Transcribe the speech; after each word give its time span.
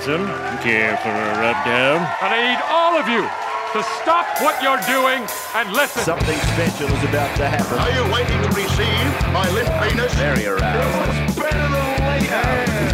Wilson. 0.00 0.26
Care 0.62 0.96
for 0.98 1.10
a 1.10 1.40
rub 1.40 1.64
down? 1.64 2.06
I 2.20 2.40
need 2.40 2.62
all 2.70 2.96
of 2.98 3.06
you 3.08 3.22
to 3.72 3.82
stop 4.00 4.26
what 4.40 4.62
you're 4.62 4.80
doing 4.88 5.26
and 5.54 5.72
listen. 5.72 6.02
Something 6.02 6.38
special 6.38 6.88
is 6.88 7.04
about 7.04 7.36
to 7.36 7.46
happen. 7.46 7.78
Are 7.78 7.90
you 7.90 8.12
waiting 8.12 8.40
to 8.40 8.48
receive 8.56 9.32
my 9.32 9.48
limp 9.50 9.68
penis? 9.82 10.14
Very 10.14 10.46
aroused. 10.46 11.36
Better 11.36 11.68
than 11.68 12.06
later. 12.08 12.89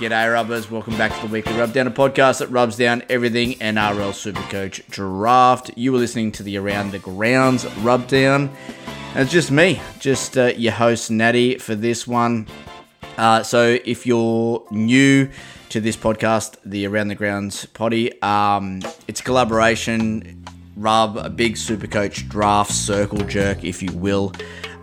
G'day 0.00 0.32
rubbers. 0.32 0.70
Welcome 0.70 0.96
back 0.96 1.14
to 1.14 1.26
the 1.26 1.30
weekly 1.30 1.52
Rub 1.52 1.74
Down, 1.74 1.86
a 1.86 1.90
podcast 1.90 2.38
that 2.38 2.48
rubs 2.48 2.74
down 2.74 3.02
everything 3.10 3.52
NRL 3.58 4.12
Supercoach 4.12 4.88
draft. 4.88 5.72
You 5.76 5.92
were 5.92 5.98
listening 5.98 6.32
to 6.32 6.42
the 6.42 6.56
Around 6.56 6.92
the 6.92 7.00
Grounds 7.00 7.66
Rub 7.80 8.08
Down. 8.08 8.48
And 9.12 9.18
it's 9.18 9.30
just 9.30 9.50
me, 9.50 9.78
just 9.98 10.38
uh, 10.38 10.54
your 10.56 10.72
host 10.72 11.10
Natty 11.10 11.58
for 11.58 11.74
this 11.74 12.06
one. 12.06 12.46
Uh, 13.18 13.42
so 13.42 13.76
if 13.84 14.06
you're 14.06 14.66
new 14.70 15.28
to 15.68 15.82
this 15.82 15.98
podcast, 15.98 16.56
the 16.64 16.86
Around 16.86 17.08
the 17.08 17.14
Grounds 17.14 17.66
potty, 17.66 18.10
um, 18.22 18.80
it's 19.06 19.20
a 19.20 19.24
collaboration, 19.24 20.42
rub, 20.76 21.18
a 21.18 21.28
big 21.28 21.56
Supercoach 21.56 22.26
draft 22.26 22.72
circle 22.72 23.18
jerk, 23.18 23.64
if 23.64 23.82
you 23.82 23.92
will. 23.92 24.32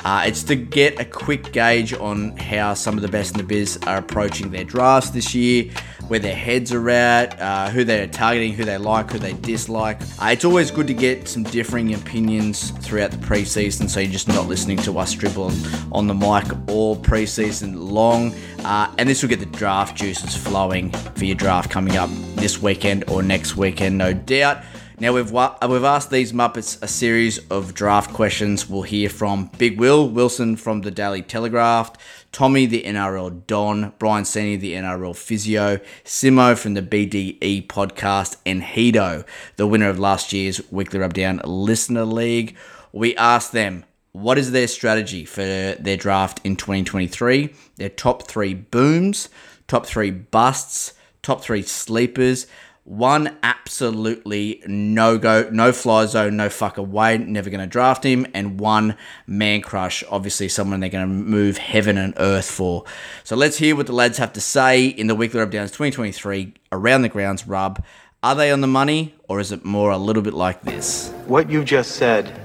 Uh, 0.03 0.23
it's 0.25 0.43
to 0.43 0.55
get 0.55 0.99
a 0.99 1.05
quick 1.05 1.51
gauge 1.51 1.93
on 1.93 2.35
how 2.37 2.73
some 2.73 2.95
of 2.95 3.01
the 3.01 3.07
best 3.07 3.31
in 3.31 3.37
the 3.37 3.43
biz 3.43 3.77
are 3.87 3.97
approaching 3.97 4.51
their 4.51 4.63
drafts 4.63 5.09
this 5.09 5.35
year, 5.35 5.71
where 6.07 6.19
their 6.19 6.35
heads 6.35 6.71
are 6.71 6.89
at, 6.89 7.39
uh, 7.41 7.69
who 7.69 7.83
they're 7.83 8.07
targeting, 8.07 8.53
who 8.53 8.63
they 8.63 8.77
like, 8.77 9.11
who 9.11 9.19
they 9.19 9.33
dislike. 9.33 9.99
Uh, 10.21 10.27
it's 10.31 10.45
always 10.45 10.71
good 10.71 10.87
to 10.87 10.93
get 10.93 11.27
some 11.27 11.43
differing 11.43 11.93
opinions 11.93 12.71
throughout 12.71 13.11
the 13.11 13.17
preseason, 13.17 13.89
so 13.89 13.99
you're 13.99 14.11
just 14.11 14.27
not 14.27 14.47
listening 14.47 14.77
to 14.77 14.97
us 14.97 15.13
dribble 15.13 15.51
on, 15.91 16.07
the 16.07 16.13
mic 16.13 16.45
all 16.69 16.95
preseason 16.95 17.91
long. 17.91 18.33
Uh, 18.63 18.93
and 18.97 19.09
this 19.09 19.21
will 19.21 19.29
get 19.29 19.39
the 19.39 19.45
draft 19.45 19.97
juices 19.97 20.35
flowing 20.35 20.91
for 20.91 21.25
your 21.25 21.35
draft 21.35 21.69
coming 21.69 21.97
up 21.97 22.09
this 22.35 22.61
weekend 22.61 23.03
or 23.09 23.21
next 23.21 23.57
weekend, 23.57 23.97
no 23.97 24.13
doubt. 24.13 24.63
Now 24.99 25.13
we've 25.13 25.29
wa- 25.29 25.55
we've 25.61 25.83
asked 25.83 26.09
these 26.09 26.33
Muppets 26.33 26.81
a 26.81 26.87
series 26.87 27.37
of 27.51 27.75
draft 27.75 28.13
questions. 28.15 28.67
We'll 28.67 28.81
hear 28.81 29.09
from 29.09 29.51
Big 29.59 29.79
Will 29.79 30.09
Wilson 30.09 30.55
from 30.55 30.81
the 30.81 30.89
Daily 30.89 31.21
Telegraph, 31.21 31.91
Tommy 32.31 32.65
the 32.65 32.81
NRL 32.81 33.45
Don, 33.45 33.93
Brien 33.99 34.23
Seeney 34.23 34.59
the 34.59 34.73
NRL 34.73 35.15
Physio, 35.15 35.79
Simo 36.03 36.57
from 36.57 36.73
the 36.73 36.81
BDE 36.81 37.67
podcast, 37.67 38.37
and 38.43 38.63
Heato, 38.63 39.23
the 39.57 39.67
winner 39.67 39.89
of 39.89 39.99
last 39.99 40.33
year's 40.33 40.61
Weekly 40.71 40.97
Rubdown 40.97 41.41
Listener 41.45 42.03
League. 42.03 42.57
We 42.91 43.15
asked 43.17 43.51
them 43.51 43.85
what 44.13 44.39
is 44.39 44.51
their 44.51 44.67
strategy 44.67 45.25
for 45.25 45.43
their 45.43 45.97
draft 45.97 46.41
in 46.43 46.55
2023, 46.55 47.53
their 47.75 47.89
top 47.89 48.23
three 48.23 48.55
booms, 48.55 49.29
top 49.67 49.85
three 49.85 50.09
busts, 50.09 50.93
top 51.21 51.41
three 51.41 51.61
sleepers 51.61 52.47
one 52.87 53.37
absolutely 53.43 54.63
no 54.65 55.17
go, 55.17 55.49
no 55.51 55.73
fly 55.73 56.05
zone, 56.05 56.37
no 56.37 56.47
fuck 56.47 56.77
away, 56.77 57.17
never 57.17 57.49
going 57.49 57.59
to 57.59 57.67
draft 57.67 58.05
him, 58.05 58.25
and 58.33 58.61
one 58.61 58.95
man 59.27 59.59
crush, 59.59 60.05
obviously 60.09 60.47
someone 60.47 60.79
they're 60.79 60.89
going 60.89 61.05
to 61.05 61.13
move 61.13 61.57
heaven 61.57 61.97
and 61.97 62.13
earth 62.15 62.49
for. 62.49 62.85
So 63.25 63.35
let's 63.35 63.57
hear 63.57 63.75
what 63.75 63.87
the 63.87 63.93
lads 63.93 64.17
have 64.19 64.31
to 64.33 64.41
say 64.41 64.85
in 64.85 65.07
the 65.07 65.15
weekly 65.15 65.41
rub 65.41 65.51
downs 65.51 65.71
2023 65.71 66.53
around 66.71 67.01
the 67.01 67.09
grounds 67.09 67.45
rub. 67.45 67.83
Are 68.23 68.35
they 68.35 68.51
on 68.51 68.61
the 68.61 68.67
money, 68.67 69.15
or 69.27 69.41
is 69.41 69.51
it 69.51 69.65
more 69.65 69.91
a 69.91 69.97
little 69.97 70.23
bit 70.23 70.33
like 70.33 70.61
this? 70.61 71.09
What 71.25 71.49
you 71.49 71.65
just 71.65 71.97
said 71.97 72.39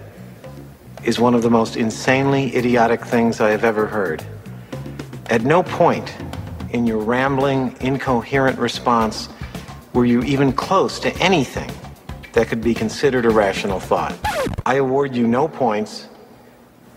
is 1.05 1.21
one 1.21 1.35
of 1.35 1.43
the 1.43 1.51
most 1.51 1.77
insanely 1.77 2.55
idiotic 2.57 3.05
things 3.05 3.41
I 3.41 3.51
have 3.51 3.63
ever 3.63 3.87
heard. 3.87 4.25
At 5.27 5.43
no 5.43 5.63
point 5.63 6.13
in 6.71 6.85
your 6.85 6.99
rambling, 6.99 7.77
incoherent 7.81 8.59
response 8.59 9.29
were 9.93 10.05
you 10.05 10.23
even 10.23 10.53
close 10.53 10.99
to 11.01 11.15
anything 11.19 11.71
that 12.33 12.49
could 12.49 12.63
be 12.63 12.75
considered 12.75 13.27
a 13.27 13.31
rational 13.31 13.79
thought. 13.79 14.17
I 14.65 14.77
award 14.77 15.15
you 15.15 15.27
no 15.27 15.49
points, 15.49 16.09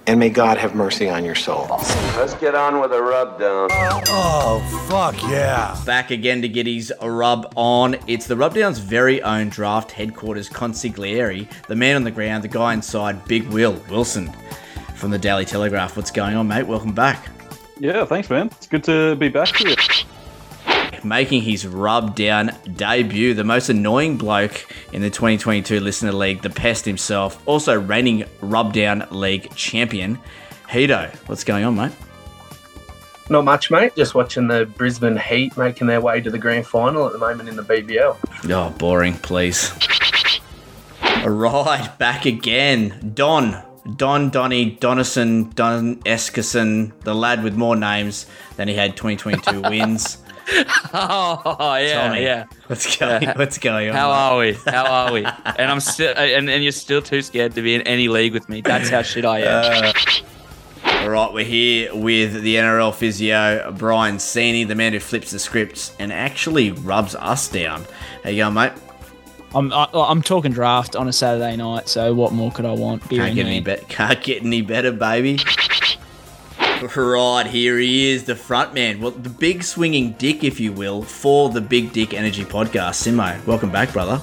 and 0.07 0.19
may 0.19 0.29
God 0.29 0.57
have 0.57 0.75
mercy 0.75 1.09
on 1.09 1.25
your 1.25 1.35
soul. 1.35 1.67
Let's 2.15 2.35
get 2.35 2.55
on 2.55 2.79
with 2.79 2.91
the 2.91 3.01
rub 3.01 3.39
down. 3.39 3.69
Oh, 3.71 4.87
fuck 4.87 5.21
yeah. 5.23 5.77
Back 5.85 6.11
again 6.11 6.41
to 6.41 6.47
get 6.47 6.67
his 6.67 6.93
rub 7.01 7.51
on. 7.55 7.97
It's 8.07 8.27
the 8.27 8.37
Rubdown's 8.37 8.79
very 8.79 9.21
own 9.23 9.49
draft 9.49 9.91
headquarters 9.91 10.49
consigliere, 10.49 11.49
the 11.67 11.75
man 11.75 11.95
on 11.95 12.03
the 12.03 12.11
ground, 12.11 12.43
the 12.43 12.47
guy 12.47 12.73
inside, 12.73 13.25
Big 13.25 13.45
Will 13.47 13.81
Wilson 13.89 14.31
from 14.95 15.11
the 15.11 15.19
Daily 15.19 15.45
Telegraph. 15.45 15.97
What's 15.97 16.11
going 16.11 16.35
on, 16.35 16.47
mate? 16.47 16.63
Welcome 16.63 16.93
back. 16.93 17.27
Yeah, 17.77 18.05
thanks, 18.05 18.29
man. 18.29 18.47
It's 18.47 18.67
good 18.67 18.85
to 18.85 19.15
be 19.17 19.27
back 19.27 19.53
here. 19.57 19.75
Making 21.05 21.43
his 21.43 21.67
rub 21.67 22.15
down 22.15 22.51
debut, 22.75 23.35
the 23.35 23.43
most 23.43 23.69
annoying 23.69 24.17
bloke 24.17 24.65
in 24.91 25.03
the 25.03 25.11
2022 25.11 25.79
Listener 25.79 26.11
League, 26.11 26.41
the 26.41 26.49
pest 26.49 26.83
himself, 26.83 27.47
also 27.47 27.79
reigning 27.79 28.25
rub 28.41 28.73
down 28.73 29.05
league 29.11 29.53
champion, 29.55 30.17
Heato. 30.67 31.15
What's 31.27 31.43
going 31.43 31.63
on, 31.63 31.75
mate? 31.75 31.91
Not 33.29 33.45
much, 33.45 33.69
mate. 33.69 33.95
Just 33.95 34.15
watching 34.15 34.47
the 34.47 34.65
Brisbane 34.65 35.15
Heat 35.15 35.55
making 35.55 35.85
their 35.85 36.01
way 36.01 36.21
to 36.21 36.31
the 36.31 36.39
grand 36.39 36.65
final 36.65 37.05
at 37.05 37.13
the 37.13 37.19
moment 37.19 37.49
in 37.49 37.55
the 37.55 37.61
BBL. 37.61 38.17
Oh, 38.49 38.69
boring, 38.71 39.13
please. 39.13 39.73
All 41.21 41.29
right, 41.29 41.87
back 41.99 42.25
again. 42.25 43.11
Don. 43.13 43.61
Don 43.95 44.31
Donny 44.31 44.77
Donison 44.77 45.53
Don 45.53 45.97
Eskerson, 45.97 46.99
the 47.01 47.13
lad 47.13 47.43
with 47.43 47.55
more 47.55 47.75
names 47.75 48.25
than 48.57 48.67
he 48.67 48.73
had 48.73 48.97
2022 48.97 49.61
wins. 49.69 50.17
Oh 50.93 51.75
yeah, 51.79 52.07
Tommy, 52.07 52.21
yeah. 52.23 52.45
What's 52.67 52.97
going? 52.97 53.23
Yeah. 53.23 53.37
What's 53.37 53.57
going 53.57 53.89
on? 53.89 53.95
How 53.95 54.09
mate? 54.09 54.15
are 54.15 54.37
we? 54.37 54.71
How 54.71 54.85
are 54.85 55.11
we? 55.13 55.25
And 55.25 55.71
I'm 55.71 55.79
still, 55.79 56.13
and, 56.15 56.49
and 56.49 56.63
you're 56.63 56.71
still 56.71 57.01
too 57.01 57.21
scared 57.21 57.53
to 57.55 57.61
be 57.61 57.75
in 57.75 57.81
any 57.83 58.07
league 58.07 58.33
with 58.33 58.47
me. 58.49 58.61
That's 58.61 58.89
how 58.89 59.01
shit 59.01 59.25
I 59.25 59.39
am. 59.41 59.83
Uh, 59.85 61.01
all 61.01 61.09
right, 61.09 61.33
we're 61.33 61.45
here 61.45 61.93
with 61.95 62.41
the 62.41 62.55
NRL 62.55 62.93
physio 62.93 63.71
Brien 63.71 64.17
Seeney, 64.17 64.67
the 64.67 64.75
man 64.75 64.93
who 64.93 64.99
flips 64.99 65.31
the 65.31 65.39
scripts 65.39 65.95
and 65.99 66.11
actually 66.13 66.71
rubs 66.71 67.15
us 67.15 67.47
down. 67.47 67.85
How 68.23 68.29
you 68.29 68.37
going, 68.43 68.53
mate? 68.53 68.71
I'm 69.53 69.71
I, 69.71 69.87
I'm 69.93 70.21
talking 70.21 70.51
draft 70.51 70.95
on 70.95 71.07
a 71.07 71.13
Saturday 71.13 71.55
night, 71.55 71.87
so 71.87 72.13
what 72.13 72.33
more 72.33 72.51
could 72.51 72.65
I 72.65 72.73
want? 72.73 73.07
Beer 73.09 73.19
Can't 73.19 73.29
in 73.31 73.35
get 73.35 73.45
any 73.45 73.55
hand. 73.55 73.65
better. 73.65 73.85
Can't 73.85 74.23
get 74.23 74.43
any 74.43 74.61
better, 74.61 74.91
baby. 74.91 75.39
Right, 76.81 77.47
here 77.47 77.79
he 77.79 78.09
is, 78.11 78.25
the 78.25 78.35
front 78.35 78.73
man. 78.73 78.99
Well, 78.99 79.11
the 79.11 79.29
big 79.29 79.63
swinging 79.63 80.11
dick, 80.13 80.43
if 80.43 80.59
you 80.59 80.73
will, 80.73 81.03
for 81.03 81.49
the 81.49 81.61
Big 81.61 81.93
Dick 81.93 82.13
Energy 82.13 82.43
podcast. 82.43 83.01
Simo, 83.01 83.43
welcome 83.47 83.71
back, 83.71 83.93
brother. 83.93 84.17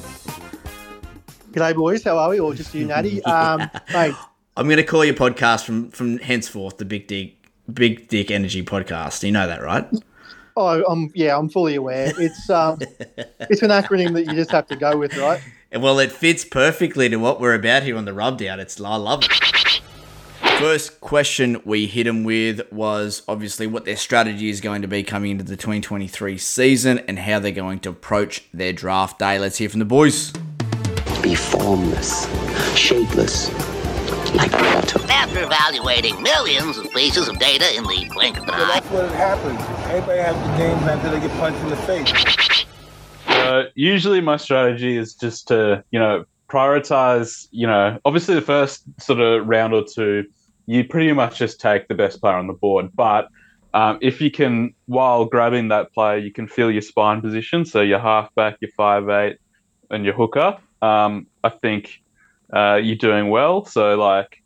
G'day, 1.52 1.74
boys. 1.74 2.04
How 2.04 2.18
are 2.18 2.28
we? 2.28 2.38
Or 2.40 2.54
just 2.54 2.74
you, 2.74 2.84
Natty? 2.84 3.22
Um, 3.26 3.70
mate, 3.94 4.14
I'm 4.58 4.66
going 4.66 4.76
to 4.76 4.84
call 4.84 5.02
your 5.02 5.14
podcast 5.14 5.64
from 5.64 5.90
from 5.90 6.18
henceforth 6.18 6.76
the 6.76 6.84
Big 6.84 7.06
Dick 7.06 7.36
Big 7.72 8.08
Dick 8.08 8.30
Energy 8.30 8.62
podcast. 8.62 9.22
You 9.22 9.32
know 9.32 9.46
that, 9.46 9.62
right? 9.62 9.86
oh, 10.56 10.84
I'm 10.84 11.10
yeah, 11.14 11.38
I'm 11.38 11.48
fully 11.48 11.74
aware. 11.76 12.12
It's 12.18 12.50
um, 12.50 12.78
it's 13.16 13.62
an 13.62 13.70
acronym 13.70 14.12
that 14.12 14.26
you 14.26 14.34
just 14.34 14.50
have 14.50 14.66
to 14.66 14.76
go 14.76 14.98
with, 14.98 15.16
right? 15.16 15.40
Well, 15.74 15.98
it 15.98 16.12
fits 16.12 16.44
perfectly 16.44 17.08
to 17.08 17.16
what 17.16 17.40
we're 17.40 17.54
about 17.54 17.82
here 17.82 17.96
on 17.96 18.04
the 18.04 18.12
rub 18.12 18.36
down. 18.36 18.60
It's 18.60 18.78
I 18.78 18.96
love 18.96 19.24
it. 19.24 19.81
First 20.58 21.00
question 21.00 21.60
we 21.64 21.86
hit 21.86 22.04
them 22.04 22.24
with 22.24 22.60
was 22.72 23.22
obviously 23.26 23.66
what 23.66 23.84
their 23.84 23.96
strategy 23.96 24.48
is 24.48 24.60
going 24.60 24.82
to 24.82 24.88
be 24.88 25.02
coming 25.02 25.32
into 25.32 25.44
the 25.44 25.56
2023 25.56 26.38
season 26.38 27.00
and 27.00 27.18
how 27.18 27.38
they're 27.40 27.50
going 27.50 27.80
to 27.80 27.90
approach 27.90 28.44
their 28.54 28.72
draft 28.72 29.18
day. 29.18 29.38
Let's 29.38 29.58
hear 29.58 29.68
from 29.68 29.80
the 29.80 29.84
boys. 29.84 30.32
Be 31.20 31.34
formless, 31.34 32.26
shapeless, 32.76 33.50
like 34.34 34.52
water. 34.52 35.00
After 35.08 35.42
evaluating 35.42 36.22
millions 36.22 36.78
of 36.78 36.90
pieces 36.92 37.28
of 37.28 37.38
data 37.38 37.76
in 37.76 37.84
the 37.84 38.08
blink 38.12 38.38
of 38.38 38.44
an 38.44 38.50
eye, 38.50 38.80
That's 38.80 38.90
what 38.90 39.10
happens. 39.12 39.60
Everybody 39.90 40.20
has 40.20 40.36
the 40.36 40.56
game 40.56 40.78
plan 40.78 40.98
until 40.98 41.12
they 41.12 41.20
get 41.26 41.38
punched 41.38 41.60
in 41.60 41.68
the 41.70 41.76
face. 41.76 42.66
Uh, 43.26 43.64
usually, 43.74 44.20
my 44.20 44.36
strategy 44.36 44.96
is 44.96 45.14
just 45.14 45.48
to, 45.48 45.82
you 45.90 45.98
know, 45.98 46.24
prioritize. 46.48 47.48
You 47.50 47.66
know, 47.66 47.98
obviously, 48.04 48.34
the 48.34 48.42
first 48.42 48.84
sort 49.00 49.20
of 49.20 49.46
round 49.46 49.74
or 49.74 49.84
two, 49.84 50.26
you 50.72 50.84
pretty 50.84 51.12
much 51.12 51.38
just 51.38 51.60
take 51.60 51.86
the 51.88 51.94
best 51.94 52.20
player 52.20 52.36
on 52.36 52.46
the 52.46 52.54
board. 52.54 52.90
But 52.94 53.28
um, 53.74 53.98
if 54.00 54.20
you 54.22 54.30
can, 54.30 54.74
while 54.86 55.26
grabbing 55.26 55.68
that 55.68 55.92
player, 55.92 56.16
you 56.16 56.32
can 56.32 56.46
feel 56.48 56.70
your 56.70 56.82
spine 56.82 57.20
position. 57.20 57.64
So 57.64 57.82
your 57.82 57.98
halfback, 57.98 58.56
your 58.60 58.70
five 58.76 59.08
eight, 59.10 59.36
and 59.90 60.04
your 60.06 60.14
hooker. 60.14 60.56
Um, 60.80 61.26
I 61.44 61.50
think 61.50 62.00
uh, 62.52 62.80
you're 62.82 62.96
doing 62.96 63.28
well. 63.28 63.66
So 63.66 63.96
like, 63.96 64.42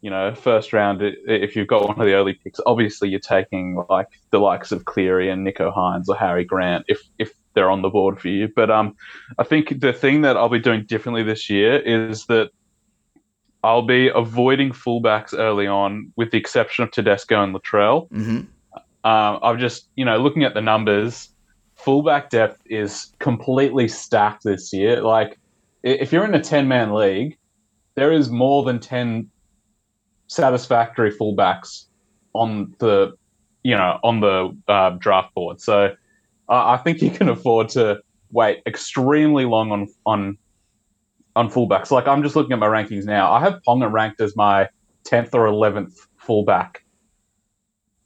you 0.00 0.10
know, 0.10 0.34
first 0.34 0.72
round, 0.72 1.00
if 1.02 1.54
you've 1.54 1.68
got 1.68 1.88
one 1.88 1.98
of 2.00 2.06
the 2.06 2.14
early 2.14 2.34
picks, 2.34 2.60
obviously 2.66 3.08
you're 3.08 3.20
taking 3.20 3.82
like 3.88 4.08
the 4.30 4.40
likes 4.40 4.72
of 4.72 4.84
Cleary 4.84 5.30
and 5.30 5.46
Nicho 5.46 5.72
Hynes 5.74 6.08
or 6.08 6.16
Harry 6.16 6.44
Grant 6.44 6.84
if 6.88 7.00
if 7.18 7.30
they're 7.54 7.70
on 7.70 7.82
the 7.82 7.88
board 7.88 8.20
for 8.20 8.28
you. 8.28 8.48
But 8.54 8.70
um, 8.70 8.96
I 9.38 9.44
think 9.44 9.80
the 9.80 9.92
thing 9.92 10.22
that 10.22 10.36
I'll 10.36 10.48
be 10.48 10.58
doing 10.58 10.84
differently 10.84 11.22
this 11.22 11.48
year 11.48 11.78
is 11.78 12.26
that 12.26 12.50
I'll 13.64 13.86
be 13.86 14.08
avoiding 14.14 14.72
fullbacks 14.72 15.32
early 15.36 15.66
on, 15.66 16.12
with 16.16 16.30
the 16.32 16.36
exception 16.36 16.84
of 16.84 16.90
Tedesco 16.90 17.42
and 17.42 17.54
Latrell. 17.54 18.10
Mm-hmm. 18.10 18.40
Um, 19.08 19.38
I've 19.42 19.58
just, 19.58 19.88
you 19.96 20.04
know, 20.04 20.18
looking 20.18 20.44
at 20.44 20.52
the 20.52 20.60
numbers, 20.60 21.30
fullback 21.74 22.28
depth 22.28 22.60
is 22.66 23.12
completely 23.20 23.88
stacked 23.88 24.44
this 24.44 24.70
year. 24.70 25.00
Like, 25.00 25.38
if 25.82 26.12
you're 26.12 26.26
in 26.26 26.34
a 26.34 26.42
10 26.42 26.68
man 26.68 26.92
league, 26.92 27.38
there 27.94 28.12
is 28.12 28.28
more 28.28 28.64
than 28.64 28.80
10 28.80 29.30
satisfactory 30.26 31.10
fullbacks 31.10 31.86
on 32.34 32.74
the, 32.80 33.16
you 33.62 33.74
know, 33.74 33.98
on 34.04 34.20
the 34.20 34.54
uh, 34.68 34.90
draft 34.90 35.32
board. 35.34 35.58
So 35.62 35.94
uh, 36.50 36.66
I 36.66 36.76
think 36.76 37.00
you 37.00 37.10
can 37.10 37.30
afford 37.30 37.70
to 37.70 38.02
wait 38.30 38.62
extremely 38.66 39.46
long 39.46 39.72
on, 39.72 39.88
on, 40.04 40.38
on 41.36 41.50
fullbacks. 41.50 41.90
Like, 41.90 42.06
I'm 42.06 42.22
just 42.22 42.36
looking 42.36 42.52
at 42.52 42.58
my 42.58 42.66
rankings 42.68 43.04
now. 43.04 43.32
I 43.32 43.40
have 43.40 43.60
Ponga 43.66 43.90
ranked 43.90 44.20
as 44.20 44.36
my 44.36 44.68
10th 45.04 45.34
or 45.34 45.46
11th 45.46 45.94
fullback 46.16 46.84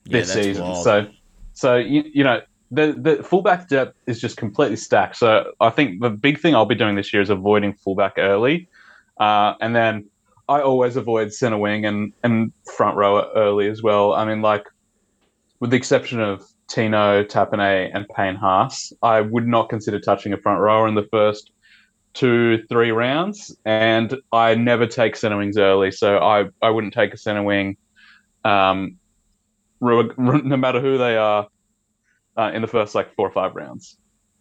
Yeah, 0.04 0.18
this 0.20 0.32
season. 0.32 0.64
wild. 0.64 0.84
So, 0.84 1.06
so 1.52 1.76
you, 1.76 2.04
you 2.12 2.24
know, 2.24 2.40
the 2.70 2.94
the 2.98 3.22
fullback 3.22 3.68
depth 3.68 3.96
is 4.06 4.20
just 4.20 4.36
completely 4.36 4.76
stacked. 4.76 5.16
So 5.16 5.52
I 5.60 5.70
think 5.70 6.02
the 6.02 6.10
big 6.10 6.38
thing 6.38 6.54
I'll 6.54 6.66
be 6.66 6.74
doing 6.74 6.96
this 6.96 7.12
year 7.12 7.22
is 7.22 7.30
avoiding 7.30 7.72
fullback 7.74 8.14
early, 8.18 8.68
uh, 9.18 9.54
and 9.60 9.74
then 9.74 10.06
I 10.48 10.60
always 10.60 10.96
avoid 10.96 11.32
center 11.32 11.56
wing 11.56 11.86
and 11.86 12.12
and 12.22 12.52
front 12.76 12.96
row 12.96 13.30
early 13.34 13.68
as 13.68 13.82
well. 13.82 14.12
I 14.12 14.24
mean, 14.26 14.42
like 14.42 14.64
with 15.60 15.70
the 15.70 15.76
exception 15.78 16.20
of 16.20 16.42
Tino, 16.68 17.24
Tapine, 17.24 17.90
and 17.94 18.06
Payne 18.14 18.34
Haas, 18.36 18.92
I 19.02 19.22
would 19.22 19.46
not 19.48 19.70
consider 19.70 19.98
touching 19.98 20.34
a 20.34 20.36
front 20.36 20.60
rower 20.60 20.86
in 20.86 20.94
the 20.94 21.08
first 21.10 21.50
two, 22.18 22.64
three 22.68 22.90
rounds. 22.90 23.56
And 23.64 24.14
I 24.32 24.54
never 24.56 24.86
take 24.86 25.14
center 25.14 25.38
wings 25.38 25.56
early, 25.56 25.92
so 25.92 26.18
I, 26.18 26.46
I 26.60 26.70
wouldn't 26.70 26.92
take 26.92 27.14
a 27.14 27.16
center 27.16 27.42
wing, 27.42 27.76
um, 28.44 28.96
no 29.80 30.56
matter 30.56 30.80
who 30.80 30.98
they 30.98 31.16
are, 31.16 31.46
uh, 32.36 32.50
in 32.52 32.62
the 32.62 32.68
first 32.68 32.94
like 32.94 33.14
four 33.14 33.28
or 33.28 33.32
five 33.32 33.54
rounds. 33.54 33.96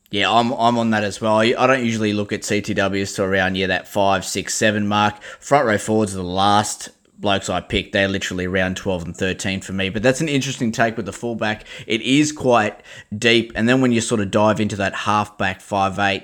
Yeah, 0.10 0.32
I'm 0.32 0.54
I'm 0.54 0.78
on 0.78 0.92
that 0.92 1.04
as 1.04 1.20
well. 1.20 1.40
I 1.40 1.52
don't 1.52 1.84
usually 1.84 2.14
look 2.14 2.32
at 2.32 2.42
CTWs 2.42 3.16
to 3.18 3.24
around 3.24 3.56
yeah 3.56 3.68
that 3.68 3.90
five, 3.90 4.24
six, 4.24 4.56
seven 4.56 4.88
mark. 4.88 5.22
Front 5.22 5.66
row 5.66 5.78
forwards 5.78 6.16
are 6.16 6.20
the 6.20 6.24
last 6.24 6.90
blokes 7.20 7.50
I 7.50 7.60
picked. 7.60 7.92
They're 7.92 8.08
literally 8.08 8.46
around 8.46 8.78
twelve 8.78 9.04
and 9.04 9.16
thirteen 9.16 9.60
for 9.60 9.74
me. 9.74 9.90
But 9.90 10.04
that's 10.04 10.22
an 10.22 10.30
interesting 10.30 10.72
take 10.72 10.96
with 10.96 11.08
the 11.08 11.12
fullback. 11.12 11.66
It 11.88 12.02
is 12.04 12.32
quite 12.32 12.82
deep, 13.18 13.52
and 13.54 13.68
then 13.68 13.82
when 13.82 13.92
you 13.92 14.00
sort 14.00 14.22
of 14.22 14.32
dive 14.32 14.62
into 14.62 14.78
that 14.78 14.96
halfback 14.96 15.60
five 15.60 16.00
eight. 16.00 16.24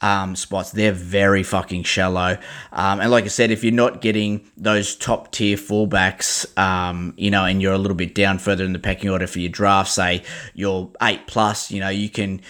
Um, 0.00 0.36
spots 0.36 0.72
they're 0.72 0.92
very 0.92 1.42
fucking 1.42 1.84
shallow, 1.84 2.36
um, 2.72 3.00
and 3.00 3.10
like 3.10 3.24
I 3.24 3.28
said, 3.28 3.50
if 3.50 3.64
you're 3.64 3.72
not 3.72 4.02
getting 4.02 4.46
those 4.56 4.96
top 4.96 5.32
tier 5.32 5.56
fullbacks, 5.56 6.46
um, 6.58 7.14
you 7.16 7.30
know, 7.30 7.44
and 7.44 7.62
you're 7.62 7.72
a 7.72 7.78
little 7.78 7.96
bit 7.96 8.14
down 8.14 8.38
further 8.38 8.64
in 8.64 8.74
the 8.74 8.78
pecking 8.78 9.08
order 9.08 9.26
for 9.26 9.38
your 9.38 9.50
draft, 9.50 9.90
say 9.90 10.22
you're 10.52 10.90
eight 11.00 11.26
plus, 11.26 11.70
you 11.70 11.80
know, 11.80 11.88
you 11.88 12.10
can 12.10 12.42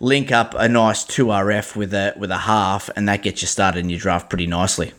link 0.00 0.32
up 0.32 0.54
a 0.54 0.68
nice 0.68 1.04
two 1.04 1.26
RF 1.26 1.76
with 1.76 1.94
a 1.94 2.14
with 2.18 2.30
a 2.30 2.38
half, 2.38 2.90
and 2.96 3.08
that 3.08 3.22
gets 3.22 3.42
you 3.42 3.48
started 3.48 3.80
in 3.80 3.90
your 3.90 4.00
draft 4.00 4.28
pretty 4.28 4.46
nicely. 4.46 4.92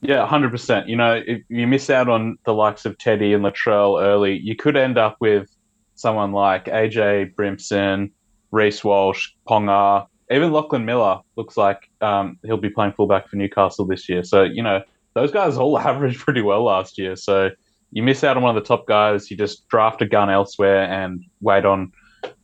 Yeah, 0.00 0.26
hundred 0.26 0.50
percent. 0.50 0.88
You 0.88 0.96
know, 0.96 1.22
if 1.26 1.42
you 1.48 1.66
miss 1.66 1.90
out 1.90 2.08
on 2.08 2.38
the 2.44 2.54
likes 2.54 2.84
of 2.84 2.98
Teddy 2.98 3.32
and 3.32 3.44
Latrell 3.44 4.00
early, 4.00 4.36
you 4.38 4.54
could 4.54 4.76
end 4.76 4.98
up 4.98 5.16
with 5.20 5.48
someone 5.94 6.32
like 6.32 6.66
AJ 6.66 7.34
Brimson, 7.34 8.10
Reece 8.52 8.84
Walsh, 8.84 9.30
Ponga, 9.48 10.06
even 10.30 10.52
Lachlan 10.52 10.84
Miller. 10.84 11.20
Looks 11.36 11.56
like 11.56 11.88
um, 12.00 12.38
he'll 12.44 12.56
be 12.56 12.70
playing 12.70 12.92
fullback 12.92 13.28
for 13.28 13.36
Newcastle 13.36 13.86
this 13.86 14.08
year. 14.08 14.22
So 14.22 14.42
you 14.42 14.62
know, 14.62 14.82
those 15.14 15.30
guys 15.30 15.56
all 15.56 15.78
averaged 15.78 16.18
pretty 16.18 16.42
well 16.42 16.64
last 16.64 16.98
year. 16.98 17.16
So 17.16 17.50
you 17.92 18.02
miss 18.02 18.22
out 18.24 18.36
on 18.36 18.42
one 18.42 18.56
of 18.56 18.62
the 18.62 18.66
top 18.66 18.86
guys. 18.86 19.30
You 19.30 19.36
just 19.36 19.66
draft 19.68 20.02
a 20.02 20.06
gun 20.06 20.30
elsewhere 20.30 20.82
and 20.82 21.24
wait 21.40 21.64
on 21.64 21.92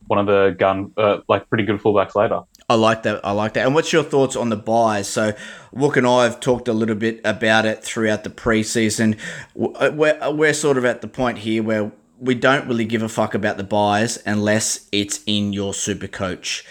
one 0.07 0.19
of 0.19 0.25
the 0.27 0.55
gun 0.57 0.91
uh, 0.97 1.17
like 1.27 1.49
pretty 1.49 1.63
good 1.63 1.81
fullbacks 1.81 2.15
later. 2.15 2.41
I 2.69 2.75
like 2.75 3.03
that. 3.03 3.23
I 3.23 3.31
like 3.31 3.53
that. 3.53 3.65
And 3.65 3.75
what's 3.75 3.93
your 3.93 4.03
thoughts 4.03 4.35
on 4.35 4.49
the 4.49 4.55
buys? 4.55 5.07
So, 5.07 5.33
Wook 5.73 5.97
and 5.97 6.07
I 6.07 6.23
have 6.23 6.39
talked 6.39 6.67
a 6.67 6.73
little 6.73 6.95
bit 6.95 7.21
about 7.23 7.65
it 7.65 7.83
throughout 7.83 8.23
the 8.23 8.31
preseason. 8.31 9.19
We're, 9.53 10.31
we're 10.31 10.53
sort 10.53 10.77
of 10.77 10.85
at 10.85 11.01
the 11.01 11.07
point 11.07 11.39
here 11.39 11.61
where 11.61 11.91
we 12.19 12.33
don't 12.33 12.67
really 12.67 12.85
give 12.85 13.03
a 13.03 13.09
fuck 13.09 13.35
about 13.35 13.57
the 13.57 13.63
buys 13.63 14.17
unless 14.25 14.87
it's 14.91 15.19
in 15.27 15.53
your 15.53 15.73
super 15.73 16.07
coach 16.07 16.65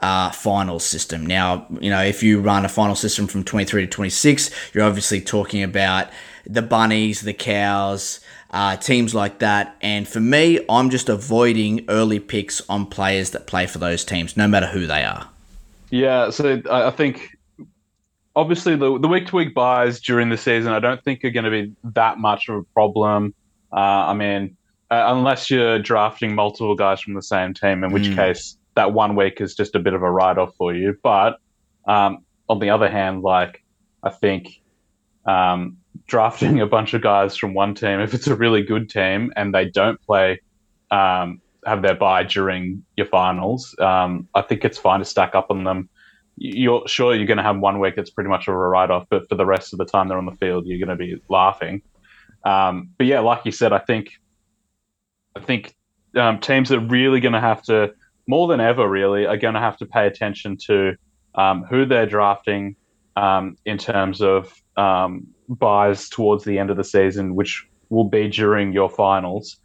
uh, 0.00 0.30
final 0.30 0.78
system. 0.78 1.26
Now, 1.26 1.66
you 1.80 1.90
know, 1.90 2.02
if 2.02 2.22
you 2.22 2.40
run 2.40 2.64
a 2.64 2.68
final 2.68 2.94
system 2.94 3.26
from 3.26 3.44
23 3.44 3.82
to 3.82 3.88
26, 3.88 4.50
you're 4.74 4.84
obviously 4.84 5.20
talking 5.20 5.62
about 5.62 6.08
the 6.46 6.62
bunnies, 6.62 7.22
the 7.22 7.32
cows, 7.34 8.20
uh, 8.50 8.76
teams 8.76 9.14
like 9.14 9.40
that. 9.40 9.76
And 9.80 10.06
for 10.06 10.20
me, 10.20 10.60
I'm 10.68 10.90
just 10.90 11.08
avoiding 11.08 11.84
early 11.88 12.20
picks 12.20 12.60
on 12.68 12.86
players 12.86 13.30
that 13.30 13.46
play 13.46 13.66
for 13.66 13.78
those 13.78 14.04
teams, 14.04 14.36
no 14.36 14.46
matter 14.48 14.66
who 14.66 14.86
they 14.86 15.04
are. 15.04 15.28
Yeah, 15.90 16.30
so 16.30 16.62
I 16.70 16.90
think 16.90 17.30
obviously 18.36 18.76
the 18.76 18.98
the 18.98 19.08
week 19.08 19.26
to 19.26 19.36
week 19.36 19.54
buys 19.54 20.00
during 20.00 20.28
the 20.28 20.36
season, 20.36 20.72
I 20.72 20.78
don't 20.80 21.02
think 21.02 21.24
are 21.24 21.30
going 21.30 21.44
to 21.44 21.50
be 21.50 21.72
that 21.84 22.18
much 22.18 22.48
of 22.48 22.56
a 22.56 22.62
problem. 22.74 23.34
Uh, 23.72 23.76
I 23.76 24.14
mean, 24.14 24.56
uh, 24.90 25.04
unless 25.08 25.50
you're 25.50 25.78
drafting 25.78 26.34
multiple 26.34 26.74
guys 26.74 27.00
from 27.00 27.14
the 27.14 27.22
same 27.22 27.52
team, 27.54 27.84
in 27.84 27.92
which 27.92 28.04
Mm. 28.08 28.16
case 28.16 28.56
that 28.78 28.92
one 28.92 29.16
week 29.16 29.40
is 29.40 29.54
just 29.54 29.74
a 29.74 29.78
bit 29.80 29.92
of 29.92 30.02
a 30.02 30.10
write 30.10 30.38
off 30.38 30.54
for 30.56 30.72
you. 30.72 30.96
But 31.02 31.38
um, 31.86 32.24
on 32.48 32.60
the 32.60 32.70
other 32.70 32.88
hand, 32.88 33.22
like 33.22 33.62
I 34.02 34.10
think 34.10 34.60
um, 35.26 35.76
drafting 36.06 36.60
a 36.60 36.66
bunch 36.66 36.94
of 36.94 37.02
guys 37.02 37.36
from 37.36 37.54
one 37.54 37.74
team, 37.74 38.00
if 38.00 38.14
it's 38.14 38.28
a 38.28 38.36
really 38.36 38.62
good 38.62 38.88
team 38.88 39.32
and 39.36 39.52
they 39.52 39.66
don't 39.66 40.00
play, 40.00 40.40
um, 40.90 41.40
have 41.66 41.82
their 41.82 41.96
bye 41.96 42.22
during 42.22 42.84
your 42.96 43.06
finals, 43.06 43.74
um, 43.80 44.28
I 44.34 44.42
think 44.42 44.64
it's 44.64 44.78
fine 44.78 45.00
to 45.00 45.04
stack 45.04 45.34
up 45.34 45.50
on 45.50 45.64
them. 45.64 45.88
You're 46.36 46.86
sure 46.86 47.16
you're 47.16 47.26
going 47.26 47.38
to 47.38 47.42
have 47.42 47.58
one 47.58 47.80
week 47.80 47.96
that's 47.96 48.10
pretty 48.10 48.30
much 48.30 48.46
a 48.46 48.52
write 48.52 48.92
off, 48.92 49.06
but 49.10 49.28
for 49.28 49.34
the 49.34 49.44
rest 49.44 49.72
of 49.72 49.78
the 49.78 49.84
time 49.84 50.06
they're 50.06 50.18
on 50.18 50.26
the 50.26 50.36
field, 50.36 50.66
you're 50.66 50.78
going 50.78 50.96
to 50.96 51.04
be 51.04 51.20
laughing. 51.28 51.82
Um, 52.44 52.90
but 52.96 53.06
yeah, 53.08 53.18
like 53.18 53.44
you 53.44 53.50
said, 53.50 53.72
I 53.72 53.80
think 53.80 54.12
I 55.34 55.40
think 55.40 55.74
um, 56.14 56.38
teams 56.38 56.70
are 56.70 56.80
really 56.80 57.20
going 57.20 57.34
to 57.34 57.40
have 57.40 57.62
to, 57.64 57.92
more 58.28 58.46
than 58.46 58.60
ever, 58.60 58.88
really, 58.88 59.26
are 59.26 59.36
going 59.36 59.54
to 59.54 59.60
have 59.60 59.76
to 59.78 59.86
pay 59.86 60.06
attention 60.06 60.56
to 60.66 60.94
um, 61.34 61.64
who 61.68 61.84
they're 61.86 62.06
drafting 62.06 62.76
um, 63.16 63.56
in 63.64 63.78
terms 63.78 64.20
of 64.20 64.54
um, 64.76 65.26
buys 65.48 66.08
towards 66.08 66.44
the 66.44 66.58
end 66.58 66.70
of 66.70 66.76
the 66.76 66.84
season, 66.84 67.34
which 67.34 67.66
will 67.88 68.08
be 68.08 68.28
during 68.28 68.72
your 68.72 68.90
finals. 68.90 69.56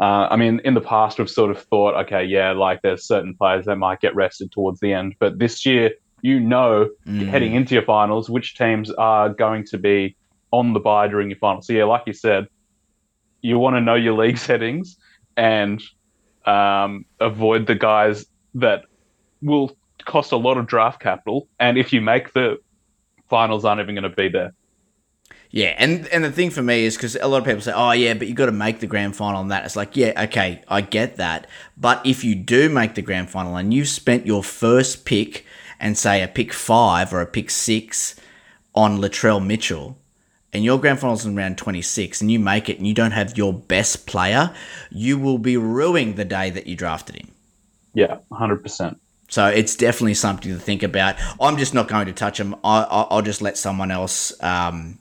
Uh, 0.00 0.28
I 0.30 0.36
mean, 0.36 0.60
in 0.64 0.74
the 0.74 0.80
past, 0.80 1.18
we've 1.18 1.28
sort 1.28 1.50
of 1.50 1.62
thought, 1.64 1.94
okay, 2.04 2.24
yeah, 2.24 2.52
like 2.52 2.80
there's 2.82 3.06
certain 3.06 3.34
players 3.34 3.64
that 3.66 3.76
might 3.76 4.00
get 4.00 4.14
rested 4.14 4.52
towards 4.52 4.80
the 4.80 4.92
end, 4.92 5.14
but 5.18 5.38
this 5.38 5.66
year, 5.66 5.92
you 6.22 6.38
know, 6.38 6.88
Mm. 7.06 7.28
heading 7.28 7.54
into 7.54 7.74
your 7.74 7.82
finals, 7.82 8.30
which 8.30 8.56
teams 8.56 8.90
are 8.92 9.30
going 9.30 9.64
to 9.64 9.78
be 9.78 10.16
on 10.52 10.74
the 10.74 10.80
buy 10.80 11.08
during 11.08 11.28
your 11.30 11.38
finals. 11.38 11.66
So 11.66 11.72
yeah, 11.72 11.84
like 11.84 12.02
you 12.06 12.12
said, 12.12 12.46
you 13.42 13.58
want 13.58 13.76
to 13.76 13.80
know 13.80 13.94
your 13.94 14.14
league 14.14 14.38
settings 14.38 14.96
and 15.36 15.82
um, 16.46 17.04
avoid 17.20 17.66
the 17.66 17.74
guys 17.74 18.26
that 18.54 18.84
will 19.42 19.76
cost 20.04 20.32
a 20.32 20.36
lot 20.36 20.56
of 20.58 20.66
draft 20.66 21.00
capital, 21.00 21.48
and 21.58 21.78
if 21.78 21.92
you 21.92 22.00
make 22.00 22.32
the 22.32 22.58
finals, 23.28 23.64
aren't 23.64 23.80
even 23.80 23.94
going 23.94 24.10
to 24.10 24.16
be 24.16 24.28
there. 24.28 24.52
Yeah, 25.52 25.74
and 25.78 26.06
and 26.08 26.22
the 26.22 26.30
thing 26.30 26.50
for 26.50 26.62
me 26.62 26.84
is 26.84 26.96
because 26.96 27.16
a 27.16 27.26
lot 27.26 27.38
of 27.38 27.44
people 27.44 27.60
say, 27.60 27.72
"Oh 27.74 27.90
yeah, 27.90 28.14
but 28.14 28.28
you 28.28 28.34
got 28.34 28.46
to 28.46 28.52
make 28.52 28.78
the 28.78 28.86
grand 28.86 29.16
final." 29.16 29.40
And 29.40 29.50
that 29.50 29.64
it's 29.64 29.74
like, 29.74 29.96
yeah, 29.96 30.24
okay, 30.24 30.62
I 30.68 30.80
get 30.80 31.16
that, 31.16 31.48
but 31.76 32.04
if 32.06 32.22
you 32.22 32.36
do 32.36 32.68
make 32.68 32.94
the 32.94 33.02
grand 33.02 33.30
final 33.30 33.56
and 33.56 33.74
you've 33.74 33.88
spent 33.88 34.26
your 34.26 34.44
first 34.44 35.04
pick 35.04 35.44
and 35.80 35.98
say 35.98 36.22
a 36.22 36.28
pick 36.28 36.52
five 36.52 37.12
or 37.12 37.20
a 37.20 37.26
pick 37.26 37.50
six 37.50 38.14
on 38.76 38.98
Latrell 38.98 39.44
Mitchell, 39.44 39.98
and 40.52 40.64
your 40.64 40.78
grand 40.78 40.98
finals 40.98 41.24
in 41.24 41.36
round 41.36 41.58
twenty 41.58 41.82
six, 41.82 42.20
and 42.20 42.30
you 42.30 42.38
make 42.38 42.68
it, 42.68 42.78
and 42.78 42.86
you 42.86 42.94
don't 42.94 43.12
have 43.12 43.36
your 43.36 43.52
best 43.52 44.06
player, 44.06 44.52
you 44.90 45.18
will 45.18 45.38
be 45.38 45.56
ruining 45.56 46.14
the 46.14 46.24
day 46.24 46.50
that 46.50 46.66
you 46.66 46.76
drafted 46.76 47.16
him. 47.16 47.30
Yeah, 47.94 48.18
hundred 48.32 48.62
percent. 48.62 49.00
So 49.28 49.46
it's 49.46 49.76
definitely 49.76 50.14
something 50.14 50.52
to 50.52 50.58
think 50.58 50.82
about. 50.82 51.14
I'm 51.40 51.56
just 51.56 51.72
not 51.72 51.86
going 51.86 52.06
to 52.06 52.12
touch 52.12 52.40
him. 52.40 52.54
I, 52.64 52.82
I, 52.82 53.02
I'll 53.10 53.22
just 53.22 53.40
let 53.40 53.56
someone 53.56 53.92
else 53.92 54.32
um, 54.42 54.98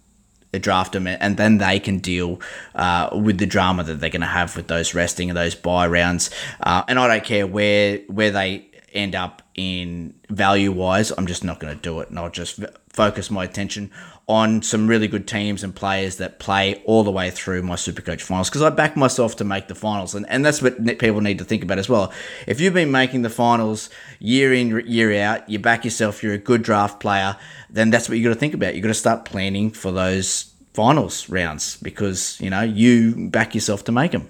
draft 0.51 0.95
him, 0.95 1.07
and 1.07 1.35
then 1.35 1.57
they 1.57 1.79
can 1.79 1.97
deal 1.97 2.39
uh, 2.75 3.09
with 3.11 3.39
the 3.39 3.47
drama 3.47 3.83
that 3.83 3.99
they're 3.99 4.09
going 4.11 4.21
to 4.21 4.27
have 4.27 4.55
with 4.55 4.67
those 4.67 4.93
resting 4.93 5.31
and 5.31 5.37
those 5.37 5.55
buy 5.55 5.87
rounds. 5.87 6.29
Uh, 6.59 6.83
and 6.87 6.99
I 6.99 7.07
don't 7.07 7.23
care 7.23 7.47
where 7.47 7.99
where 8.07 8.29
they 8.29 8.67
end 8.93 9.15
up 9.15 9.41
in 9.55 10.13
value 10.29 10.71
wise. 10.71 11.11
I'm 11.11 11.27
just 11.27 11.43
not 11.43 11.59
going 11.59 11.75
to 11.75 11.81
do 11.81 11.99
it, 11.99 12.09
and 12.09 12.19
I'll 12.19 12.29
just 12.29 12.59
focus 12.89 13.31
my 13.31 13.43
attention 13.43 13.91
on 14.29 14.61
some 14.61 14.87
really 14.87 15.07
good 15.07 15.27
teams 15.27 15.63
and 15.63 15.75
players 15.75 16.17
that 16.17 16.37
play 16.37 16.79
all 16.85 17.03
the 17.03 17.09
way 17.09 17.31
through 17.31 17.63
my 17.63 17.73
Supercoach 17.73 18.21
finals 18.21 18.47
because 18.47 18.61
I 18.61 18.69
back 18.69 18.95
myself 18.95 19.35
to 19.37 19.43
make 19.43 19.67
the 19.67 19.73
finals, 19.73 20.13
and, 20.13 20.29
and 20.29 20.45
that's 20.45 20.61
what 20.61 20.77
people 20.99 21.19
need 21.19 21.39
to 21.39 21.43
think 21.43 21.63
about 21.63 21.79
as 21.79 21.89
well. 21.89 22.13
If 22.45 22.61
you've 22.61 22.75
been 22.75 22.91
making 22.91 23.23
the 23.23 23.31
finals 23.31 23.89
year 24.19 24.53
in 24.53 24.85
year 24.85 25.19
out, 25.23 25.49
you 25.49 25.57
back 25.57 25.83
yourself, 25.83 26.21
you're 26.21 26.35
a 26.35 26.37
good 26.37 26.61
draft 26.61 26.99
player, 26.99 27.37
then 27.71 27.89
that's 27.89 28.07
what 28.07 28.19
you 28.19 28.23
got 28.23 28.29
to 28.29 28.39
think 28.39 28.53
about. 28.53 28.75
You 28.75 28.81
got 28.81 28.89
to 28.89 28.93
start 28.93 29.25
planning 29.25 29.71
for 29.71 29.91
those 29.91 30.53
finals 30.73 31.27
rounds 31.27 31.77
because 31.77 32.39
you 32.39 32.51
know 32.51 32.61
you 32.61 33.29
back 33.31 33.55
yourself 33.55 33.83
to 33.85 33.91
make 33.91 34.11
them. 34.11 34.29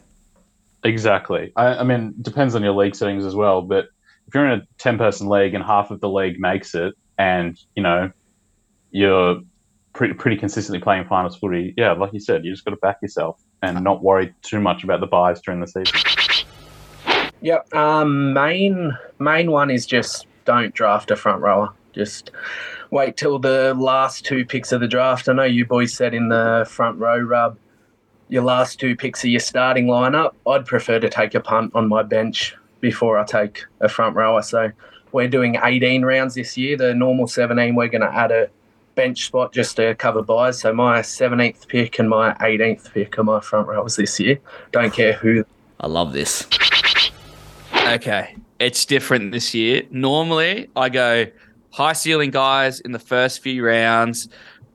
Exactly. 0.85 1.51
I, 1.57 1.75
I 1.75 1.83
mean, 1.83 2.15
depends 2.21 2.55
on 2.55 2.63
your 2.63 2.71
league 2.71 2.95
settings 2.95 3.25
as 3.25 3.35
well. 3.35 3.61
But 3.61 3.89
if 4.27 4.33
you're 4.33 4.49
in 4.49 4.61
a 4.61 4.67
ten-person 4.77 5.27
league 5.27 5.55
and 5.55 5.63
half 5.63 5.91
of 5.91 5.99
the 5.99 6.09
league 6.09 6.39
makes 6.39 6.73
it, 6.73 6.95
and 7.17 7.59
you 7.75 7.83
know 7.83 8.11
you're 8.91 9.41
pretty 9.99 10.13
pretty 10.13 10.37
consistently 10.37 10.79
playing 10.79 11.03
finals 11.03 11.35
footy, 11.35 11.73
yeah, 11.75 11.91
like 11.91 12.13
you 12.13 12.21
said, 12.21 12.45
you 12.45 12.53
just 12.53 12.63
got 12.63 12.71
to 12.71 12.77
back 12.77 12.99
yourself 13.01 13.43
and 13.61 13.83
not 13.83 14.01
worry 14.01 14.33
too 14.43 14.61
much 14.61 14.85
about 14.85 15.01
the 15.01 15.05
buys 15.05 15.41
during 15.41 15.59
the 15.59 15.67
season. 15.67 15.99
Yep. 17.41 17.73
Um, 17.75 18.31
main 18.31 18.97
main 19.19 19.51
one 19.51 19.69
is 19.69 19.85
just 19.85 20.25
don't 20.45 20.73
draft 20.73 21.11
a 21.11 21.17
front 21.17 21.41
rower. 21.41 21.73
Just 21.91 22.31
wait 22.91 23.17
till 23.17 23.39
the 23.39 23.73
last 23.73 24.23
two 24.23 24.45
picks 24.45 24.71
of 24.71 24.79
the 24.79 24.87
draft. 24.87 25.27
I 25.27 25.33
know 25.33 25.43
you 25.43 25.65
boys 25.65 25.93
said 25.93 26.13
in 26.13 26.29
the 26.29 26.65
front 26.69 26.97
row 26.97 27.19
rub, 27.19 27.57
your 28.29 28.43
last 28.43 28.79
two 28.79 28.95
picks 28.95 29.25
of 29.25 29.31
your 29.31 29.41
starting 29.41 29.87
lineup. 29.87 30.31
I'd 30.47 30.65
prefer 30.65 31.01
to 31.01 31.09
take 31.09 31.35
a 31.35 31.41
punt 31.41 31.73
on 31.75 31.89
my 31.89 32.03
bench 32.03 32.55
before 32.79 33.19
I 33.19 33.25
take 33.25 33.65
a 33.81 33.89
front 33.89 34.15
rower. 34.15 34.43
So 34.43 34.71
we're 35.11 35.27
doing 35.27 35.57
18 35.61 36.05
rounds 36.05 36.35
this 36.35 36.55
year. 36.55 36.77
The 36.77 36.93
normal 36.93 37.27
17, 37.27 37.75
we're 37.75 37.89
going 37.89 37.99
to 37.99 38.15
add 38.15 38.31
a 38.31 38.49
bench 38.99 39.27
spot 39.27 39.53
just 39.53 39.77
to 39.77 39.95
cover 39.95 40.21
buys. 40.21 40.59
So 40.59 40.73
my 40.73 40.99
17th 40.99 41.69
pick 41.69 41.99
and 41.99 42.09
my 42.09 42.33
18th 42.41 42.91
pick 42.91 43.17
are 43.17 43.23
my 43.23 43.39
front 43.39 43.69
rowers 43.69 43.95
this 43.95 44.19
year. 44.19 44.37
Don't 44.73 44.93
care 44.93 45.13
who. 45.13 45.45
I 45.79 45.87
love 45.87 46.11
this. 46.11 46.45
Okay, 47.73 48.35
it's 48.59 48.83
different 48.83 49.31
this 49.31 49.53
year. 49.53 49.83
Normally, 49.89 50.69
I 50.75 50.89
go 50.89 51.27
high 51.71 51.93
ceiling 51.93 52.29
guys 52.29 52.81
in 52.81 52.91
the 52.91 52.99
first 52.99 53.41
few 53.41 53.65
rounds, 53.65 54.27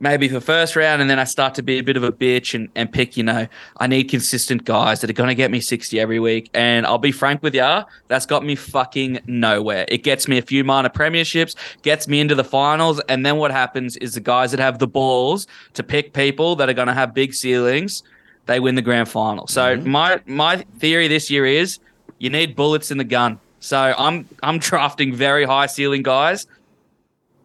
maybe 0.05 0.29
for 0.29 0.39
first 0.39 0.77
round, 0.77 1.01
and 1.01 1.11
then 1.11 1.19
I 1.19 1.25
start 1.25 1.55
to 1.55 1.63
be 1.63 1.79
a 1.79 1.83
bit 1.83 1.97
of 1.97 2.05
a 2.05 2.13
bitch 2.13 2.55
and, 2.55 2.69
and 2.75 2.93
pick, 2.93 3.17
you 3.17 3.25
know, 3.25 3.49
I 3.79 3.87
need 3.87 4.05
consistent 4.05 4.65
guys 4.65 5.01
that 5.01 5.09
are 5.09 5.15
going 5.15 5.31
to 5.31 5.35
get 5.35 5.51
me 5.51 5.61
60 5.61 5.99
every 5.99 6.21
week. 6.21 6.51
And 6.53 6.87
I'll 6.87 6.99
be 6.99 7.11
frank 7.11 7.43
with 7.43 7.55
you, 7.55 7.81
that's 8.07 8.27
got 8.27 8.45
me 8.45 8.55
fucking 8.55 9.21
nowhere. 9.27 9.87
It 9.89 10.05
gets 10.05 10.29
me 10.29 10.37
a 10.37 10.43
few 10.43 10.63
minor 10.63 10.91
premierships, 10.91 11.57
gets 11.81 12.07
me 12.07 12.21
into 12.21 12.35
the 12.35 12.45
finals, 12.45 13.01
and 13.09 13.25
then 13.25 13.39
what 13.39 13.51
happens 13.51 13.97
is 13.97 14.13
the 14.13 14.21
guys 14.21 14.51
that 14.51 14.61
have 14.61 14.79
the 14.79 14.87
balls 14.87 15.47
to 15.73 15.83
pick 15.83 16.13
people 16.13 16.55
that 16.57 16.69
are 16.69 16.75
going 16.75 16.89
to 16.89 16.95
have 16.95 17.15
big 17.15 17.33
ceilings, 17.33 18.03
they 18.45 18.61
win 18.61 18.75
the 18.75 18.83
grand 18.83 19.09
final. 19.09 19.47
So 19.47 19.77
mm-hmm. 19.77 19.89
my 19.89 20.21
my 20.27 20.59
theory 20.79 21.09
this 21.09 21.31
year 21.31 21.47
is 21.47 21.79
you 22.19 22.29
need 22.29 22.55
bullets 22.55 22.91
in 22.91 22.99
the 22.99 23.05
gun. 23.05 23.41
So 23.61 23.95
I'm 23.97 24.29
I'm 24.43 24.59
drafting 24.71 25.15
very 25.15 25.47
high 25.47 25.67
ceiling 25.67 26.03
guys, 26.03 26.47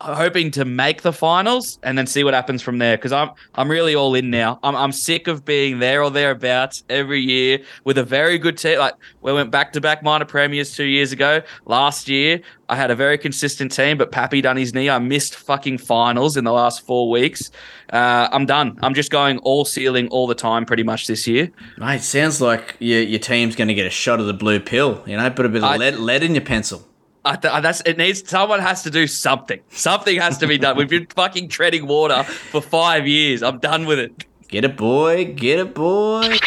hoping 0.01 0.51
to 0.51 0.65
make 0.65 1.01
the 1.01 1.13
finals 1.13 1.79
and 1.84 1.98
then 1.98 2.08
see 2.08 2.24
what 2.24 2.34
happens 2.34 2.62
from 2.62 2.77
there. 2.77 2.98
Because 2.98 3.12
I'm 3.12 3.32
I'm 3.56 3.70
really 3.70 3.96
all 3.96 4.15
in 4.15 4.29
now. 4.29 4.60
I'm 4.63 4.75
I'm 4.75 4.91
sick 4.91 5.27
of 5.27 5.46
being 5.46 5.79
there 5.79 6.03
or 6.03 6.12
thereabouts 6.12 6.84
every 6.89 7.22
year 7.22 7.60
with 7.84 7.98
a 7.98 8.03
very 8.03 8.38
good 8.38 8.58
team. 8.58 8.79
Like 8.79 8.96
we 9.22 9.34
went 9.34 9.51
back 9.51 9.74
to 9.74 9.82
back 9.82 10.03
minor 10.03 10.25
premiers 10.25 10.75
two 10.75 10.86
years 10.86 11.12
ago. 11.12 11.41
Last 11.65 12.08
year 12.08 12.41
I 12.70 12.75
had 12.75 12.91
a 12.91 12.96
very 12.96 13.18
consistent 13.18 13.72
team, 13.72 13.98
but 13.98 14.12
Pappy 14.12 14.41
done 14.41 14.58
his 14.58 14.74
knee. 14.74 14.89
I 14.89 15.00
missed 15.00 15.36
fucking 15.36 15.79
finals 15.79 16.38
in 16.38 16.44
the 16.44 16.51
last 16.51 16.86
four 16.86 17.10
weeks. 17.10 17.50
Uh, 17.91 18.29
I'm 18.32 18.46
done. 18.46 18.77
I'm 18.84 18.94
just 18.94 19.10
going 19.10 19.39
all 19.39 19.65
ceiling 19.65 20.08
all 20.10 20.27
the 20.27 20.36
time, 20.36 20.65
pretty 20.65 20.84
much 20.84 21.08
this 21.08 21.27
year. 21.27 21.50
Mate, 21.79 22.01
sounds 22.01 22.39
like 22.39 22.75
your, 22.79 23.01
your 23.01 23.20
team's 23.20 23.56
going 23.56 23.70
to 23.70 23.74
get 23.74 23.88
a 23.88 23.89
shot 23.89 24.20
of 24.20 24.27
the 24.27 24.34
blue 24.34 24.60
pill. 24.60 25.03
You 25.08 25.18
know, 25.18 25.29
put 25.32 25.48
a 25.48 25.50
bit 25.50 25.63
of 25.63 25.70
I- 25.70 25.77
lead, 25.77 25.96
lead 25.96 26.22
in 26.22 26.36
your 26.36 26.44
pencil. 26.44 26.88
I 27.25 27.35
th- 27.35 27.61
that's 27.61 27.81
it 27.81 27.97
needs 27.97 28.27
someone 28.27 28.59
has 28.59 28.83
to 28.83 28.89
do 28.89 29.07
something. 29.07 29.59
Something 29.69 30.19
has 30.19 30.38
to 30.39 30.47
be 30.47 30.57
done. 30.57 30.77
We've 30.77 30.89
been 30.89 31.07
fucking 31.07 31.49
treading 31.49 31.88
water 31.88 32.23
for 32.23 32.61
five 32.61 33.07
years. 33.07 33.43
I'm 33.43 33.59
done 33.59 33.85
with 33.85 33.99
it. 33.99 34.25
Get 34.47 34.65
it, 34.65 34.77
boy. 34.77 35.25
Get 35.33 35.59
it, 35.59 35.75
boy. 35.75 36.38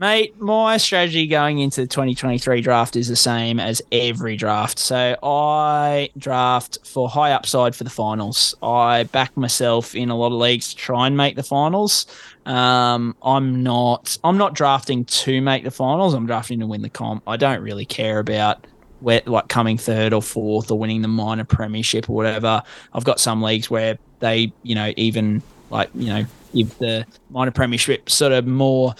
Mate, 0.00 0.40
my 0.40 0.76
strategy 0.76 1.26
going 1.26 1.58
into 1.58 1.80
the 1.80 1.88
2023 1.88 2.60
draft 2.60 2.94
is 2.94 3.08
the 3.08 3.16
same 3.16 3.58
as 3.58 3.82
every 3.90 4.36
draft. 4.36 4.78
So 4.78 5.16
I 5.20 6.10
draft 6.16 6.78
for 6.84 7.08
high 7.08 7.32
upside 7.32 7.74
for 7.74 7.82
the 7.82 7.90
finals. 7.90 8.54
I 8.62 9.04
back 9.04 9.36
myself 9.36 9.96
in 9.96 10.08
a 10.08 10.16
lot 10.16 10.28
of 10.28 10.34
leagues 10.34 10.72
to 10.72 10.76
try 10.76 11.08
and 11.08 11.16
make 11.16 11.34
the 11.34 11.42
finals. 11.42 12.06
Um, 12.46 13.16
I'm 13.22 13.64
not 13.64 14.16
I'm 14.22 14.38
not 14.38 14.54
drafting 14.54 15.04
to 15.04 15.40
make 15.40 15.64
the 15.64 15.72
finals. 15.72 16.14
I'm 16.14 16.26
drafting 16.26 16.60
to 16.60 16.66
win 16.68 16.82
the 16.82 16.88
comp. 16.88 17.24
I 17.26 17.36
don't 17.36 17.60
really 17.60 17.84
care 17.84 18.20
about 18.20 18.68
where 19.00 19.22
like 19.26 19.48
coming 19.48 19.78
third 19.78 20.12
or 20.12 20.22
fourth 20.22 20.70
or 20.70 20.78
winning 20.78 21.02
the 21.02 21.08
minor 21.08 21.44
premiership 21.44 22.08
or 22.10 22.16
whatever. 22.16 22.62
I've 22.92 23.04
got 23.04 23.20
some 23.20 23.42
leagues 23.42 23.70
where 23.70 23.98
they, 24.20 24.52
you 24.62 24.74
know, 24.74 24.92
even 24.96 25.42
like, 25.70 25.90
you 25.94 26.08
know, 26.08 26.24
give 26.54 26.76
the 26.78 27.06
minor 27.30 27.50
premiership 27.50 28.10
sort 28.10 28.32
of 28.32 28.46
more 28.46 28.94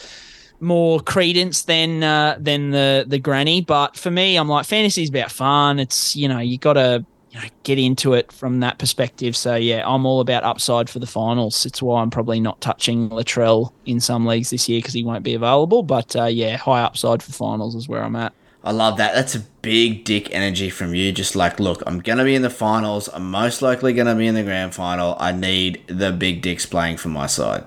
more 0.60 1.00
credence 1.00 1.62
than 1.62 2.02
uh, 2.02 2.36
than 2.38 2.70
the 2.70 3.04
the 3.06 3.18
granny. 3.18 3.60
But 3.60 3.96
for 3.96 4.10
me, 4.10 4.36
I'm 4.36 4.48
like 4.48 4.66
fantasy's 4.66 5.08
about 5.08 5.30
fun. 5.30 5.78
It's 5.78 6.16
you 6.16 6.28
know 6.28 6.38
you 6.38 6.58
got 6.58 6.74
to 6.74 7.04
you 7.30 7.40
know 7.40 7.46
get 7.62 7.78
into 7.78 8.14
it 8.14 8.32
from 8.32 8.60
that 8.60 8.78
perspective. 8.78 9.36
So 9.36 9.54
yeah, 9.54 9.82
I'm 9.86 10.06
all 10.06 10.20
about 10.20 10.44
upside 10.44 10.90
for 10.90 10.98
the 10.98 11.06
finals. 11.06 11.64
It's 11.66 11.82
why 11.82 12.02
I'm 12.02 12.10
probably 12.10 12.40
not 12.40 12.60
touching 12.60 13.08
Latrell 13.10 13.72
in 13.86 14.00
some 14.00 14.26
leagues 14.26 14.50
this 14.50 14.68
year 14.68 14.78
because 14.78 14.94
he 14.94 15.04
won't 15.04 15.24
be 15.24 15.34
available. 15.34 15.82
But 15.82 16.16
uh, 16.16 16.24
yeah, 16.24 16.56
high 16.56 16.82
upside 16.82 17.22
for 17.22 17.32
finals 17.32 17.74
is 17.74 17.88
where 17.88 18.02
I'm 18.02 18.16
at. 18.16 18.32
I 18.68 18.72
love 18.72 18.98
that. 18.98 19.14
That's 19.14 19.34
a 19.34 19.40
big 19.62 20.04
dick 20.04 20.28
energy 20.30 20.68
from 20.68 20.94
you. 20.94 21.10
Just 21.10 21.34
like, 21.34 21.58
look, 21.58 21.82
I'm 21.86 22.00
going 22.00 22.18
to 22.18 22.24
be 22.24 22.34
in 22.34 22.42
the 22.42 22.50
finals. 22.50 23.08
I'm 23.08 23.30
most 23.30 23.62
likely 23.62 23.94
going 23.94 24.08
to 24.08 24.14
be 24.14 24.26
in 24.26 24.34
the 24.34 24.42
grand 24.42 24.74
final. 24.74 25.16
I 25.18 25.32
need 25.32 25.82
the 25.86 26.12
big 26.12 26.42
dicks 26.42 26.66
playing 26.66 26.98
for 26.98 27.08
my 27.08 27.28
side. 27.28 27.64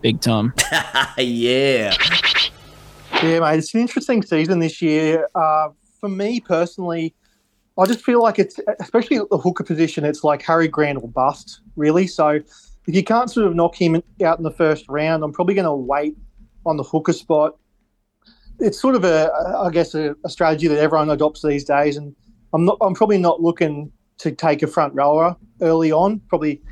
Big 0.00 0.20
time. 0.20 0.52
yeah. 1.16 1.94
Yeah, 3.22 3.38
mate, 3.38 3.58
it's 3.58 3.72
an 3.72 3.82
interesting 3.82 4.20
season 4.24 4.58
this 4.58 4.82
year. 4.82 5.28
Uh, 5.36 5.68
for 6.00 6.08
me 6.08 6.40
personally, 6.40 7.14
I 7.78 7.86
just 7.86 8.04
feel 8.04 8.20
like 8.20 8.40
it's, 8.40 8.58
especially 8.80 9.18
at 9.18 9.30
the 9.30 9.38
hooker 9.38 9.62
position, 9.62 10.04
it's 10.04 10.24
like 10.24 10.42
Harry 10.42 10.66
Grant 10.66 10.98
or 11.00 11.08
bust, 11.08 11.60
really. 11.76 12.08
So 12.08 12.30
if 12.30 12.44
you 12.96 13.04
can't 13.04 13.30
sort 13.30 13.46
of 13.46 13.54
knock 13.54 13.80
him 13.80 14.02
out 14.24 14.38
in 14.38 14.42
the 14.42 14.50
first 14.50 14.86
round, 14.88 15.22
I'm 15.22 15.32
probably 15.32 15.54
going 15.54 15.66
to 15.66 15.72
wait 15.72 16.16
on 16.66 16.78
the 16.78 16.82
hooker 16.82 17.12
spot. 17.12 17.56
It's 18.62 18.80
sort 18.80 18.94
of 18.94 19.04
a, 19.04 19.30
I 19.58 19.70
guess, 19.70 19.94
a, 19.94 20.14
a 20.24 20.28
strategy 20.28 20.68
that 20.68 20.78
everyone 20.78 21.10
adopts 21.10 21.42
these 21.42 21.64
days, 21.64 21.96
and 21.96 22.14
I'm 22.54 22.64
not, 22.64 22.78
I'm 22.80 22.94
probably 22.94 23.18
not 23.18 23.42
looking 23.42 23.90
to 24.18 24.30
take 24.30 24.62
a 24.62 24.68
front 24.68 24.94
rower 24.94 25.36
early 25.60 25.90
on. 25.90 26.20
Probably 26.28 26.62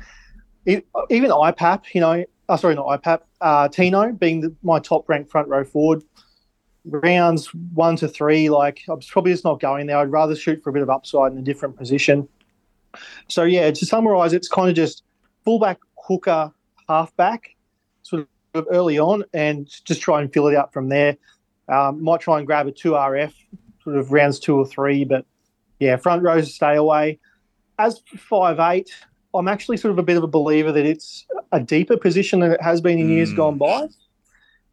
e- 0.65 0.81
even 1.09 1.31
IPAP, 1.31 1.93
you 1.93 1.99
know, 2.01 2.23
oh, 2.47 2.55
sorry, 2.55 2.75
not 2.75 2.87
IPAP, 2.87 3.19
uh, 3.41 3.67
Tino 3.67 4.13
being 4.13 4.39
the, 4.41 4.55
my 4.63 4.79
top 4.79 5.07
ranked 5.09 5.29
front 5.29 5.49
row 5.49 5.63
forward. 5.63 6.03
Rounds 6.85 7.53
one 7.53 7.95
to 7.97 8.07
three, 8.07 8.49
like 8.49 8.81
I'm 8.89 8.99
probably 9.01 9.33
just 9.33 9.43
not 9.43 9.59
going 9.59 9.85
there. 9.85 9.97
I'd 9.97 10.11
rather 10.11 10.35
shoot 10.35 10.63
for 10.63 10.71
a 10.71 10.73
bit 10.73 10.81
of 10.81 10.89
upside 10.89 11.31
in 11.31 11.37
a 11.37 11.43
different 11.43 11.77
position. 11.77 12.27
So 13.27 13.43
yeah, 13.43 13.69
to 13.69 13.85
summarise, 13.85 14.33
it's 14.33 14.47
kind 14.47 14.69
of 14.69 14.75
just 14.75 15.03
fullback, 15.45 15.79
hooker, 15.97 16.51
halfback, 16.89 17.55
sort 18.01 18.27
of 18.55 18.67
early 18.71 18.97
on, 18.97 19.23
and 19.33 19.69
just 19.85 20.01
try 20.01 20.21
and 20.21 20.33
fill 20.33 20.47
it 20.47 20.55
out 20.55 20.73
from 20.73 20.89
there. 20.89 21.17
Um, 21.69 22.03
might 22.03 22.21
try 22.21 22.37
and 22.37 22.47
grab 22.47 22.67
a 22.67 22.71
two 22.71 22.91
RF, 22.91 23.33
sort 23.83 23.97
of 23.97 24.11
rounds 24.11 24.39
two 24.39 24.57
or 24.57 24.65
three, 24.65 25.05
but 25.05 25.25
yeah, 25.79 25.95
front 25.95 26.23
rows 26.23 26.53
stay 26.53 26.75
away. 26.75 27.19
As 27.79 28.01
for 28.05 28.17
five 28.17 28.59
eight, 28.59 28.91
I'm 29.33 29.47
actually 29.47 29.77
sort 29.77 29.91
of 29.91 29.97
a 29.97 30.03
bit 30.03 30.17
of 30.17 30.23
a 30.23 30.27
believer 30.27 30.71
that 30.71 30.85
it's 30.85 31.25
a 31.51 31.59
deeper 31.59 31.97
position 31.97 32.41
than 32.41 32.51
it 32.51 32.61
has 32.61 32.81
been 32.81 32.99
in 32.99 33.09
years 33.09 33.33
gone 33.33 33.57
by. 33.57 33.87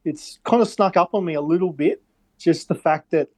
It's 0.05 0.39
kind 0.45 0.63
of 0.63 0.69
snuck 0.69 0.97
up 0.97 1.11
on 1.15 1.25
me 1.25 1.35
a 1.35 1.41
little 1.41 1.73
bit, 1.73 2.03
just 2.39 2.69
the 2.69 2.75
fact 2.75 3.11
that 3.13 3.29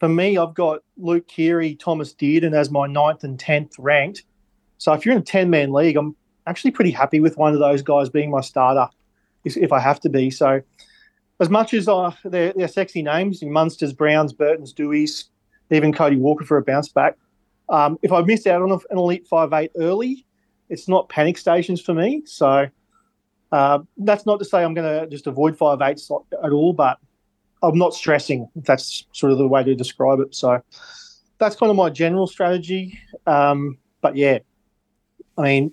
for 0.00 0.08
me, 0.08 0.36
I've 0.36 0.54
got 0.54 0.82
Luke 0.96 1.26
Keary, 1.28 1.76
Thomas 1.76 2.14
Dearden 2.14 2.54
as 2.54 2.70
my 2.70 2.86
ninth 2.86 3.24
and 3.24 3.38
tenth 3.38 3.78
ranked. 3.78 4.24
So 4.78 4.92
if 4.92 5.04
you're 5.04 5.14
in 5.14 5.20
a 5.20 5.24
ten 5.24 5.50
man 5.50 5.72
league, 5.72 5.96
I'm 5.96 6.16
actually 6.46 6.72
pretty 6.72 6.90
happy 6.90 7.20
with 7.20 7.36
one 7.36 7.54
of 7.54 7.58
those 7.58 7.82
guys 7.82 8.08
being 8.08 8.30
my 8.30 8.40
starter, 8.40 8.88
if, 9.44 9.56
if 9.56 9.72
I 9.72 9.80
have 9.80 10.00
to 10.00 10.08
be. 10.08 10.30
So 10.30 10.60
as 11.44 11.50
much 11.50 11.74
as 11.74 11.88
uh, 11.88 12.10
they're, 12.24 12.54
they're 12.56 12.68
sexy 12.68 13.02
names, 13.02 13.42
Munsters, 13.42 13.92
Browns, 13.92 14.32
Burtons, 14.32 14.72
Deweys, 14.72 15.24
even 15.70 15.92
Cody 15.92 16.16
Walker 16.16 16.46
for 16.46 16.56
a 16.56 16.62
bounce 16.62 16.88
back. 16.88 17.18
Um, 17.68 17.98
if 18.00 18.12
I 18.12 18.22
miss 18.22 18.46
out 18.46 18.62
on 18.62 18.72
an 18.72 18.80
elite 18.90 19.26
five 19.28 19.52
eight 19.52 19.70
early, 19.76 20.24
it's 20.70 20.88
not 20.88 21.10
panic 21.10 21.36
stations 21.36 21.82
for 21.82 21.92
me. 21.92 22.22
So 22.24 22.66
uh, 23.52 23.78
that's 23.98 24.24
not 24.24 24.38
to 24.38 24.44
say 24.46 24.64
I'm 24.64 24.72
going 24.72 25.02
to 25.02 25.06
just 25.06 25.26
avoid 25.26 25.54
five 25.54 25.82
eights 25.82 26.10
at 26.42 26.50
all, 26.50 26.72
but 26.72 26.98
I'm 27.62 27.76
not 27.76 27.92
stressing. 27.92 28.48
That's 28.56 29.04
sort 29.12 29.30
of 29.30 29.36
the 29.36 29.46
way 29.46 29.62
to 29.64 29.74
describe 29.74 30.20
it. 30.20 30.34
So 30.34 30.62
that's 31.36 31.56
kind 31.56 31.68
of 31.68 31.76
my 31.76 31.90
general 31.90 32.26
strategy. 32.26 32.98
Um, 33.26 33.76
but 34.00 34.16
yeah, 34.16 34.38
I 35.36 35.42
mean, 35.42 35.72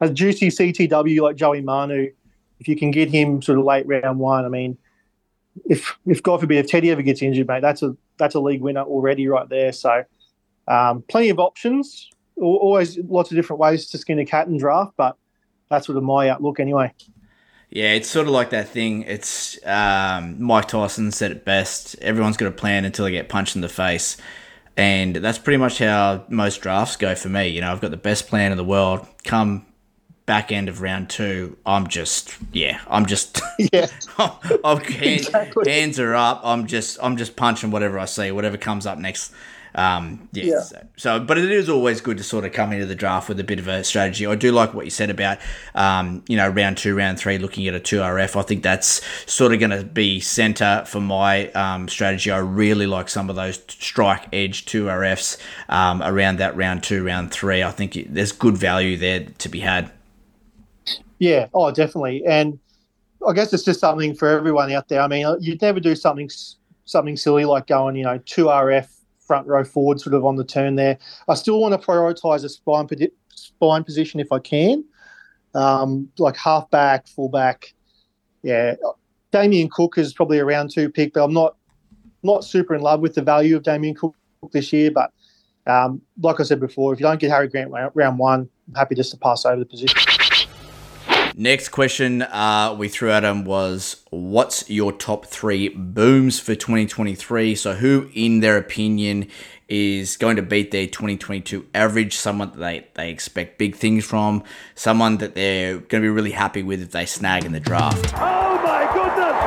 a 0.00 0.08
juicy 0.08 0.50
CTW 0.50 1.20
like 1.20 1.34
Joey 1.34 1.62
Manu, 1.62 2.12
if 2.60 2.68
you 2.68 2.76
can 2.76 2.92
get 2.92 3.10
him 3.10 3.42
sort 3.42 3.58
of 3.58 3.64
late 3.64 3.86
round 3.88 4.20
one, 4.20 4.44
I 4.44 4.48
mean, 4.48 4.78
if 5.66 5.96
if 6.06 6.22
God 6.22 6.40
forbid 6.40 6.58
if 6.58 6.68
Teddy 6.68 6.90
ever 6.90 7.02
gets 7.02 7.22
injured, 7.22 7.48
mate, 7.48 7.62
that's 7.62 7.82
a 7.82 7.96
that's 8.18 8.34
a 8.34 8.40
league 8.40 8.62
winner 8.62 8.82
already 8.82 9.28
right 9.28 9.48
there. 9.48 9.72
So 9.72 10.04
um, 10.68 11.02
plenty 11.08 11.30
of 11.30 11.38
options. 11.38 12.10
Always 12.36 12.98
lots 12.98 13.30
of 13.30 13.36
different 13.36 13.60
ways 13.60 13.88
to 13.90 13.98
skin 13.98 14.18
a 14.18 14.24
cat 14.24 14.46
and 14.46 14.58
draft, 14.58 14.94
but 14.96 15.16
that's 15.68 15.86
sort 15.86 15.98
of 15.98 16.04
my 16.04 16.28
outlook 16.28 16.58
anyway. 16.58 16.92
Yeah, 17.68 17.92
it's 17.92 18.08
sort 18.08 18.26
of 18.26 18.32
like 18.32 18.50
that 18.50 18.68
thing. 18.68 19.02
It's 19.02 19.58
um, 19.66 20.42
Mike 20.42 20.68
Tyson 20.68 21.12
said 21.12 21.30
it 21.30 21.44
best. 21.44 21.96
Everyone's 22.00 22.36
got 22.36 22.48
a 22.48 22.52
plan 22.52 22.84
until 22.84 23.04
they 23.04 23.12
get 23.12 23.28
punched 23.28 23.54
in 23.54 23.62
the 23.62 23.68
face. 23.68 24.16
And 24.76 25.16
that's 25.16 25.38
pretty 25.38 25.58
much 25.58 25.78
how 25.78 26.24
most 26.28 26.62
drafts 26.62 26.96
go 26.96 27.14
for 27.14 27.28
me. 27.28 27.48
You 27.48 27.60
know, 27.60 27.70
I've 27.70 27.80
got 27.80 27.90
the 27.90 27.96
best 27.96 28.26
plan 28.28 28.50
in 28.50 28.56
the 28.56 28.64
world. 28.64 29.06
Come 29.24 29.66
back 30.30 30.52
end 30.52 30.68
of 30.68 30.80
round 30.80 31.10
two, 31.10 31.56
I'm 31.66 31.88
just 31.88 32.36
yeah, 32.52 32.80
I'm 32.86 33.06
just 33.06 33.40
yeah, 33.72 33.88
I'm 34.62 34.78
hand, 34.84 35.28
hands 35.66 35.98
are 35.98 36.14
up. 36.14 36.42
I'm 36.44 36.68
just 36.68 37.00
I'm 37.02 37.16
just 37.16 37.34
punching 37.34 37.72
whatever 37.72 37.98
I 37.98 38.04
see, 38.04 38.30
whatever 38.30 38.56
comes 38.56 38.86
up 38.86 38.96
next. 38.96 39.32
Um, 39.74 40.28
yeah, 40.30 40.44
Yeah. 40.44 40.60
So, 40.60 40.86
so, 40.96 41.20
but 41.20 41.36
it 41.36 41.50
is 41.50 41.68
always 41.68 42.00
good 42.00 42.16
to 42.18 42.22
sort 42.22 42.44
of 42.44 42.52
come 42.52 42.72
into 42.72 42.86
the 42.86 42.94
draft 42.94 43.28
with 43.28 43.40
a 43.40 43.44
bit 43.44 43.58
of 43.58 43.66
a 43.66 43.82
strategy. 43.82 44.24
I 44.24 44.36
do 44.36 44.52
like 44.52 44.72
what 44.72 44.84
you 44.84 44.90
said 44.92 45.10
about, 45.10 45.38
um, 45.74 46.22
you 46.28 46.36
know, 46.36 46.48
round 46.48 46.78
two, 46.78 46.96
round 46.96 47.18
three, 47.18 47.38
looking 47.38 47.66
at 47.66 47.74
a 47.74 47.80
two 47.80 47.98
RF. 47.98 48.36
I 48.36 48.42
think 48.42 48.62
that's 48.62 49.00
sort 49.28 49.52
of 49.52 49.58
going 49.58 49.70
to 49.70 49.82
be 49.82 50.20
center 50.20 50.84
for 50.86 51.00
my 51.00 51.50
um, 51.52 51.88
strategy. 51.88 52.30
I 52.30 52.38
really 52.38 52.86
like 52.86 53.08
some 53.08 53.30
of 53.30 53.34
those 53.34 53.56
strike 53.68 54.28
edge 54.32 54.64
two 54.64 54.84
RFs 54.84 55.38
um, 55.68 56.02
around 56.04 56.38
that 56.38 56.56
round 56.56 56.84
two, 56.84 57.04
round 57.04 57.32
three. 57.32 57.64
I 57.64 57.72
think 57.72 57.98
there's 58.10 58.30
good 58.30 58.56
value 58.56 58.96
there 58.96 59.26
to 59.38 59.48
be 59.48 59.58
had. 59.58 59.90
Yeah, 61.20 61.48
oh, 61.54 61.70
definitely. 61.70 62.24
And 62.26 62.58
I 63.28 63.34
guess 63.34 63.52
it's 63.52 63.62
just 63.62 63.78
something 63.78 64.14
for 64.14 64.26
everyone 64.26 64.72
out 64.72 64.88
there. 64.88 65.02
I 65.02 65.06
mean, 65.06 65.26
you'd 65.38 65.62
never 65.62 65.78
do 65.78 65.94
something 65.94 66.28
something 66.86 67.16
silly 67.16 67.44
like 67.44 67.68
going, 67.68 67.94
you 67.94 68.02
know, 68.02 68.18
two 68.24 68.46
RF 68.46 68.88
front 69.20 69.46
row 69.46 69.62
forward, 69.62 70.00
sort 70.00 70.14
of 70.14 70.24
on 70.24 70.34
the 70.34 70.44
turn 70.44 70.74
there. 70.74 70.98
I 71.28 71.34
still 71.34 71.60
want 71.60 71.80
to 71.80 71.86
prioritise 71.86 72.42
a 72.42 72.48
spine 72.48 72.88
spine 73.28 73.84
position 73.84 74.18
if 74.18 74.32
I 74.32 74.38
can, 74.38 74.82
um, 75.54 76.08
like 76.18 76.36
half 76.36 76.68
back, 76.70 77.06
full 77.06 77.28
back. 77.28 77.74
Yeah, 78.42 78.76
Damien 79.30 79.68
Cook 79.70 79.98
is 79.98 80.14
probably 80.14 80.38
a 80.38 80.44
round 80.44 80.70
two 80.70 80.88
pick, 80.88 81.12
but 81.12 81.22
I'm 81.22 81.34
not 81.34 81.56
not 82.22 82.44
super 82.44 82.74
in 82.74 82.80
love 82.80 83.00
with 83.00 83.14
the 83.14 83.22
value 83.22 83.56
of 83.56 83.62
Damien 83.62 83.94
Cook 83.94 84.16
this 84.52 84.72
year. 84.72 84.90
But 84.90 85.12
um, 85.66 86.00
like 86.22 86.40
I 86.40 86.44
said 86.44 86.60
before, 86.60 86.94
if 86.94 86.98
you 86.98 87.04
don't 87.04 87.20
get 87.20 87.30
Harry 87.30 87.48
Grant 87.48 87.70
round 87.94 88.18
one, 88.18 88.48
I'm 88.68 88.74
happy 88.74 88.94
just 88.94 89.10
to 89.10 89.18
pass 89.18 89.44
over 89.44 89.58
the 89.58 89.66
position. 89.66 89.98
Next 91.36 91.68
question 91.68 92.22
uh, 92.22 92.74
we 92.76 92.88
threw 92.88 93.10
at 93.10 93.24
him 93.24 93.44
was, 93.44 94.04
"What's 94.10 94.68
your 94.68 94.92
top 94.92 95.26
three 95.26 95.68
booms 95.68 96.40
for 96.40 96.54
2023?" 96.54 97.54
So, 97.54 97.74
who, 97.74 98.10
in 98.14 98.40
their 98.40 98.56
opinion, 98.56 99.28
is 99.68 100.16
going 100.16 100.36
to 100.36 100.42
beat 100.42 100.70
their 100.70 100.86
2022 100.86 101.66
average? 101.74 102.16
Someone 102.16 102.50
that 102.50 102.58
they, 102.58 102.86
they 102.94 103.10
expect 103.10 103.58
big 103.58 103.76
things 103.76 104.04
from, 104.04 104.42
someone 104.74 105.18
that 105.18 105.34
they're 105.34 105.74
going 105.78 106.02
to 106.02 106.06
be 106.06 106.08
really 106.08 106.32
happy 106.32 106.62
with 106.62 106.82
if 106.82 106.90
they 106.90 107.06
snag 107.06 107.44
in 107.44 107.52
the 107.52 107.60
draft. 107.60 108.12
Oh 108.16 108.58
my 108.60 108.84
goodness! 108.92 109.38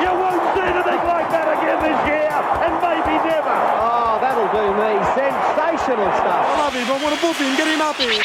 You 0.00 0.10
won't 0.14 0.42
see 0.54 0.62
anything 0.62 1.02
like 1.10 1.28
that 1.34 1.48
again 1.58 1.78
this 1.82 2.00
year, 2.06 2.30
and 2.30 2.74
maybe 2.80 3.14
never. 3.28 3.58
Oh, 3.82 4.18
that'll 4.22 4.48
do 4.54 4.66
me. 4.78 4.94
Sensational 5.18 6.12
stuff. 6.16 6.46
I 6.48 6.58
love 6.58 6.72
him. 6.72 6.86
I 6.86 7.02
want 7.02 7.14
to 7.14 7.20
book 7.20 7.36
him. 7.36 7.56
Get 7.56 7.68
him 7.68 7.82
up 7.82 7.96
here. 7.96 8.22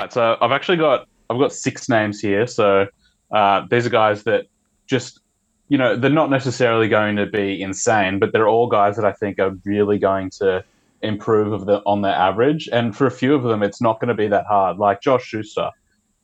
Right, 0.00 0.12
so 0.12 0.36
I've 0.40 0.52
actually 0.52 0.78
got 0.78 1.06
I've 1.32 1.40
got 1.40 1.52
six 1.52 1.88
names 1.88 2.20
here. 2.20 2.46
So 2.46 2.86
uh, 3.32 3.66
these 3.70 3.86
are 3.86 3.90
guys 3.90 4.24
that 4.24 4.46
just 4.86 5.20
you 5.68 5.78
know 5.78 5.96
they're 5.96 6.10
not 6.10 6.30
necessarily 6.30 6.88
going 6.88 7.16
to 7.16 7.26
be 7.26 7.62
insane, 7.62 8.18
but 8.18 8.32
they're 8.32 8.48
all 8.48 8.68
guys 8.68 8.96
that 8.96 9.04
I 9.04 9.12
think 9.12 9.38
are 9.38 9.52
really 9.64 9.98
going 9.98 10.30
to 10.40 10.64
improve 11.00 11.52
of 11.52 11.66
the, 11.66 11.82
on 11.86 12.02
their 12.02 12.14
average. 12.14 12.68
And 12.72 12.96
for 12.96 13.06
a 13.06 13.10
few 13.10 13.34
of 13.34 13.42
them, 13.42 13.62
it's 13.62 13.80
not 13.80 14.00
going 14.00 14.08
to 14.08 14.14
be 14.14 14.28
that 14.28 14.46
hard. 14.46 14.78
Like 14.78 15.00
Josh 15.00 15.24
Schuster, 15.24 15.70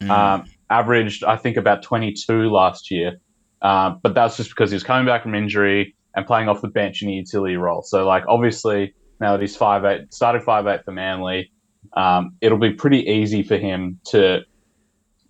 um, 0.08 0.44
averaged 0.70 1.24
I 1.24 1.36
think 1.36 1.56
about 1.56 1.82
22 1.82 2.50
last 2.50 2.90
year, 2.90 3.18
um, 3.62 4.00
but 4.02 4.14
that's 4.14 4.36
just 4.36 4.50
because 4.50 4.70
he 4.70 4.74
was 4.74 4.84
coming 4.84 5.06
back 5.06 5.22
from 5.22 5.34
injury 5.34 5.94
and 6.14 6.26
playing 6.26 6.48
off 6.48 6.60
the 6.60 6.68
bench 6.68 7.02
in 7.02 7.08
a 7.08 7.12
utility 7.12 7.56
role. 7.56 7.82
So 7.82 8.06
like 8.06 8.24
obviously 8.28 8.94
now 9.20 9.32
that 9.32 9.40
he's 9.40 9.56
five 9.56 9.84
eight, 9.84 10.12
started 10.12 10.42
five 10.42 10.66
eight 10.66 10.84
for 10.84 10.92
Manly, 10.92 11.50
um, 11.94 12.32
it'll 12.40 12.58
be 12.58 12.72
pretty 12.72 13.00
easy 13.08 13.42
for 13.42 13.56
him 13.56 13.98
to 14.08 14.42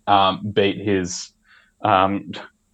um, 0.09 0.51
beat 0.51 0.77
his 0.77 1.31
um, 1.81 2.31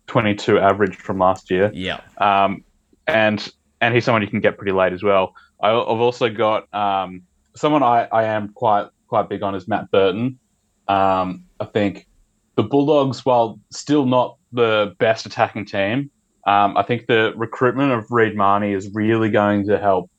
22 0.08 0.58
average 0.58 0.96
from 0.96 1.20
last 1.20 1.52
year. 1.52 1.70
Yeah. 1.74 2.00
Um, 2.18 2.64
and 3.08 3.48
and 3.82 3.94
he's 3.94 4.06
someone 4.06 4.22
you 4.22 4.28
can 4.28 4.40
get 4.40 4.58
pretty 4.58 4.72
late 4.72 4.94
as 4.94 5.04
well. 5.04 5.36
I, 5.62 5.70
I've 5.70 6.00
also 6.00 6.30
got 6.30 6.74
um, 6.74 7.22
someone 7.56 7.84
I, 7.84 8.08
I 8.12 8.24
am 8.24 8.50
quite 8.50 8.88
quite 9.08 9.30
big 9.30 9.44
on 9.44 9.54
is 9.54 9.68
Matt 9.68 9.92
Burton. 9.92 10.40
Um, 10.88 11.46
I 11.60 11.66
think 11.66 12.08
the 12.56 12.64
Bulldogs, 12.64 13.26
while 13.26 13.60
still 13.72 14.06
not 14.06 14.38
the 14.52 14.96
best 14.98 15.26
attacking 15.26 15.66
team, 15.66 16.10
um, 16.48 16.78
I 16.78 16.84
think 16.84 17.08
the 17.08 17.34
recruitment 17.36 17.92
of 17.92 18.10
Reed 18.10 18.36
Mahoney 18.36 18.72
is 18.72 18.90
really 18.94 19.30
going 19.30 19.68
to 19.68 19.78
help 19.78 20.10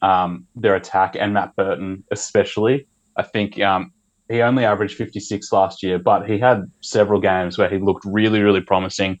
um, 0.00 0.46
their 0.56 0.74
attack 0.74 1.16
and 1.18 1.34
Matt 1.34 1.54
Burton 1.54 2.02
especially. 2.10 2.86
I 3.16 3.22
think 3.22 3.60
um, 3.60 3.92
he 4.32 4.40
only 4.40 4.64
averaged 4.64 4.96
56 4.96 5.52
last 5.52 5.82
year, 5.82 5.98
but 5.98 6.28
he 6.28 6.38
had 6.38 6.70
several 6.80 7.20
games 7.20 7.58
where 7.58 7.68
he 7.68 7.78
looked 7.78 8.04
really, 8.06 8.40
really 8.40 8.62
promising 8.62 9.20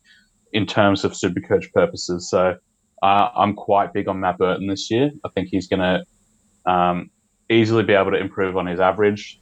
in 0.52 0.66
terms 0.66 1.04
of 1.04 1.14
super 1.14 1.40
coach 1.40 1.70
purposes. 1.74 2.30
So 2.30 2.56
uh, 3.02 3.28
I'm 3.36 3.54
quite 3.54 3.92
big 3.92 4.08
on 4.08 4.20
Matt 4.20 4.38
Burton 4.38 4.66
this 4.66 4.90
year. 4.90 5.10
I 5.24 5.28
think 5.28 5.48
he's 5.50 5.68
going 5.68 5.80
to 5.80 6.70
um, 6.70 7.10
easily 7.50 7.82
be 7.82 7.92
able 7.92 8.12
to 8.12 8.16
improve 8.18 8.56
on 8.56 8.66
his 8.66 8.80
average. 8.80 9.38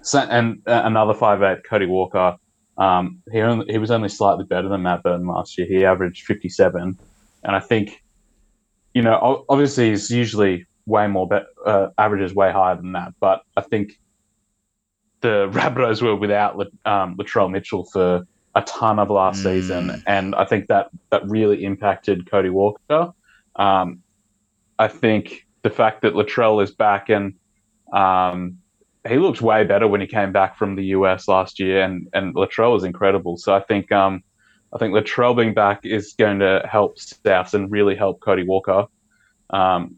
So, 0.00 0.20
and 0.20 0.62
uh, 0.66 0.82
another 0.84 1.14
five 1.14 1.42
eight, 1.42 1.58
Cody 1.68 1.86
Walker. 1.86 2.36
Um, 2.78 3.22
he 3.30 3.40
only, 3.40 3.70
he 3.70 3.78
was 3.78 3.90
only 3.90 4.08
slightly 4.08 4.44
better 4.44 4.68
than 4.68 4.82
Matt 4.82 5.02
Burton 5.02 5.26
last 5.26 5.58
year. 5.58 5.66
He 5.66 5.84
averaged 5.84 6.24
57, 6.24 6.98
and 7.44 7.56
I 7.56 7.60
think, 7.60 8.02
you 8.94 9.02
know, 9.02 9.44
obviously 9.48 9.90
he's 9.90 10.10
usually 10.10 10.66
way 10.86 11.06
more 11.06 11.28
be- 11.28 11.40
uh, 11.66 11.88
averages 11.98 12.34
way 12.34 12.50
higher 12.50 12.76
than 12.76 12.92
that. 12.92 13.12
But 13.20 13.42
I 13.56 13.60
think 13.60 13.92
the 15.22 15.48
Rabbitohs 15.52 16.02
were 16.02 16.16
without 16.16 16.54
um, 16.84 17.16
Latrell 17.16 17.50
Mitchell 17.50 17.84
for 17.84 18.26
a 18.54 18.62
ton 18.62 18.98
of 18.98 19.08
last 19.08 19.42
season, 19.42 20.02
and 20.06 20.34
I 20.34 20.44
think 20.44 20.66
that 20.68 20.90
that 21.10 21.26
really 21.26 21.64
impacted 21.64 22.30
Cody 22.30 22.50
Walker. 22.50 23.12
Um, 23.56 24.02
I 24.78 24.88
think 24.88 25.46
the 25.62 25.70
fact 25.70 26.02
that 26.02 26.14
Latrell 26.14 26.62
is 26.62 26.70
back 26.70 27.08
and 27.08 27.34
um, 27.92 28.58
he 29.08 29.16
looked 29.18 29.40
way 29.40 29.64
better 29.64 29.88
when 29.88 30.00
he 30.00 30.06
came 30.06 30.32
back 30.32 30.56
from 30.56 30.76
the 30.76 30.84
US 30.86 31.28
last 31.28 31.58
year, 31.58 31.82
and 31.82 32.08
and 32.12 32.34
Latrell 32.34 32.72
was 32.72 32.84
incredible. 32.84 33.36
So 33.36 33.54
I 33.54 33.60
think 33.60 33.90
um, 33.90 34.22
I 34.72 34.78
think 34.78 34.94
Latrell 34.94 35.36
being 35.36 35.54
back 35.54 35.84
is 35.84 36.14
going 36.18 36.38
to 36.40 36.66
help 36.70 36.98
South 36.98 37.54
and 37.54 37.70
really 37.70 37.94
help 37.94 38.20
Cody 38.20 38.44
Walker. 38.44 38.86
Um, 39.50 39.96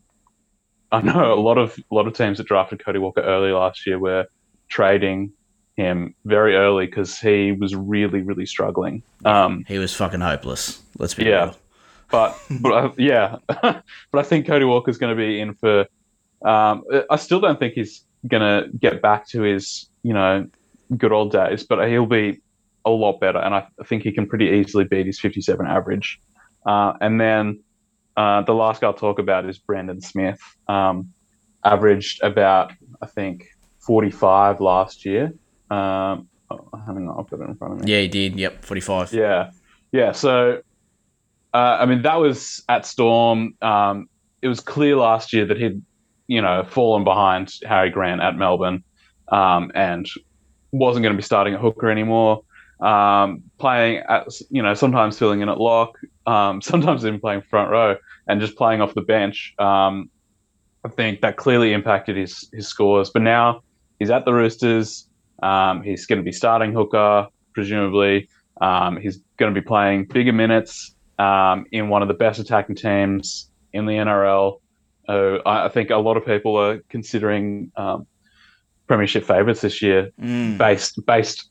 I 0.90 1.00
know 1.02 1.32
a 1.32 1.40
lot 1.40 1.58
of 1.58 1.76
a 1.90 1.94
lot 1.94 2.06
of 2.06 2.14
teams 2.14 2.38
that 2.38 2.46
drafted 2.46 2.84
Cody 2.84 2.98
Walker 2.98 3.20
early 3.20 3.50
last 3.50 3.87
year 3.87 3.98
were 3.98 4.26
trading 4.68 5.33
him 5.77 6.14
very 6.24 6.55
early 6.57 6.87
because 6.87 7.18
he 7.18 7.53
was 7.53 7.74
really 7.74 8.22
really 8.22 8.46
struggling. 8.46 9.03
Um, 9.24 9.64
he 9.66 9.79
was 9.79 9.94
fucking 9.94 10.20
hopeless. 10.20 10.83
Let's 10.98 11.14
be 11.14 11.24
yeah, 11.24 11.44
real. 11.44 11.57
but 12.11 12.38
but 12.61 12.72
I, 12.72 12.92
yeah, 12.98 13.37
but 13.48 13.83
I 14.14 14.22
think 14.22 14.46
Cody 14.46 14.64
Walker's 14.64 14.98
going 14.98 15.16
to 15.16 15.20
be 15.20 15.40
in 15.40 15.55
for. 15.55 15.87
Um, 16.44 16.85
I 17.11 17.16
still 17.16 17.40
don't 17.40 17.59
think 17.59 17.74
he's 17.74 18.05
going 18.29 18.42
to 18.42 18.68
get 18.77 19.00
back 19.00 19.27
to 19.29 19.42
his 19.42 19.87
you 20.03 20.12
know 20.12 20.46
good 20.96 21.12
old 21.12 21.33
days, 21.33 21.64
but 21.64 21.88
he'll 21.88 22.07
be 22.07 22.40
a 22.85 22.90
lot 22.90 23.18
better, 23.20 23.38
and 23.38 23.55
I 23.55 23.66
think 23.87 24.03
he 24.03 24.12
can 24.12 24.27
pretty 24.27 24.46
easily 24.46 24.85
beat 24.85 25.07
his 25.07 25.18
57 25.18 25.66
average. 25.66 26.20
Uh, 26.66 26.92
and 27.00 27.20
then 27.20 27.62
uh, 28.16 28.42
the 28.42 28.55
last 28.55 28.81
guy 28.81 28.87
I'll 28.87 28.94
talk 28.94 29.18
about 29.18 29.48
is 29.48 29.59
Brandon 29.59 30.00
Smith. 30.00 30.40
Um, 30.68 31.12
averaged 31.64 32.22
about 32.22 32.72
I 33.00 33.07
think 33.07 33.48
45 33.87 34.61
last 34.61 35.05
year. 35.05 35.35
Um, 35.70 36.29
hang 36.51 37.09
on, 37.09 37.16
I've 37.18 37.31
got 37.31 37.40
it 37.40 37.49
in 37.49 37.57
front 37.57 37.75
of 37.75 37.85
me. 37.85 37.92
Yeah, 37.92 38.01
he 38.01 38.09
did. 38.09 38.38
Yep, 38.38 38.64
45. 38.64 39.12
Yeah, 39.12 39.51
yeah. 39.92 40.12
So, 40.12 40.61
uh, 41.53 41.79
I 41.81 41.87
mean, 41.87 42.03
that 42.03 42.16
was 42.16 42.62
at 42.68 42.87
Storm. 42.87 43.55
Um, 43.62 44.09
it 44.42 44.49
was 44.49 44.61
clear 44.61 44.97
last 44.97 45.33
year 45.33 45.47
that 45.47 45.57
he'd, 45.57 45.83
you 46.27 46.40
know, 46.40 46.64
fallen 46.64 47.05
behind 47.05 47.53
Harry 47.66 47.90
Grant 47.90 48.20
at 48.20 48.37
Melbourne, 48.37 48.83
um, 49.29 49.70
and 49.75 50.09
wasn't 50.73 51.03
going 51.03 51.14
to 51.14 51.16
be 51.16 51.23
starting 51.23 51.55
at 51.55 51.61
hooker 51.61 51.90
anymore. 51.90 52.42
Um, 52.81 53.42
playing 53.59 54.03
at, 54.09 54.29
you 54.51 54.62
know, 54.62 54.75
sometimes 54.75 55.18
filling 55.18 55.40
in 55.40 55.49
at 55.49 55.59
lock, 55.59 55.97
um, 56.27 56.61
sometimes 56.62 57.05
even 57.05 57.20
playing 57.20 57.42
front 57.42 57.70
row, 57.70 57.97
and 58.27 58.40
just 58.40 58.57
playing 58.57 58.81
off 58.81 58.94
the 58.94 59.03
bench. 59.03 59.55
Um, 59.59 60.11
I 60.85 60.90
think 60.90 61.23
that 61.23 61.37
clearly 61.37 61.73
impacted 61.73 62.16
his 62.16 62.49
his 62.53 62.68
scores. 62.68 63.11
But 63.11 63.23
now 63.23 63.62
he's 63.98 64.11
at 64.11 64.24
the 64.24 64.33
Roosters. 64.33 65.09
Um, 65.42 65.83
he's 65.83 66.07
going 66.07 66.18
to 66.18 66.22
be 66.24 66.33
starting 66.33 66.72
hooker, 66.72 67.26
presumably. 67.52 68.28
Um, 68.61 68.96
he's 68.96 69.18
going 69.37 69.52
to 69.54 69.61
be 69.61 69.64
playing 69.64 70.07
bigger 70.07 70.33
minutes 70.33 70.94
um, 71.18 71.66
in 71.72 71.88
one 71.88 72.02
of 72.02 72.09
the 72.09 72.14
best 72.14 72.38
attacking 72.38 72.76
teams 72.76 73.50
in 73.72 73.87
the 73.87 73.94
NRL. 73.94 74.61
Uh, 75.09 75.37
I 75.46 75.66
I 75.66 75.68
think 75.68 75.90
a 75.90 75.96
lot 75.96 76.16
of 76.16 76.24
people 76.24 76.57
are 76.57 76.78
considering 76.88 77.70
um, 77.76 78.07
premiership 78.87 79.24
favourites 79.24 79.61
this 79.61 79.83
year, 79.83 80.11
Mm. 80.20 80.57
based 80.59 81.04
based 81.07 81.50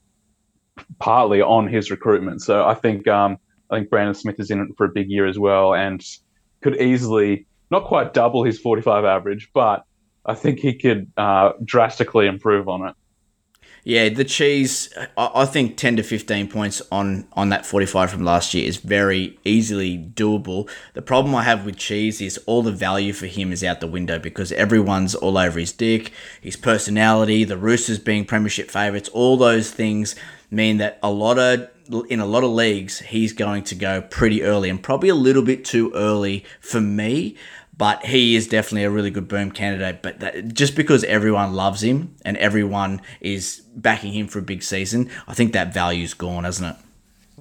partly 0.99 1.41
on 1.41 1.67
his 1.67 1.91
recruitment. 1.91 2.41
So 2.41 2.65
I 2.65 2.73
think 2.73 3.07
um, 3.07 3.37
I 3.69 3.77
think 3.77 3.89
Brandon 3.89 4.15
Smith 4.15 4.39
is 4.39 4.49
in 4.49 4.59
it 4.61 4.69
for 4.77 4.85
a 4.85 4.89
big 4.89 5.09
year 5.09 5.27
as 5.27 5.37
well, 5.37 5.73
and 5.75 6.03
could 6.61 6.81
easily 6.81 7.45
not 7.69 7.85
quite 7.85 8.13
double 8.13 8.43
his 8.43 8.59
45 8.59 9.03
average, 9.05 9.49
but 9.53 9.83
I 10.25 10.35
think 10.35 10.59
he 10.59 10.73
could 10.73 11.11
uh, 11.17 11.53
drastically 11.63 12.27
improve 12.27 12.69
on 12.69 12.87
it. 12.87 12.95
Yeah, 13.85 14.07
the 14.07 14.23
cheese. 14.23 14.93
I 15.17 15.43
think 15.43 15.75
ten 15.75 15.97
to 15.97 16.03
fifteen 16.03 16.47
points 16.47 16.81
on 16.89 17.27
on 17.33 17.49
that 17.49 17.65
forty 17.65 17.85
five 17.85 18.09
from 18.09 18.23
last 18.23 18.53
year 18.53 18.65
is 18.65 18.77
very 18.77 19.37
easily 19.43 19.97
doable. 19.97 20.69
The 20.93 21.01
problem 21.01 21.35
I 21.35 21.43
have 21.43 21.65
with 21.65 21.75
cheese 21.75 22.21
is 22.21 22.37
all 22.45 22.61
the 22.61 22.71
value 22.71 23.11
for 23.11 23.25
him 23.25 23.51
is 23.51 23.61
out 23.61 23.81
the 23.81 23.87
window 23.87 24.19
because 24.19 24.53
everyone's 24.53 25.15
all 25.15 25.37
over 25.37 25.59
his 25.59 25.73
dick, 25.73 26.13
his 26.39 26.55
personality, 26.55 27.43
the 27.43 27.57
Roosters 27.57 27.99
being 27.99 28.23
premiership 28.23 28.71
favourites. 28.71 29.09
All 29.09 29.35
those 29.35 29.69
things 29.69 30.15
mean 30.49 30.77
that 30.77 30.97
a 31.03 31.11
lot 31.11 31.37
of 31.37 31.67
in 32.09 32.21
a 32.21 32.25
lot 32.25 32.45
of 32.45 32.51
leagues 32.51 32.99
he's 32.99 33.33
going 33.33 33.63
to 33.65 33.75
go 33.75 34.01
pretty 34.01 34.43
early 34.43 34.69
and 34.69 34.81
probably 34.81 35.09
a 35.09 35.15
little 35.15 35.43
bit 35.43 35.65
too 35.65 35.91
early 35.93 36.45
for 36.61 36.79
me 36.79 37.35
but 37.77 38.05
he 38.05 38.35
is 38.35 38.47
definitely 38.47 38.83
a 38.83 38.89
really 38.89 39.09
good 39.09 39.27
boom 39.27 39.51
candidate. 39.51 40.01
But 40.01 40.19
that, 40.19 40.53
just 40.53 40.75
because 40.75 41.03
everyone 41.05 41.53
loves 41.53 41.83
him 41.83 42.15
and 42.23 42.37
everyone 42.37 43.01
is 43.19 43.61
backing 43.75 44.13
him 44.13 44.27
for 44.27 44.39
a 44.39 44.43
big 44.43 44.63
season, 44.63 45.09
I 45.27 45.33
think 45.33 45.53
that 45.53 45.73
value's 45.73 46.13
gone, 46.13 46.43
hasn't 46.43 46.75
it? 46.75 46.83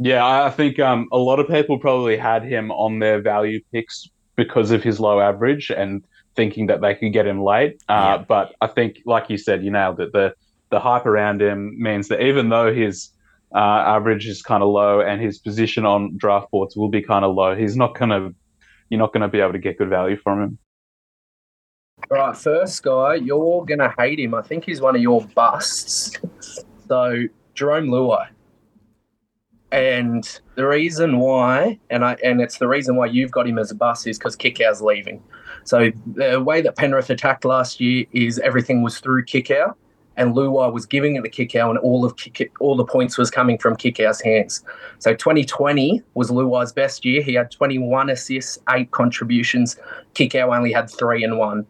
Yeah, 0.00 0.24
I 0.24 0.50
think 0.50 0.78
um, 0.78 1.08
a 1.12 1.18
lot 1.18 1.38
of 1.38 1.48
people 1.48 1.78
probably 1.78 2.16
had 2.16 2.42
him 2.44 2.70
on 2.72 2.98
their 2.98 3.20
value 3.20 3.60
picks 3.72 4.08
because 4.36 4.70
of 4.70 4.82
his 4.82 4.98
low 4.98 5.20
average 5.20 5.70
and 5.70 6.02
thinking 6.34 6.66
that 6.68 6.80
they 6.80 6.94
could 6.94 7.12
get 7.12 7.26
him 7.26 7.42
late. 7.42 7.82
Uh, 7.88 8.16
Yeah. 8.18 8.24
But 8.26 8.54
I 8.62 8.68
think, 8.68 9.00
like 9.04 9.28
you 9.28 9.36
said, 9.36 9.62
you 9.62 9.70
nailed 9.70 10.00
it. 10.00 10.12
The 10.12 10.34
the 10.70 10.80
hype 10.80 11.04
around 11.04 11.42
him 11.42 11.76
means 11.78 12.08
that 12.08 12.22
even 12.22 12.48
though 12.48 12.72
his 12.72 13.10
uh, 13.54 13.58
average 13.58 14.26
is 14.26 14.40
kind 14.40 14.62
of 14.62 14.70
low 14.70 15.02
and 15.02 15.20
his 15.20 15.38
position 15.38 15.84
on 15.84 16.16
draft 16.16 16.50
boards 16.50 16.74
will 16.74 16.88
be 16.88 17.02
kind 17.02 17.26
of 17.26 17.34
low, 17.34 17.54
he's 17.54 17.76
not 17.76 17.94
going 17.94 18.08
to 18.08 18.34
you're 18.92 18.98
not 18.98 19.10
going 19.14 19.22
to 19.22 19.28
be 19.28 19.40
able 19.40 19.52
to 19.52 19.58
get 19.58 19.78
good 19.78 19.88
value 19.88 20.18
from 20.18 20.42
him. 20.42 20.58
All 22.10 22.18
right, 22.18 22.36
first 22.36 22.82
guy, 22.82 23.14
you're 23.14 23.64
gonna 23.64 23.94
hate 23.96 24.18
him. 24.18 24.34
I 24.34 24.42
think 24.42 24.64
he's 24.64 24.80
one 24.80 24.96
of 24.96 25.00
your 25.00 25.24
busts. 25.34 26.18
So 26.88 27.24
Jarome 27.54 27.88
Luai. 27.88 28.28
And 29.70 30.40
the 30.56 30.66
reason 30.66 31.18
why, 31.18 31.78
and 31.90 32.04
I 32.04 32.16
and 32.24 32.40
it's 32.40 32.58
the 32.58 32.66
reason 32.66 32.96
why 32.96 33.06
you've 33.06 33.30
got 33.30 33.46
him 33.46 33.58
as 33.58 33.70
a 33.70 33.74
bust 33.74 34.06
is 34.06 34.18
because 34.18 34.36
Kickout's 34.36 34.80
leaving. 34.80 35.22
So 35.64 35.90
the 36.14 36.42
way 36.42 36.60
that 36.60 36.76
Penrith 36.76 37.08
attacked 37.08 37.44
last 37.44 37.80
year 37.80 38.04
is 38.12 38.40
everything 38.40 38.82
was 38.82 38.98
through 38.98 39.24
Kickout, 39.24 39.78
and 40.16 40.34
Luai 40.34 40.72
was 40.72 40.86
giving 40.86 41.16
it 41.16 41.22
to 41.22 41.28
Kickout, 41.28 41.70
and 41.70 41.78
all 41.78 42.04
of 42.04 42.16
kick, 42.16 42.52
all 42.60 42.76
the 42.76 42.84
points 42.84 43.16
was 43.16 43.30
coming 43.30 43.58
from 43.58 43.76
Kickout's 43.76 44.20
hands. 44.20 44.64
So 44.98 45.14
2020 45.14 46.02
was 46.14 46.30
Luai's 46.30 46.72
best 46.72 47.04
year. 47.04 47.22
He 47.22 47.34
had 47.34 47.50
21 47.50 48.10
assists, 48.10 48.58
eight 48.70 48.90
contributions. 48.90 49.76
Kickout 50.14 50.50
only 50.50 50.72
had 50.72 50.90
three 50.90 51.24
and 51.24 51.38
one. 51.38 51.66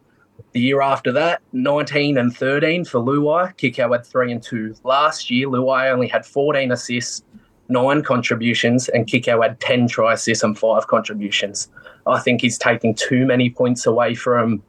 The 0.51 0.59
year 0.59 0.81
after 0.81 1.11
that, 1.13 1.41
19 1.53 2.17
and 2.17 2.35
13 2.35 2.85
for 2.85 2.99
Luai. 2.99 3.55
Kickout 3.57 3.91
had 3.91 4.05
three 4.05 4.31
and 4.31 4.41
two. 4.41 4.75
Last 4.83 5.29
year, 5.31 5.47
Luai 5.47 5.91
only 5.91 6.07
had 6.07 6.25
14 6.25 6.71
assists, 6.71 7.23
nine 7.69 8.03
contributions, 8.03 8.89
and 8.89 9.07
Kickout 9.07 9.41
had 9.41 9.59
10 9.59 9.87
try 9.87 10.13
assists 10.13 10.43
and 10.43 10.57
five 10.57 10.87
contributions. 10.87 11.69
I 12.05 12.19
think 12.19 12.41
he's 12.41 12.57
taking 12.57 12.93
too 12.93 13.25
many 13.25 13.49
points 13.49 13.85
away 13.85 14.13
from 14.13 14.61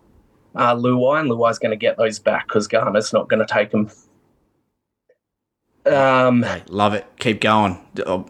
uh, 0.55 0.75
Luai, 0.75 1.21
and 1.21 1.31
Luai's 1.31 1.59
going 1.59 1.71
to 1.71 1.77
get 1.77 1.97
those 1.97 2.19
back 2.19 2.49
because 2.49 2.69
Garner's 2.69 3.12
not 3.12 3.29
going 3.29 3.45
to 3.45 3.53
take 3.53 3.71
them. 3.71 3.90
Um, 5.87 6.45
Love 6.69 6.95
it. 6.95 7.07
Keep 7.19 7.40
going. 7.40 7.79
Oh, 8.07 8.27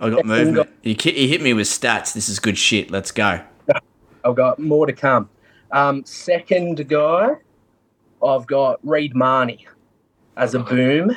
I 0.00 0.10
got 0.10 0.24
movement. 0.24 0.70
You, 0.82 0.96
hit 0.98 1.42
me 1.42 1.52
with 1.52 1.66
stats. 1.66 2.14
This 2.14 2.28
is 2.28 2.38
good 2.38 2.56
shit. 2.56 2.90
Let's 2.90 3.10
go. 3.10 3.40
I've 4.24 4.36
got 4.36 4.58
more 4.58 4.86
to 4.86 4.92
come. 4.92 5.28
Um, 5.70 6.04
second 6.04 6.88
guy, 6.88 7.30
I've 8.24 8.46
got 8.46 8.78
Reed 8.82 9.14
Mahoney 9.14 9.66
as 10.36 10.54
a 10.54 10.60
boom. 10.60 11.16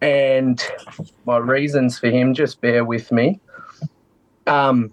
And 0.00 0.62
my 1.26 1.36
reasons 1.36 1.98
for 1.98 2.08
him, 2.08 2.32
just 2.32 2.60
bear 2.60 2.84
with 2.84 3.12
me. 3.12 3.40
Um, 4.46 4.92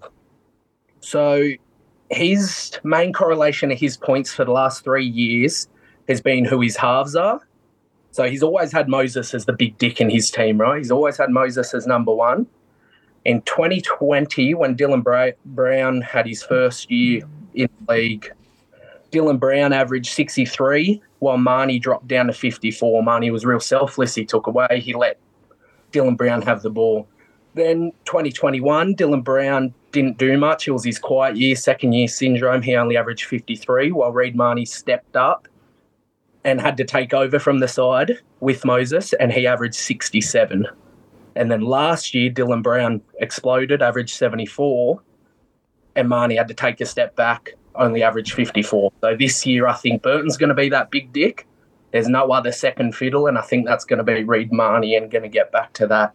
so 1.00 1.50
his 2.10 2.78
main 2.84 3.12
correlation 3.12 3.70
of 3.70 3.78
his 3.78 3.96
points 3.96 4.32
for 4.32 4.44
the 4.44 4.52
last 4.52 4.84
three 4.84 5.06
years 5.06 5.68
has 6.08 6.20
been 6.20 6.44
who 6.44 6.60
his 6.60 6.76
halves 6.76 7.14
are. 7.14 7.40
So 8.10 8.28
he's 8.28 8.42
always 8.42 8.72
had 8.72 8.88
Moses 8.88 9.34
as 9.34 9.44
the 9.44 9.52
big 9.52 9.76
dick 9.78 10.00
in 10.00 10.08
his 10.10 10.30
team, 10.30 10.58
right? 10.58 10.78
He's 10.78 10.90
always 10.90 11.18
had 11.18 11.30
Moses 11.30 11.74
as 11.74 11.86
number 11.86 12.14
one. 12.14 12.46
In 13.24 13.42
2020, 13.42 14.54
when 14.54 14.76
Dylan 14.76 15.02
Bra- 15.02 15.32
Brown 15.44 16.00
had 16.00 16.26
his 16.26 16.42
first 16.42 16.90
year 16.90 17.22
in 17.54 17.68
the 17.86 17.92
league, 17.92 18.32
Dylan 19.12 19.38
Brown 19.38 19.72
averaged 19.72 20.12
63, 20.12 21.02
while 21.18 21.36
Mahoney 21.36 21.78
dropped 21.78 22.08
down 22.08 22.26
to 22.28 22.32
54. 22.32 23.02
Mahoney 23.02 23.30
was 23.30 23.44
real 23.44 23.60
selfless. 23.60 24.14
He 24.14 24.24
took 24.24 24.46
away, 24.46 24.80
he 24.82 24.94
let 24.94 25.18
Dylan 25.92 26.16
Brown 26.16 26.42
have 26.42 26.62
the 26.62 26.70
ball. 26.70 27.06
Then 27.54 27.92
2021, 28.04 28.94
Dylan 28.94 29.24
Brown 29.24 29.74
didn't 30.02 30.18
do 30.18 30.38
much. 30.38 30.68
It 30.68 30.72
was 30.72 30.84
his 30.84 30.98
quiet 30.98 31.36
year, 31.36 31.56
second 31.56 31.92
year 31.92 32.06
syndrome. 32.06 32.62
He 32.62 32.76
only 32.76 32.96
averaged 32.96 33.24
53, 33.24 33.90
while 33.92 34.12
Reed 34.12 34.36
Mahoney 34.36 34.64
stepped 34.64 35.16
up 35.16 35.48
and 36.44 36.60
had 36.60 36.76
to 36.76 36.84
take 36.84 37.12
over 37.12 37.38
from 37.38 37.58
the 37.58 37.68
side 37.68 38.20
with 38.40 38.64
Moses, 38.64 39.12
and 39.14 39.32
he 39.32 39.46
averaged 39.46 39.74
67. 39.74 40.66
And 41.34 41.50
then 41.50 41.62
last 41.62 42.14
year, 42.14 42.30
Dylan 42.30 42.62
Brown 42.62 43.00
exploded, 43.18 43.82
averaged 43.82 44.14
74, 44.14 45.02
and 45.96 46.08
Mahoney 46.08 46.36
had 46.36 46.48
to 46.48 46.54
take 46.54 46.80
a 46.80 46.86
step 46.86 47.16
back, 47.16 47.54
only 47.74 48.02
averaged 48.02 48.34
54. 48.34 48.92
So 49.00 49.16
this 49.18 49.44
year, 49.44 49.66
I 49.66 49.74
think 49.74 50.02
Burton's 50.02 50.36
going 50.36 50.48
to 50.48 50.54
be 50.54 50.68
that 50.68 50.90
big 50.92 51.12
dick. 51.12 51.46
There's 51.90 52.08
no 52.08 52.30
other 52.30 52.52
second 52.52 52.94
fiddle, 52.94 53.26
and 53.26 53.36
I 53.36 53.42
think 53.42 53.66
that's 53.66 53.84
going 53.84 53.98
to 53.98 54.04
be 54.04 54.22
Reed 54.22 54.52
Mahoney 54.52 54.94
and 54.94 55.10
going 55.10 55.22
to 55.22 55.28
get 55.28 55.50
back 55.50 55.72
to 55.74 55.88
that 55.88 56.14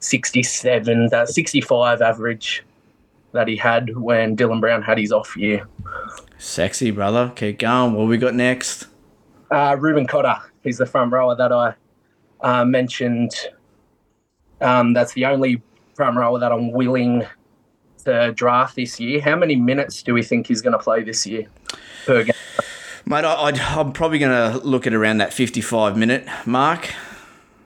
67, 0.00 1.08
that 1.10 1.28
65 1.28 2.02
average 2.02 2.64
that 3.32 3.48
he 3.48 3.56
had 3.56 3.96
when 3.96 4.36
Dylan 4.36 4.60
Brown 4.60 4.82
had 4.82 4.98
his 4.98 5.12
off 5.12 5.36
year. 5.36 5.66
Sexy, 6.38 6.90
brother. 6.90 7.32
Keep 7.34 7.60
going. 7.60 7.94
What 7.94 8.08
we 8.08 8.18
got 8.18 8.34
next? 8.34 8.86
Uh, 9.50 9.76
Reuben 9.78 10.06
Cotter, 10.06 10.36
he's 10.62 10.78
the 10.78 10.86
front 10.86 11.12
rower 11.12 11.34
that 11.36 11.52
I 11.52 11.74
uh, 12.40 12.64
mentioned. 12.64 13.32
Um, 14.60 14.92
that's 14.92 15.12
the 15.12 15.26
only 15.26 15.62
front 15.94 16.16
rower 16.16 16.38
that 16.38 16.52
I'm 16.52 16.72
willing 16.72 17.26
to 18.04 18.32
draft 18.32 18.76
this 18.76 18.98
year. 18.98 19.20
How 19.20 19.36
many 19.36 19.56
minutes 19.56 20.02
do 20.02 20.14
we 20.14 20.22
think 20.22 20.46
he's 20.46 20.62
going 20.62 20.72
to 20.72 20.78
play 20.78 21.02
this 21.02 21.26
year 21.26 21.46
per 22.06 22.24
game? 22.24 22.34
Mate, 23.04 23.24
I, 23.24 23.34
I'd, 23.34 23.58
I'm 23.58 23.92
probably 23.92 24.18
going 24.18 24.52
to 24.52 24.66
look 24.66 24.86
at 24.86 24.94
around 24.94 25.18
that 25.18 25.32
55 25.32 25.96
minute 25.96 26.26
mark. 26.46 26.90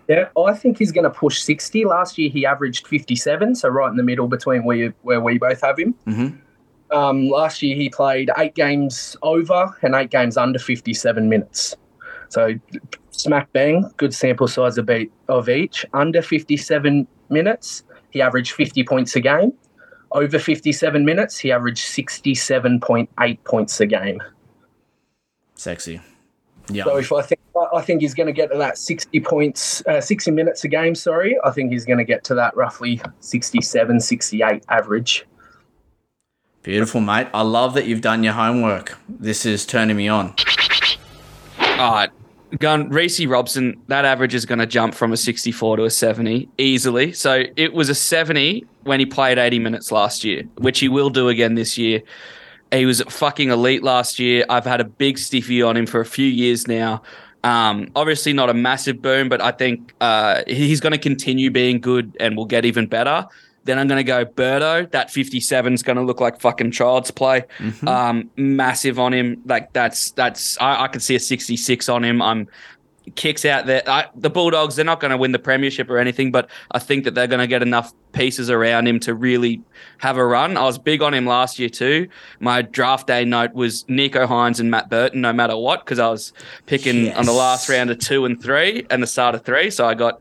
Yeah, 0.08 0.28
I 0.36 0.52
think 0.52 0.78
he's 0.78 0.92
going 0.92 1.04
to 1.04 1.10
push 1.10 1.40
60. 1.40 1.84
Last 1.84 2.16
year 2.16 2.30
he 2.30 2.46
averaged 2.46 2.86
57, 2.86 3.56
so 3.56 3.68
right 3.68 3.90
in 3.90 3.96
the 3.96 4.02
middle 4.02 4.28
between 4.28 4.64
where, 4.64 4.94
where 5.02 5.20
we 5.20 5.38
both 5.38 5.60
have 5.62 5.78
him. 5.78 5.94
Mm-hmm. 6.06 6.96
Um, 6.96 7.28
last 7.28 7.62
year 7.62 7.74
he 7.74 7.88
played 7.88 8.30
eight 8.38 8.54
games 8.54 9.16
over 9.22 9.76
and 9.82 9.94
eight 9.96 10.10
games 10.10 10.36
under 10.36 10.60
57 10.60 11.28
minutes. 11.28 11.74
So 12.28 12.54
smack 13.10 13.52
bang, 13.52 13.90
good 13.96 14.14
sample 14.14 14.46
size 14.46 14.78
of, 14.78 14.86
be- 14.86 15.10
of 15.28 15.48
each. 15.48 15.84
Under 15.92 16.22
57 16.22 17.06
minutes, 17.28 17.82
he 18.10 18.22
averaged 18.22 18.52
50 18.52 18.84
points 18.84 19.16
a 19.16 19.20
game. 19.20 19.52
Over 20.12 20.38
57 20.38 21.04
minutes, 21.04 21.36
he 21.38 21.50
averaged 21.50 21.84
67.8 21.84 23.44
points 23.44 23.80
a 23.80 23.86
game. 23.86 24.22
Sexy. 25.54 26.00
Yeah. 26.68 26.84
So 26.84 26.96
if 26.96 27.12
I 27.12 27.22
think 27.22 27.40
I 27.72 27.80
think 27.80 28.02
he's 28.02 28.14
going 28.14 28.26
to 28.26 28.32
get 28.32 28.50
to 28.52 28.58
that 28.58 28.76
60 28.76 29.20
points, 29.20 29.84
uh, 29.86 30.00
60 30.00 30.30
minutes 30.30 30.64
a 30.64 30.68
game. 30.68 30.94
Sorry, 30.94 31.36
I 31.44 31.50
think 31.50 31.72
he's 31.72 31.84
going 31.84 31.98
to 31.98 32.04
get 32.04 32.24
to 32.24 32.34
that 32.34 32.56
roughly 32.56 33.00
67, 33.20 34.00
68 34.00 34.64
average. 34.68 35.24
Beautiful, 36.62 37.00
mate. 37.00 37.28
I 37.32 37.42
love 37.42 37.74
that 37.74 37.86
you've 37.86 38.00
done 38.00 38.24
your 38.24 38.32
homework. 38.32 38.98
This 39.08 39.46
is 39.46 39.64
turning 39.64 39.96
me 39.96 40.08
on. 40.08 40.34
All 41.60 41.92
right. 41.92 42.10
Gun 42.58 42.88
Reece 42.88 43.24
Robson, 43.26 43.80
that 43.88 44.04
average 44.04 44.34
is 44.34 44.46
going 44.46 44.58
to 44.60 44.66
jump 44.66 44.94
from 44.94 45.12
a 45.12 45.16
64 45.16 45.76
to 45.76 45.84
a 45.84 45.90
70 45.90 46.48
easily. 46.58 47.12
So 47.12 47.44
it 47.56 47.72
was 47.72 47.88
a 47.88 47.94
70 47.94 48.64
when 48.84 49.00
he 49.00 49.06
played 49.06 49.38
80 49.38 49.58
minutes 49.58 49.92
last 49.92 50.24
year, 50.24 50.44
which 50.58 50.80
he 50.80 50.88
will 50.88 51.10
do 51.10 51.28
again 51.28 51.54
this 51.54 51.76
year. 51.76 52.02
He 52.72 52.84
was 52.86 53.00
fucking 53.02 53.50
elite 53.50 53.82
last 53.82 54.18
year. 54.18 54.44
I've 54.48 54.64
had 54.64 54.80
a 54.80 54.84
big 54.84 55.18
stiffy 55.18 55.62
on 55.62 55.76
him 55.76 55.86
for 55.86 56.00
a 56.00 56.06
few 56.06 56.26
years 56.26 56.66
now. 56.66 57.02
Um, 57.44 57.90
obviously 57.94 58.32
not 58.32 58.50
a 58.50 58.54
massive 58.54 59.00
boom, 59.00 59.28
but 59.28 59.40
I 59.40 59.52
think 59.52 59.94
uh, 60.00 60.42
he's 60.48 60.80
going 60.80 60.92
to 60.92 60.98
continue 60.98 61.50
being 61.50 61.80
good 61.80 62.16
and 62.18 62.36
will 62.36 62.44
get 62.44 62.64
even 62.64 62.86
better. 62.86 63.26
Then 63.64 63.78
I'm 63.78 63.88
going 63.88 63.98
to 63.98 64.04
go 64.04 64.24
Birdo. 64.24 64.90
That 64.92 65.10
57 65.10 65.74
is 65.74 65.82
going 65.82 65.96
to 65.96 66.02
look 66.02 66.20
like 66.20 66.40
fucking 66.40 66.70
child's 66.72 67.10
play. 67.10 67.44
Mhm. 67.58 67.88
Um, 67.88 68.30
massive 68.36 68.98
on 68.98 69.12
him. 69.12 69.42
Like 69.44 69.72
that's 69.72 70.12
that's 70.12 70.56
I, 70.60 70.84
I 70.84 70.88
could 70.88 71.02
see 71.02 71.16
a 71.16 71.20
66 71.20 71.88
on 71.88 72.04
him. 72.04 72.22
I'm 72.22 72.48
kicks 73.14 73.44
out 73.44 73.66
there. 73.66 73.82
I, 73.86 74.06
the 74.14 74.30
Bulldogs, 74.30 74.76
they're 74.76 74.84
not 74.84 75.00
going 75.00 75.12
to 75.12 75.16
win 75.16 75.32
the 75.32 75.38
premiership 75.38 75.88
or 75.88 75.98
anything, 75.98 76.32
but 76.32 76.50
I 76.72 76.78
think 76.78 77.04
that 77.04 77.14
they're 77.14 77.26
going 77.26 77.40
to 77.40 77.46
get 77.46 77.62
enough 77.62 77.92
pieces 78.12 78.50
around 78.50 78.88
him 78.88 78.98
to 79.00 79.14
really 79.14 79.62
have 79.98 80.16
a 80.16 80.26
run. 80.26 80.56
I 80.56 80.64
was 80.64 80.78
big 80.78 81.02
on 81.02 81.14
him 81.14 81.26
last 81.26 81.58
year 81.58 81.68
too. 81.68 82.08
My 82.40 82.62
draft 82.62 83.06
day 83.06 83.24
note 83.24 83.54
was 83.54 83.84
Nicho 83.84 84.26
Hynes 84.26 84.58
and 84.58 84.70
Matt 84.70 84.90
Burton, 84.90 85.20
no 85.20 85.32
matter 85.32 85.56
what, 85.56 85.84
because 85.84 85.98
I 85.98 86.08
was 86.08 86.32
picking 86.66 87.12
on 87.14 87.26
the 87.26 87.32
last 87.32 87.68
round 87.68 87.90
of 87.90 87.98
two 87.98 88.24
and 88.24 88.42
three 88.42 88.86
and 88.90 89.02
the 89.02 89.06
start 89.06 89.34
of 89.34 89.44
three. 89.44 89.70
So 89.70 89.86
I 89.86 89.94
got 89.94 90.20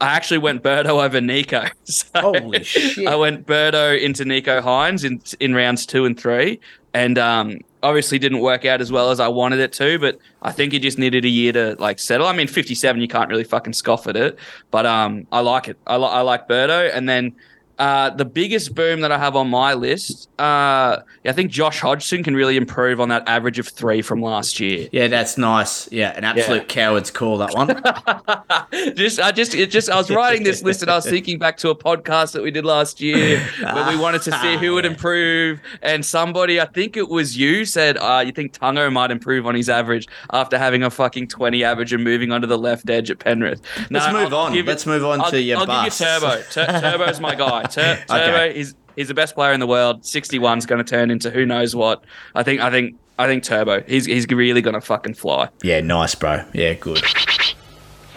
I 0.00 0.14
actually 0.14 0.38
went 0.38 0.62
Birdo 0.62 0.86
over 1.04 1.20
Nicho. 1.20 1.70
So 1.84 2.08
Holy 2.16 2.62
shit. 2.64 3.06
I 3.06 3.14
went 3.14 3.46
Birdo 3.46 3.98
into 3.98 4.24
Nicho 4.24 4.60
Hynes 4.60 5.04
in 5.04 5.22
in 5.40 5.54
rounds 5.54 5.86
two 5.86 6.04
and 6.04 6.18
three, 6.18 6.60
and 6.92 7.18
um, 7.18 7.60
obviously 7.82 8.18
didn't 8.18 8.40
work 8.40 8.64
out 8.64 8.80
as 8.80 8.90
well 8.90 9.10
as 9.10 9.20
I 9.20 9.28
wanted 9.28 9.60
it 9.60 9.72
to. 9.74 9.98
But 9.98 10.18
I 10.42 10.52
think 10.52 10.72
he 10.72 10.78
just 10.78 10.98
needed 10.98 11.24
a 11.24 11.28
year 11.28 11.52
to 11.52 11.76
like 11.78 11.98
settle. 11.98 12.26
I 12.26 12.32
mean, 12.32 12.48
fifty 12.48 12.74
seven, 12.74 13.00
you 13.00 13.08
can't 13.08 13.28
really 13.30 13.44
fucking 13.44 13.72
scoff 13.72 14.06
at 14.06 14.16
it, 14.16 14.38
but 14.70 14.86
um, 14.86 15.26
I 15.32 15.40
like 15.40 15.68
it. 15.68 15.78
I, 15.86 15.96
li- 15.96 16.04
I 16.10 16.20
like 16.22 16.48
Birdo, 16.48 16.90
and 16.92 17.08
then. 17.08 17.34
Uh, 17.78 18.08
the 18.10 18.24
biggest 18.24 18.74
boom 18.74 19.00
that 19.02 19.12
I 19.12 19.18
have 19.18 19.36
on 19.36 19.48
my 19.50 19.74
list, 19.74 20.30
uh, 20.38 20.98
I 21.26 21.32
think 21.32 21.50
Josh 21.50 21.80
Hodgson 21.80 22.22
can 22.24 22.34
really 22.34 22.56
improve 22.56 23.00
on 23.00 23.10
that 23.10 23.28
average 23.28 23.58
of 23.58 23.68
three 23.68 24.00
from 24.00 24.22
last 24.22 24.58
year. 24.60 24.88
Yeah, 24.92 25.08
that's 25.08 25.36
nice. 25.36 25.90
Yeah, 25.92 26.16
an 26.16 26.24
absolute 26.24 26.62
Yeah. 26.62 26.64
coward's 26.68 27.10
call 27.10 27.36
that 27.38 27.54
one. 27.54 27.68
just 28.96 29.20
I 29.20 29.30
just 29.32 29.54
it 29.54 29.70
just 29.70 29.90
I 29.90 29.96
was 29.96 30.10
writing 30.10 30.42
this 30.42 30.62
list 30.62 30.82
and 30.82 30.90
I 30.90 30.96
was 30.96 31.04
thinking 31.04 31.38
back 31.38 31.56
to 31.58 31.70
a 31.70 31.74
podcast 31.76 32.32
that 32.32 32.42
we 32.42 32.50
did 32.50 32.64
last 32.64 33.00
year 33.00 33.40
where 33.60 33.88
we 33.88 33.96
wanted 33.96 34.22
to 34.22 34.32
see 34.40 34.56
who 34.56 34.72
would 34.74 34.84
improve 34.92 35.60
and 35.82 36.04
somebody 36.04 36.60
I 36.60 36.64
think 36.66 36.96
it 36.96 37.08
was 37.08 37.36
you 37.36 37.64
said 37.64 37.98
uh, 37.98 38.22
you 38.24 38.32
think 38.32 38.52
Tungo 38.58 38.90
might 38.92 39.10
improve 39.10 39.46
on 39.46 39.54
his 39.54 39.68
average 39.68 40.06
after 40.32 40.56
having 40.58 40.82
a 40.82 40.90
fucking 40.90 41.28
20 41.28 41.62
average 41.64 41.92
and 41.92 42.02
moving 42.02 42.32
onto 42.32 42.46
the 42.46 42.58
left 42.58 42.88
edge 42.88 43.10
at 43.10 43.18
Penrith. 43.18 43.60
Let's 43.90 44.12
move 44.12 44.32
I'll 44.32 44.46
on. 44.46 44.64
Let's 44.64 44.86
move 44.86 45.04
on 45.04 45.20
I'll, 45.20 45.30
to 45.30 45.40
your 45.40 45.58
I'll 45.58 45.66
busts. 45.66 45.98
give 46.00 46.08
you 46.08 46.20
Turbo. 46.20 46.42
Tur- 46.50 46.80
Turbo's 46.80 47.20
my 47.20 47.34
guy. 47.34 47.65
Tur- 47.66 48.02
Turbo 48.08 48.14
Okay. 48.24 48.58
is 48.58 48.74
he's 48.96 49.08
the 49.08 49.14
best 49.14 49.34
player 49.34 49.52
in 49.52 49.60
the 49.60 49.66
world. 49.66 50.02
61's 50.02 50.66
going 50.66 50.82
to 50.84 50.88
turn 50.90 51.10
into 51.10 51.30
who 51.30 51.44
knows 51.46 51.74
what. 51.76 52.04
I 52.34 52.42
think 52.42 52.60
I 52.60 52.70
think 52.70 52.96
I 53.18 53.26
think 53.26 53.42
Turbo. 53.44 53.82
He's 53.82 54.04
he's 54.06 54.26
really 54.28 54.60
going 54.62 54.74
to 54.74 54.80
fucking 54.80 55.14
fly. 55.14 55.48
yeah, 55.62 55.80
nice, 55.80 56.14
bro. 56.14 56.44
Yeah, 56.52 56.74
good. 56.74 57.02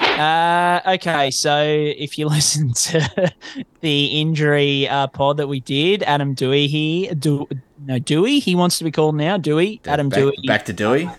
Uh, 0.02 0.82
okay, 0.86 1.32
so 1.32 1.64
if 1.64 2.18
you 2.18 2.28
listen 2.30 2.74
to 2.74 3.34
the 3.82 4.06
injury 4.22 4.88
uh, 4.88 5.08
pod 5.08 5.38
that 5.38 5.48
we 5.48 5.62
did, 5.62 6.04
Adam 6.04 6.34
Dewey, 6.34 6.68
he 6.68 7.08
do 7.18 7.48
no 7.86 8.00
Dewey, 8.00 8.40
he 8.40 8.54
wants 8.56 8.78
to 8.80 8.84
be 8.84 8.92
called 8.92 9.16
now 9.16 9.38
Dewey. 9.38 9.80
Adam 9.86 10.10
back, 10.10 10.20
Dewey, 10.20 10.36
back 10.46 10.66
to 10.66 10.74
Dewey. 10.74 11.10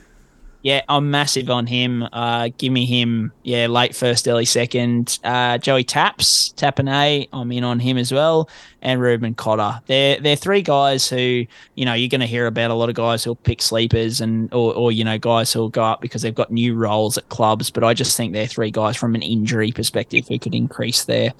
Yeah, 0.62 0.82
I'm 0.90 1.10
massive 1.10 1.48
on 1.48 1.66
him. 1.66 2.06
Uh, 2.12 2.50
give 2.58 2.70
me 2.70 2.84
him, 2.84 3.32
yeah, 3.44 3.66
late 3.66 3.96
first, 3.96 4.28
early 4.28 4.44
second. 4.44 5.18
Uh, 5.24 5.56
Joey 5.56 5.84
Taps, 5.84 6.52
Tapine, 6.54 7.28
I'm 7.32 7.50
in 7.50 7.64
on 7.64 7.80
him 7.80 7.96
as 7.96 8.12
well, 8.12 8.50
and 8.82 9.00
Reuben 9.00 9.34
Cotter. 9.34 9.80
They're 9.86 10.20
they're 10.20 10.36
three 10.36 10.60
guys 10.60 11.08
who 11.08 11.46
you 11.76 11.84
know 11.86 11.94
you're 11.94 12.10
going 12.10 12.20
to 12.20 12.26
hear 12.26 12.46
about 12.46 12.70
a 12.70 12.74
lot 12.74 12.90
of 12.90 12.94
guys 12.94 13.24
who'll 13.24 13.36
pick 13.36 13.62
sleepers 13.62 14.20
and 14.20 14.52
or 14.52 14.74
or 14.74 14.92
you 14.92 15.02
know 15.02 15.16
guys 15.16 15.50
who'll 15.50 15.70
go 15.70 15.82
up 15.82 16.02
because 16.02 16.20
they've 16.20 16.34
got 16.34 16.50
new 16.50 16.74
roles 16.74 17.16
at 17.16 17.26
clubs. 17.30 17.70
But 17.70 17.82
I 17.82 17.94
just 17.94 18.14
think 18.14 18.34
they're 18.34 18.46
three 18.46 18.70
guys 18.70 18.98
from 18.98 19.14
an 19.14 19.22
injury 19.22 19.72
perspective 19.72 20.28
who 20.28 20.38
could 20.38 20.54
increase 20.54 21.04
their 21.04 21.32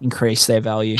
increase 0.00 0.46
their 0.46 0.60
value. 0.60 0.98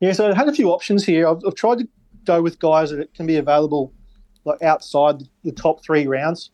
Yeah, 0.00 0.12
so 0.12 0.30
I 0.30 0.34
had 0.34 0.48
a 0.48 0.52
few 0.52 0.70
options 0.70 1.04
here. 1.04 1.28
I've, 1.28 1.40
I've 1.46 1.54
tried 1.54 1.78
to 1.78 1.88
go 2.24 2.42
with 2.42 2.58
guys 2.58 2.90
that 2.90 3.14
can 3.14 3.26
be 3.26 3.36
available 3.36 3.92
like 4.44 4.62
outside 4.62 5.22
the 5.42 5.52
top 5.52 5.84
three 5.84 6.06
rounds. 6.06 6.50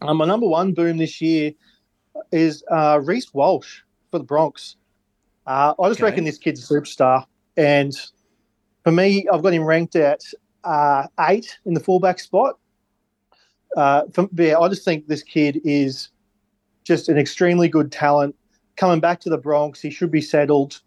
Um, 0.00 0.16
my 0.18 0.26
number 0.26 0.46
one 0.46 0.72
boom 0.72 0.96
this 0.98 1.20
year 1.20 1.52
is 2.30 2.62
uh, 2.70 3.00
Reece 3.02 3.32
Walsh 3.32 3.80
for 4.10 4.18
the 4.18 4.24
Bronx. 4.24 4.76
Uh, 5.46 5.74
I 5.80 5.88
just 5.88 6.00
Okay. 6.00 6.10
reckon 6.10 6.24
this 6.24 6.38
kid's 6.38 6.70
a 6.70 6.74
superstar, 6.74 7.24
and 7.56 7.92
for 8.84 8.92
me, 8.92 9.26
I've 9.32 9.42
got 9.42 9.52
him 9.52 9.64
ranked 9.64 9.96
at 9.96 10.20
uh, 10.64 11.06
eight 11.28 11.58
in 11.64 11.74
the 11.74 11.80
fullback 11.80 12.20
spot. 12.20 12.58
Uh, 13.76 14.02
for, 14.12 14.28
yeah, 14.34 14.58
I 14.58 14.68
just 14.68 14.84
think 14.84 15.06
this 15.06 15.22
kid 15.22 15.60
is 15.64 16.10
just 16.84 17.08
an 17.08 17.16
extremely 17.16 17.68
good 17.68 17.90
talent. 17.90 18.34
Coming 18.76 19.00
back 19.00 19.20
to 19.20 19.30
the 19.30 19.38
Bronx, 19.38 19.80
he 19.80 19.90
should 19.90 20.10
be 20.10 20.20
settled 20.20 20.80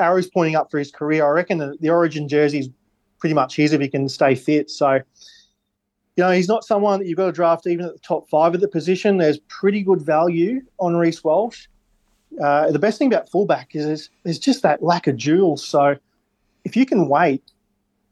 arrows 0.00 0.28
pointing 0.28 0.56
up 0.56 0.70
for 0.70 0.78
his 0.78 0.90
career. 0.90 1.24
I 1.24 1.30
reckon 1.30 1.58
the, 1.58 1.76
the 1.80 1.90
Origin 1.90 2.28
jersey 2.28 2.58
is 2.58 2.68
pretty 3.20 3.34
much 3.34 3.56
his 3.56 3.72
if 3.72 3.80
he 3.80 3.88
can 3.88 4.08
stay 4.08 4.34
fit. 4.34 4.70
So, 4.70 5.00
you 6.16 6.22
know, 6.24 6.30
he's 6.30 6.48
not 6.48 6.64
someone 6.64 7.00
that 7.00 7.06
you've 7.06 7.16
got 7.16 7.26
to 7.26 7.32
draft 7.32 7.66
even 7.66 7.86
at 7.86 7.92
the 7.92 7.98
top 7.98 8.28
five 8.28 8.54
of 8.54 8.60
the 8.60 8.68
position. 8.68 9.16
There's 9.18 9.38
pretty 9.48 9.82
good 9.82 10.00
value 10.00 10.60
on 10.78 10.96
Reece 10.96 11.24
Walsh. 11.24 11.66
Uh, 12.42 12.70
the 12.70 12.78
best 12.78 12.98
thing 12.98 13.08
about 13.12 13.28
fullback 13.30 13.74
is 13.74 13.86
there's, 13.86 14.10
there's 14.24 14.38
just 14.38 14.62
that 14.62 14.82
lack 14.82 15.06
of 15.06 15.16
duels. 15.16 15.64
So, 15.66 15.96
if 16.64 16.76
you 16.76 16.86
can 16.86 17.08
wait 17.08 17.42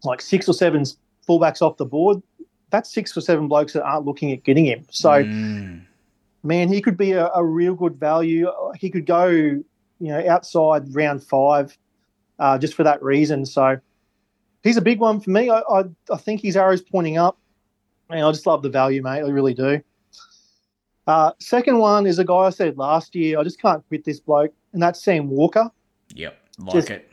like 0.04 0.20
six 0.20 0.48
or 0.48 0.52
seven 0.52 0.84
fullbacks 1.28 1.62
off 1.62 1.76
the 1.76 1.84
board, 1.86 2.22
that's 2.70 2.92
six 2.92 3.16
or 3.16 3.20
seven 3.20 3.48
blokes 3.48 3.72
that 3.74 3.82
aren't 3.84 4.04
looking 4.06 4.32
at 4.32 4.42
getting 4.44 4.64
him. 4.66 4.84
So, 4.90 5.24
Mm. 5.24 5.82
man, 6.42 6.68
he 6.72 6.80
could 6.80 6.96
be 6.96 7.12
a, 7.12 7.28
a 7.34 7.44
real 7.44 7.74
good 7.74 7.96
value. 7.96 8.50
He 8.76 8.90
could 8.90 9.06
go, 9.06 9.28
you 9.28 9.62
know, 10.00 10.22
outside 10.28 10.92
round 10.94 11.22
five, 11.22 11.76
uh, 12.38 12.58
just 12.58 12.74
for 12.74 12.82
that 12.84 13.02
reason. 13.02 13.46
So 13.46 13.78
he's 14.62 14.76
a 14.76 14.82
big 14.82 14.98
one 15.00 15.20
for 15.20 15.30
me. 15.30 15.50
I, 15.50 15.60
I, 15.60 15.84
I 16.12 16.16
think 16.16 16.40
his 16.40 16.56
arrows 16.56 16.82
pointing 16.82 17.16
up. 17.16 17.38
And 18.12 18.24
I 18.26 18.30
just 18.30 18.46
love 18.46 18.62
the 18.62 18.68
value, 18.68 19.02
mate. 19.02 19.22
I 19.22 19.28
really 19.28 19.54
do. 19.54 19.80
Uh, 21.06 21.32
second 21.40 21.78
one 21.78 22.06
is 22.06 22.18
a 22.18 22.24
guy 22.24 22.34
I 22.34 22.50
said 22.50 22.76
last 22.76 23.14
year. 23.14 23.38
I 23.38 23.42
just 23.42 23.60
can't 23.60 23.86
quit 23.88 24.04
this 24.04 24.20
bloke, 24.20 24.52
and 24.72 24.82
that's 24.82 25.02
Sam 25.02 25.28
Walker. 25.28 25.70
Yep, 26.14 26.38
like 26.58 26.74
Just- 26.74 26.90
it. 26.90 27.08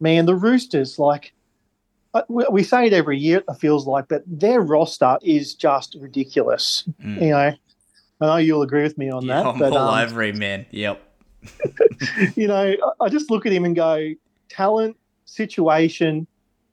Man, 0.00 0.26
the 0.26 0.34
Roosters, 0.34 0.98
like 0.98 1.32
uh, 2.14 2.22
we, 2.28 2.46
we 2.50 2.62
say 2.62 2.86
it 2.86 2.92
every 2.92 3.18
year. 3.18 3.42
It 3.48 3.54
feels 3.54 3.86
like, 3.86 4.06
but 4.08 4.22
their 4.26 4.60
roster 4.60 5.18
is 5.22 5.54
just 5.54 5.96
ridiculous. 6.00 6.88
Mm. 7.02 7.20
You 7.20 7.30
know, 7.30 7.52
I 8.20 8.26
know 8.26 8.36
you'll 8.36 8.62
agree 8.62 8.84
with 8.84 8.96
me 8.96 9.10
on 9.10 9.24
Yeah, 9.24 9.42
that. 9.42 9.46
I'm 9.46 9.58
but, 9.58 9.72
all 9.72 9.88
um, 9.90 10.08
over 10.08 10.22
him, 10.22 10.38
man. 10.38 10.66
Yep. 10.70 11.02
you 12.36 12.46
know, 12.46 12.74
I- 13.00 13.04
I 13.04 13.08
just 13.08 13.30
look 13.30 13.44
at 13.44 13.52
him 13.52 13.64
and 13.64 13.74
go, 13.76 14.14
talent, 14.48 14.96
situation, 15.24 16.26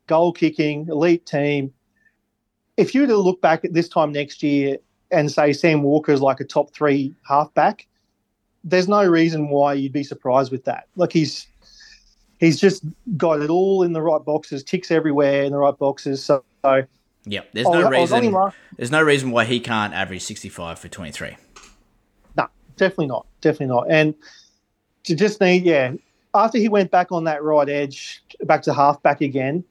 goal 0.07 0.31
kicking, 0.31 0.87
elite 0.89 1.25
team. 1.25 1.73
If 2.77 2.93
you 2.93 3.01
were 3.01 3.07
to 3.07 3.17
look 3.17 3.41
back 3.41 3.63
at 3.63 3.73
this 3.73 3.87
time 3.87 4.11
next 4.11 4.43
year 4.43 4.77
and 5.11 5.31
say 5.31 5.53
Sam 5.53 5.83
Walker 5.83 6.11
is 6.11 6.21
like 6.21 6.39
a 6.39 6.43
top 6.45 6.73
three 6.73 7.13
halfback, 7.27 7.87
there's 8.63 8.87
no 8.87 9.05
reason 9.05 9.49
why 9.49 9.73
you'd 9.73 9.93
be 9.93 10.03
surprised 10.03 10.51
with 10.51 10.65
that. 10.65 10.87
Like 10.95 11.13
he's 11.13 11.47
he's 12.39 12.59
just 12.59 12.83
got 13.15 13.41
it 13.41 13.49
all 13.49 13.83
in 13.83 13.93
the 13.93 14.01
right 14.01 14.23
boxes, 14.23 14.63
ticks 14.63 14.91
everywhere 14.91 15.43
in 15.43 15.51
the 15.51 15.57
right 15.57 15.77
boxes. 15.77 16.23
So, 16.23 16.43
so 16.63 16.83
Yep. 17.27 17.49
There's 17.53 17.67
no 17.67 17.87
I 17.87 17.89
reason. 17.89 18.31
la- 18.31 18.51
There's 18.77 18.91
no 18.91 19.01
reason 19.01 19.31
why 19.31 19.45
he 19.45 19.59
can't 19.59 19.93
average 19.93 20.21
65 20.21 20.77
for 20.77 20.87
23. 20.87 21.35
No, 22.37 22.47
definitely 22.77 23.07
not. 23.07 23.25
Definitely 23.41 23.73
not. 23.73 23.87
And 23.89 24.13
to 25.05 25.15
just 25.15 25.41
need, 25.41 25.63
yeah, 25.63 25.93
after 26.35 26.57
he 26.59 26.69
went 26.69 26.91
back 26.91 27.11
on 27.11 27.23
that 27.23 27.41
right 27.43 27.67
edge, 27.67 28.21
back 28.43 28.61
to 28.63 28.73
halfback 28.73 29.21
again, 29.21 29.63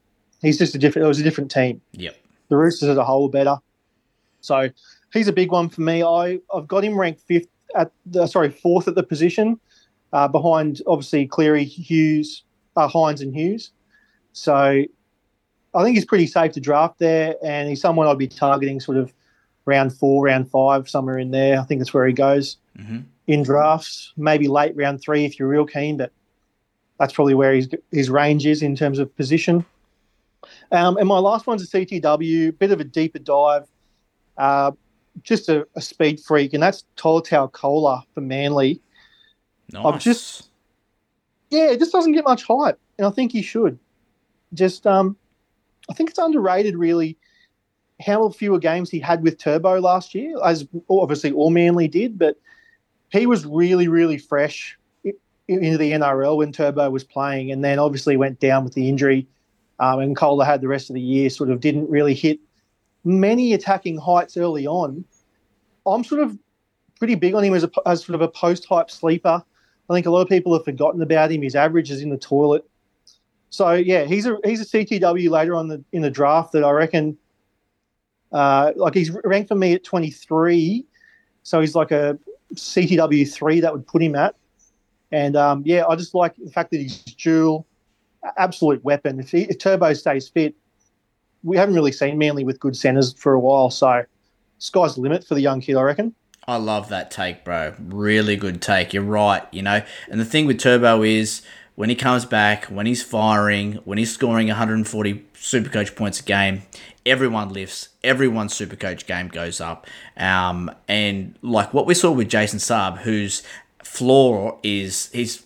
he's 0.43 0.59
just 0.59 0.75
a 0.75 0.79
different. 0.79 1.05
It 1.05 1.09
was 1.09 1.21
a 1.21 1.23
different 1.23 1.51
team. 1.51 1.81
Yep. 1.93 2.17
The 2.49 2.57
Roosters 2.57 2.89
as 2.91 2.97
a 2.97 3.05
whole 3.05 3.29
better. 3.29 3.57
So 4.41 4.69
he's 5.13 5.29
a 5.29 5.33
big 5.33 5.51
one 5.51 5.69
for 5.69 5.81
me. 5.81 6.03
I 6.03 6.41
I've 6.55 6.69
got 6.69 6.85
him 6.85 6.99
ranked 6.99 7.21
fifth 7.23 7.49
at 7.75 7.91
the 8.07 8.27
sorry 8.27 8.51
fourth 8.51 8.87
at 8.89 8.95
the 8.95 9.03
position, 9.03 9.59
uh, 10.13 10.29
behind 10.29 10.83
obviously 10.87 11.27
Cleary, 11.27 11.65
Hughes, 11.65 12.45
uh, 12.77 12.89
Hynes, 12.89 13.21
and 13.21 13.35
Hughes. 13.35 13.71
So 14.33 14.85
I 15.75 15.83
think 15.83 15.97
he's 15.97 16.05
pretty 16.05 16.27
safe 16.27 16.53
to 16.53 16.61
draft 16.61 16.99
there, 16.99 17.35
and 17.43 17.69
he's 17.69 17.81
someone 17.81 18.07
I'd 18.07 18.19
be 18.19 18.29
targeting 18.29 18.79
sort 18.81 18.97
of 18.99 19.13
round 19.67 19.93
four, 19.93 20.25
round 20.27 20.51
five, 20.51 20.89
somewhere 20.89 21.19
in 21.19 21.31
there. 21.31 21.59
I 21.59 21.65
think 21.65 21.81
that's 21.81 21.95
where 21.95 22.07
he 22.07 22.13
goes 22.13 22.59
Mm-hmm. 22.79 22.99
in 23.29 23.45
drafts. 23.45 24.13
Maybe 24.17 24.49
late 24.49 24.75
round 24.77 25.01
three 25.01 25.25
if 25.25 25.39
you're 25.39 25.47
real 25.47 25.65
keen, 25.65 25.97
but 25.97 26.11
that's 26.99 27.13
probably 27.13 27.35
where 27.35 27.55
his 27.55 27.69
his 27.93 28.11
range 28.11 28.47
is 28.47 28.63
in 28.63 28.75
terms 28.75 28.99
of 28.99 29.15
position. 29.17 29.65
Um, 30.73 30.97
and 30.97 31.09
my 31.09 31.19
last 31.19 31.47
one's 31.47 31.63
a 31.63 31.67
CTW, 31.67 32.59
bit 32.59 32.71
of 32.71 32.81
a 32.81 32.85
deeper 32.85 33.19
dive, 33.19 33.67
uh, 34.39 34.73
just 35.23 35.49
a, 35.49 35.67
a 35.77 35.81
speed 35.81 36.21
freak, 36.21 36.53
and 36.55 36.63
that's 36.63 36.85
Tolutau 36.97 37.51
Koula 37.53 38.05
for 38.15 38.21
Manly. 38.21 38.81
Nice. 39.73 39.85
I've 39.85 40.01
just, 40.01 40.51
yeah, 41.51 41.71
it 41.71 41.79
just 41.79 41.93
doesn't 41.93 42.13
get 42.13 42.25
much 42.25 42.45
hype, 42.45 42.79
and 42.99 43.07
I 43.07 43.11
think 43.11 43.33
he 43.33 43.43
should. 43.43 43.79
Just, 44.53 44.87
um, 44.87 45.17
I 45.89 45.95
think 45.95 46.11
it's 46.11 46.19
underrated, 46.19 46.77
really, 46.77 47.17
how 48.05 48.29
fewer 48.31 48.59
games 48.59 48.91
he 48.91 48.99
had 48.99 49.23
with 49.23 49.39
Turbo 49.39 49.81
last 49.81 50.15
year, 50.15 50.37
as 50.45 50.67
obviously 50.89 51.33
all 51.33 51.51
Manly 51.51 51.89
did, 51.89 52.19
but 52.19 52.37
he 53.11 53.27
was 53.27 53.47
really, 53.47 53.89
really 53.89 54.19
fresh 54.19 54.77
into 55.47 55.79
the 55.79 55.93
NRL 55.93 56.39
when 56.39 56.53
Turbo 56.53 56.91
was 56.91 57.05
playing, 57.05 57.53
and 57.53 57.63
then 57.63 57.79
obviously 57.79 58.17
went 58.17 58.41
down 58.41 58.65
with 58.65 58.75
the 58.75 58.89
injury. 58.89 59.27
Um, 59.81 60.01
and 60.01 60.17
Koula 60.17 60.45
had 60.45 60.61
the 60.61 60.69
rest 60.69 60.91
of 60.91 60.95
the 60.95 61.01
year, 61.01 61.29
sort 61.31 61.51
of 61.51 61.61
didn't 61.61 61.91
really 61.91 62.15
hit 62.15 62.39
many 63.05 63.53
attacking 63.53 63.99
heights 63.99 64.37
early 64.37 64.67
on. 64.67 65.05
I'm 65.87 66.05
sort 66.05 66.23
of 66.23 66.39
pretty 66.99 67.17
big 67.17 67.35
on 67.35 67.45
him 67.45 67.55
as, 67.55 67.65
a, 67.65 67.71
as 67.87 68.05
sort 68.05 68.15
of 68.15 68.23
a 68.23 68.29
post 68.29 68.67
hype 68.67 68.91
sleeper. 68.91 69.43
I 69.91 69.95
think 69.95 70.07
a 70.07 70.11
lot 70.11 70.23
of 70.23 70.29
people 70.29 70.55
have 70.55 70.65
forgotten 70.65 71.03
about 71.03 71.31
him. 71.31 71.43
His 71.43 71.55
average 71.55 71.91
is 71.91 72.01
in 72.01 72.11
the 72.11 72.17
toilet. 72.17 72.65
So 73.51 73.73
yeah, 73.73 74.05
he's 74.05 74.27
a 74.27 74.39
he's 74.43 74.61
a 74.61 74.65
CTW 74.65 75.31
later 75.31 75.55
on 75.55 75.69
the 75.69 75.85
in 75.93 76.03
the 76.03 76.11
draft 76.11 76.53
that 76.53 76.65
I 76.65 76.71
reckon. 76.71 77.17
Uh, 78.33 78.73
like 78.75 78.95
he's 78.95 79.13
ranked 79.23 79.49
for 79.49 79.55
me 79.55 79.75
at 79.75 79.85
23, 79.85 80.85
so 81.45 81.61
he's 81.61 81.77
like 81.77 81.93
a 81.93 82.19
CTW 82.55 83.33
three 83.33 83.61
that 83.61 83.73
would 83.73 83.87
put 83.87 84.03
him 84.03 84.17
at. 84.17 84.35
And 85.13 85.37
um, 85.37 85.63
yeah, 85.65 85.87
I 85.87 85.95
just 85.95 86.15
like 86.15 86.35
the 86.37 86.51
fact 86.51 86.73
that 86.73 86.81
he's 86.81 86.99
dual, 86.99 87.65
absolute 88.37 88.83
weapon. 88.85 89.21
If, 89.21 89.31
he, 89.31 89.43
if 89.43 89.59
Turbo 89.59 89.93
stays 89.95 90.29
fit, 90.29 90.55
we 91.43 91.57
haven't 91.57 91.75
really 91.75 91.93
seen 91.93 92.19
Manly 92.19 92.45
with 92.45 92.59
good 92.59 92.77
centres 92.77 93.13
for 93.13 93.35
a 93.35 93.41
while. 93.41 93.71
So 93.71 94.05
sky's 94.59 94.95
the 94.95 95.03
limit 95.03 95.27
for 95.27 95.35
the 95.35 95.43
young 95.43 95.61
kid, 95.61 95.77
I 95.77 95.83
reckon. 95.83 96.15
I 96.47 96.57
love 96.57 96.89
that 96.91 97.11
take, 97.11 97.45
bro. 97.45 97.75
Really 97.79 98.37
good 98.37 98.61
take. 98.61 98.93
You're 98.93 99.03
right, 99.03 99.43
you 99.51 99.63
know. 99.63 99.83
And 100.11 100.21
the 100.21 100.25
thing 100.25 100.47
with 100.47 100.59
Turbo 100.59 101.03
is 101.03 101.43
when 101.75 101.89
he 101.89 101.95
comes 101.95 102.25
back, 102.25 102.67
when 102.67 102.87
he's 102.87 103.03
firing, 103.03 103.75
when 103.85 103.99
he's 103.99 104.13
scoring 104.13 104.49
140 104.49 105.25
Supercoach 105.35 105.97
points 105.97 106.21
a 106.21 106.23
game, 106.23 106.63
everyone 107.07 107.51
lifts. 107.51 107.89
Everyone's 108.03 108.55
Supercoach 108.55 109.07
game 109.07 109.29
goes 109.29 109.61
up. 109.61 109.87
Um, 110.17 110.71
and 110.87 111.37
like 111.43 111.73
what 111.73 111.87
we 111.87 111.95
saw 111.95 112.13
with 112.13 112.29
Jason 112.29 112.59
Saab, 112.59 112.99
whose 112.99 113.43
floor 113.83 114.59
is 114.63 115.11
he's 115.13 115.45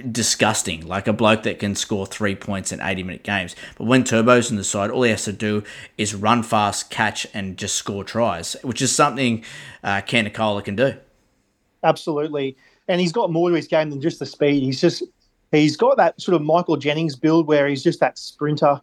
disgusting, 0.00 0.86
like 0.86 1.06
a 1.06 1.12
bloke 1.12 1.42
that 1.44 1.58
can 1.58 1.74
score 1.74 2.06
three 2.06 2.34
points 2.34 2.72
in 2.72 2.80
80 2.80 3.02
minute 3.02 3.22
games. 3.22 3.56
But 3.76 3.84
when 3.84 4.04
Turbo's 4.04 4.50
in 4.50 4.56
the 4.56 4.64
side, 4.64 4.90
all 4.90 5.02
he 5.02 5.10
has 5.10 5.24
to 5.24 5.32
do 5.32 5.62
is 5.98 6.14
run 6.14 6.42
fast, 6.42 6.90
catch, 6.90 7.26
and 7.34 7.56
just 7.56 7.74
score 7.74 8.04
tries, 8.04 8.54
which 8.62 8.82
is 8.82 8.94
something 8.94 9.44
uh, 9.82 10.00
Ken 10.02 10.24
Nicola 10.24 10.62
can 10.62 10.76
do. 10.76 10.94
Absolutely. 11.82 12.56
And 12.88 13.00
he's 13.00 13.12
got 13.12 13.30
more 13.30 13.48
to 13.50 13.54
his 13.54 13.66
game 13.66 13.90
than 13.90 14.00
just 14.00 14.18
the 14.18 14.26
speed. 14.26 14.62
He's 14.62 14.80
just, 14.80 15.02
he's 15.52 15.76
got 15.76 15.96
that 15.96 16.20
sort 16.20 16.34
of 16.34 16.42
Michael 16.42 16.76
Jennings 16.76 17.16
build 17.16 17.46
where 17.46 17.66
he's 17.68 17.82
just 17.82 18.00
that 18.00 18.18
sprinter. 18.18 18.80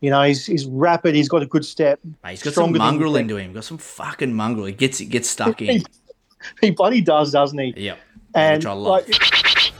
You 0.00 0.10
know, 0.10 0.22
he's, 0.22 0.46
he's 0.46 0.64
rapid. 0.66 1.14
He's 1.14 1.28
got 1.28 1.42
a 1.42 1.46
good 1.46 1.64
step. 1.64 1.98
Mate, 2.22 2.30
he's 2.30 2.42
got 2.42 2.54
some 2.54 2.72
mongrel 2.72 3.16
into 3.16 3.36
him. 3.36 3.52
Got 3.52 3.64
some 3.64 3.78
fucking 3.78 4.32
mongrel. 4.32 4.66
He 4.66 4.72
gets 4.72 5.00
it 5.00 5.06
gets 5.06 5.28
stuck 5.28 5.60
in. 5.62 5.78
he, 5.78 5.86
he 6.60 6.70
bloody 6.70 7.00
does, 7.00 7.32
doesn't 7.32 7.58
he? 7.58 7.74
Yep. 7.76 7.98
And 8.34 8.58
which 8.58 8.66
I 8.66 8.72
love. 8.72 9.08
like, 9.08 9.72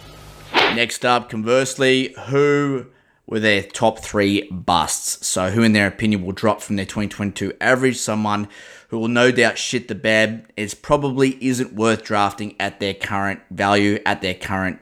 Next 0.74 1.04
up, 1.04 1.28
conversely, 1.28 2.14
who 2.26 2.86
were 3.26 3.40
their 3.40 3.62
top 3.62 3.98
three 3.98 4.48
busts? 4.50 5.26
So, 5.26 5.50
who, 5.50 5.62
in 5.62 5.72
their 5.72 5.86
opinion, 5.86 6.24
will 6.24 6.32
drop 6.32 6.60
from 6.60 6.76
their 6.76 6.84
2022 6.84 7.52
average? 7.60 7.98
Someone 7.98 8.48
who 8.88 8.98
will 8.98 9.08
no 9.08 9.30
doubt 9.30 9.58
shit 9.58 9.88
the 9.88 9.94
bed. 9.94 10.46
It 10.56 10.74
probably 10.82 11.36
isn't 11.44 11.74
worth 11.74 12.04
drafting 12.04 12.56
at 12.60 12.80
their 12.80 12.94
current 12.94 13.40
value, 13.50 14.00
at 14.06 14.22
their 14.22 14.34
current 14.34 14.80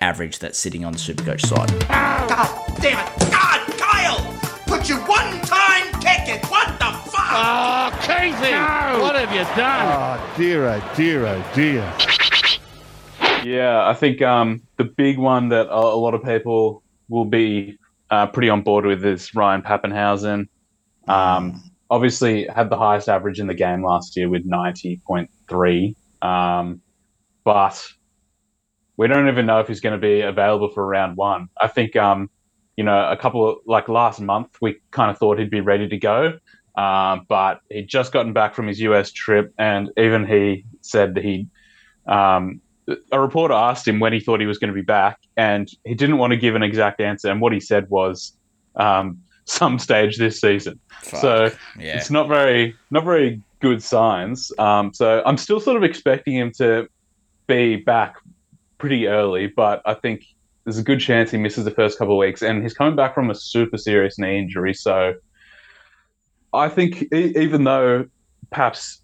average 0.00 0.38
that's 0.38 0.58
sitting 0.58 0.84
on 0.84 0.92
the 0.92 0.98
Supercoach 0.98 1.42
side. 1.46 1.70
God 2.28 2.80
damn 2.80 2.98
it! 2.98 3.30
God, 3.30 3.60
Kyle! 3.78 4.40
Put 4.66 4.88
you 4.88 4.96
one 4.96 5.40
time 5.42 5.84
kick 6.00 6.28
it! 6.28 6.44
What 6.46 6.68
the 6.78 6.86
fuck? 7.10 7.32
Ah, 7.36 7.92
oh, 7.92 8.06
Casey! 8.06 9.00
What 9.00 9.14
have 9.14 9.32
you 9.32 9.44
done? 9.56 10.20
Oh, 10.20 10.34
dear, 10.36 10.68
oh, 10.68 10.92
dear, 10.96 11.26
oh, 11.26 11.50
dear. 11.54 11.94
Yeah, 13.44 13.86
I 13.86 13.92
think 13.92 14.22
um, 14.22 14.62
the 14.78 14.84
big 14.84 15.18
one 15.18 15.50
that 15.50 15.66
a, 15.66 15.78
lot 15.78 16.14
of 16.14 16.24
people 16.24 16.82
will 17.08 17.26
be 17.26 17.78
uh, 18.10 18.26
pretty 18.28 18.48
on 18.48 18.62
board 18.62 18.86
with 18.86 19.04
is 19.04 19.34
Ryan 19.34 19.60
Papenhuyzen. 19.60 20.48
Um, 21.06 21.62
obviously, 21.90 22.46
had 22.46 22.70
the 22.70 22.78
highest 22.78 23.08
average 23.08 23.40
in 23.40 23.46
the 23.46 23.54
game 23.54 23.84
last 23.84 24.16
year 24.16 24.30
with 24.30 24.48
90.3. 24.48 25.94
Um, 26.22 26.80
but 27.44 27.86
we 28.96 29.08
don't 29.08 29.28
even 29.28 29.44
know 29.44 29.60
if 29.60 29.68
he's 29.68 29.80
going 29.80 30.00
to 30.00 30.00
be 30.00 30.22
available 30.22 30.70
for 30.70 30.86
round 30.86 31.18
one. 31.18 31.48
I 31.60 31.68
think, 31.68 31.96
um, 31.96 32.30
you 32.78 32.84
know, 32.84 33.10
a 33.10 33.16
couple 33.16 33.46
of, 33.46 33.56
like 33.66 33.90
last 33.90 34.20
month, 34.22 34.56
we 34.62 34.80
kind 34.90 35.10
of 35.10 35.18
thought 35.18 35.38
he'd 35.38 35.50
be 35.50 35.60
ready 35.60 35.86
to 35.88 35.98
go. 35.98 36.38
Um, 36.76 37.26
but 37.28 37.60
he'd 37.70 37.88
just 37.88 38.10
gotten 38.10 38.32
back 38.32 38.54
from 38.54 38.68
his 38.68 38.80
US 38.80 39.12
trip, 39.12 39.52
and 39.58 39.90
even 39.98 40.26
he 40.26 40.64
said 40.80 41.14
that 41.14 41.22
he 41.24 41.46
um, 42.06 42.60
a 43.12 43.20
reporter 43.20 43.54
asked 43.54 43.86
him 43.86 44.00
when 44.00 44.12
he 44.12 44.20
thought 44.20 44.40
he 44.40 44.46
was 44.46 44.58
going 44.58 44.68
to 44.68 44.74
be 44.74 44.82
back, 44.82 45.18
and 45.36 45.70
he 45.84 45.94
didn't 45.94 46.18
want 46.18 46.32
to 46.32 46.36
give 46.36 46.54
an 46.54 46.62
exact 46.62 47.00
answer. 47.00 47.30
And 47.30 47.40
what 47.40 47.52
he 47.52 47.60
said 47.60 47.88
was, 47.90 48.36
um, 48.76 49.18
"Some 49.44 49.78
stage 49.78 50.18
this 50.18 50.40
season." 50.40 50.78
Fuck, 51.02 51.20
so 51.20 51.50
yeah. 51.78 51.96
it's 51.96 52.10
not 52.10 52.28
very, 52.28 52.74
not 52.90 53.04
very 53.04 53.42
good 53.60 53.82
signs. 53.82 54.52
Um, 54.58 54.92
so 54.92 55.22
I'm 55.24 55.36
still 55.36 55.60
sort 55.60 55.76
of 55.76 55.82
expecting 55.82 56.34
him 56.34 56.52
to 56.58 56.88
be 57.46 57.76
back 57.76 58.16
pretty 58.78 59.06
early, 59.06 59.46
but 59.46 59.80
I 59.86 59.94
think 59.94 60.24
there's 60.64 60.78
a 60.78 60.82
good 60.82 61.00
chance 61.00 61.30
he 61.30 61.38
misses 61.38 61.64
the 61.64 61.70
first 61.70 61.98
couple 61.98 62.14
of 62.14 62.18
weeks, 62.18 62.42
and 62.42 62.62
he's 62.62 62.74
coming 62.74 62.96
back 62.96 63.14
from 63.14 63.30
a 63.30 63.34
super 63.34 63.78
serious 63.78 64.18
knee 64.18 64.38
injury. 64.38 64.74
So 64.74 65.14
I 66.52 66.68
think 66.68 67.02
e- 67.12 67.34
even 67.36 67.64
though 67.64 68.06
Paps 68.50 69.00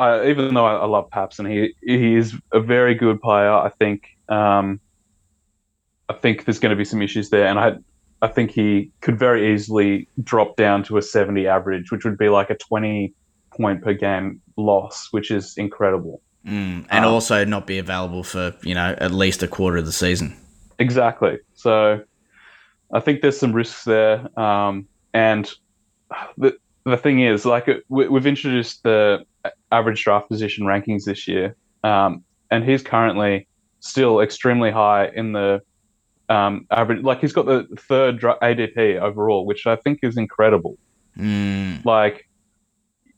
I, 0.00 0.28
even 0.28 0.54
though 0.54 0.64
I, 0.64 0.76
I 0.76 0.86
love 0.86 1.10
Paps 1.10 1.38
and 1.38 1.46
he 1.46 1.74
he 1.82 2.14
is 2.16 2.34
a 2.52 2.60
very 2.60 2.94
good 2.94 3.20
player, 3.20 3.52
I 3.52 3.68
think 3.68 4.08
um, 4.28 4.80
I 6.08 6.14
think 6.14 6.44
there's 6.44 6.58
going 6.58 6.70
to 6.70 6.76
be 6.76 6.84
some 6.84 7.02
issues 7.02 7.30
there, 7.30 7.46
and 7.46 7.58
I 7.58 7.76
I 8.22 8.28
think 8.28 8.50
he 8.50 8.90
could 9.00 9.18
very 9.18 9.52
easily 9.52 10.08
drop 10.22 10.56
down 10.56 10.82
to 10.84 10.98
a 10.98 11.02
70 11.02 11.46
average, 11.46 11.90
which 11.90 12.04
would 12.04 12.18
be 12.18 12.28
like 12.28 12.50
a 12.50 12.56
20 12.56 13.14
point 13.56 13.82
per 13.82 13.94
game 13.94 14.40
loss, 14.56 15.08
which 15.10 15.30
is 15.30 15.56
incredible. 15.56 16.20
Mm, 16.46 16.86
and 16.90 17.04
Um, 17.04 17.12
also 17.12 17.44
not 17.44 17.66
be 17.66 17.78
available 17.78 18.22
for, 18.22 18.54
you 18.62 18.74
know, 18.74 18.94
at 18.98 19.12
least 19.12 19.42
a 19.42 19.48
quarter 19.48 19.78
of 19.78 19.86
the 19.86 19.92
season. 19.92 20.36
Exactly. 20.78 21.38
So 21.54 22.02
I 22.92 23.00
think 23.00 23.20
there's 23.20 23.38
some 23.38 23.52
risks 23.52 23.84
there. 23.84 24.28
Um, 24.38 24.86
and 25.12 25.50
the 26.36 26.56
the 26.84 26.96
thing 26.96 27.20
is, 27.20 27.44
like, 27.44 27.68
we, 27.88 28.08
we've 28.08 28.26
introduced 28.26 28.82
the 28.82 29.24
average 29.72 30.02
draft 30.04 30.28
position 30.28 30.64
rankings 30.66 31.04
this 31.04 31.26
year, 31.28 31.56
um, 31.84 32.24
and 32.50 32.64
he's 32.64 32.82
currently 32.82 33.46
still 33.80 34.20
extremely 34.20 34.70
high 34.70 35.06
in 35.08 35.32
the 35.32 35.60
um, 36.28 36.66
average. 36.70 37.02
Like, 37.02 37.20
he's 37.20 37.32
got 37.32 37.46
the 37.46 37.66
third 37.78 38.18
dra- 38.18 38.38
ADP 38.42 39.00
overall, 39.00 39.46
which 39.46 39.66
I 39.66 39.76
think 39.76 40.00
is 40.02 40.16
incredible. 40.16 40.76
Mm, 41.18 41.84
Like, 41.84 42.28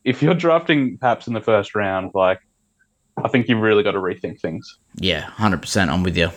if 0.03 0.21
you're 0.21 0.33
drafting 0.33 0.97
perhaps 0.97 1.27
in 1.27 1.33
the 1.33 1.41
first 1.41 1.75
round, 1.75 2.11
like, 2.13 2.39
I 3.23 3.27
think 3.27 3.47
you've 3.47 3.61
really 3.61 3.83
got 3.83 3.91
to 3.91 3.99
rethink 3.99 4.39
things. 4.41 4.77
yeah, 4.95 5.29
100%. 5.37 5.89
I'm 5.89 6.01
with 6.03 6.17
you. 6.17 6.29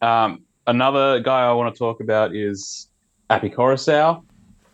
Um, 0.00 0.44
another 0.66 1.20
guy 1.20 1.42
I 1.46 1.52
want 1.52 1.74
to 1.74 1.78
talk 1.78 2.00
about 2.00 2.34
is 2.34 2.88
Api 3.28 3.50
Koroisau. 3.50 4.24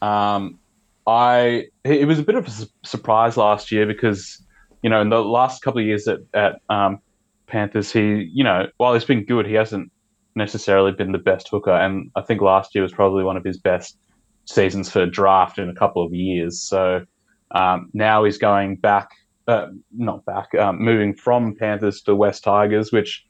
Um, 0.03 0.59
I 1.07 1.67
it 1.85 2.07
was 2.07 2.19
a 2.19 2.23
bit 2.23 2.35
of 2.35 2.49
a 2.49 2.87
surprise 2.87 3.37
last 3.37 3.71
year 3.71 3.87
because 3.87 4.43
you 4.83 4.91
know 4.91 5.01
in 5.01 5.09
the 5.09 5.23
last 5.23 5.63
couple 5.63 5.81
of 5.81 5.87
years 5.87 6.09
at 6.09 6.21
at 6.35 6.61
um, 6.69 6.99
Panthers, 7.47 7.93
he 7.93 8.31
you 8.33 8.45
know 8.45 8.67
while 8.79 8.95
he's 8.95 9.05
been 9.05 9.25
good, 9.25 9.47
he 9.47 9.55
hasn't 9.55 9.91
necessarily 10.35 10.93
been 10.93 11.13
the 11.13 11.19
best 11.19 11.49
hooker, 11.49 11.73
and 11.73 12.11
I 12.17 12.23
think 12.23 12.41
last 12.41 12.75
year 12.75 12.83
was 12.83 12.93
probably 12.93 13.25
one 13.25 13.37
of 13.37 13.45
his 13.45 13.59
best 13.59 13.99
seasons 14.47 14.91
for 14.91 15.07
draft 15.07 15.59
in 15.59 15.69
a 15.69 15.75
couple 15.75 16.05
of 16.05 16.15
years. 16.15 16.61
So 16.61 17.05
um, 17.51 17.91
now 17.93 18.25
he's 18.25 18.39
going 18.39 18.77
back, 18.77 19.11
uh, 19.49 19.69
not 19.97 20.25
back, 20.25 20.55
um, 20.55 20.81
moving 20.83 21.15
from 21.15 21.55
Panthers 21.55 22.03
to 22.03 22.15
West 22.15 22.45
Tigers, 22.45 22.93
which 22.93 23.25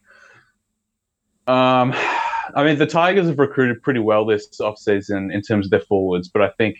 um, 1.46 1.92
I 2.54 2.64
mean, 2.64 2.78
the 2.78 2.86
Tigers 2.86 3.26
have 3.26 3.38
recruited 3.38 3.82
pretty 3.82 4.00
well 4.00 4.24
this 4.24 4.48
offseason 4.60 5.32
in 5.32 5.42
terms 5.42 5.66
of 5.66 5.70
their 5.70 5.80
forwards, 5.80 6.28
but 6.28 6.42
I 6.42 6.50
think 6.58 6.76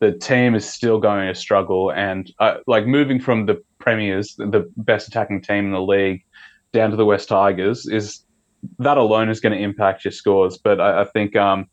the 0.00 0.12
team 0.12 0.54
is 0.54 0.68
still 0.68 0.98
going 0.98 1.28
to 1.28 1.34
struggle. 1.34 1.90
And 1.92 2.30
uh, 2.38 2.58
like 2.66 2.86
moving 2.86 3.20
from 3.20 3.46
the 3.46 3.62
Premiers, 3.78 4.34
the 4.36 4.70
best 4.76 5.08
attacking 5.08 5.42
team 5.42 5.66
in 5.66 5.72
the 5.72 5.80
league, 5.80 6.24
down 6.72 6.90
to 6.90 6.96
the 6.96 7.04
West 7.04 7.28
Tigers 7.28 7.86
is 7.86 8.20
that 8.78 8.96
alone 8.96 9.28
is 9.28 9.40
going 9.40 9.56
to 9.56 9.62
impact 9.62 10.04
your 10.04 10.12
scores. 10.12 10.58
But 10.58 10.80
I, 10.80 11.02
I 11.02 11.04
think, 11.04 11.36
um, 11.36 11.66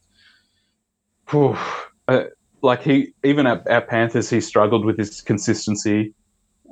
whew, 1.30 1.58
uh, 2.08 2.26
like 2.62 2.84
he 2.84 3.14
even 3.24 3.48
at, 3.48 3.66
at 3.68 3.88
Panthers, 3.88 4.30
he 4.30 4.42
struggled 4.42 4.86
with 4.86 4.98
his 4.98 5.22
consistency. 5.22 6.14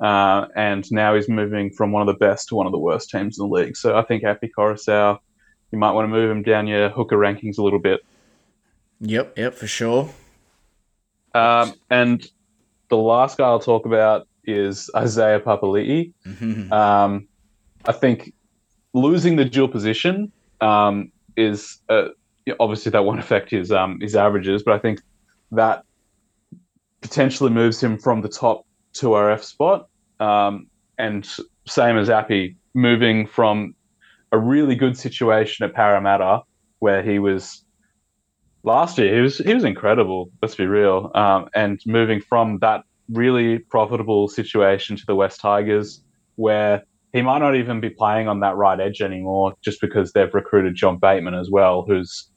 Uh, 0.00 0.46
and 0.56 0.90
now 0.90 1.14
he's 1.14 1.28
moving 1.28 1.70
from 1.70 1.92
one 1.92 2.00
of 2.00 2.06
the 2.06 2.18
best 2.18 2.48
to 2.48 2.54
one 2.54 2.66
of 2.66 2.72
the 2.72 2.78
worst 2.78 3.10
teams 3.10 3.38
in 3.38 3.48
the 3.48 3.54
league. 3.54 3.76
So 3.76 3.96
I 3.96 4.02
think 4.02 4.24
Api 4.24 4.50
Koroisau 4.56 5.18
you 5.72 5.78
might 5.78 5.92
want 5.92 6.04
to 6.04 6.08
move 6.08 6.30
him 6.30 6.42
down 6.42 6.66
your 6.66 6.88
hooker 6.88 7.16
rankings 7.16 7.58
a 7.58 7.62
little 7.62 7.78
bit. 7.78 8.00
Yep, 9.00 9.38
yep, 9.38 9.54
for 9.54 9.66
sure. 9.66 10.10
Um, 11.34 11.74
and 11.90 12.26
the 12.88 12.96
last 12.96 13.38
guy 13.38 13.44
I'll 13.44 13.60
talk 13.60 13.86
about 13.86 14.26
is 14.44 14.90
Isaiah 14.96 15.40
Papali'i. 15.40 16.12
Mhm. 16.26 16.72
Um, 16.72 17.28
I 17.86 17.92
think 17.92 18.32
losing 18.92 19.36
the 19.36 19.44
dual 19.44 19.68
position 19.68 20.32
um, 20.60 21.12
is 21.36 21.78
uh, 21.88 22.08
obviously 22.58 22.90
that 22.90 23.04
won't 23.04 23.20
affect 23.20 23.50
his 23.50 23.70
um, 23.70 24.00
his 24.00 24.16
averages, 24.16 24.62
but 24.62 24.74
I 24.74 24.78
think 24.78 25.00
that 25.52 25.84
potentially 27.00 27.50
moves 27.50 27.82
him 27.82 27.98
from 27.98 28.20
the 28.20 28.28
top 28.28 28.66
2RF 28.94 29.42
spot 29.42 29.88
um, 30.18 30.66
and 30.98 31.26
same 31.66 31.96
as 31.96 32.10
Api, 32.10 32.56
moving 32.74 33.26
from 33.26 33.74
a 34.32 34.38
really 34.38 34.74
good 34.74 34.96
situation 34.96 35.64
at 35.64 35.74
Parramatta 35.74 36.42
where 36.80 37.02
he 37.02 37.18
was 37.18 37.64
last 38.62 38.98
year. 38.98 39.14
He 39.14 39.20
was 39.20 39.38
he 39.38 39.54
was 39.54 39.64
incredible. 39.64 40.30
Let's 40.42 40.54
be 40.54 40.66
real. 40.66 41.10
Um, 41.14 41.48
and 41.54 41.80
moving 41.86 42.20
from 42.20 42.58
that 42.58 42.84
really 43.12 43.58
profitable 43.58 44.28
situation 44.28 44.96
to 44.96 45.06
the 45.06 45.14
West 45.14 45.40
Tigers, 45.40 46.02
where 46.36 46.84
he 47.12 47.22
might 47.22 47.38
not 47.38 47.56
even 47.56 47.80
be 47.80 47.90
playing 47.90 48.28
on 48.28 48.40
that 48.40 48.56
right 48.56 48.78
edge 48.78 49.00
anymore, 49.02 49.54
just 49.62 49.80
because 49.80 50.12
they've 50.12 50.32
recruited 50.32 50.76
John 50.76 50.98
Bateman 50.98 51.34
as 51.34 51.50
well, 51.50 51.84
who's 51.86 52.30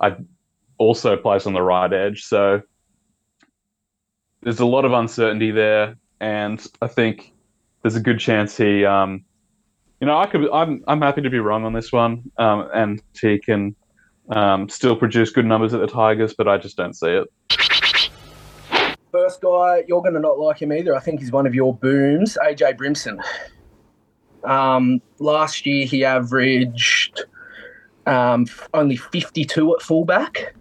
I 0.00 0.16
also 0.78 1.16
plays 1.16 1.46
on 1.46 1.52
the 1.52 1.62
right 1.62 1.92
edge. 1.92 2.22
So 2.22 2.62
there's 4.42 4.60
a 4.60 4.66
lot 4.66 4.84
of 4.84 4.92
uncertainty 4.92 5.50
there, 5.50 5.96
and 6.20 6.64
I 6.80 6.86
think 6.86 7.32
there's 7.82 7.96
a 7.96 8.00
good 8.00 8.20
chance 8.20 8.56
he, 8.56 8.84
um, 8.84 9.24
you 10.00 10.06
know, 10.06 10.16
I 10.16 10.26
could, 10.26 10.48
I'm, 10.52 10.84
I'm 10.86 11.00
happy 11.00 11.22
to 11.22 11.30
be 11.30 11.40
wrong 11.40 11.64
on 11.64 11.72
this 11.72 11.92
one, 11.92 12.30
um, 12.38 12.68
and 12.72 13.02
he 13.20 13.38
can 13.38 13.74
um, 14.30 14.68
still 14.68 14.96
produce 14.96 15.30
good 15.30 15.46
numbers 15.46 15.74
at 15.74 15.80
the 15.80 15.86
Tigers, 15.86 16.34
but 16.34 16.48
I 16.48 16.58
just 16.58 16.76
don't 16.76 16.94
see 16.94 17.08
it. 17.08 17.28
First 19.10 19.40
guy, 19.40 19.84
you're 19.88 20.02
going 20.02 20.14
to 20.14 20.20
not 20.20 20.38
like 20.38 20.60
him 20.60 20.72
either. 20.72 20.94
I 20.94 21.00
think 21.00 21.20
he's 21.20 21.32
one 21.32 21.46
of 21.46 21.54
your 21.54 21.74
booms, 21.74 22.36
AJ 22.44 22.76
Brimson. 22.76 23.18
Um, 24.44 25.00
last 25.18 25.64
year 25.66 25.86
he 25.86 26.04
averaged 26.04 27.24
um, 28.06 28.46
only 28.74 28.96
52 28.96 29.76
at 29.76 29.82
fullback. 29.82 30.54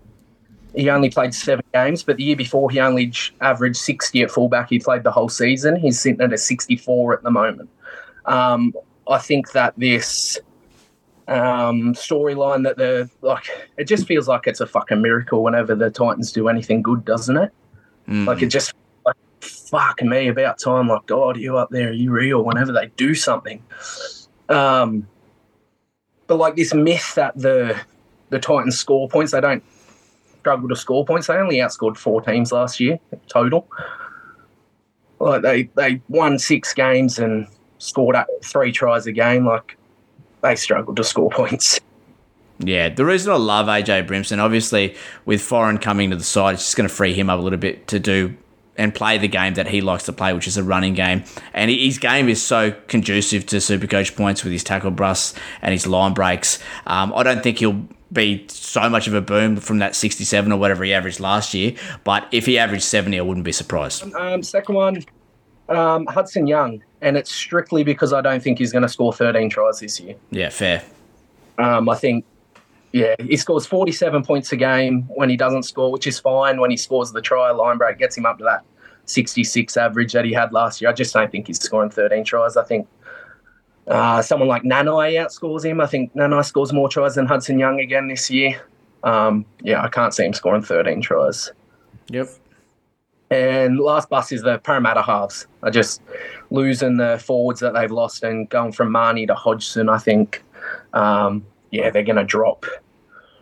He 0.75 0.89
only 0.89 1.09
played 1.09 1.33
seven 1.33 1.65
games, 1.73 2.03
but 2.03 2.17
the 2.17 2.23
year 2.23 2.35
before 2.35 2.69
he 2.69 2.79
only 2.79 3.11
averaged 3.41 3.77
60 3.77 4.21
at 4.21 4.31
fullback. 4.31 4.69
He 4.69 4.79
played 4.79 5.03
the 5.03 5.11
whole 5.11 5.29
season. 5.29 5.75
He's 5.75 5.99
sitting 5.99 6.21
at 6.21 6.31
a 6.31 6.37
64 6.37 7.13
at 7.13 7.23
the 7.23 7.31
moment. 7.31 7.69
Um, 8.25 8.73
I 9.09 9.17
think 9.17 9.51
that 9.53 9.73
this 9.77 10.37
um, 11.27 11.93
storyline 11.93 12.63
that 12.63 12.77
the 12.77 13.09
like 13.21 13.49
it 13.77 13.85
just 13.85 14.07
feels 14.07 14.27
like 14.27 14.47
it's 14.47 14.61
a 14.61 14.67
fucking 14.67 15.01
miracle 15.01 15.43
whenever 15.43 15.75
the 15.75 15.89
Titans 15.89 16.31
do 16.31 16.47
anything 16.47 16.81
good, 16.81 17.03
doesn't 17.03 17.37
it? 17.37 17.51
Like 18.25 18.41
it 18.41 18.47
just 18.47 18.73
like 19.05 19.15
fuck 19.41 20.01
me 20.01 20.29
about 20.29 20.59
time. 20.59 20.87
Like 20.87 21.05
God, 21.05 21.37
you 21.37 21.57
up 21.57 21.69
there? 21.69 21.89
Are 21.89 21.93
you 21.93 22.11
real? 22.11 22.43
Whenever 22.43 22.71
they 22.71 22.87
do 22.95 23.13
something, 23.13 23.61
um, 24.49 25.07
but 26.27 26.37
like 26.37 26.55
this 26.55 26.73
myth 26.73 27.15
that 27.15 27.37
the 27.37 27.77
the 28.29 28.39
Titans 28.39 28.79
score 28.79 29.09
points, 29.09 29.31
they 29.33 29.41
don't 29.41 29.63
struggle 30.39 30.69
to 30.69 30.75
score 30.75 31.05
points. 31.05 31.27
They 31.27 31.35
only 31.35 31.57
outscored 31.57 31.97
four 31.97 32.21
teams 32.21 32.51
last 32.53 32.79
year 32.79 32.99
total. 33.27 33.67
Like 35.19 35.41
they 35.41 35.63
they 35.75 36.01
won 36.07 36.39
six 36.39 36.73
games 36.73 37.19
and 37.19 37.47
scored 37.79 38.15
up 38.15 38.27
three 38.43 38.71
tries 38.71 39.07
a 39.07 39.11
game. 39.11 39.45
Like 39.45 39.76
they 40.47 40.55
struggled 40.55 40.97
to 40.97 41.03
score 41.03 41.29
points. 41.29 41.79
Yeah, 42.59 42.89
the 42.89 43.05
reason 43.05 43.31
I 43.31 43.35
love 43.35 43.67
AJ 43.67 44.07
Brimson, 44.07 44.39
obviously, 44.39 44.95
with 45.25 45.41
Foran 45.41 45.79
coming 45.79 46.09
to 46.09 46.15
the 46.15 46.23
side, 46.23 46.55
it's 46.55 46.63
just 46.63 46.75
going 46.75 46.89
to 46.89 46.93
free 46.93 47.13
him 47.13 47.29
up 47.29 47.39
a 47.39 47.41
little 47.41 47.59
bit 47.59 47.87
to 47.89 47.99
do 47.99 48.35
and 48.77 48.93
play 48.93 49.17
the 49.17 49.27
game 49.27 49.55
that 49.55 49.67
he 49.67 49.81
likes 49.81 50.03
to 50.03 50.13
play, 50.13 50.33
which 50.33 50.47
is 50.47 50.57
a 50.57 50.63
running 50.63 50.93
game. 50.93 51.23
And 51.53 51.69
his 51.69 51.97
game 51.97 52.29
is 52.29 52.41
so 52.41 52.71
conducive 52.87 53.45
to 53.47 53.57
Supercoach 53.57 54.15
points 54.15 54.43
with 54.43 54.53
his 54.53 54.63
tackle 54.63 54.91
busts 54.91 55.37
and 55.61 55.71
his 55.71 55.87
line 55.87 56.13
breaks. 56.13 56.59
Um, 56.85 57.11
I 57.15 57.23
don't 57.23 57.41
think 57.41 57.59
he'll 57.59 57.87
be 58.11 58.45
so 58.49 58.89
much 58.89 59.07
of 59.07 59.13
a 59.13 59.21
boom 59.21 59.57
from 59.57 59.79
that 59.79 59.95
67 59.95 60.51
or 60.51 60.59
whatever 60.59 60.83
he 60.83 60.93
averaged 60.93 61.19
last 61.19 61.53
year. 61.53 61.73
But 62.03 62.27
if 62.31 62.45
he 62.45 62.57
averaged 62.57 62.83
70, 62.83 63.19
I 63.19 63.21
wouldn't 63.21 63.45
be 63.45 63.51
surprised. 63.51 64.13
Um, 64.13 64.43
second 64.43 64.75
one, 64.75 65.03
um, 65.69 66.05
Hudson 66.07 66.47
Young, 66.47 66.83
and 67.01 67.17
it's 67.17 67.31
strictly 67.31 67.83
because 67.83 68.13
I 68.13 68.21
don't 68.21 68.41
think 68.41 68.57
he's 68.57 68.71
going 68.71 68.83
to 68.83 68.89
score 68.89 69.13
13 69.13 69.49
tries 69.49 69.79
this 69.79 69.99
year. 69.99 70.15
Yeah, 70.31 70.49
fair. 70.49 70.83
Um, 71.57 71.89
I 71.89 71.95
think, 71.95 72.25
yeah, 72.91 73.15
he 73.19 73.37
scores 73.37 73.65
47 73.65 74.23
points 74.23 74.51
a 74.51 74.55
game 74.55 75.03
when 75.03 75.29
he 75.29 75.37
doesn't 75.37 75.63
score, 75.63 75.91
which 75.91 76.07
is 76.07 76.19
fine. 76.19 76.59
When 76.59 76.71
he 76.71 76.77
scores 76.77 77.11
the 77.11 77.21
try, 77.21 77.51
line 77.51 77.77
break 77.77 77.97
gets 77.97 78.17
him 78.17 78.25
up 78.25 78.37
to 78.37 78.43
that 78.45 78.63
66 79.05 79.75
average 79.77 80.13
that 80.13 80.25
he 80.25 80.33
had 80.33 80.53
last 80.53 80.81
year. 80.81 80.89
I 80.89 80.93
just 80.93 81.13
don't 81.13 81.31
think 81.31 81.47
he's 81.47 81.59
scoring 81.59 81.89
13 81.89 82.23
tries. 82.23 82.57
I 82.57 82.63
think 82.63 82.87
uh, 83.87 84.21
someone 84.21 84.49
like 84.49 84.63
Nanai 84.63 85.13
outscores 85.13 85.65
him. 85.65 85.81
I 85.81 85.87
think 85.87 86.13
Nanai 86.13 86.45
scores 86.45 86.73
more 86.73 86.89
tries 86.89 87.15
than 87.15 87.25
Hudson 87.25 87.57
Young 87.57 87.79
again 87.79 88.07
this 88.07 88.29
year. 88.29 88.61
Um, 89.03 89.45
yeah, 89.61 89.83
I 89.83 89.89
can't 89.89 90.13
see 90.13 90.25
him 90.25 90.33
scoring 90.33 90.61
13 90.61 91.01
tries. 91.01 91.51
Yep. 92.09 92.27
And 93.29 93.79
last 93.79 94.09
bus 94.09 94.31
is 94.31 94.41
the 94.41 94.59
Parramatta 94.59 95.01
halves. 95.01 95.47
I 95.61 95.69
just 95.69 96.01
losing 96.49 96.97
the 96.97 97.21
forwards 97.23 97.59
that 97.59 97.73
they've 97.73 97.91
lost 97.91 98.23
and 98.23 98.49
going 98.49 98.71
from 98.71 98.91
Mahoney 98.91 99.25
to 99.27 99.35
Hodgson. 99.35 99.89
I 99.89 99.97
think, 99.97 100.43
um, 100.93 101.45
yeah, 101.71 101.89
they're 101.89 102.03
going 102.03 102.15
to 102.15 102.23
drop, 102.23 102.65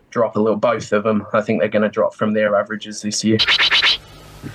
drop 0.09 0.35
a 0.35 0.39
little. 0.39 0.57
Both 0.57 0.91
of 0.91 1.03
them, 1.03 1.25
I 1.33 1.41
think 1.41 1.59
they're 1.59 1.69
going 1.69 1.83
to 1.83 1.89
drop 1.89 2.15
from 2.15 2.33
their 2.33 2.55
averages 2.55 3.01
this 3.01 3.23
year. 3.23 3.37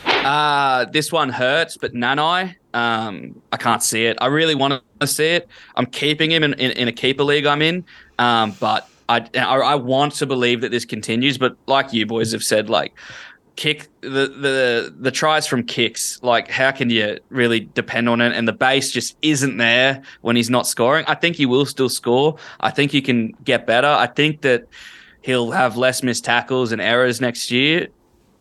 Uh, 0.06 0.84
this 0.86 1.12
one 1.12 1.28
hurts, 1.28 1.76
but 1.76 1.94
Nanai, 1.94 2.56
um, 2.74 3.40
I 3.52 3.56
can't 3.56 3.82
see 3.82 4.06
it. 4.06 4.18
I 4.20 4.26
really 4.26 4.54
want 4.54 4.82
to 5.00 5.06
see 5.06 5.28
it. 5.28 5.48
I'm 5.76 5.86
keeping 5.86 6.30
him 6.30 6.42
in, 6.42 6.54
in, 6.54 6.72
in 6.72 6.88
a 6.88 6.92
keeper 6.92 7.22
league 7.24 7.46
I'm 7.46 7.62
in, 7.62 7.84
um, 8.18 8.54
but 8.60 8.88
I, 9.08 9.26
I 9.34 9.58
I 9.58 9.74
want 9.74 10.14
to 10.14 10.26
believe 10.26 10.60
that 10.60 10.70
this 10.70 10.84
continues. 10.84 11.36
But 11.36 11.56
like 11.66 11.92
you 11.92 12.06
boys 12.06 12.32
have 12.32 12.44
said, 12.44 12.70
like 12.70 12.94
kick 13.56 13.88
the 14.00 14.08
the 14.08 14.94
the 14.98 15.10
tries 15.10 15.46
from 15.46 15.64
kicks, 15.64 16.22
like 16.22 16.48
how 16.48 16.70
can 16.70 16.90
you 16.90 17.18
really 17.28 17.60
depend 17.60 18.08
on 18.08 18.20
it? 18.20 18.32
And 18.32 18.46
the 18.48 18.52
base 18.52 18.90
just 18.90 19.16
isn't 19.22 19.56
there 19.56 20.02
when 20.22 20.36
he's 20.36 20.50
not 20.50 20.66
scoring. 20.66 21.04
I 21.06 21.14
think 21.14 21.36
he 21.36 21.46
will 21.46 21.66
still 21.66 21.88
score. 21.88 22.36
I 22.60 22.70
think 22.70 22.90
he 22.90 23.02
can 23.02 23.32
get 23.44 23.66
better. 23.66 23.88
I 23.88 24.06
think 24.06 24.42
that 24.42 24.66
he'll 25.22 25.50
have 25.50 25.76
less 25.76 26.02
missed 26.02 26.24
tackles 26.24 26.72
and 26.72 26.80
errors 26.80 27.20
next 27.20 27.50
year, 27.50 27.88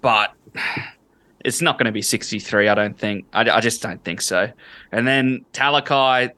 but 0.01 0.33
it's 1.45 1.61
not 1.61 1.77
going 1.77 1.85
to 1.85 1.91
be 1.91 2.01
63, 2.01 2.67
I 2.67 2.75
don't 2.75 2.97
think. 2.97 3.25
I, 3.33 3.49
I 3.49 3.59
just 3.61 3.81
don't 3.81 4.03
think 4.03 4.21
so. 4.21 4.51
And 4.91 5.07
then 5.07 5.45
Talakai, 5.53 6.31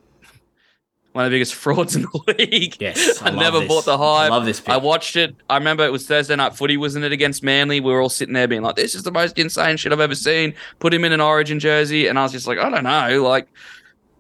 one 1.14 1.26
of 1.26 1.32
the 1.32 1.36
biggest 1.36 1.56
frauds 1.64 1.96
in 1.96 2.04
the 2.04 2.36
league. 2.38 2.78
Yes, 2.80 3.22
I 3.22 3.28
I, 3.28 3.32
never 3.32 3.60
this. 3.60 3.68
bought 3.68 3.86
the 3.86 3.98
hype. 3.98 4.30
I 4.32 4.36
love 4.36 4.46
this 4.46 4.60
pick. 4.60 4.70
I 4.70 4.78
watched 4.78 5.16
it. 5.16 5.36
I 5.50 5.58
remember 5.58 5.84
it 5.86 5.92
was 5.92 6.06
Thursday 6.08 6.36
night 6.36 6.56
footy, 6.56 6.78
wasn't 6.78 7.06
it, 7.06 7.12
against 7.12 7.44
Manly? 7.44 7.80
We 7.80 7.92
were 7.92 8.02
all 8.02 8.10
sitting 8.10 8.34
there 8.34 8.48
being 8.48 8.62
like, 8.62 8.76
this 8.76 8.96
is 8.96 9.04
the 9.04 9.12
most 9.12 9.38
insane 9.38 9.78
shit 9.78 9.92
I've 9.92 10.00
ever 10.00 10.16
seen. 10.16 10.54
Put 10.80 10.94
him 10.94 11.04
in 11.04 11.12
an 11.12 11.22
origin 11.22 11.60
jersey. 11.60 12.08
And 12.08 12.18
I 12.18 12.24
was 12.24 12.32
just 12.32 12.48
like, 12.48 12.60
I 12.60 12.70
don't 12.70 12.84
know. 12.84 13.24
Like, 13.24 13.48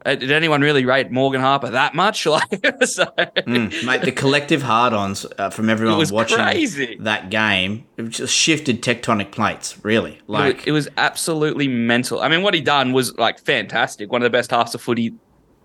uh, 0.03 0.15
did 0.15 0.31
anyone 0.31 0.61
really 0.61 0.83
rate 0.83 1.11
Morgan 1.11 1.41
Harper 1.41 1.69
that 1.69 1.93
much? 1.93 2.25
Like, 2.31 2.49
so, 2.85 3.05
Mm, 3.05 3.85
mate, 3.85 4.01
the 4.01 4.11
collective 4.11 4.63
hard-ons 4.63 5.27
uh, 5.37 5.51
from 5.51 5.69
everyone 5.69 5.97
was 5.99 6.11
watching 6.11 6.39
crazy. 6.39 6.97
that 7.01 7.29
game 7.29 7.85
it 7.97 8.09
just 8.09 8.33
shifted 8.35 8.81
tectonic 8.81 9.31
plates. 9.31 9.77
Really, 9.83 10.19
Like 10.27 10.57
like 10.57 10.67
it 10.67 10.71
was 10.71 10.89
absolutely 10.97 11.67
mental. 11.67 12.19
I 12.19 12.29
mean, 12.29 12.41
what 12.41 12.53
he 12.55 12.61
done 12.61 12.93
was 12.93 13.15
like 13.17 13.39
fantastic. 13.39 14.11
One 14.11 14.21
of 14.21 14.25
the 14.25 14.35
best 14.35 14.49
halves 14.49 14.73
of 14.73 14.81
footy 14.81 15.13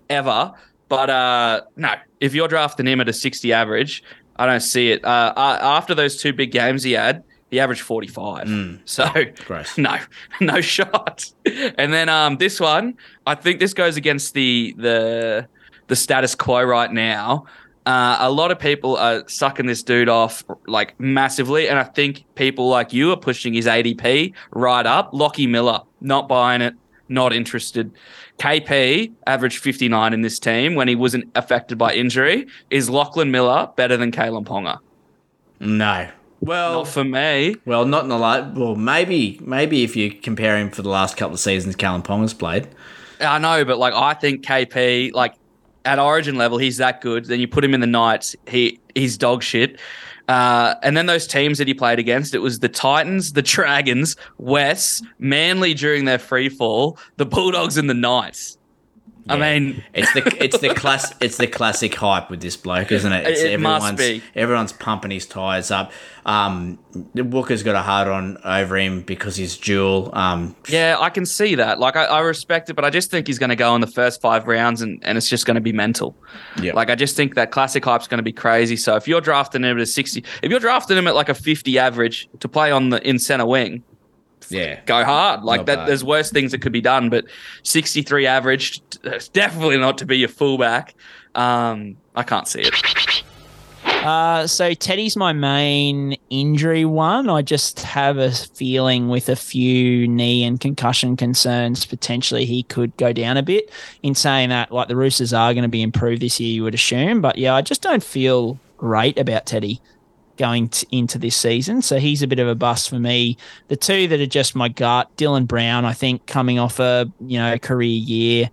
ever. 0.09 0.53
But 0.89 1.09
uh 1.09 1.61
no, 1.75 1.93
if 2.19 2.33
you're 2.33 2.47
drafting 2.47 2.87
him 2.87 3.01
at 3.01 3.09
a 3.09 3.13
60 3.13 3.51
average, 3.53 4.03
I 4.35 4.45
don't 4.45 4.61
see 4.61 4.91
it. 4.91 5.03
Uh, 5.03 5.33
uh 5.35 5.59
after 5.61 5.93
those 5.95 6.21
two 6.21 6.33
big 6.33 6.51
games 6.51 6.83
he 6.83 6.93
had, 6.93 7.23
he 7.51 7.59
averaged 7.59 7.81
45. 7.81 8.79
So 8.85 9.07
gross. 9.45 9.77
no, 9.77 9.97
no 10.41 10.61
shot. 10.61 11.31
And 11.77 11.93
then 11.93 12.09
um 12.09 12.37
this 12.37 12.59
one, 12.59 12.97
I 13.25 13.35
think 13.35 13.59
this 13.59 13.73
goes 13.73 13.97
against 13.97 14.33
the 14.33 14.75
the 14.77 15.47
the 15.87 15.95
status 15.95 16.35
quo 16.35 16.63
right 16.63 16.91
now. 16.91 17.45
Uh, 17.85 18.17
a 18.19 18.29
lot 18.29 18.51
of 18.51 18.59
people 18.59 18.97
are 18.97 19.23
sucking 19.29 19.65
this 19.65 19.81
dude 19.81 20.09
off 20.09 20.43
like 20.67 20.99
massively, 20.99 21.69
and 21.69 21.79
I 21.79 21.83
think 21.85 22.25
people 22.35 22.67
like 22.67 22.91
you 22.91 23.13
are 23.13 23.17
pushing 23.17 23.53
his 23.53 23.65
ADP 23.65 24.33
right 24.51 24.85
up. 24.85 25.11
Lockie 25.13 25.47
Miller, 25.47 25.79
not 26.01 26.27
buying 26.27 26.59
it, 26.59 26.73
not 27.07 27.31
interested. 27.31 27.93
KP 28.39 29.11
averaged 29.25 29.59
59 29.59 30.13
in 30.13 30.21
this 30.21 30.39
team 30.39 30.75
when 30.75 30.87
he 30.87 30.95
wasn't 30.95 31.25
affected 31.35 31.77
by 31.77 31.93
injury. 31.93 32.47
Is 32.69 32.89
Lachlan 32.89 33.31
Miller 33.31 33.69
better 33.75 33.97
than 33.97 34.11
Kalyn 34.11 34.45
Ponga? 34.45 34.79
no. 35.59 36.09
Well, 36.39 36.73
Not 36.83 36.87
for 36.89 37.03
me. 37.03 37.55
well, 37.65 37.83
not 37.85 38.03
in 38.03 38.09
the 38.09 38.17
light. 38.17 38.53
Well, 38.53 38.75
maybe, 38.75 39.39
maybe 39.41 39.83
if 39.83 39.95
you 39.95 40.11
compare 40.11 40.55
him 40.55 40.69
for 40.69 40.83
the 40.83 40.89
last 40.89 41.17
couple 41.17 41.33
of 41.33 41.39
seasons, 41.39 41.75
Kalyn 41.75 42.03
Ponga's 42.05 42.35
played. 42.35 42.67
I 43.19 43.39
know, 43.39 43.65
but 43.65 43.79
like 43.79 43.95
I 43.95 44.13
think 44.13 44.45
KP, 44.45 45.13
like 45.13 45.33
at 45.83 45.97
Origin 45.97 46.35
level, 46.35 46.59
he's 46.59 46.77
that 46.77 47.01
good. 47.01 47.25
Then 47.25 47.39
you 47.39 47.47
put 47.47 47.63
him 47.63 47.73
in 47.73 47.79
the 47.79 47.87
Knights, 47.87 48.35
he 48.47 48.79
he's 48.93 49.17
dog 49.17 49.41
shit. 49.41 49.79
Uh, 50.27 50.75
and 50.83 50.97
then 50.97 51.05
those 51.05 51.25
teams 51.25 51.57
that 51.57 51.67
he 51.67 51.73
played 51.73 51.99
against, 51.99 52.33
it 52.33 52.39
was 52.39 52.59
the 52.59 52.69
Titans, 52.69 53.33
the 53.33 53.41
Dragons, 53.41 54.15
West, 54.37 55.05
Manly 55.19 55.73
during 55.73 56.05
their 56.05 56.19
free 56.19 56.49
fall, 56.49 56.97
the 57.15 57.25
Bulldogs, 57.25 57.77
and 57.77 57.89
the 57.89 57.93
Knights. 57.93 58.56
I 59.29 59.37
mean, 59.37 59.83
it's 59.93 60.11
the 60.13 60.43
it's 60.43 60.59
the 60.59 60.73
class 60.73 61.13
it's 61.21 61.37
the 61.37 61.47
classic 61.47 61.93
hype 61.95 62.29
with 62.29 62.41
this 62.41 62.55
bloke, 62.57 62.91
isn't 62.91 63.11
it? 63.11 63.27
It's 63.27 63.41
It 63.41 63.59
must 63.59 63.85
everyone's 63.85 64.21
be. 64.21 64.23
everyone's 64.35 64.73
pumping 64.73 65.11
his 65.11 65.25
tires 65.25 65.71
up. 65.71 65.91
Um, 66.25 66.77
Walker's 67.15 67.63
got 67.63 67.75
a 67.75 67.81
hard 67.81 68.09
on 68.09 68.37
over 68.43 68.77
him 68.77 69.01
because 69.01 69.37
he's 69.37 69.55
dual. 69.55 70.09
Um, 70.13 70.57
Yeah, 70.67 70.97
I 70.99 71.09
can 71.09 71.25
see 71.25 71.55
that. 71.55 71.79
Like, 71.79 71.95
I, 71.95 72.03
I 72.03 72.19
respect 72.19 72.69
it, 72.69 72.73
but 72.73 72.83
I 72.83 72.89
just 72.89 73.09
think 73.09 73.27
he's 73.27 73.39
going 73.39 73.49
to 73.49 73.55
go 73.55 73.73
in 73.75 73.81
the 73.81 73.87
first 73.87 74.19
five 74.19 74.45
rounds 74.45 74.81
and, 74.81 75.01
and 75.05 75.17
it's 75.17 75.29
just 75.29 75.45
going 75.45 75.55
to 75.55 75.61
be 75.61 75.71
mental. 75.71 76.17
Yeah. 76.61 76.73
Like, 76.73 76.89
I 76.89 76.95
just 76.95 77.15
think 77.15 77.35
that 77.35 77.51
classic 77.51 77.85
hype's 77.85 78.07
going 78.09 78.17
to 78.17 78.23
be 78.23 78.33
crazy. 78.33 78.75
So 78.75 78.97
if 78.97 79.07
you're 79.07 79.21
drafting 79.21 79.63
him 79.63 79.77
at 79.77 79.81
a 79.81 79.85
60, 79.85 80.21
if 80.43 80.51
you're 80.51 80.59
drafting 80.59 80.97
him 80.97 81.07
at 81.07 81.15
like 81.15 81.29
a 81.29 81.33
50 81.33 81.79
average 81.79 82.27
to 82.41 82.49
play 82.49 82.71
on 82.71 82.89
the 82.89 83.01
in 83.07 83.19
center 83.19 83.45
wing, 83.45 83.83
yeah, 84.49 84.79
go 84.85 85.03
hard. 85.03 85.43
Like 85.43 85.61
Not 85.61 85.65
that, 85.67 85.75
bad. 85.77 85.87
there's 85.87 86.03
worse 86.03 86.31
things 86.31 86.51
that 86.51 86.61
could 86.61 86.71
be 86.71 86.81
done, 86.81 87.09
but 87.09 87.25
63 87.63 88.27
average, 88.27 88.81
definitely 89.33 89.77
not 89.77 89.97
to 89.99 90.05
be 90.05 90.17
your 90.17 90.29
fullback. 90.29 90.95
Um, 91.35 91.97
I 92.15 92.23
can't 92.23 92.47
see 92.47 92.61
it. 92.61 93.23
Uh, 93.85 94.47
so 94.47 94.73
Teddy's 94.73 95.15
my 95.17 95.33
main 95.33 96.15
injury 96.29 96.85
one. 96.85 97.29
I 97.29 97.41
just 97.41 97.79
have 97.81 98.17
a 98.17 98.31
feeling 98.31 99.09
with 99.09 99.27
a 99.27 99.35
few 99.35 100.07
knee 100.07 100.43
and 100.43 100.59
concussion 100.59 101.17
concerns, 101.17 101.85
potentially 101.85 102.45
he 102.45 102.63
could 102.63 102.95
go 102.97 103.11
down 103.11 103.37
a 103.37 103.43
bit. 103.43 103.69
In 104.03 104.15
saying 104.15 104.49
that, 104.49 104.71
like 104.71 104.87
the 104.87 104.95
Roosters 104.95 105.33
are 105.33 105.53
going 105.53 105.63
to 105.63 105.69
be 105.69 105.81
improved 105.81 106.21
this 106.21 106.39
year, 106.39 106.53
you 106.53 106.63
would 106.63 106.75
assume. 106.75 107.21
But 107.21 107.37
yeah, 107.37 107.55
I 107.55 107.61
just 107.61 107.81
don't 107.81 108.03
feel 108.03 108.59
great 108.77 109.17
about 109.17 109.45
Teddy 109.45 109.81
going 110.37 110.69
t- 110.69 110.87
into 110.91 111.17
this 111.17 111.35
season. 111.35 111.81
So 111.81 111.97
he's 111.97 112.21
a 112.21 112.27
bit 112.27 112.39
of 112.39 112.47
a 112.47 112.55
bust 112.55 112.89
for 112.89 112.99
me. 112.99 113.37
The 113.67 113.75
two 113.75 114.07
that 114.07 114.21
are 114.21 114.25
just 114.25 114.55
my 114.55 114.69
gut, 114.69 115.15
Dylan 115.17 115.47
Brown, 115.47 115.85
I 115.85 115.93
think 115.93 116.25
coming 116.27 116.59
off 116.59 116.79
a 116.79 117.11
you 117.19 117.37
know 117.37 117.57
career 117.57 117.89
year. 117.89 118.49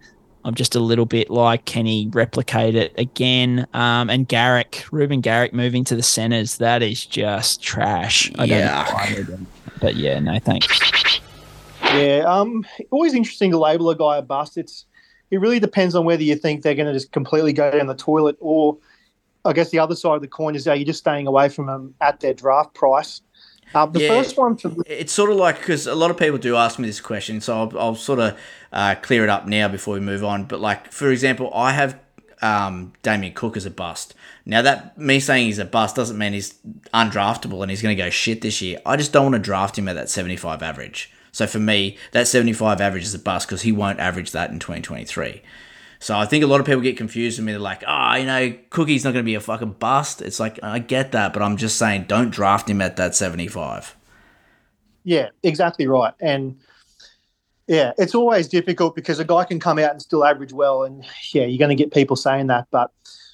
I'm 0.47 0.55
just 0.55 0.75
a 0.75 0.81
little 0.81 1.07
bit 1.07 1.31
like, 1.31 1.65
can 1.65 1.87
he 1.87 2.11
replicate 2.13 2.75
it 2.75 2.93
again? 2.99 3.67
Um, 3.73 4.11
and 4.11 4.29
Garrick, 4.29 4.85
Reuben 4.93 5.23
Garrick 5.23 5.55
moving 5.55 5.85
to 5.85 5.97
the 5.97 6.03
centers, 6.03 6.59
that 6.59 6.83
is 6.83 7.07
just 7.07 7.63
trash. 7.63 8.31
I 8.35 8.47
don't 8.47 8.61
know 8.61 8.85
why 8.93 9.13
they're 9.15 9.25
doing 9.25 9.47
that, 9.65 9.81
But 9.81 9.97
yeah, 9.97 10.19
no 10.19 10.39
thanks. 10.39 10.69
Yeah, 11.83 12.25
um, 12.27 12.67
always 12.91 13.15
interesting 13.15 13.53
to 13.53 13.59
label 13.59 13.89
a 13.89 13.97
guy 13.97 14.19
a 14.19 14.23
bust. 14.23 14.59
It's 14.59 14.85
it 15.31 15.39
really 15.39 15.61
depends 15.61 15.95
on 15.95 16.05
whether 16.05 16.23
you 16.23 16.37
think 16.37 16.63
they're 16.63 16.75
going 16.75 16.87
to 16.87 16.93
just 16.93 17.11
completely 17.11 17.53
go 17.53 17.71
down 17.71 17.87
the 17.87 17.95
toilet, 17.95 18.37
or 18.41 18.77
I 19.45 19.53
guess 19.53 19.71
the 19.71 19.79
other 19.79 19.95
side 19.95 20.15
of 20.17 20.23
the 20.23 20.29
coin 20.29 20.55
is 20.55 20.67
are 20.67 20.75
you're 20.77 20.87
just 20.87 21.01
staying 21.01 21.27
away 21.27 21.49
from 21.49 21.67
them 21.67 21.95
at 22.01 22.21
their 22.21 22.35
draft 22.35 22.75
price? 22.75 23.21
Uh, 23.75 23.87
the 23.87 24.01
Yeah. 24.01 24.09
first 24.09 24.39
one 24.39 24.57
for 24.57 24.73
It's 24.87 25.13
sort 25.13 25.31
of 25.31 25.37
like 25.37 25.59
because 25.59 25.87
a 25.87 25.95
lot 25.95 26.11
of 26.11 26.17
people 26.17 26.39
do 26.39 26.57
ask 26.57 26.79
me 26.79 26.87
this 26.87 27.01
question, 27.01 27.41
so 27.41 27.59
I'll, 27.61 27.79
I'll 27.79 27.95
sort 27.97 28.21
of 28.21 28.39
uh, 28.73 28.95
clear 29.03 29.25
it 29.25 29.31
up 29.31 29.47
now 29.47 29.69
before 29.69 29.95
we 29.95 30.01
move 30.01 30.25
on. 30.25 30.45
But 30.45 30.61
like 30.61 30.93
for 30.93 31.11
example, 31.11 31.51
I 31.55 31.73
have 31.73 31.99
um, 32.41 32.93
Damien 33.03 33.33
Cook 33.35 33.57
as 33.57 33.67
a 33.67 33.71
bust. 33.71 34.15
Now 34.47 34.63
that 34.63 34.97
me 34.99 35.19
saying 35.21 35.47
he's 35.47 35.59
a 35.59 35.65
bust 35.65 35.97
doesn't 35.97 36.19
mean 36.19 36.35
he's 36.35 36.55
undraftable 36.93 37.63
and 37.63 37.71
he's 37.71 37.83
going 37.83 37.97
to 37.97 38.03
go 38.03 38.11
shit 38.11 38.43
this 38.43 38.61
year. 38.63 38.79
I 38.87 38.97
just 38.97 39.13
don't 39.13 39.25
want 39.25 39.35
to 39.35 39.39
draft 39.41 39.79
him 39.79 39.89
at 39.89 39.95
that 39.95 40.09
seventy 40.09 40.37
five 40.37 40.63
average. 40.63 41.11
So 41.33 41.47
for 41.49 41.59
me, 41.59 41.97
that 42.13 42.29
seventy 42.29 42.53
five 42.53 42.81
average 42.81 43.05
is 43.05 43.15
a 43.15 43.19
bust 43.19 43.49
because 43.49 43.63
he 43.63 43.73
won't 43.73 43.99
average 43.99 44.31
that 44.33 44.51
in 44.51 44.61
twenty 44.61 44.83
twenty 44.83 45.05
three. 45.05 45.43
So 46.05 46.15
I 46.19 46.27
think 46.27 46.45
a 46.45 46.47
lot 46.47 46.61
of 46.61 46.67
people 46.67 46.83
get 46.83 46.99
confused 46.99 47.39
with 47.39 47.47
me. 47.47 47.53
They're 47.53 47.59
like, 47.59 47.83
oh, 47.89 48.15
you 48.17 48.27
know, 48.27 48.55
Cookie's 48.69 49.05
not 49.05 49.13
going 49.13 49.25
to 49.25 49.27
be 49.27 49.37
a 49.37 49.41
fucking 49.41 49.77
bust. 49.79 50.21
It's 50.21 50.39
like, 50.39 50.63
I 50.63 50.79
get 50.79 51.13
that, 51.13 51.33
but 51.33 51.41
I'm 51.41 51.57
just 51.57 51.79
saying 51.79 52.05
don't 52.09 52.29
draft 52.29 52.69
him 52.69 52.83
at 52.83 52.97
that 52.97 53.15
75. 53.15 53.97
Yeah, 55.05 55.31
exactly 55.43 55.87
right. 55.87 56.13
And 56.21 56.59
yeah, 57.69 57.93
it's 57.97 58.15
always 58.15 58.49
difficult 58.49 58.95
because 58.95 59.19
a 59.19 59.25
guy 59.25 59.45
can 59.45 59.59
come 59.59 59.79
out 59.79 59.93
and 59.93 60.03
still 60.03 60.27
average 60.27 60.53
well, 60.53 60.83
and 60.83 61.07
yeah, 61.33 61.47
you're 61.47 61.57
going 61.57 61.75
to 61.75 61.83
get 61.83 61.91
people 61.91 62.17
saying 62.17 62.49
that. 62.49 62.67
But 62.71 62.91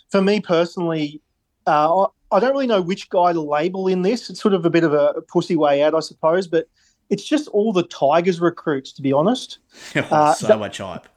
for 0.09 0.23
me 0.23 0.39
personally, 0.39 1.21
uh, 1.67 2.05
I, 2.05 2.07
I 2.31 2.39
don't 2.39 2.53
really 2.53 2.69
know 2.69 2.83
which 2.83 3.11
guy 3.11 3.33
to 3.33 3.41
label 3.41 3.89
in 3.89 4.03
this. 4.03 4.31
It's 4.31 4.41
sort 4.41 4.55
of 4.55 4.65
a 4.65 4.71
bit 4.71 4.85
of 4.85 4.93
a 4.93 5.23
pussy 5.23 5.57
way 5.57 5.83
out, 5.83 5.97
I 5.97 5.99
suppose. 5.99 6.47
But 6.47 6.69
it's 7.09 7.25
just 7.25 7.49
all 7.49 7.73
the 7.73 7.83
Tigers 7.83 8.41
recruits, 8.41 8.93
to 8.93 9.03
be 9.03 9.13
honest. 9.13 9.59
Uh, 9.97 10.35
so 10.35 10.47
that- 10.47 10.61
much 10.61 10.79
hype. 10.79 11.09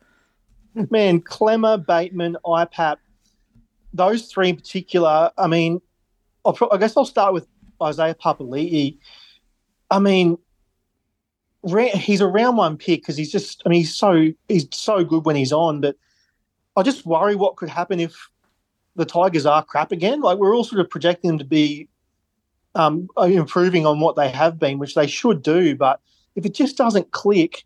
Man, 0.90 1.22
Clemmer, 1.22 1.78
Bateman, 1.78 2.38
IPAP, 2.46 2.98
those 3.94 4.26
three 4.32 4.50
in 4.50 4.56
particular. 4.56 5.32
I 5.38 5.48
mean, 5.48 5.82
I 6.46 6.78
guess 6.78 6.98
I'll 6.98 7.06
start 7.06 7.34
with 7.34 7.48
Isaiah 7.82 8.16
Papali'i. 8.16 8.98
I 9.92 10.00
mean, 10.00 10.38
he's 11.66 12.22
a 12.22 12.28
round 12.28 12.58
one 12.58 12.78
pick 12.78 13.02
because 13.02 13.18
he's 13.18 13.32
just. 13.32 13.62
I 13.66 13.70
mean, 13.70 13.82
he's 13.82 13.96
so 13.96 14.32
he's 14.50 14.68
so 14.72 15.04
good 15.04 15.26
when 15.26 15.36
he's 15.36 15.54
on, 15.54 15.82
but 15.82 15.96
I 16.76 16.84
just 16.84 17.06
worry 17.06 17.36
what 17.36 17.56
could 17.56 17.70
happen 17.70 18.00
if 18.00 18.30
the 18.96 19.06
Tigers 19.06 19.46
are 19.46 19.64
crap 19.64 19.92
again. 19.92 20.22
Like 20.22 20.38
we're 20.38 20.56
all 20.56 20.64
sort 20.64 20.82
of 20.82 20.90
projecting 20.90 21.30
them 21.30 21.38
to 21.40 21.46
be 21.46 21.88
um, 22.76 23.08
improving 23.18 23.86
on 23.86 24.00
what 24.00 24.16
they 24.16 24.30
have 24.30 24.60
been, 24.60 24.80
which 24.80 24.96
they 24.96 25.08
should 25.08 25.42
do. 25.42 25.76
But 25.76 26.00
if 26.36 26.46
it 26.46 26.54
just 26.54 26.78
doesn't 26.78 27.12
click, 27.12 27.64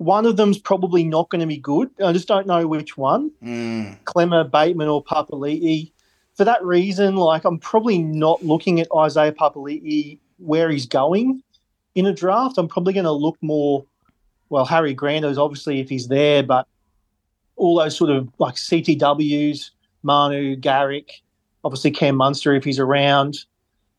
one 0.00 0.24
of 0.24 0.38
them's 0.38 0.58
probably 0.58 1.04
not 1.04 1.28
going 1.28 1.42
to 1.42 1.46
be 1.46 1.58
good. 1.58 1.90
I 2.02 2.14
just 2.14 2.26
don't 2.26 2.46
know 2.46 2.66
which 2.66 2.96
one. 2.96 3.30
Mm. 3.44 4.02
Clemmer, 4.06 4.44
Bateman, 4.44 4.88
or 4.88 5.04
Papali'i. 5.04 5.92
For 6.36 6.44
that 6.44 6.64
reason, 6.64 7.16
like 7.16 7.44
I'm 7.44 7.58
probably 7.58 7.98
not 7.98 8.42
looking 8.42 8.80
at 8.80 8.88
Isaiah 8.96 9.32
Papali'i 9.32 10.18
where 10.38 10.70
he's 10.70 10.86
going 10.86 11.42
in 11.94 12.06
a 12.06 12.14
draft. 12.14 12.56
I'm 12.56 12.66
probably 12.66 12.94
going 12.94 13.04
to 13.04 13.12
look 13.12 13.36
more. 13.42 13.84
Well, 14.48 14.64
Harry 14.64 14.96
Grandos, 14.96 15.36
obviously, 15.36 15.80
if 15.80 15.90
he's 15.90 16.08
there, 16.08 16.42
but 16.42 16.66
all 17.56 17.78
those 17.78 17.94
sort 17.94 18.08
of 18.08 18.30
like 18.38 18.54
CTWs, 18.54 19.68
Manu, 20.02 20.56
Garrick, 20.56 21.20
obviously 21.62 21.90
Cam 21.90 22.16
Munster 22.16 22.54
if 22.54 22.64
he's 22.64 22.78
around. 22.78 23.44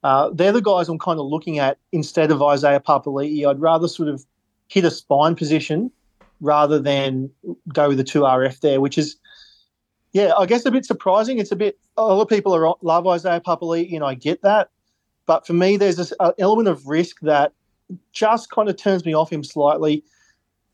Uh, 0.04 0.32
they're 0.34 0.52
the 0.52 0.64
guys 0.64 0.89
I'm 0.89 0.97
kind 0.97 1.20
of 1.20 1.28
looking 1.28 1.60
at 1.60 1.78
instead 1.91 2.32
of 2.32 2.41
Isaiah 2.41 2.80
Papali'i. 2.80 3.47
I'd 3.47 3.62
rather 3.62 3.88
sort 3.88 4.10
of 4.10 4.26
hit 4.72 4.86
a 4.86 4.91
spine 4.91 5.36
position 5.36 5.91
rather 6.39 6.80
than 6.80 7.30
go 7.74 7.89
with 7.89 7.97
the 7.97 8.05
two 8.05 8.22
RF 8.22 8.61
there, 8.61 8.80
which 8.80 8.97
is, 8.97 9.17
yeah, 10.13 10.32
I 10.38 10.45
guess 10.45 10.65
a 10.65 10.72
bit 10.72 10.86
surprising. 10.86 11.39
It's 11.39 11.51
a 11.51 11.57
bit, 11.57 11.78
a 11.97 12.03
lot 12.03 12.22
of 12.22 12.30
people 12.30 12.55
are, 12.55 12.76
love 12.82 13.05
Isaiah 13.05 13.41
Papali'i, 13.41 13.93
and 13.93 14.03
I 14.03 14.15
get 14.15 14.41
that. 14.43 14.69
But 15.26 15.45
for 15.45 15.51
me, 15.51 15.76
there's 15.76 15.97
this 15.97 16.13
uh, 16.22 16.32
element 16.39 16.69
of 16.69 16.88
risk 16.88 17.19
that 17.22 17.51
just 18.13 18.49
kind 18.49 18.69
of 18.69 18.78
turns 18.78 19.05
me 19.05 19.13
off 19.13 19.32
him 19.32 19.43
slightly. 19.43 20.05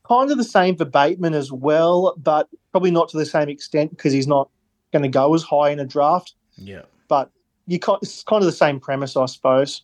Kind 0.07 0.29
of 0.29 0.37
the 0.37 0.43
same 0.43 0.77
for 0.77 0.85
Bateman 0.85 1.33
as 1.33 1.51
well, 1.51 2.13
but 2.17 2.47
probably 2.71 2.91
not 2.91 3.09
to 3.09 3.17
the 3.17 3.25
same 3.25 3.49
extent 3.49 3.89
because 3.89 4.13
he's 4.13 4.27
not 4.27 4.47
going 4.93 5.03
to 5.03 5.09
go 5.09 5.33
as 5.33 5.41
high 5.41 5.71
in 5.71 5.79
a 5.79 5.85
draft. 5.85 6.35
Yeah. 6.55 6.83
But 7.07 7.31
you 7.65 7.79
kind 7.79 7.97
it's 8.03 8.21
kind 8.23 8.43
of 8.43 8.45
the 8.45 8.51
same 8.51 8.79
premise, 8.79 9.17
I 9.17 9.25
suppose. 9.25 9.81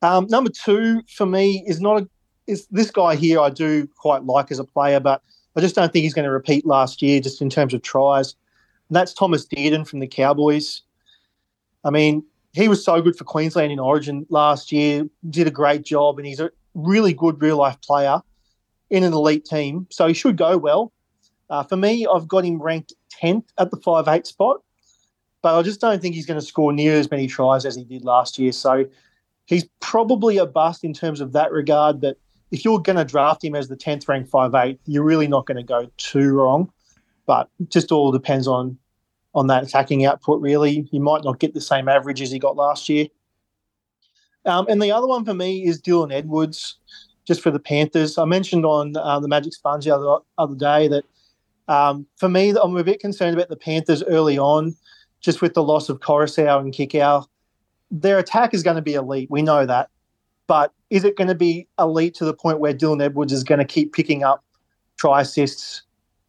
Um, 0.00 0.26
number 0.28 0.50
two 0.50 1.02
for 1.08 1.26
me 1.26 1.64
is 1.66 1.80
not 1.80 2.02
a 2.02 2.08
is 2.46 2.66
this 2.70 2.90
guy 2.90 3.16
here. 3.16 3.40
I 3.40 3.50
do 3.50 3.88
quite 3.96 4.24
like 4.24 4.50
as 4.50 4.58
a 4.58 4.64
player, 4.64 5.00
but 5.00 5.22
I 5.56 5.60
just 5.60 5.74
don't 5.74 5.92
think 5.92 6.02
he's 6.02 6.14
going 6.14 6.24
to 6.24 6.30
repeat 6.30 6.66
last 6.66 7.02
year, 7.02 7.20
just 7.20 7.40
in 7.40 7.50
terms 7.50 7.74
of 7.74 7.82
tries. 7.82 8.34
And 8.88 8.96
that's 8.96 9.12
Thomas 9.12 9.46
Dearden 9.46 9.86
from 9.86 10.00
the 10.00 10.06
Cowboys. 10.06 10.82
I 11.84 11.90
mean, 11.90 12.24
he 12.52 12.68
was 12.68 12.84
so 12.84 13.00
good 13.02 13.16
for 13.16 13.24
Queensland 13.24 13.72
in 13.72 13.78
Origin 13.78 14.26
last 14.28 14.72
year. 14.72 15.08
Did 15.28 15.46
a 15.46 15.50
great 15.50 15.84
job, 15.84 16.18
and 16.18 16.26
he's 16.26 16.40
a 16.40 16.50
really 16.74 17.12
good 17.12 17.40
real 17.40 17.56
life 17.56 17.80
player 17.80 18.20
in 18.90 19.02
an 19.02 19.12
elite 19.12 19.44
team. 19.44 19.86
So 19.90 20.06
he 20.06 20.14
should 20.14 20.36
go 20.36 20.56
well. 20.56 20.92
Uh, 21.48 21.62
for 21.62 21.76
me, 21.76 22.06
I've 22.06 22.28
got 22.28 22.44
him 22.44 22.60
ranked 22.60 22.92
10th 23.22 23.44
at 23.58 23.70
the 23.70 23.76
five 23.78 24.08
eight 24.08 24.26
spot, 24.26 24.62
but 25.42 25.58
I 25.58 25.62
just 25.62 25.80
don't 25.80 26.02
think 26.02 26.14
he's 26.14 26.26
going 26.26 26.40
to 26.40 26.46
score 26.46 26.72
near 26.72 26.94
as 26.94 27.10
many 27.10 27.26
tries 27.26 27.64
as 27.64 27.76
he 27.76 27.84
did 27.84 28.04
last 28.04 28.38
year. 28.38 28.52
So 28.52 28.84
he's 29.46 29.64
probably 29.80 30.38
a 30.38 30.46
bust 30.46 30.84
in 30.84 30.92
terms 30.92 31.20
of 31.20 31.32
that 31.32 31.52
regard. 31.52 32.00
But 32.00 32.18
if 32.50 32.64
you're 32.64 32.80
going 32.80 32.96
to 32.96 33.04
draft 33.04 33.44
him 33.44 33.54
as 33.54 33.68
the 33.68 33.76
10th 33.76 34.08
ranked 34.08 34.30
five 34.30 34.54
eight, 34.54 34.80
you're 34.86 35.04
really 35.04 35.28
not 35.28 35.46
going 35.46 35.56
to 35.56 35.62
go 35.62 35.90
too 35.96 36.32
wrong. 36.32 36.70
But 37.26 37.48
just 37.68 37.90
all 37.90 38.12
depends 38.12 38.46
on 38.46 38.78
on 39.34 39.48
that 39.48 39.64
attacking 39.64 40.04
output. 40.04 40.40
Really, 40.40 40.88
you 40.92 41.00
might 41.00 41.24
not 41.24 41.40
get 41.40 41.54
the 41.54 41.60
same 41.60 41.88
average 41.88 42.22
as 42.22 42.30
he 42.30 42.38
got 42.38 42.56
last 42.56 42.88
year. 42.88 43.06
Um, 44.44 44.66
and 44.68 44.80
the 44.80 44.92
other 44.92 45.08
one 45.08 45.24
for 45.24 45.34
me 45.34 45.66
is 45.66 45.82
Dylan 45.82 46.12
Edwards, 46.12 46.78
just 47.26 47.42
for 47.42 47.50
the 47.50 47.58
Panthers. 47.58 48.16
I 48.16 48.24
mentioned 48.24 48.64
on 48.64 48.96
uh, 48.96 49.18
the 49.18 49.28
Magic 49.28 49.52
Sponge 49.52 49.84
the 49.84 49.94
other, 49.94 50.22
other 50.38 50.54
day 50.54 50.88
that 50.88 51.04
um, 51.68 52.06
for 52.16 52.28
me, 52.28 52.54
I'm 52.62 52.76
a 52.76 52.84
bit 52.84 53.00
concerned 53.00 53.34
about 53.34 53.48
the 53.48 53.56
Panthers 53.56 54.02
early 54.04 54.38
on, 54.38 54.76
just 55.20 55.42
with 55.42 55.54
the 55.54 55.64
loss 55.64 55.88
of 55.88 55.98
Koroisau 55.98 56.60
and 56.60 56.72
Kikau. 56.72 57.26
Their 57.90 58.18
attack 58.18 58.54
is 58.54 58.62
going 58.62 58.76
to 58.76 58.82
be 58.82 58.94
elite. 58.94 59.30
We 59.30 59.42
know 59.42 59.66
that. 59.66 59.90
But 60.46 60.72
is 60.90 61.04
it 61.04 61.16
going 61.16 61.28
to 61.28 61.34
be 61.34 61.68
elite 61.78 62.14
to 62.14 62.24
the 62.24 62.34
point 62.34 62.60
where 62.60 62.72
Dylan 62.72 63.02
Edwards 63.02 63.32
is 63.32 63.44
going 63.44 63.58
to 63.58 63.64
keep 63.64 63.92
picking 63.92 64.22
up 64.22 64.44
try 64.98 65.20
assists, 65.20 65.82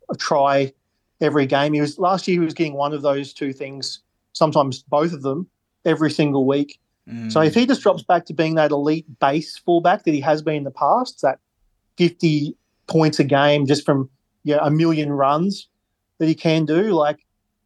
a 0.09 0.15
try 0.15 0.73
every 1.21 1.45
game? 1.45 1.73
He 1.73 1.81
was 1.81 1.99
last 1.99 2.27
year. 2.27 2.39
He 2.41 2.45
was 2.45 2.53
getting 2.53 2.73
one 2.73 2.93
of 2.93 3.01
those 3.01 3.33
two 3.33 3.53
things, 3.53 3.99
sometimes 4.33 4.83
both 4.83 5.13
of 5.13 5.21
them, 5.21 5.47
every 5.85 6.11
single 6.11 6.45
week. 6.45 6.79
Mm. 7.07 7.31
So 7.31 7.41
if 7.41 7.53
he 7.53 7.65
just 7.65 7.81
drops 7.81 8.03
back 8.03 8.25
to 8.25 8.33
being 8.33 8.55
that 8.55 8.71
elite 8.71 9.05
base 9.19 9.57
fullback 9.57 10.03
that 10.03 10.13
he 10.13 10.21
has 10.21 10.41
been 10.41 10.55
in 10.55 10.63
the 10.63 10.71
past, 10.71 11.21
that 11.21 11.39
50 11.97 12.55
points 12.87 13.19
a 13.19 13.23
game 13.23 13.65
just 13.65 13.85
from 13.85 14.09
yeah 14.43 14.59
a 14.61 14.71
million 14.71 15.11
runs 15.11 15.67
that 16.17 16.27
he 16.27 16.35
can 16.35 16.65
do, 16.65 16.93
like 16.93 17.19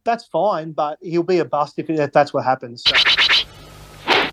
that's 0.04 0.26
fine. 0.26 0.72
But 0.72 0.98
he'll 1.00 1.22
be 1.22 1.38
a 1.38 1.44
bust 1.44 1.78
if, 1.78 1.88
if 1.88 2.12
that's 2.12 2.34
what 2.34 2.44
happens. 2.44 2.84
So. 2.86 3.31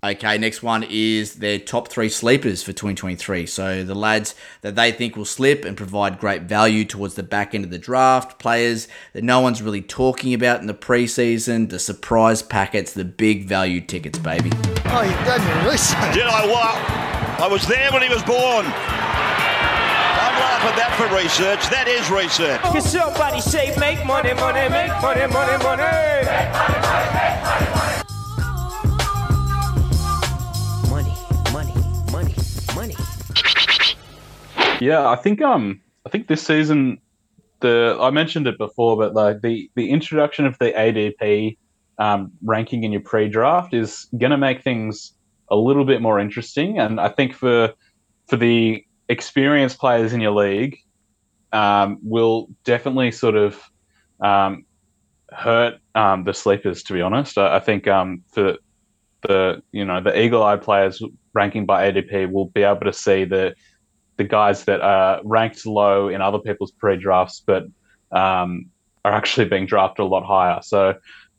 Okay, 0.02 0.38
next 0.38 0.62
one 0.62 0.82
is 0.88 1.34
their 1.34 1.58
top 1.58 1.88
three 1.88 2.08
sleepers 2.08 2.62
for 2.62 2.72
2023. 2.72 3.44
So 3.44 3.84
the 3.84 3.94
lads 3.94 4.34
that 4.62 4.74
they 4.74 4.92
think 4.92 5.14
will 5.14 5.26
slip 5.26 5.62
and 5.66 5.76
provide 5.76 6.18
great 6.18 6.42
value 6.42 6.86
towards 6.86 7.16
the 7.16 7.22
back 7.22 7.54
end 7.54 7.64
of 7.64 7.70
the 7.70 7.78
draft, 7.78 8.38
players 8.38 8.88
that 9.12 9.22
no 9.22 9.40
one's 9.40 9.60
really 9.60 9.82
talking 9.82 10.32
about 10.32 10.62
in 10.62 10.66
the 10.66 10.74
preseason, 10.74 11.68
the 11.68 11.78
surprise 11.78 12.40
packets, 12.42 12.94
the 12.94 13.04
big 13.04 13.44
value 13.44 13.82
tickets, 13.82 14.18
baby. 14.18 14.50
Oh, 14.86 15.02
you 15.02 15.12
done 15.26 15.46
your 15.46 15.70
research. 15.70 16.14
Did 16.14 16.24
I 16.24 16.46
what? 16.46 17.40
I 17.40 17.46
was 17.46 17.66
there 17.66 17.92
when 17.92 18.00
he 18.00 18.08
was 18.08 18.22
born. 18.22 18.64
I 18.64 20.30
don't 20.30 20.40
laugh 20.40 20.64
at 20.64 20.76
that 20.76 20.96
for 20.96 21.14
research. 21.14 21.68
That 21.68 21.88
is 21.88 22.10
research. 22.10 22.62
Can 22.62 22.80
somebody 22.80 23.42
say 23.42 23.76
make 23.76 24.06
money, 24.06 24.32
money, 24.32 24.66
make 24.70 24.92
money, 25.02 25.26
money, 25.26 25.62
money? 25.62 27.09
Yeah, 34.80 35.08
I 35.08 35.16
think 35.16 35.42
um 35.42 35.80
I 36.06 36.08
think 36.08 36.26
this 36.26 36.42
season 36.42 36.98
the 37.60 37.96
I 38.00 38.10
mentioned 38.10 38.46
it 38.46 38.58
before, 38.58 38.96
but 38.96 39.14
like 39.14 39.42
the 39.42 39.70
the 39.76 39.90
introduction 39.90 40.46
of 40.46 40.58
the 40.58 40.72
ADP 40.72 41.56
um, 41.98 42.32
ranking 42.42 42.84
in 42.84 42.92
your 42.92 43.02
pre-draft 43.02 43.74
is 43.74 44.06
going 44.18 44.30
to 44.30 44.38
make 44.38 44.62
things 44.62 45.12
a 45.50 45.56
little 45.56 45.84
bit 45.84 46.00
more 46.00 46.18
interesting, 46.18 46.78
and 46.78 47.00
I 47.00 47.08
think 47.08 47.34
for 47.34 47.72
for 48.28 48.36
the 48.36 48.84
experienced 49.08 49.78
players 49.78 50.12
in 50.12 50.20
your 50.20 50.32
league, 50.32 50.78
um, 51.52 51.98
will 52.02 52.48
definitely 52.64 53.10
sort 53.12 53.36
of 53.36 53.62
um, 54.20 54.64
hurt 55.32 55.74
um, 55.94 56.24
the 56.24 56.32
sleepers. 56.32 56.82
To 56.84 56.94
be 56.94 57.02
honest, 57.02 57.36
I, 57.36 57.56
I 57.56 57.60
think 57.60 57.86
um, 57.86 58.22
for 58.32 58.56
the 59.22 59.62
you 59.72 59.84
know 59.84 60.00
the 60.00 60.18
eagle-eyed 60.18 60.62
players 60.62 61.02
ranking 61.34 61.66
by 61.66 61.90
ADP 61.90 62.32
will 62.32 62.46
be 62.46 62.62
able 62.62 62.80
to 62.80 62.92
see 62.92 63.24
the 63.24 63.54
the 64.20 64.24
guys 64.24 64.66
that 64.66 64.82
are 64.82 65.18
ranked 65.24 65.64
low 65.64 66.08
in 66.08 66.20
other 66.20 66.38
people's 66.38 66.72
pre-drafts, 66.72 67.42
but 67.46 67.64
um, 68.12 68.66
are 69.02 69.12
actually 69.12 69.48
being 69.48 69.64
drafted 69.64 70.04
a 70.04 70.06
lot 70.06 70.26
higher. 70.26 70.60
So 70.60 70.90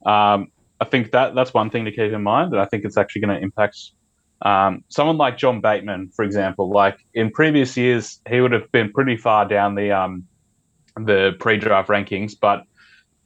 um, 0.07 0.47
I 0.79 0.85
think 0.85 1.11
that 1.11 1.35
that's 1.35 1.53
one 1.53 1.69
thing 1.69 1.85
to 1.85 1.91
keep 1.91 2.11
in 2.11 2.23
mind, 2.23 2.53
and 2.53 2.59
I 2.59 2.65
think 2.65 2.83
it's 2.83 2.97
actually 2.97 3.21
going 3.21 3.37
to 3.37 3.43
impact 3.43 3.77
um, 4.41 4.83
someone 4.89 5.17
like 5.17 5.37
John 5.37 5.61
Bateman, 5.61 6.09
for 6.15 6.25
example. 6.25 6.71
Like 6.71 6.97
in 7.13 7.29
previous 7.29 7.77
years, 7.77 8.19
he 8.27 8.41
would 8.41 8.51
have 8.51 8.71
been 8.71 8.91
pretty 8.91 9.15
far 9.15 9.47
down 9.47 9.75
the 9.75 9.91
um, 9.91 10.25
the 10.97 11.33
pre-draft 11.39 11.87
rankings, 11.87 12.33
but 12.39 12.63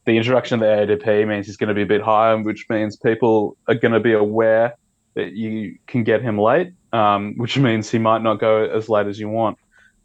the 0.04 0.18
introduction 0.18 0.56
of 0.56 0.60
the 0.60 0.96
ADP 0.96 1.30
means 1.30 1.46
he's 1.46 1.56
going 1.56 1.70
to 1.70 1.74
be 1.74 1.84
a 1.84 1.86
bit 1.96 2.02
higher, 2.02 2.38
which 2.44 2.66
means 2.70 2.98
people 2.98 3.56
are 3.70 3.76
going 3.76 3.94
to 3.94 4.02
be 4.02 4.12
aware 4.12 4.76
that 5.14 5.32
you 5.32 5.78
can 5.88 6.04
get 6.04 6.22
him 6.22 6.38
late, 6.38 6.74
um, 6.96 7.34
which 7.36 7.58
means 7.58 7.92
he 7.92 8.00
might 8.00 8.24
not 8.24 8.40
go 8.40 8.64
as 8.64 8.88
late 8.88 9.08
as 9.08 9.20
you 9.20 9.28
want. 9.28 9.58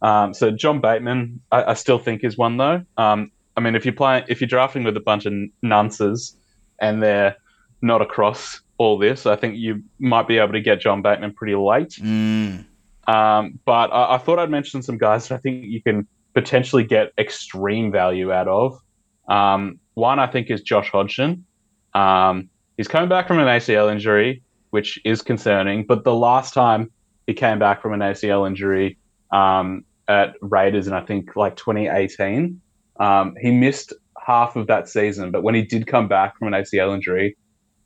Um, 0.03 0.34
so 0.34 0.51
John 0.51 0.80
Bateman, 0.80 1.41
I, 1.53 1.64
I, 1.64 1.74
still 1.74 1.99
think 1.99 2.24
is 2.24 2.36
one 2.36 2.57
though. 2.57 2.82
Um, 2.97 3.30
I 3.57 3.61
mean, 3.61 3.76
if 3.76 3.84
you're 3.84 3.95
playing, 3.95 4.24
if 4.28 4.41
you're 4.41 4.49
drafting 4.49 4.82
with 4.82 4.97
a 4.97 5.01
bunch 5.01 5.26
of 5.26 5.32
nunces 5.62 6.34
and 6.80 7.03
they're 7.03 7.36
not 7.82 8.01
across 8.03 8.61
all 8.78 8.99
this, 8.99 9.26
I 9.26 9.36
think 9.36 9.57
you 9.57 9.82
might 9.99 10.26
be 10.26 10.38
able 10.38 10.55
to 10.55 10.61
get 10.61 10.80
John 10.80 11.03
Bateman 11.03 11.34
pretty 11.34 11.55
late. 11.55 11.91
Mm. 11.91 12.64
but 13.07 13.93
I, 13.93 14.14
I, 14.14 14.18
thought 14.18 14.38
I'd 14.38 14.51
mention 14.51 14.82
some 14.82 14.97
guys 14.97 15.28
that 15.28 15.34
I 15.34 15.38
think 15.38 15.66
you 15.66 15.82
can 15.82 16.09
potentially 16.32 16.82
get 16.82 17.12
extreme 17.18 17.93
value 17.93 18.32
out 18.32 18.49
of. 18.49 18.80
Um, 19.28 19.78
one 19.95 20.18
I 20.18 20.26
think 20.26 20.51
is 20.51 20.62
Josh 20.62 20.91
Hodgson. 20.91 21.45
Um, 21.93 22.49
he's 22.78 22.88
coming 22.88 23.11
back 23.11 23.28
from 23.28 23.38
an 23.38 23.47
ACL 23.47 23.93
injury 23.93 24.43
which 24.70 24.98
is 25.04 25.22
concerning. 25.22 25.84
But 25.84 26.04
the 26.04 26.14
last 26.14 26.54
time 26.54 26.90
he 27.26 27.34
came 27.34 27.58
back 27.58 27.82
from 27.82 27.92
an 27.92 28.00
ACL 28.00 28.46
injury 28.46 28.98
um, 29.32 29.84
at 30.08 30.34
Raiders 30.40 30.86
in 30.86 30.92
I 30.92 31.02
think 31.02 31.36
like 31.36 31.56
2018, 31.56 32.60
um, 32.98 33.34
he 33.40 33.50
missed 33.50 33.92
half 34.24 34.56
of 34.56 34.66
that 34.68 34.88
season. 34.88 35.30
But 35.30 35.42
when 35.42 35.54
he 35.54 35.62
did 35.62 35.86
come 35.86 36.08
back 36.08 36.36
from 36.38 36.52
an 36.52 36.54
ACL 36.54 36.94
injury, 36.94 37.36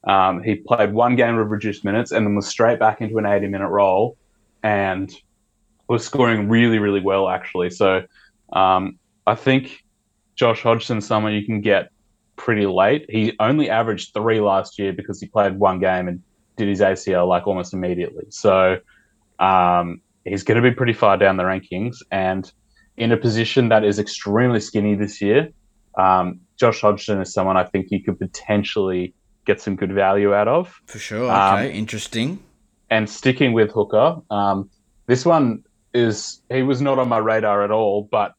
um, 0.04 0.42
he 0.42 0.56
played 0.56 0.92
one 0.92 1.16
game 1.16 1.38
of 1.38 1.50
reduced 1.50 1.84
minutes 1.84 2.12
and 2.12 2.26
then 2.26 2.34
was 2.34 2.46
straight 2.46 2.78
back 2.78 3.00
into 3.00 3.18
an 3.18 3.26
80 3.26 3.48
minute 3.48 3.68
role 3.68 4.16
and 4.62 5.14
was 5.88 6.04
scoring 6.04 6.48
really, 6.48 6.78
really 6.78 7.00
well 7.00 7.28
actually. 7.28 7.70
So 7.70 8.02
um, 8.52 8.98
I 9.26 9.34
think 9.34 9.84
Josh 10.34 10.62
Hodgson's 10.62 11.06
someone 11.06 11.32
you 11.32 11.46
can 11.46 11.60
get 11.60 11.90
pretty 12.36 12.66
late. 12.66 13.06
He 13.08 13.34
only 13.40 13.70
averaged 13.70 14.12
three 14.12 14.40
last 14.40 14.78
year 14.78 14.92
because 14.92 15.20
he 15.20 15.26
played 15.26 15.58
one 15.58 15.80
game 15.80 16.08
and 16.08 16.22
did 16.56 16.68
his 16.68 16.80
ACL 16.80 17.28
like 17.28 17.46
almost 17.46 17.74
immediately. 17.74 18.24
So 18.30 18.78
um, 19.38 20.00
he's 20.24 20.42
going 20.42 20.62
to 20.62 20.68
be 20.68 20.74
pretty 20.74 20.92
far 20.92 21.16
down 21.16 21.36
the 21.36 21.44
rankings 21.44 21.96
and 22.10 22.50
in 22.96 23.12
a 23.12 23.16
position 23.16 23.68
that 23.68 23.84
is 23.84 23.98
extremely 23.98 24.60
skinny 24.60 24.94
this 24.94 25.20
year. 25.20 25.48
Um, 25.98 26.40
Josh 26.58 26.80
Hodgson 26.80 27.20
is 27.20 27.32
someone 27.32 27.56
I 27.56 27.64
think 27.64 27.88
you 27.90 28.02
could 28.02 28.18
potentially 28.18 29.14
get 29.44 29.60
some 29.60 29.76
good 29.76 29.92
value 29.92 30.34
out 30.34 30.48
of. 30.48 30.80
For 30.86 30.98
sure. 30.98 31.24
Okay, 31.24 31.70
um, 31.70 31.76
interesting. 31.76 32.42
And 32.90 33.08
sticking 33.08 33.52
with 33.52 33.72
Hooker, 33.72 34.16
um, 34.30 34.70
this 35.06 35.24
one 35.24 35.64
is 35.92 36.42
he 36.50 36.62
was 36.62 36.80
not 36.80 36.98
on 36.98 37.08
my 37.08 37.18
radar 37.18 37.64
at 37.64 37.70
all, 37.70 38.08
but 38.10 38.32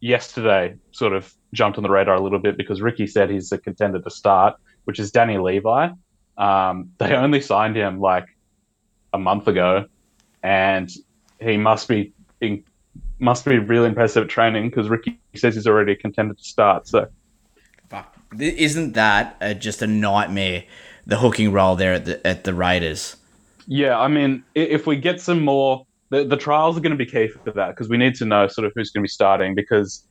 yesterday 0.00 0.74
sort 0.92 1.12
of 1.12 1.32
jumped 1.52 1.78
on 1.78 1.82
the 1.82 1.90
radar 1.90 2.14
a 2.14 2.20
little 2.20 2.38
bit 2.38 2.56
because 2.56 2.80
Ricky 2.80 3.06
said 3.06 3.30
he's 3.30 3.50
a 3.52 3.58
contender 3.58 4.00
to 4.00 4.10
start, 4.10 4.54
which 4.84 4.98
is 4.98 5.10
Danny 5.10 5.38
Levi. 5.38 5.88
Um, 6.38 6.92
they 6.98 7.14
only 7.14 7.40
signed 7.40 7.76
him 7.76 8.00
like 8.00 8.26
a 9.12 9.18
month 9.18 9.48
ago, 9.48 9.86
and 10.42 10.90
he 11.40 11.56
must 11.56 11.88
be 11.88 12.12
in, 12.40 12.64
must 13.18 13.44
be 13.44 13.58
really 13.58 13.88
impressive 13.88 14.24
at 14.24 14.30
training 14.30 14.70
because 14.70 14.88
Ricky 14.88 15.18
says 15.34 15.54
he's 15.54 15.66
already 15.66 15.92
a 15.92 15.96
contender 15.96 16.34
to 16.34 16.44
start. 16.44 16.86
So, 16.86 17.08
Fuck. 17.90 18.16
isn't 18.38 18.92
that 18.92 19.36
uh, 19.40 19.54
just 19.54 19.82
a 19.82 19.86
nightmare? 19.86 20.64
The 21.06 21.16
hooking 21.16 21.52
role 21.52 21.74
there 21.74 21.94
at 21.94 22.04
the 22.04 22.26
at 22.26 22.44
the 22.44 22.52
Raiders. 22.52 23.16
Yeah, 23.66 23.98
I 23.98 24.08
mean, 24.08 24.44
if 24.54 24.86
we 24.86 24.96
get 24.96 25.20
some 25.20 25.42
more, 25.42 25.86
the, 26.10 26.24
the 26.24 26.36
trials 26.36 26.76
are 26.76 26.80
going 26.80 26.96
to 26.96 26.96
be 26.96 27.06
key 27.06 27.28
for 27.28 27.50
that 27.52 27.68
because 27.68 27.88
we 27.88 27.96
need 27.96 28.14
to 28.16 28.24
know 28.24 28.46
sort 28.46 28.66
of 28.66 28.72
who's 28.74 28.90
going 28.90 29.02
to 29.02 29.04
be 29.04 29.08
starting 29.10 29.54
because 29.54 30.04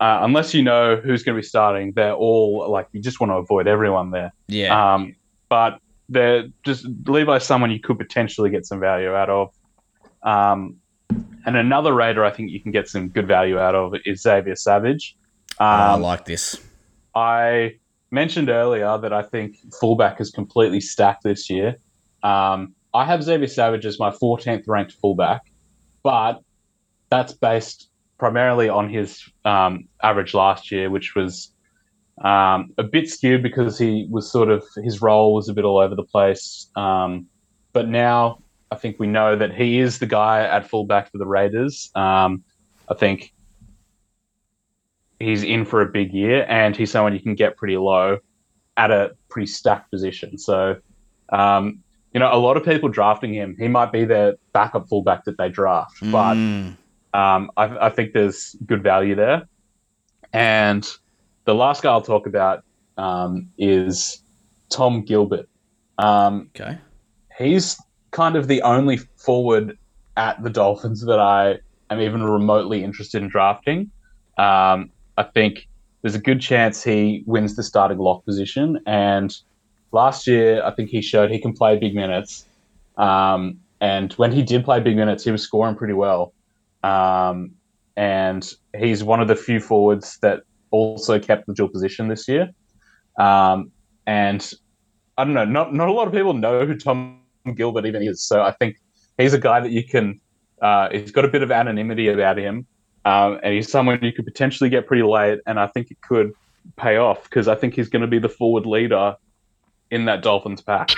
uh, 0.00 0.20
unless 0.22 0.54
you 0.54 0.62
know 0.62 0.96
who's 0.96 1.22
going 1.22 1.34
to 1.34 1.40
be 1.40 1.46
starting, 1.46 1.92
they're 1.92 2.14
all 2.14 2.70
like 2.70 2.86
you 2.92 3.00
just 3.00 3.20
want 3.20 3.30
to 3.30 3.36
avoid 3.36 3.66
everyone 3.66 4.10
there. 4.10 4.32
Yeah. 4.46 4.94
Um, 4.94 5.16
but 5.48 5.80
they're 6.08 6.48
just 6.64 6.86
Levi's 7.06 7.44
someone 7.44 7.70
you 7.70 7.80
could 7.80 7.98
potentially 7.98 8.50
get 8.50 8.66
some 8.66 8.80
value 8.80 9.14
out 9.14 9.30
of. 9.30 9.54
Um, 10.22 10.76
and 11.46 11.56
another 11.56 11.94
Raider 11.94 12.24
I 12.24 12.30
think 12.30 12.50
you 12.50 12.60
can 12.60 12.72
get 12.72 12.88
some 12.88 13.08
good 13.08 13.26
value 13.26 13.58
out 13.58 13.74
of 13.74 13.94
is 14.04 14.22
Xavier 14.22 14.56
Savage. 14.56 15.16
Um, 15.58 15.66
oh, 15.66 15.70
I 15.70 15.94
like 15.94 16.24
this. 16.24 16.60
I 17.14 17.76
mentioned 18.10 18.48
earlier 18.48 18.98
that 18.98 19.12
I 19.12 19.22
think 19.22 19.56
fullback 19.80 20.20
is 20.20 20.30
completely 20.30 20.80
stacked 20.80 21.24
this 21.24 21.50
year. 21.50 21.76
Um, 22.22 22.74
I 22.94 23.04
have 23.04 23.22
Xavier 23.22 23.46
Savage 23.46 23.86
as 23.86 23.98
my 23.98 24.10
14th 24.10 24.64
ranked 24.66 24.92
fullback, 24.92 25.42
but 26.02 26.40
that's 27.10 27.32
based 27.32 27.90
primarily 28.18 28.68
on 28.68 28.88
his 28.88 29.22
um, 29.44 29.88
average 30.02 30.34
last 30.34 30.72
year, 30.72 30.90
which 30.90 31.14
was 31.14 31.52
um, 32.22 32.72
a 32.78 32.82
bit 32.82 33.08
skewed 33.08 33.42
because 33.42 33.78
he 33.78 34.06
was 34.10 34.30
sort 34.30 34.48
of 34.50 34.64
his 34.82 35.00
role 35.00 35.34
was 35.34 35.48
a 35.48 35.54
bit 35.54 35.64
all 35.64 35.78
over 35.78 35.94
the 35.94 36.02
place. 36.02 36.68
Um, 36.76 37.26
but 37.72 37.88
now 37.88 38.42
I 38.70 38.76
think 38.76 38.98
we 38.98 39.06
know 39.06 39.36
that 39.36 39.54
he 39.54 39.78
is 39.78 39.98
the 39.98 40.06
guy 40.06 40.42
at 40.42 40.68
fullback 40.68 41.10
for 41.10 41.18
the 41.18 41.26
Raiders. 41.26 41.90
Um, 41.94 42.42
I 42.88 42.94
think 42.94 43.32
he's 45.20 45.42
in 45.42 45.64
for 45.64 45.80
a 45.80 45.86
big 45.86 46.12
year, 46.12 46.46
and 46.48 46.76
he's 46.76 46.90
someone 46.90 47.12
you 47.12 47.20
can 47.20 47.34
get 47.34 47.56
pretty 47.56 47.76
low 47.76 48.18
at 48.76 48.90
a 48.90 49.12
pretty 49.28 49.46
stacked 49.46 49.90
position. 49.90 50.38
So, 50.38 50.76
um, 51.30 51.80
you 52.14 52.20
know, 52.20 52.32
a 52.32 52.38
lot 52.38 52.56
of 52.56 52.64
people 52.64 52.88
drafting 52.88 53.34
him, 53.34 53.56
he 53.58 53.68
might 53.68 53.92
be 53.92 54.04
their 54.04 54.34
backup 54.52 54.88
fullback 54.88 55.24
that 55.24 55.36
they 55.36 55.48
draft, 55.48 56.00
Mm. 56.00 56.12
but 57.12 57.18
um, 57.18 57.50
I, 57.56 57.86
I 57.86 57.90
think 57.90 58.12
there's 58.12 58.54
good 58.66 58.82
value 58.82 59.14
there. 59.14 59.48
And 60.32 60.88
the 61.48 61.54
last 61.54 61.82
guy 61.82 61.90
I'll 61.90 62.02
talk 62.02 62.26
about 62.26 62.62
um, 62.98 63.48
is 63.56 64.20
Tom 64.68 65.02
Gilbert. 65.02 65.48
Um, 65.96 66.50
okay. 66.54 66.76
He's 67.38 67.80
kind 68.10 68.36
of 68.36 68.48
the 68.48 68.60
only 68.60 68.98
forward 69.16 69.78
at 70.18 70.42
the 70.42 70.50
Dolphins 70.50 71.06
that 71.06 71.18
I 71.18 71.60
am 71.88 72.02
even 72.02 72.22
remotely 72.22 72.84
interested 72.84 73.22
in 73.22 73.30
drafting. 73.30 73.90
Um, 74.36 74.90
I 75.16 75.22
think 75.22 75.66
there's 76.02 76.14
a 76.14 76.20
good 76.20 76.42
chance 76.42 76.84
he 76.84 77.22
wins 77.24 77.56
the 77.56 77.62
starting 77.62 77.96
lock 77.96 78.26
position. 78.26 78.78
And 78.86 79.34
last 79.92 80.26
year, 80.26 80.62
I 80.62 80.70
think 80.72 80.90
he 80.90 81.00
showed 81.00 81.30
he 81.30 81.40
can 81.40 81.54
play 81.54 81.78
big 81.78 81.94
minutes. 81.94 82.44
Um, 82.98 83.58
and 83.80 84.12
when 84.14 84.32
he 84.32 84.42
did 84.42 84.66
play 84.66 84.80
big 84.80 84.96
minutes, 84.96 85.24
he 85.24 85.30
was 85.30 85.44
scoring 85.44 85.76
pretty 85.76 85.94
well. 85.94 86.34
Um, 86.84 87.52
and 87.96 88.52
he's 88.76 89.02
one 89.02 89.22
of 89.22 89.28
the 89.28 89.34
few 89.34 89.60
forwards 89.60 90.18
that 90.18 90.42
also 90.70 91.18
kept 91.18 91.46
the 91.46 91.54
dual 91.54 91.68
position 91.68 92.08
this 92.08 92.28
year. 92.28 92.50
Um, 93.18 93.72
and 94.06 94.52
I 95.16 95.24
don't 95.24 95.34
know, 95.34 95.44
not 95.44 95.74
not 95.74 95.88
a 95.88 95.92
lot 95.92 96.06
of 96.06 96.12
people 96.12 96.32
know 96.32 96.64
who 96.64 96.76
Tom 96.76 97.20
Gilbert 97.54 97.86
even 97.86 98.02
is. 98.02 98.22
So 98.22 98.42
I 98.42 98.52
think 98.52 98.76
he's 99.18 99.34
a 99.34 99.38
guy 99.38 99.60
that 99.60 99.70
you 99.70 99.84
can. 99.84 100.20
Uh, 100.60 100.88
he's 100.90 101.12
got 101.12 101.24
a 101.24 101.28
bit 101.28 101.42
of 101.42 101.52
anonymity 101.52 102.08
about 102.08 102.36
him, 102.36 102.66
um, 103.04 103.38
and 103.42 103.54
he's 103.54 103.70
someone 103.70 103.98
you 104.02 104.12
could 104.12 104.24
potentially 104.24 104.70
get 104.70 104.86
pretty 104.86 105.02
late. 105.02 105.40
And 105.46 105.58
I 105.60 105.66
think 105.68 105.90
it 105.90 106.00
could 106.00 106.32
pay 106.76 106.96
off 106.96 107.24
because 107.24 107.48
I 107.48 107.54
think 107.54 107.74
he's 107.74 107.88
going 107.88 108.02
to 108.02 108.08
be 108.08 108.18
the 108.18 108.28
forward 108.28 108.66
leader 108.66 109.16
in 109.90 110.04
that 110.06 110.22
Dolphins 110.22 110.60
pack. 110.60 110.90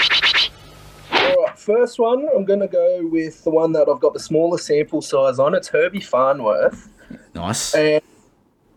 All 1.12 1.44
right, 1.44 1.58
first 1.58 1.98
one, 1.98 2.26
I'm 2.34 2.44
going 2.44 2.60
to 2.60 2.68
go 2.68 3.06
with 3.10 3.44
the 3.44 3.50
one 3.50 3.72
that 3.72 3.88
I've 3.88 4.00
got 4.00 4.14
the 4.14 4.20
smallest 4.20 4.66
sample 4.66 5.02
size 5.02 5.38
on. 5.38 5.54
It's 5.54 5.68
Herbie 5.68 6.00
Farnworth. 6.00 6.88
Nice. 7.34 7.74
And 7.74 8.02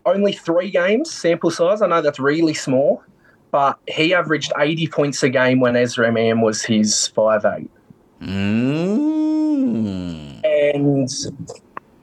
only 0.06 0.34
three 0.34 0.70
games 0.70 1.12
sample 1.12 1.52
size. 1.52 1.82
I 1.82 1.88
know 1.88 2.02
that's 2.02 2.20
really 2.20 2.54
small, 2.54 3.04
but 3.52 3.80
he 3.88 4.14
averaged 4.14 4.52
80 4.58 4.88
points 4.88 5.24
a 5.24 5.30
game 5.30 5.60
when 5.60 5.76
Ezra 5.76 6.12
Mam 6.12 6.42
was 6.42 6.64
his 6.64 7.12
5'8. 7.16 7.68
Mm. 8.22 9.04
And 10.44 11.10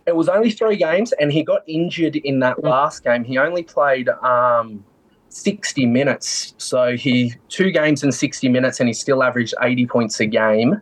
it 0.07 0.17
was 0.17 0.29
only 0.29 0.51
three 0.51 0.77
games, 0.77 1.13
and 1.13 1.33
he 1.33 1.43
got 1.43 1.63
injured 1.67 2.17
in 2.17 2.41
that 2.41 2.63
last 2.65 3.05
game. 3.05 3.25
He 3.25 3.39
only 3.39 3.63
played 3.63 4.09
um, 4.09 4.85
60 5.29 5.87
minutes. 5.87 6.55
So 6.59 6.97
he 6.97 7.35
two 7.49 7.71
games 7.71 8.03
in 8.03 8.13
60 8.13 8.49
minutes, 8.49 8.81
and 8.81 8.89
he 8.89 8.93
still 8.93 9.23
averaged 9.23 9.55
80 9.63 9.87
points 9.87 10.21
a 10.21 10.27
game. 10.27 10.81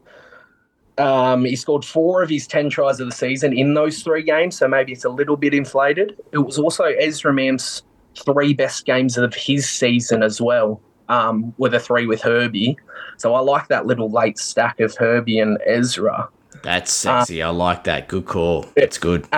Um, 0.99 1.45
he 1.45 1.55
scored 1.55 1.85
four 1.85 2.23
of 2.23 2.29
his 2.29 2.47
10 2.47 2.71
tries 2.71 2.99
of 2.99 3.09
the 3.09 3.15
season 3.15 3.57
in 3.57 3.75
those 3.75 4.03
three 4.03 4.23
games, 4.23 4.59
so 4.59 4.67
maybe 4.67 4.93
it's 4.93 5.05
a 5.05 5.11
little 5.11 5.37
bit 5.37 5.55
inflated. 5.55 6.19
It 6.33 6.39
was 6.39 6.59
also 6.59 6.85
Ezra 6.85 7.33
Mam's 7.33 7.83
three 8.17 8.53
best 8.53 8.85
games 8.85 9.17
of 9.17 9.33
his 9.35 9.69
season 9.69 10.23
as 10.23 10.41
well, 10.41 10.81
um, 11.09 11.55
with 11.57 11.73
a 11.75 11.81
three 11.81 12.07
with 12.07 12.21
Herbie. 12.21 12.77
So 13.17 13.35
I 13.35 13.41
like 13.41 13.69
that 13.69 13.87
little 13.87 14.11
late 14.11 14.39
stack 14.39 14.81
of 14.81 14.97
Herbie 14.97 15.39
and 15.39 15.59
Ezra. 15.67 16.29
That's 16.63 16.93
sexy. 16.93 17.43
I 17.43 17.51
like 17.51 17.85
that. 17.85 18.09
Good 18.09 18.27
call. 18.27 18.67
It's 18.77 18.99
good. 18.99 19.29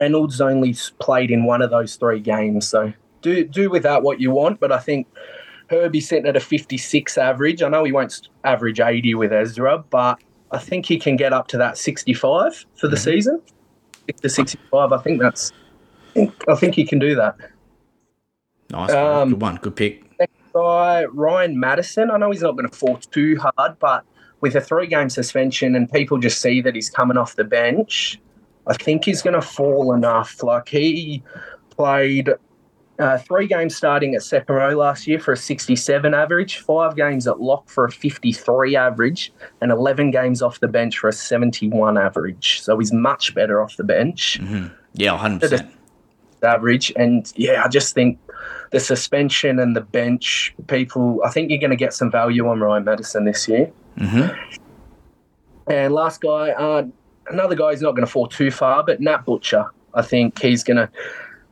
Reynolds 0.00 0.40
only 0.40 0.74
played 0.98 1.30
in 1.30 1.44
one 1.44 1.60
of 1.60 1.70
those 1.70 1.96
three 1.96 2.20
games, 2.20 2.66
so 2.66 2.92
do 3.20 3.44
do 3.44 3.68
with 3.68 3.82
that 3.82 4.02
what 4.02 4.18
you 4.18 4.30
want. 4.30 4.58
But 4.58 4.72
I 4.72 4.78
think 4.78 5.06
Herbie 5.68 6.00
sitting 6.00 6.26
at 6.26 6.36
a 6.36 6.40
56 6.40 7.18
average. 7.18 7.62
I 7.62 7.68
know 7.68 7.84
he 7.84 7.92
won't 7.92 8.28
average 8.44 8.80
80 8.80 9.14
with 9.14 9.32
Ezra, 9.32 9.84
but 9.90 10.18
I 10.52 10.58
think 10.58 10.86
he 10.86 10.98
can 10.98 11.16
get 11.16 11.32
up 11.32 11.48
to 11.48 11.58
that 11.58 11.78
65 11.78 12.66
for 12.76 12.88
the 12.88 12.96
season. 12.96 13.40
To 14.22 14.28
65, 14.28 14.92
I 14.92 14.98
think 14.98 15.20
that's. 15.20 15.52
I 16.10 16.12
think, 16.14 16.44
I 16.48 16.54
think 16.56 16.74
he 16.74 16.84
can 16.84 16.98
do 16.98 17.14
that. 17.14 17.36
Nice. 18.70 18.90
Um, 18.90 19.30
good 19.30 19.40
one. 19.40 19.56
Good 19.56 19.76
pick. 19.76 20.18
Next 20.18 20.32
guy, 20.52 21.04
Ryan 21.04 21.58
Matterson. 21.58 22.10
I 22.10 22.16
know 22.16 22.30
he's 22.30 22.42
not 22.42 22.56
going 22.56 22.68
to 22.68 22.76
fall 22.76 22.96
too 22.96 23.38
hard, 23.38 23.78
but 23.78 24.04
with 24.40 24.56
a 24.56 24.60
three 24.60 24.86
game 24.86 25.08
suspension 25.08 25.76
and 25.76 25.90
people 25.90 26.18
just 26.18 26.40
see 26.40 26.60
that 26.62 26.74
he's 26.74 26.90
coming 26.90 27.16
off 27.16 27.36
the 27.36 27.44
bench, 27.44 28.20
I 28.66 28.74
think 28.74 29.04
he's 29.04 29.22
going 29.22 29.34
to 29.34 29.42
fall 29.42 29.92
enough. 29.92 30.42
Like 30.42 30.68
he 30.68 31.22
played 31.70 32.30
uh, 33.00 33.16
three 33.16 33.46
games 33.46 33.74
starting 33.74 34.14
at 34.14 34.22
second 34.22 34.54
row 34.54 34.76
last 34.76 35.06
year 35.06 35.18
for 35.18 35.32
a 35.32 35.36
67 35.36 36.12
average, 36.12 36.58
five 36.58 36.94
games 36.96 37.26
at 37.26 37.40
lock 37.40 37.68
for 37.68 37.86
a 37.86 37.90
53 37.90 38.76
average, 38.76 39.32
and 39.62 39.72
11 39.72 40.10
games 40.10 40.42
off 40.42 40.60
the 40.60 40.68
bench 40.68 40.98
for 40.98 41.08
a 41.08 41.12
71 41.12 41.96
average. 41.96 42.60
So 42.60 42.78
he's 42.78 42.92
much 42.92 43.34
better 43.34 43.62
off 43.62 43.76
the 43.78 43.84
bench. 43.84 44.38
Mm-hmm. 44.42 44.74
Yeah, 44.92 45.16
100%. 45.16 45.70
Average. 46.42 46.92
And 46.94 47.32
yeah, 47.36 47.62
I 47.64 47.68
just 47.68 47.94
think 47.94 48.18
the 48.70 48.80
suspension 48.80 49.58
and 49.58 49.74
the 49.74 49.80
bench, 49.80 50.54
people, 50.66 51.22
I 51.24 51.30
think 51.30 51.50
you're 51.50 51.58
going 51.58 51.70
to 51.70 51.76
get 51.76 51.94
some 51.94 52.10
value 52.10 52.46
on 52.48 52.60
Ryan 52.60 52.84
Matterson 52.84 53.24
this 53.24 53.48
year. 53.48 53.72
Mm-hmm. 53.96 54.60
And 55.70 55.94
last 55.94 56.20
guy, 56.20 56.50
uh, 56.50 56.84
another 57.30 57.54
guy 57.54 57.70
who's 57.70 57.80
not 57.80 57.92
going 57.92 58.06
to 58.06 58.12
fall 58.12 58.26
too 58.26 58.50
far, 58.50 58.84
but 58.84 59.00
Nat 59.00 59.24
Butcher. 59.24 59.66
I 59.94 60.02
think 60.02 60.40
he's 60.40 60.62
going 60.62 60.76
to. 60.76 60.90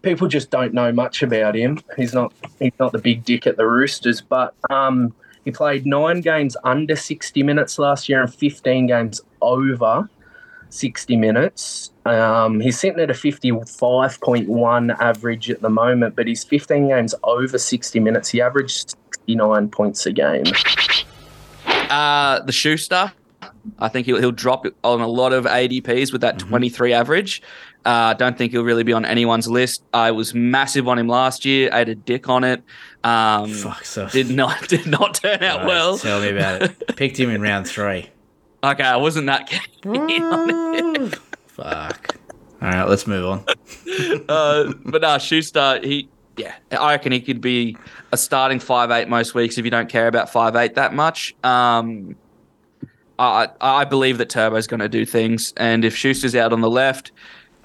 People 0.08 0.26
just 0.26 0.48
don't 0.48 0.72
know 0.72 0.90
much 0.90 1.22
about 1.22 1.54
him. 1.54 1.78
He's 1.94 2.14
not. 2.14 2.32
He's 2.58 2.72
not 2.80 2.92
the 2.92 2.98
big 2.98 3.24
dick 3.24 3.46
at 3.46 3.58
the 3.58 3.66
Roosters, 3.66 4.22
but 4.22 4.54
um, 4.70 5.12
he 5.44 5.50
played 5.50 5.84
nine 5.84 6.22
games 6.22 6.56
under 6.64 6.96
sixty 6.96 7.42
minutes 7.42 7.78
last 7.78 8.08
year 8.08 8.22
and 8.22 8.34
fifteen 8.34 8.86
games 8.86 9.20
over 9.42 10.08
sixty 10.70 11.14
minutes. 11.14 11.90
Um, 12.06 12.58
he's 12.58 12.80
sitting 12.80 13.00
at 13.00 13.10
a 13.10 13.14
fifty-five 13.14 14.18
point 14.22 14.48
one 14.48 14.92
average 14.92 15.50
at 15.50 15.60
the 15.60 15.68
moment, 15.68 16.16
but 16.16 16.26
he's 16.26 16.42
fifteen 16.42 16.88
games 16.88 17.14
over 17.22 17.58
sixty 17.58 18.00
minutes. 18.00 18.30
He 18.30 18.40
averaged 18.40 18.94
sixty-nine 19.12 19.68
points 19.68 20.06
a 20.06 20.12
game. 20.12 20.44
Uh, 21.90 22.40
the 22.40 22.52
Schuster, 22.52 23.12
I 23.78 23.88
think 23.88 24.06
he'll, 24.06 24.18
he'll 24.18 24.32
drop 24.32 24.64
on 24.84 25.02
a 25.02 25.06
lot 25.06 25.34
of 25.34 25.44
ADPs 25.44 26.12
with 26.12 26.22
that 26.22 26.38
23 26.38 26.94
average. 26.94 27.42
I 27.88 28.10
uh, 28.10 28.12
don't 28.12 28.36
think 28.36 28.52
he'll 28.52 28.64
really 28.64 28.82
be 28.84 28.92
on 28.92 29.06
anyone's 29.06 29.48
list. 29.48 29.82
I 29.94 30.10
was 30.10 30.34
massive 30.34 30.86
on 30.88 30.98
him 30.98 31.08
last 31.08 31.46
year. 31.46 31.70
I 31.72 31.78
had 31.78 31.88
a 31.88 31.94
dick 31.94 32.28
on 32.28 32.44
it. 32.44 32.62
Um, 33.02 33.50
Fuck, 33.50 33.82
so 33.86 34.06
did 34.10 34.28
not 34.28 34.68
did 34.68 34.86
not 34.86 35.14
turn 35.14 35.42
out 35.42 35.60
Right, 35.60 35.66
well. 35.66 35.96
Tell 35.96 36.20
me 36.20 36.28
about 36.28 36.60
it. 36.60 36.86
Picked 36.96 37.18
him 37.18 37.30
in 37.30 37.40
round 37.40 37.66
three. 37.66 38.10
Okay, 38.62 38.82
I 38.82 38.96
wasn't 38.96 39.24
that 39.28 39.48
keen 39.48 40.22
on 40.22 40.74
it. 40.74 41.14
Fuck. 41.46 42.16
All 42.60 42.68
right, 42.68 42.84
let's 42.86 43.06
move 43.06 43.24
on. 43.24 43.44
uh, 44.28 44.74
but 44.84 45.00
no, 45.00 45.16
Schuster, 45.16 45.80
he 45.82 46.10
yeah, 46.36 46.56
I 46.70 46.92
reckon 46.92 47.12
he 47.12 47.22
could 47.22 47.40
be 47.40 47.74
a 48.12 48.18
starting 48.18 48.60
five 48.60 48.90
eight 48.90 49.08
most 49.08 49.34
weeks 49.34 49.56
if 49.56 49.64
you 49.64 49.70
don't 49.70 49.88
care 49.88 50.08
about 50.08 50.28
five 50.28 50.56
eight 50.56 50.74
that 50.74 50.92
much. 50.92 51.34
Um, 51.42 52.16
I 53.18 53.48
I 53.62 53.86
believe 53.86 54.18
that 54.18 54.28
Turbo's 54.28 54.66
going 54.66 54.80
to 54.80 54.90
do 54.90 55.06
things, 55.06 55.54
and 55.56 55.86
if 55.86 55.96
Schuster's 55.96 56.36
out 56.36 56.52
on 56.52 56.60
the 56.60 56.70
left, 56.70 57.12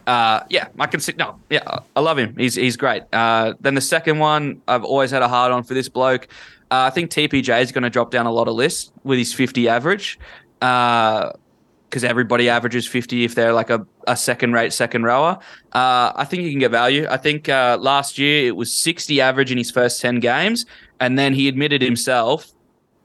uh, 0.08 0.41
yeah, 0.49 0.68
I 0.80 0.88
can 0.88 0.99
see. 0.99 1.14
No, 1.18 1.39
yeah, 1.49 1.80
I 1.95 1.99
love 1.99 2.18
him. 2.18 2.36
He's 2.38 2.56
he's 2.56 2.78
great. 2.78 3.04
Uh, 3.14 3.54
then 3.60 3.76
the 3.76 3.82
second 3.82 4.20
one, 4.20 4.62
I've 4.68 4.84
always 4.84 5.12
had 5.12 5.22
a 5.22 5.28
hard 5.28 5.51
on 5.51 5.64
for 5.64 5.74
this 5.74 5.89
bloke. 5.89 6.28
Uh, 6.72 6.86
I 6.86 6.89
think 6.89 7.12
TPJ 7.12 7.62
is 7.62 7.72
going 7.72 7.84
to 7.84 7.89
drop 7.89 8.10
down 8.12 8.26
a 8.26 8.32
lot 8.32 8.47
of 8.47 8.56
lists 8.56 8.91
with 9.04 9.20
his 9.20 9.34
50 9.34 9.70
average. 9.70 10.20
Because 10.60 12.04
everybody 12.04 12.49
averages 12.49 12.88
50 12.88 13.24
if 13.24 13.36
they're 13.36 13.54
like 13.54 13.70
a, 13.70 13.86
a 14.08 14.18
second 14.18 14.54
rate 14.54 14.74
second 14.74 15.04
rower. 15.04 15.38
Uh, 15.74 16.12
I 16.16 16.26
think 16.26 16.43
you 16.43 16.49
can 16.49 16.60
get 16.60 16.72
value. 16.72 17.06
I 17.10 17.18
think 17.18 17.47
uh, 17.47 17.78
last 17.80 18.18
year 18.18 18.47
it 18.47 18.56
was 18.56 18.74
60 18.74 19.22
average 19.22 19.51
in 19.51 19.58
his 19.60 19.70
first 19.70 20.01
10 20.01 20.20
games. 20.20 20.66
And 20.99 21.20
then 21.20 21.34
he 21.36 21.47
admitted 21.47 21.82
himself, 21.84 22.51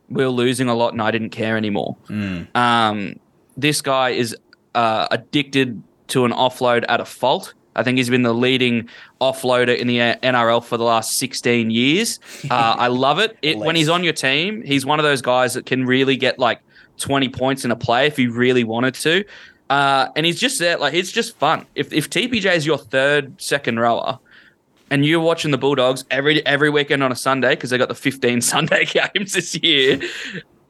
we 0.09 0.25
are 0.25 0.29
losing 0.31 0.69
a 0.69 0.75
lot 0.75 0.93
and 0.95 1.03
I 1.03 1.11
didn't 1.11 1.31
care 1.31 1.57
anymore. 1.57 1.97
Um, 2.55 3.21
this 3.59 3.83
guy 3.83 4.11
is 4.11 4.35
uh, 4.75 5.09
addicted 5.11 5.83
to 6.09 6.25
an 6.25 6.33
offload 6.33 6.85
at 6.89 7.01
a 7.01 7.05
fault. 7.05 7.55
I 7.77 7.85
think 7.85 7.97
he's 7.97 8.11
been 8.11 8.23
the 8.23 8.35
leading 8.35 8.89
offloader 9.21 9.77
in 9.77 9.87
the 9.87 9.99
NRL 9.99 10.65
for 10.65 10.77
the 10.77 10.85
last 10.85 11.17
16 11.19 11.71
years. 11.71 12.19
Uh, 12.51 12.75
I 12.79 12.87
love 12.89 13.21
it. 13.21 13.39
it. 13.41 13.57
When 13.57 13.77
he's 13.77 13.89
on 13.89 14.03
your 14.03 14.13
team, 14.13 14.63
he's 14.63 14.85
one 14.85 14.99
of 14.99 15.05
those 15.05 15.23
guys 15.23 15.55
that 15.55 15.65
can 15.65 15.87
really 15.87 16.17
get 16.17 16.39
like 16.41 16.61
20 16.99 17.29
points 17.29 17.65
in 17.65 17.71
a 17.71 17.77
play 17.77 18.07
if 18.07 18.17
he 18.17 18.27
really 18.27 18.65
wanted 18.65 18.95
to. 18.95 19.25
Uh, 19.71 20.09
and 20.17 20.27
he's 20.27 20.41
just 20.41 20.59
there, 20.59 20.79
like 20.79 20.95
it's 20.95 21.13
just 21.13 21.37
fun. 21.37 21.67
If 21.75 21.93
if 21.93 22.09
TPJ 22.09 22.57
is 22.57 22.67
your 22.67 22.79
third 22.79 23.41
second 23.41 23.79
rower, 23.79 24.19
and 24.91 25.05
you're 25.05 25.21
watching 25.21 25.51
the 25.51 25.59
Bulldogs 25.59 26.05
every 26.11 26.45
every 26.47 26.71
weekend 26.71 27.03
on 27.03 27.13
a 27.13 27.17
Sunday 27.17 27.51
because 27.51 27.71
they 27.71 27.79
got 27.79 27.89
the 27.89 27.95
15 27.95 28.41
Sunday 28.53 28.87
games 28.87 29.35
this 29.35 29.55
year. 29.57 30.01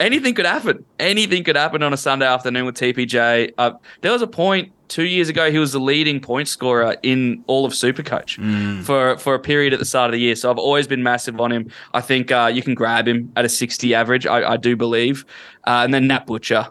Anything 0.01 0.34
could 0.34 0.47
happen. 0.47 0.84
Anything 0.99 1.45
could 1.45 1.57
happen 1.57 1.82
on 1.82 1.93
a 1.93 1.97
Sunday 1.97 2.26
afternoon 2.26 2.66
with 2.66 2.76
TPJ. 2.76 3.53
Uh, 3.57 3.72
there 4.01 4.12
was 4.12 4.22
a 4.22 4.26
point 4.26 4.72
two 4.89 5.05
years 5.05 5.28
ago 5.28 5.51
he 5.51 5.59
was 5.59 5.72
the 5.72 5.78
leading 5.80 6.18
point 6.20 6.49
scorer 6.49 6.97
in 7.03 7.45
all 7.47 7.64
of 7.64 7.72
Supercoach 7.72 8.39
Mm. 8.39 8.82
for 8.84 9.16
for 9.18 9.34
a 9.34 9.39
period 9.39 9.72
at 9.72 9.78
the 9.78 9.84
start 9.84 10.09
of 10.09 10.12
the 10.12 10.20
year. 10.20 10.34
So 10.36 10.51
I've 10.51 10.59
always 10.59 10.86
been 10.86 11.03
massive 11.03 11.41
on 11.41 11.53
him. 11.53 11.70
I 11.95 12.01
think 12.01 12.30
uh, 12.32 12.51
you 12.53 12.62
can 12.62 12.74
grab 12.74 13.07
him 13.07 13.32
at 13.36 13.45
a 13.45 13.49
60 13.49 13.95
average. 13.95 14.26
I, 14.26 14.53
I 14.53 14.57
do 14.57 14.76
believe. 14.76 15.24
Uh, 15.66 15.82
and 15.84 15.93
then 15.95 16.07
Nat 16.07 16.26
Butcher. 16.26 16.68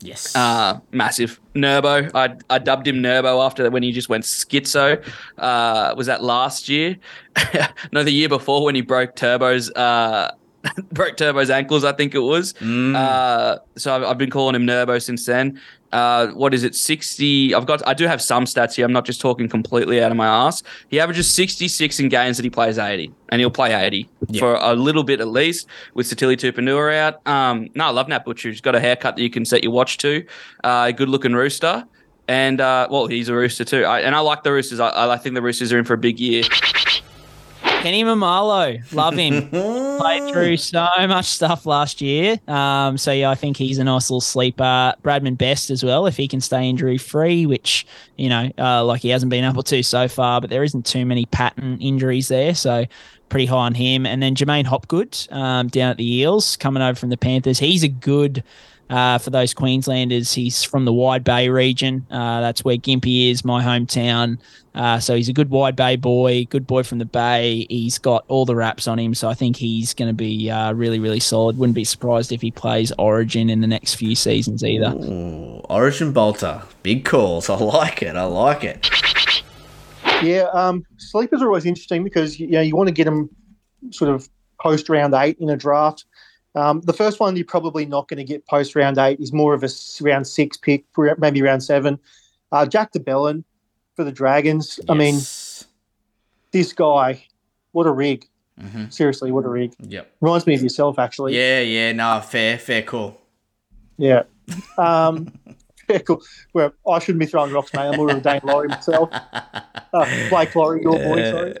Yes. 0.00 0.34
Uh, 0.34 0.80
massive. 0.90 1.40
Nerbo. 1.54 2.10
I, 2.14 2.36
I 2.50 2.58
dubbed 2.58 2.86
him 2.86 2.96
Nerbo 2.96 3.44
after 3.46 3.62
that 3.62 3.70
when 3.72 3.82
he 3.82 3.92
just 3.92 4.08
went 4.08 4.24
schizo. 4.24 5.02
Uh, 5.38 5.94
was 5.96 6.06
that 6.08 6.22
last 6.22 6.68
year? 6.68 6.96
no, 7.92 8.02
the 8.02 8.10
year 8.10 8.28
before 8.28 8.64
when 8.64 8.74
he 8.74 8.80
broke 8.80 9.14
Turbo's 9.16 9.70
uh, 9.70 10.32
broke 10.92 11.16
Turbo's 11.16 11.50
ankles, 11.50 11.84
I 11.84 11.92
think 11.92 12.14
it 12.14 12.20
was. 12.20 12.54
Uh, 12.96 13.58
so 13.76 13.94
I've, 13.94 14.02
I've 14.02 14.18
been 14.18 14.30
calling 14.30 14.54
him 14.54 14.66
Nerbo 14.66 15.00
since 15.02 15.26
then. 15.26 15.60
Uh, 15.92 16.28
what 16.28 16.52
is 16.52 16.64
it? 16.64 16.74
60. 16.74 17.54
I've 17.54 17.66
got, 17.66 17.86
I 17.86 17.94
do 17.94 18.06
have 18.06 18.20
some 18.20 18.46
stats 18.46 18.74
here. 18.74 18.84
I'm 18.84 18.92
not 18.92 19.04
just 19.04 19.20
talking 19.20 19.48
completely 19.48 20.02
out 20.02 20.10
of 20.10 20.16
my 20.16 20.26
ass. 20.26 20.62
He 20.88 20.98
averages 20.98 21.30
66 21.30 22.00
in 22.00 22.08
games 22.08 22.36
that 22.36 22.42
he 22.42 22.50
plays 22.50 22.78
80, 22.78 23.12
and 23.28 23.40
he'll 23.40 23.50
play 23.50 23.72
80 23.72 24.08
for 24.40 24.56
a 24.56 24.74
little 24.74 25.04
bit 25.04 25.20
at 25.20 25.28
least 25.28 25.68
with 25.94 26.06
Sitili 26.06 26.36
Tupouniua 26.36 26.96
out. 26.96 27.26
Um, 27.26 27.68
no, 27.74 27.86
I 27.86 27.90
love 27.90 28.08
Nat 28.08 28.24
Butcher. 28.24 28.48
He's 28.48 28.60
got 28.60 28.74
a 28.74 28.80
haircut 28.80 29.14
that 29.16 29.22
you 29.22 29.30
can 29.30 29.44
set 29.44 29.62
your 29.62 29.72
watch 29.72 29.98
to. 29.98 30.26
Uh, 30.64 30.90
good 30.90 31.08
looking 31.08 31.32
rooster. 31.34 31.84
And 32.26 32.60
uh, 32.60 32.88
well, 32.90 33.06
he's 33.06 33.28
a 33.28 33.34
Rooster 33.34 33.64
too. 33.64 33.84
I, 33.84 34.00
and 34.00 34.14
I 34.14 34.20
like 34.20 34.42
the 34.44 34.50
Roosters. 34.52 34.80
I, 34.80 35.12
I 35.12 35.18
think 35.18 35.34
the 35.34 35.42
Roosters 35.42 35.72
are 35.72 35.78
in 35.78 35.84
for 35.84 35.92
a 35.92 35.98
big 35.98 36.18
year. 36.18 36.42
Kenny 37.84 38.02
Mamalo, 38.02 38.80
love 38.94 39.12
him. 39.12 39.50
Played 39.98 40.32
through 40.32 40.56
so 40.56 40.88
much 41.00 41.26
stuff 41.26 41.66
last 41.66 42.00
year. 42.00 42.40
Um, 42.48 42.96
so 42.96 43.12
yeah, 43.12 43.28
I 43.28 43.34
think 43.34 43.58
he's 43.58 43.76
a 43.76 43.84
nice 43.84 44.08
little 44.08 44.22
sleeper. 44.22 44.94
Bradman 45.02 45.36
Best 45.36 45.68
as 45.68 45.84
well, 45.84 46.06
if 46.06 46.16
he 46.16 46.26
can 46.26 46.40
stay 46.40 46.66
injury 46.66 46.96
free, 46.96 47.44
which 47.44 47.86
you 48.16 48.30
know, 48.30 48.50
uh, 48.56 48.82
like 48.82 49.02
he 49.02 49.10
hasn't 49.10 49.28
been 49.28 49.44
able 49.44 49.62
to 49.64 49.82
so 49.82 50.08
far, 50.08 50.40
but 50.40 50.48
there 50.48 50.64
isn't 50.64 50.86
too 50.86 51.04
many 51.04 51.26
pattern 51.26 51.76
injuries 51.78 52.28
there, 52.28 52.54
so 52.54 52.86
pretty 53.28 53.44
high 53.44 53.66
on 53.66 53.74
him. 53.74 54.06
And 54.06 54.22
then 54.22 54.34
J'maine 54.34 54.64
Hopgood 54.64 55.18
um, 55.30 55.68
down 55.68 55.90
at 55.90 55.98
the 55.98 56.10
Eels, 56.10 56.56
coming 56.56 56.82
over 56.82 56.98
from 56.98 57.10
the 57.10 57.18
Panthers. 57.18 57.58
He's 57.58 57.82
a 57.82 57.88
good 57.88 58.42
uh, 58.90 59.18
for 59.18 59.30
those 59.30 59.54
Queenslanders. 59.54 60.32
He's 60.32 60.62
from 60.62 60.84
the 60.84 60.92
Wide 60.92 61.24
Bay 61.24 61.48
region. 61.48 62.06
Uh, 62.10 62.40
that's 62.40 62.64
where 62.64 62.76
Gympie 62.76 63.30
is, 63.30 63.44
my 63.44 63.62
hometown. 63.62 64.38
Uh, 64.74 64.98
so 64.98 65.14
he's 65.14 65.28
a 65.28 65.32
good 65.32 65.50
Wide 65.50 65.76
Bay 65.76 65.96
boy, 65.96 66.46
good 66.50 66.66
boy 66.66 66.82
from 66.82 66.98
the 66.98 67.04
Bay. 67.04 67.66
He's 67.70 67.98
got 67.98 68.24
all 68.28 68.44
the 68.44 68.56
wraps 68.56 68.88
on 68.88 68.98
him, 68.98 69.14
so 69.14 69.28
I 69.28 69.34
think 69.34 69.56
he's 69.56 69.94
going 69.94 70.08
to 70.08 70.14
be 70.14 70.50
uh, 70.50 70.72
really, 70.72 70.98
really 70.98 71.20
solid. 71.20 71.56
Wouldn't 71.58 71.76
be 71.76 71.84
surprised 71.84 72.32
if 72.32 72.40
he 72.40 72.50
plays 72.50 72.92
Origin 72.98 73.50
in 73.50 73.60
the 73.60 73.68
next 73.68 73.94
few 73.94 74.16
seasons 74.16 74.64
either. 74.64 74.92
Ooh, 74.96 75.60
Origin 75.70 76.12
Bolter, 76.12 76.62
big 76.82 77.04
calls. 77.04 77.48
I 77.48 77.56
like 77.56 78.02
it. 78.02 78.16
I 78.16 78.24
like 78.24 78.64
it. 78.64 78.90
Yeah, 80.22 80.48
um, 80.52 80.84
sleepers 80.96 81.42
are 81.42 81.46
always 81.46 81.66
interesting 81.66 82.02
because 82.02 82.40
you 82.40 82.48
know 82.48 82.60
you 82.60 82.74
want 82.74 82.88
to 82.88 82.94
get 82.94 83.04
them 83.04 83.28
sort 83.90 84.10
of 84.10 84.28
post 84.60 84.88
round 84.88 85.14
eight 85.14 85.36
in 85.38 85.50
a 85.50 85.56
draft. 85.56 86.04
Um, 86.54 86.80
the 86.82 86.92
first 86.92 87.18
one 87.18 87.34
you're 87.36 87.44
probably 87.44 87.84
not 87.84 88.08
going 88.08 88.18
to 88.18 88.24
get 88.24 88.46
post 88.46 88.76
round 88.76 88.98
eight 88.98 89.18
is 89.20 89.32
more 89.32 89.54
of 89.54 89.64
a 89.64 89.68
round 90.00 90.26
six 90.26 90.56
pick, 90.56 90.84
maybe 91.18 91.42
round 91.42 91.62
seven. 91.62 91.98
Uh, 92.52 92.64
Jack 92.64 92.92
de 92.92 93.00
Belin 93.00 93.44
for 93.96 94.04
the 94.04 94.12
Dragons. 94.12 94.78
Yes. 94.78 94.86
I 94.88 94.94
mean, 94.94 95.14
this 96.52 96.72
guy, 96.72 97.24
what 97.72 97.86
a 97.86 97.92
rig. 97.92 98.28
Mm-hmm. 98.60 98.88
Seriously, 98.90 99.32
what 99.32 99.44
a 99.44 99.48
rig. 99.48 99.74
Yep. 99.80 100.12
Reminds 100.20 100.46
me 100.46 100.54
of 100.54 100.62
yourself, 100.62 100.98
actually. 100.98 101.36
Yeah, 101.36 101.60
yeah, 101.60 101.92
no, 101.92 102.20
fair, 102.20 102.56
fair 102.58 102.82
call. 102.82 103.20
Yeah. 103.96 104.22
Um, 104.78 105.32
fair 105.88 105.98
call. 105.98 106.22
Well, 106.52 106.72
I 106.88 107.00
shouldn't 107.00 107.18
be 107.18 107.26
throwing 107.26 107.52
rocks, 107.52 107.72
mate. 107.74 107.88
I'm 107.88 107.96
more 107.96 108.10
of 108.10 108.18
a 108.18 108.20
Dane 108.20 108.40
Laurie 108.44 108.68
myself. 108.68 109.10
Uh, 109.92 110.28
Blake 110.28 110.52
Lawrie, 110.56 110.82
your 110.82 110.98
yeah. 110.98 111.08
boy, 111.08 111.30
sorry. 111.30 111.54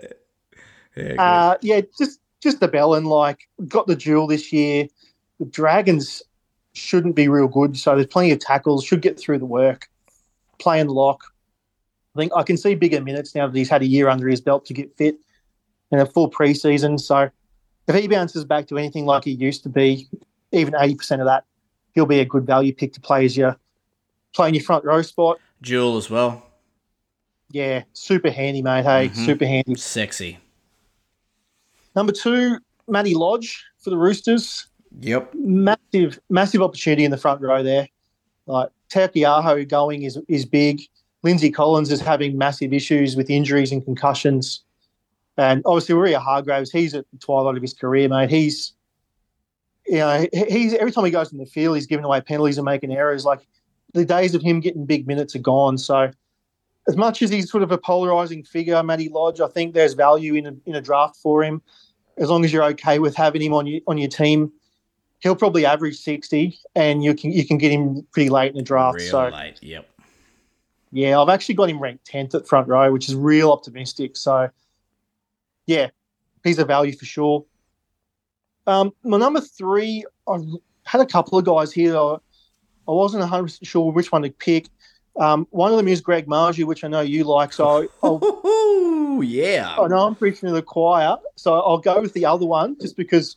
Yeah, 0.96 1.22
uh, 1.22 1.56
yeah, 1.62 1.82
just 1.96 2.18
just 2.44 2.60
de 2.60 2.68
Belin, 2.68 3.04
like, 3.04 3.48
got 3.66 3.88
the 3.88 3.96
dual 3.96 4.28
this 4.28 4.52
year. 4.52 4.86
The 5.40 5.46
Dragons 5.46 6.22
shouldn't 6.74 7.16
be 7.16 7.26
real 7.26 7.48
good, 7.48 7.76
so 7.76 7.94
there's 7.94 8.06
plenty 8.06 8.30
of 8.30 8.38
tackles, 8.38 8.84
should 8.84 9.02
get 9.02 9.18
through 9.18 9.38
the 9.38 9.46
work. 9.46 9.88
Playing 10.60 10.88
lock, 10.88 11.24
I 12.14 12.20
think 12.20 12.32
I 12.36 12.44
can 12.44 12.56
see 12.56 12.74
bigger 12.76 13.00
minutes 13.00 13.34
now 13.34 13.48
that 13.48 13.56
he's 13.56 13.68
had 13.68 13.82
a 13.82 13.86
year 13.86 14.08
under 14.08 14.28
his 14.28 14.40
belt 14.40 14.64
to 14.66 14.72
get 14.72 14.96
fit 14.96 15.16
and 15.90 16.00
a 16.00 16.06
full 16.06 16.30
preseason. 16.30 17.00
So 17.00 17.28
if 17.88 17.94
he 17.94 18.06
bounces 18.06 18.44
back 18.44 18.68
to 18.68 18.78
anything 18.78 19.04
like 19.04 19.24
he 19.24 19.32
used 19.32 19.64
to 19.64 19.68
be, 19.68 20.08
even 20.52 20.74
80% 20.74 21.20
of 21.20 21.26
that, 21.26 21.44
he'll 21.94 22.06
be 22.06 22.20
a 22.20 22.24
good 22.24 22.46
value 22.46 22.72
pick 22.72 22.92
to 22.92 23.00
play 23.00 23.24
as 23.24 23.36
your 23.36 23.56
play 24.32 24.48
in 24.48 24.54
your 24.54 24.62
front 24.62 24.84
row 24.84 25.02
spot. 25.02 25.38
Jewel 25.60 25.96
as 25.96 26.08
well. 26.08 26.46
Yeah, 27.50 27.82
super 27.92 28.30
handy, 28.30 28.62
mate. 28.62 28.84
Hey, 28.84 29.08
mm-hmm. 29.08 29.24
super 29.24 29.46
handy. 29.46 29.74
Sexy. 29.74 30.38
Number 31.94 32.12
two, 32.12 32.58
Matty 32.88 33.14
Lodge 33.14 33.64
for 33.80 33.90
the 33.90 33.96
Roosters. 33.96 34.66
Yep. 35.00 35.34
Massive, 35.34 36.18
massive 36.30 36.62
opportunity 36.62 37.04
in 37.04 37.10
the 37.10 37.16
front 37.16 37.40
row 37.40 37.62
there. 37.62 37.88
Like 38.46 38.70
Taukeiaho 38.90 39.66
going 39.68 40.02
is 40.02 40.18
is 40.28 40.44
big. 40.44 40.82
Lindsay 41.22 41.50
Collins 41.50 41.90
is 41.90 42.00
having 42.00 42.36
massive 42.36 42.72
issues 42.72 43.16
with 43.16 43.30
injuries 43.30 43.72
and 43.72 43.82
concussions. 43.82 44.62
And 45.36 45.62
obviously, 45.64 45.94
Waerea-Hargreaves, 45.94 46.70
he's 46.70 46.94
at 46.94 47.06
the 47.12 47.18
twilight 47.18 47.56
of 47.56 47.62
his 47.62 47.72
career, 47.72 48.08
mate. 48.08 48.30
He's, 48.30 48.74
you 49.86 49.96
know, 49.96 50.26
he's 50.32 50.74
every 50.74 50.92
time 50.92 51.04
he 51.06 51.10
goes 51.10 51.32
in 51.32 51.38
the 51.38 51.46
field, 51.46 51.76
he's 51.76 51.86
giving 51.86 52.04
away 52.04 52.20
penalties 52.20 52.58
and 52.58 52.64
making 52.64 52.92
errors. 52.92 53.24
Like 53.24 53.46
the 53.94 54.04
days 54.04 54.34
of 54.34 54.42
him 54.42 54.60
getting 54.60 54.84
big 54.84 55.06
minutes 55.06 55.34
are 55.34 55.40
gone. 55.40 55.78
So, 55.78 56.10
as 56.86 56.96
much 56.96 57.22
as 57.22 57.30
he's 57.30 57.50
sort 57.50 57.62
of 57.62 57.72
a 57.72 57.78
polarizing 57.78 58.44
figure, 58.44 58.80
Matty 58.82 59.08
Lodge, 59.08 59.40
I 59.40 59.48
think 59.48 59.74
there's 59.74 59.94
value 59.94 60.34
in 60.34 60.46
a, 60.46 60.54
in 60.66 60.74
a 60.74 60.80
draft 60.82 61.16
for 61.16 61.42
him. 61.42 61.62
As 62.16 62.30
long 62.30 62.44
as 62.44 62.52
you're 62.52 62.64
okay 62.64 62.98
with 62.98 63.16
having 63.16 63.42
him 63.42 63.52
on 63.52 63.66
your 63.66 63.80
on 63.86 63.98
your 63.98 64.08
team, 64.08 64.52
he'll 65.20 65.36
probably 65.36 65.66
average 65.66 65.96
sixty, 65.96 66.58
and 66.74 67.02
you 67.02 67.14
can 67.14 67.32
you 67.32 67.46
can 67.46 67.58
get 67.58 67.72
him 67.72 68.06
pretty 68.12 68.30
late 68.30 68.50
in 68.50 68.56
the 68.56 68.62
draft. 68.62 68.98
Real 68.98 69.10
so 69.10 69.28
late, 69.28 69.62
yep. 69.62 69.88
Yeah, 70.94 71.20
I've 71.20 71.28
actually 71.28 71.56
got 71.56 71.68
him 71.68 71.80
ranked 71.80 72.06
10th 72.06 72.36
at 72.36 72.46
front 72.46 72.68
row, 72.68 72.92
which 72.92 73.08
is 73.08 73.16
real 73.16 73.50
optimistic. 73.50 74.16
So, 74.16 74.48
yeah, 75.66 75.90
he's 76.44 76.60
a 76.60 76.64
value 76.64 76.92
for 76.92 77.04
sure. 77.04 77.44
Um, 78.68 78.92
my 79.02 79.18
number 79.18 79.40
three, 79.40 80.04
I 80.28 80.38
had 80.84 81.00
a 81.00 81.06
couple 81.06 81.36
of 81.36 81.44
guys 81.44 81.72
here. 81.72 81.96
I, 81.96 82.18
I 82.86 82.92
wasn't 82.92 83.28
100% 83.28 83.66
sure 83.66 83.90
which 83.90 84.12
one 84.12 84.22
to 84.22 84.30
pick. 84.30 84.68
Um, 85.16 85.46
one 85.50 85.70
of 85.70 85.76
them 85.76 85.88
is 85.88 86.00
Greg 86.00 86.26
Marzhew, 86.26 86.64
which 86.64 86.82
I 86.82 86.88
know 86.88 87.00
you 87.00 87.24
like. 87.24 87.52
So, 87.52 87.88
I'll, 88.02 89.20
yeah. 89.22 89.76
I 89.78 89.86
know 89.86 90.06
I'm 90.06 90.14
preaching 90.14 90.48
to 90.48 90.54
the 90.54 90.62
choir. 90.62 91.16
So, 91.36 91.54
I'll 91.54 91.78
go 91.78 92.00
with 92.00 92.14
the 92.14 92.26
other 92.26 92.46
one 92.46 92.76
just 92.80 92.96
because, 92.96 93.36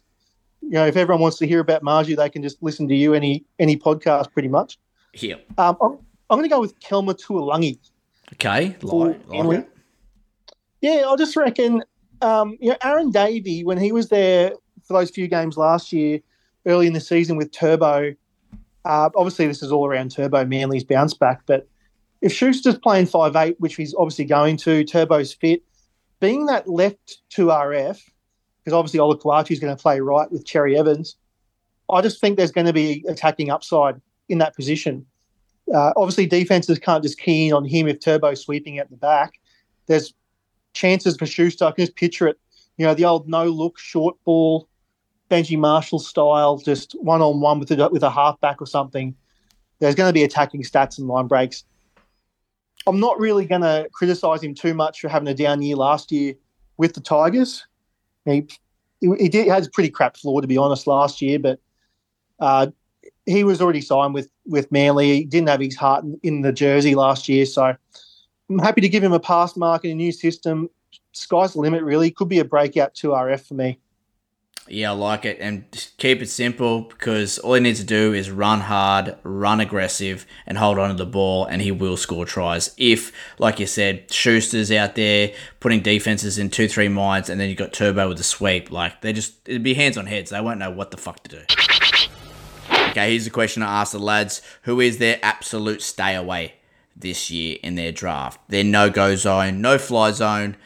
you 0.62 0.72
know, 0.72 0.88
if 0.88 0.98
everyone 0.98 1.22
wants 1.22 1.38
to 1.38 1.48
hear 1.48 1.60
about 1.60 1.84
Marzhew, 1.84 2.18
they 2.18 2.30
can 2.30 2.42
just 2.42 2.62
listen 2.64 2.88
to 2.88 2.96
you 2.96 3.14
any 3.14 3.46
any 3.60 3.78
podcast 3.78 4.34
pretty 4.34 4.48
much. 4.48 4.80
Yeah. 5.14 5.36
Um, 5.58 5.78
I'm 6.30 6.38
going 6.38 6.44
to 6.44 6.50
go 6.50 6.60
with 6.60 6.80
Kelma 6.80 7.14
Tuilagi. 7.14 7.78
Okay, 8.34 8.76
like, 8.82 9.28
like 9.28 9.60
it. 9.60 9.70
Yeah, 10.82 11.06
I 11.08 11.16
just 11.16 11.36
reckon, 11.36 11.84
um, 12.22 12.58
you 12.60 12.70
know, 12.70 12.78
Aaron 12.84 13.10
Davey, 13.10 13.64
when 13.64 13.78
he 13.78 13.92
was 13.92 14.10
there 14.10 14.52
for 14.84 14.94
those 14.94 15.10
few 15.10 15.28
games 15.28 15.58
last 15.58 15.94
year, 15.94 16.20
early 16.66 16.88
in 16.88 16.94
the 16.94 17.00
season 17.00 17.38
with 17.38 17.52
Turbo, 17.52 18.14
uh, 18.88 19.10
obviously 19.16 19.48
this 19.48 19.62
is 19.62 19.72
all 19.72 19.86
around 19.86 20.12
Turbo 20.12 20.46
Manly's 20.46 20.86
bounce 20.86 21.14
back, 21.14 21.42
but 21.46 21.68
if 22.22 22.32
Schuster's 22.32 22.78
playing 22.78 23.06
five 23.06 23.36
eight, 23.36 23.60
which 23.60 23.76
he's 23.76 23.94
obviously 23.94 24.26
going 24.26 24.56
to, 24.58 24.84
Turbo's 24.86 25.34
fit, 25.34 25.62
being 26.20 26.46
that 26.46 26.68
left 26.70 27.20
to 27.32 27.48
RF, 27.48 28.02
because 28.64 28.74
obviously 28.74 29.00
Olakau'atu 29.00 29.52
is 29.52 29.60
going 29.60 29.76
to 29.76 29.82
play 29.82 30.00
right 30.00 30.32
with 30.32 30.46
Cherry 30.46 30.78
Evans, 30.78 31.18
I 31.90 32.02
just 32.02 32.22
think 32.22 32.38
there's 32.38 32.52
going 32.52 32.68
to 32.68 32.74
be 32.74 33.04
attacking 33.08 33.50
upside 33.50 34.02
in 34.30 34.38
that 34.40 34.56
position. 34.56 35.06
Uh, 35.74 35.92
obviously, 35.98 36.26
defenses 36.26 36.80
can't 36.80 37.04
just 37.04 37.20
key 37.20 37.50
in 37.50 37.54
on 37.54 37.66
him 37.66 37.88
if 37.88 38.00
Turbo's 38.00 38.42
sweeping 38.42 38.80
at 38.80 38.90
the 38.90 38.98
back. 38.98 39.34
There's 39.88 40.14
chances 40.74 41.18
for 41.18 41.26
Schuster. 41.26 41.66
I 41.66 41.72
can 41.72 41.86
just 41.86 41.98
picture 41.98 42.28
it. 42.28 42.40
You 42.78 42.86
know, 42.86 42.94
the 42.94 43.06
old 43.06 43.28
no 43.28 43.46
look 43.46 43.78
short 43.78 44.16
ball, 44.24 44.70
Benji 45.30 45.58
Marshall 45.58 46.00
style, 46.00 46.58
just 46.58 46.94
one 47.02 47.22
on 47.22 47.42
one 47.42 47.60
with 47.60 47.72
a, 47.72 47.90
with 47.90 48.04
a 48.04 48.10
halfback 48.10 48.62
or 48.62 48.68
something. 48.68 49.16
There's 49.80 49.96
going 49.96 50.10
to 50.10 50.14
be 50.14 50.24
attacking 50.24 50.64
stats 50.64 50.98
and 50.98 51.08
line 51.08 51.28
breaks. 51.28 51.64
I'm 52.88 53.00
not 53.00 53.20
really 53.20 53.46
going 53.46 53.62
to 53.62 53.88
criticise 53.92 54.42
him 54.42 54.56
too 54.56 54.74
much 54.74 55.02
for 55.02 55.10
having 55.10 55.28
a 55.28 55.34
down 55.34 55.62
year 55.62 55.76
last 55.76 56.12
year 56.12 56.34
with 56.78 56.94
the 56.94 57.02
Tigers. 57.02 57.66
He, 58.26 58.48
he, 59.02 59.30
did, 59.30 59.48
a 59.48 59.70
pretty 59.72 59.90
crap 59.90 60.18
floor, 60.18 60.42
to 60.42 60.48
be 60.48 60.58
honest, 60.58 60.88
last 60.88 61.22
year, 61.22 61.38
but 61.40 61.60
uh, 62.40 62.68
he 63.26 63.44
was 63.44 63.62
already 63.62 63.82
signed 63.82 64.14
with 64.14 64.30
with 64.46 64.72
Manly. 64.72 65.16
He 65.16 65.24
didn't 65.26 65.50
have 65.50 65.60
his 65.60 65.76
heart 65.76 66.04
in, 66.04 66.20
in, 66.24 66.42
the 66.42 66.54
jersey 66.54 66.96
last 66.96 67.28
year, 67.28 67.46
so 67.46 67.76
I'm 68.50 68.60
happy 68.60 68.82
to 68.82 68.90
give 68.90 69.04
him 69.04 69.14
a 69.14 69.20
pass 69.20 69.58
mark 69.58 69.84
in 69.86 69.92
a 69.92 69.96
new 69.96 70.12
system. 70.12 70.70
Sky's 71.12 71.54
the 71.54 71.60
limit, 71.60 71.84
really. 71.84 72.12
Could 72.12 72.30
be 72.30 72.40
a 72.40 72.46
breakout 72.46 72.96
two 72.96 73.10
RF 73.10 73.48
for 73.48 73.54
me. 73.56 73.80
Yeah, 74.70 74.92
I 74.92 74.94
like 74.94 75.26
it. 75.26 75.38
And 75.40 75.66
keep 75.98 76.22
it 76.22 76.30
simple 76.30 76.82
because 76.82 77.40
all 77.40 77.54
he 77.54 77.62
needs 77.62 77.80
to 77.80 77.86
do 77.86 78.14
is 78.14 78.30
run 78.30 78.62
hard, 78.62 79.16
run 79.24 79.60
aggressive, 79.60 80.26
and 80.46 80.58
hold 80.58 80.78
on 80.78 80.90
to 80.90 80.96
the 80.96 81.06
ball, 81.06 81.46
and 81.46 81.62
he 81.62 81.72
will 81.72 81.98
score 81.98 82.26
tries. 82.26 82.74
If, 82.78 83.12
like 83.40 83.60
you 83.60 83.68
said, 83.68 84.10
Schuster's 84.10 84.72
out 84.72 84.96
there 84.96 85.34
putting 85.60 85.82
defenses 85.82 86.38
in 86.38 86.50
two, 86.50 86.68
three 86.68 86.90
minds, 86.90 87.30
and 87.30 87.40
then 87.40 87.50
you've 87.50 87.58
got 87.58 87.74
Turbo 87.74 88.10
with 88.10 88.18
the 88.18 88.24
sweep, 88.24 88.72
like, 88.72 89.02
they 89.02 89.14
just, 89.14 89.34
it'd 89.48 89.64
be 89.64 89.74
hands 89.74 89.98
on 89.98 90.06
heads. 90.06 90.32
They 90.32 90.42
won't 90.42 90.60
know 90.60 90.72
what 90.72 90.92
the 90.92 90.98
fuck 90.98 91.24
to 91.24 91.30
do. 91.30 91.42
Okay, 92.90 93.12
here's 93.12 93.28
a 93.28 93.32
question 93.32 93.64
I 93.64 93.82
asked 93.82 93.92
the 93.92 94.00
lads. 94.00 94.42
Who 94.64 94.80
is 94.80 94.98
their 94.98 95.20
absolute 95.22 95.82
stay 95.82 96.16
away 96.16 96.56
this 96.96 97.30
year 97.30 97.58
in 97.62 97.76
their 97.76 97.92
draft? 97.92 98.40
Their 98.50 98.64
no 98.64 98.90
go 98.90 99.16
zone, 99.16 99.62
no 99.62 99.78
fly 99.78 100.12
zone, 100.12 100.58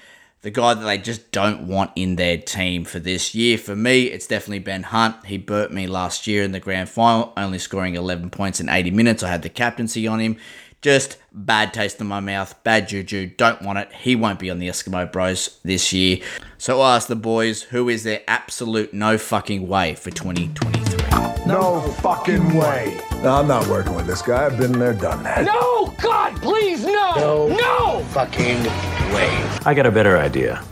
the 0.41 0.51
guy 0.51 0.73
that 0.73 0.83
they 0.83 0.97
just 0.97 1.31
don't 1.31 1.67
want 1.67 1.91
in 1.95 2.15
their 2.15 2.37
team 2.37 2.83
for 2.83 2.99
this 2.99 3.35
year. 3.35 3.57
For 3.57 3.75
me, 3.75 4.05
it's 4.05 4.25
definitely 4.25 4.59
Ben 4.59 4.83
Hunt. 4.83 5.25
He 5.25 5.37
burnt 5.37 5.71
me 5.71 5.85
last 5.85 6.25
year 6.25 6.43
in 6.43 6.51
the 6.51 6.59
grand 6.59 6.89
final, 6.89 7.31
only 7.37 7.59
scoring 7.59 7.95
11 7.95 8.31
points 8.31 8.59
in 8.59 8.67
80 8.67 8.91
minutes. 8.91 9.21
I 9.21 9.29
had 9.29 9.43
the 9.43 9.49
captaincy 9.49 10.07
on 10.07 10.19
him. 10.19 10.37
Just 10.81 11.17
bad 11.31 11.75
taste 11.75 12.01
in 12.01 12.07
my 12.07 12.19
mouth, 12.19 12.55
bad 12.63 12.87
juju, 12.89 13.27
don't 13.37 13.61
want 13.61 13.77
it. 13.77 13.93
He 13.93 14.15
won't 14.15 14.39
be 14.39 14.49
on 14.49 14.57
the 14.57 14.67
Eskimo 14.67 15.11
Bros 15.11 15.59
this 15.63 15.93
year. 15.93 16.17
So 16.57 16.81
I 16.81 16.95
asked 16.95 17.07
the 17.07 17.15
boys, 17.15 17.61
who 17.61 17.87
is 17.87 18.03
their 18.03 18.21
absolute 18.27 18.91
no 18.91 19.19
fucking 19.19 19.67
way 19.67 19.93
for 19.93 20.09
2023? 20.09 21.45
No 21.45 21.81
fucking 22.01 22.55
way. 22.55 22.99
No, 23.21 23.35
I'm 23.35 23.47
not 23.47 23.67
working 23.67 23.93
with 23.93 24.07
this 24.07 24.23
guy. 24.23 24.47
I've 24.47 24.57
been 24.57 24.71
there, 24.71 24.93
done 24.93 25.21
that. 25.21 25.45
No! 25.45 25.93
God, 26.01 26.41
please, 26.41 26.83
no! 26.83 27.13
No. 27.15 27.47
No! 27.47 28.03
Fucking 28.05 28.90
way. 29.14 29.28
I 29.66 29.74
got 29.74 29.86
a 29.86 29.91
better 29.91 30.18
idea. 30.18 30.64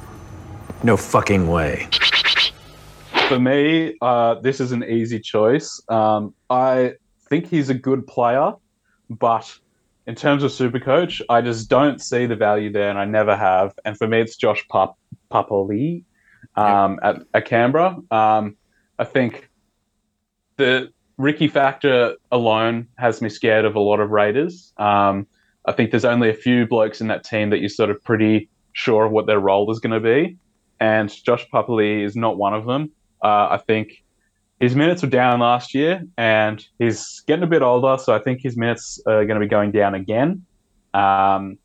No 0.83 0.97
fucking 0.97 1.47
way. 1.47 1.87
For 3.27 3.39
me, 3.39 3.95
uh, 4.01 4.35
this 4.35 4.59
is 4.59 4.71
an 4.71 4.83
easy 4.83 5.19
choice. 5.19 5.81
Um, 5.89 6.33
I 6.49 6.93
think 7.29 7.47
he's 7.47 7.69
a 7.69 7.73
good 7.73 8.07
player, 8.07 8.53
but 9.09 9.53
in 10.07 10.15
terms 10.15 10.43
of 10.43 10.51
super 10.51 10.79
coach, 10.79 11.21
I 11.29 11.41
just 11.41 11.69
don't 11.69 12.01
see 12.01 12.25
the 12.25 12.35
value 12.35 12.71
there, 12.71 12.89
and 12.89 12.97
I 12.97 13.05
never 13.05 13.35
have. 13.35 13.73
And 13.85 13.97
for 13.97 14.07
me, 14.07 14.21
it's 14.21 14.35
Josh 14.35 14.65
Pap- 14.71 14.95
Papali 15.31 16.03
um, 16.55 16.99
at, 17.03 17.17
at 17.33 17.45
Canberra. 17.45 17.97
Um, 18.09 18.57
I 18.97 19.03
think 19.03 19.49
the 20.55 20.91
Ricky 21.17 21.47
factor 21.47 22.15
alone 22.31 22.87
has 22.97 23.21
me 23.21 23.29
scared 23.29 23.65
of 23.65 23.75
a 23.75 23.79
lot 23.79 23.99
of 23.99 24.09
Raiders. 24.09 24.73
Um, 24.77 25.27
I 25.69 25.71
think 25.71 25.91
there's 25.91 26.05
only 26.05 26.29
a 26.29 26.33
few 26.33 26.65
blokes 26.65 26.99
in 26.99 27.07
that 27.07 27.23
team 27.23 27.51
that 27.51 27.59
you're 27.59 27.69
sort 27.69 27.91
of 27.91 28.03
pretty 28.03 28.49
sure 28.73 29.05
of 29.05 29.11
what 29.11 29.27
their 29.27 29.39
role 29.39 29.69
is 29.71 29.79
going 29.79 29.93
to 29.93 29.99
be, 29.99 30.35
and 30.79 31.13
Josh 31.23 31.45
Papalii 31.53 32.03
is 32.03 32.15
not 32.15 32.37
one 32.37 32.55
of 32.55 32.65
them. 32.65 32.91
Uh, 33.23 33.49
I 33.51 33.61
think 33.67 34.03
his 34.59 34.75
minutes 34.75 35.03
were 35.03 35.09
down 35.09 35.41
last 35.41 35.75
year, 35.75 36.03
and 36.17 36.65
he's 36.79 37.21
getting 37.27 37.43
a 37.43 37.47
bit 37.47 37.61
older, 37.61 38.01
so 38.01 38.15
I 38.15 38.19
think 38.19 38.41
his 38.41 38.57
minutes 38.57 38.99
are 39.05 39.25
going 39.25 39.39
to 39.39 39.45
be 39.45 39.49
going 39.49 39.71
down 39.71 39.93
again. 39.93 40.43
Um, 40.95 41.59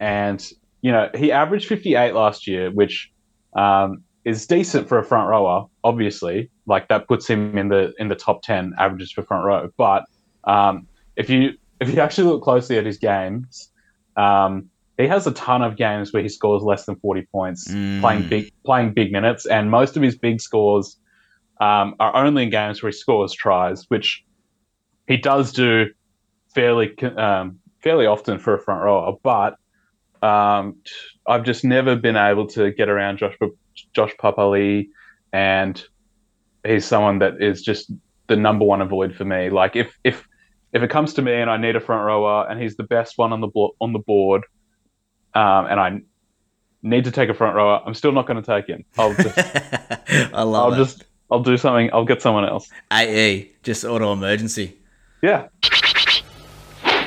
and 0.00 0.50
you 0.80 0.90
know, 0.90 1.10
he 1.14 1.30
averaged 1.30 1.68
58 1.68 2.14
last 2.14 2.46
year, 2.46 2.70
which 2.70 3.12
um, 3.54 4.02
is 4.24 4.46
decent 4.46 4.88
for 4.88 4.98
a 4.98 5.04
front 5.04 5.28
rower. 5.28 5.66
Obviously, 5.84 6.50
like 6.64 6.88
that 6.88 7.08
puts 7.08 7.28
him 7.28 7.58
in 7.58 7.68
the 7.68 7.92
in 7.98 8.08
the 8.08 8.14
top 8.14 8.42
10 8.42 8.72
averages 8.78 9.12
for 9.12 9.22
front 9.22 9.44
row. 9.44 9.68
But 9.76 10.04
um, 10.44 10.86
if 11.16 11.28
you 11.28 11.52
if 11.80 11.92
you 11.92 12.00
actually 12.00 12.28
look 12.28 12.42
closely 12.42 12.78
at 12.78 12.86
his 12.86 12.98
games, 12.98 13.70
um, 14.16 14.68
he 14.98 15.06
has 15.06 15.26
a 15.26 15.32
ton 15.32 15.62
of 15.62 15.76
games 15.76 16.12
where 16.12 16.22
he 16.22 16.28
scores 16.28 16.62
less 16.62 16.84
than 16.84 16.96
40 16.96 17.22
points, 17.32 17.66
playing 18.00 18.28
big 18.28 18.52
playing 18.64 18.92
big 18.92 19.12
minutes, 19.12 19.46
and 19.46 19.70
most 19.70 19.96
of 19.96 20.02
his 20.02 20.16
big 20.16 20.40
scores 20.40 20.98
um, 21.60 21.94
are 21.98 22.14
only 22.14 22.44
in 22.44 22.50
games 22.50 22.82
where 22.82 22.90
he 22.90 22.96
scores 22.96 23.32
tries, 23.32 23.84
which 23.88 24.24
he 25.08 25.16
does 25.16 25.52
do 25.52 25.86
fairly 26.54 26.96
um, 27.16 27.58
fairly 27.82 28.06
often 28.06 28.38
for 28.38 28.54
a 28.54 28.58
front 28.60 28.82
rower. 28.82 29.16
But 29.22 29.56
um, 30.22 30.76
I've 31.26 31.44
just 31.44 31.64
never 31.64 31.96
been 31.96 32.16
able 32.16 32.46
to 32.48 32.70
get 32.70 32.90
around 32.90 33.18
Josh 33.18 33.36
Josh 33.94 34.12
Papalii, 34.22 34.88
and 35.32 35.82
he's 36.66 36.84
someone 36.84 37.20
that 37.20 37.40
is 37.40 37.62
just 37.62 37.90
the 38.26 38.36
number 38.36 38.66
one 38.66 38.82
avoid 38.82 39.14
for 39.14 39.24
me. 39.24 39.48
Like 39.48 39.76
if 39.76 39.98
if 40.04 40.26
if 40.72 40.82
it 40.82 40.90
comes 40.90 41.14
to 41.14 41.22
me 41.22 41.34
and 41.34 41.50
I 41.50 41.56
need 41.56 41.76
a 41.76 41.80
front 41.80 42.04
rower 42.04 42.46
and 42.48 42.60
he's 42.60 42.76
the 42.76 42.84
best 42.84 43.18
one 43.18 43.32
on 43.32 43.40
the 43.40 43.48
bo- 43.48 43.74
on 43.80 43.92
the 43.92 43.98
board, 43.98 44.44
um, 45.34 45.66
and 45.66 45.80
I 45.80 46.00
need 46.82 47.04
to 47.04 47.10
take 47.10 47.28
a 47.28 47.34
front 47.34 47.56
rower, 47.56 47.82
I'm 47.84 47.94
still 47.94 48.12
not 48.12 48.26
going 48.26 48.42
to 48.42 48.46
take 48.46 48.66
him. 48.66 48.84
I'll 48.96 49.14
just 49.14 49.36
I 50.32 50.42
love 50.42 50.72
I'll 50.72 50.80
it. 50.80 50.84
just 50.84 51.04
I'll 51.30 51.42
do 51.42 51.56
something. 51.56 51.90
I'll 51.92 52.04
get 52.04 52.22
someone 52.22 52.44
else. 52.44 52.68
AE, 52.92 53.52
just 53.62 53.84
auto 53.84 54.12
emergency. 54.12 54.78
Yeah. 55.22 55.48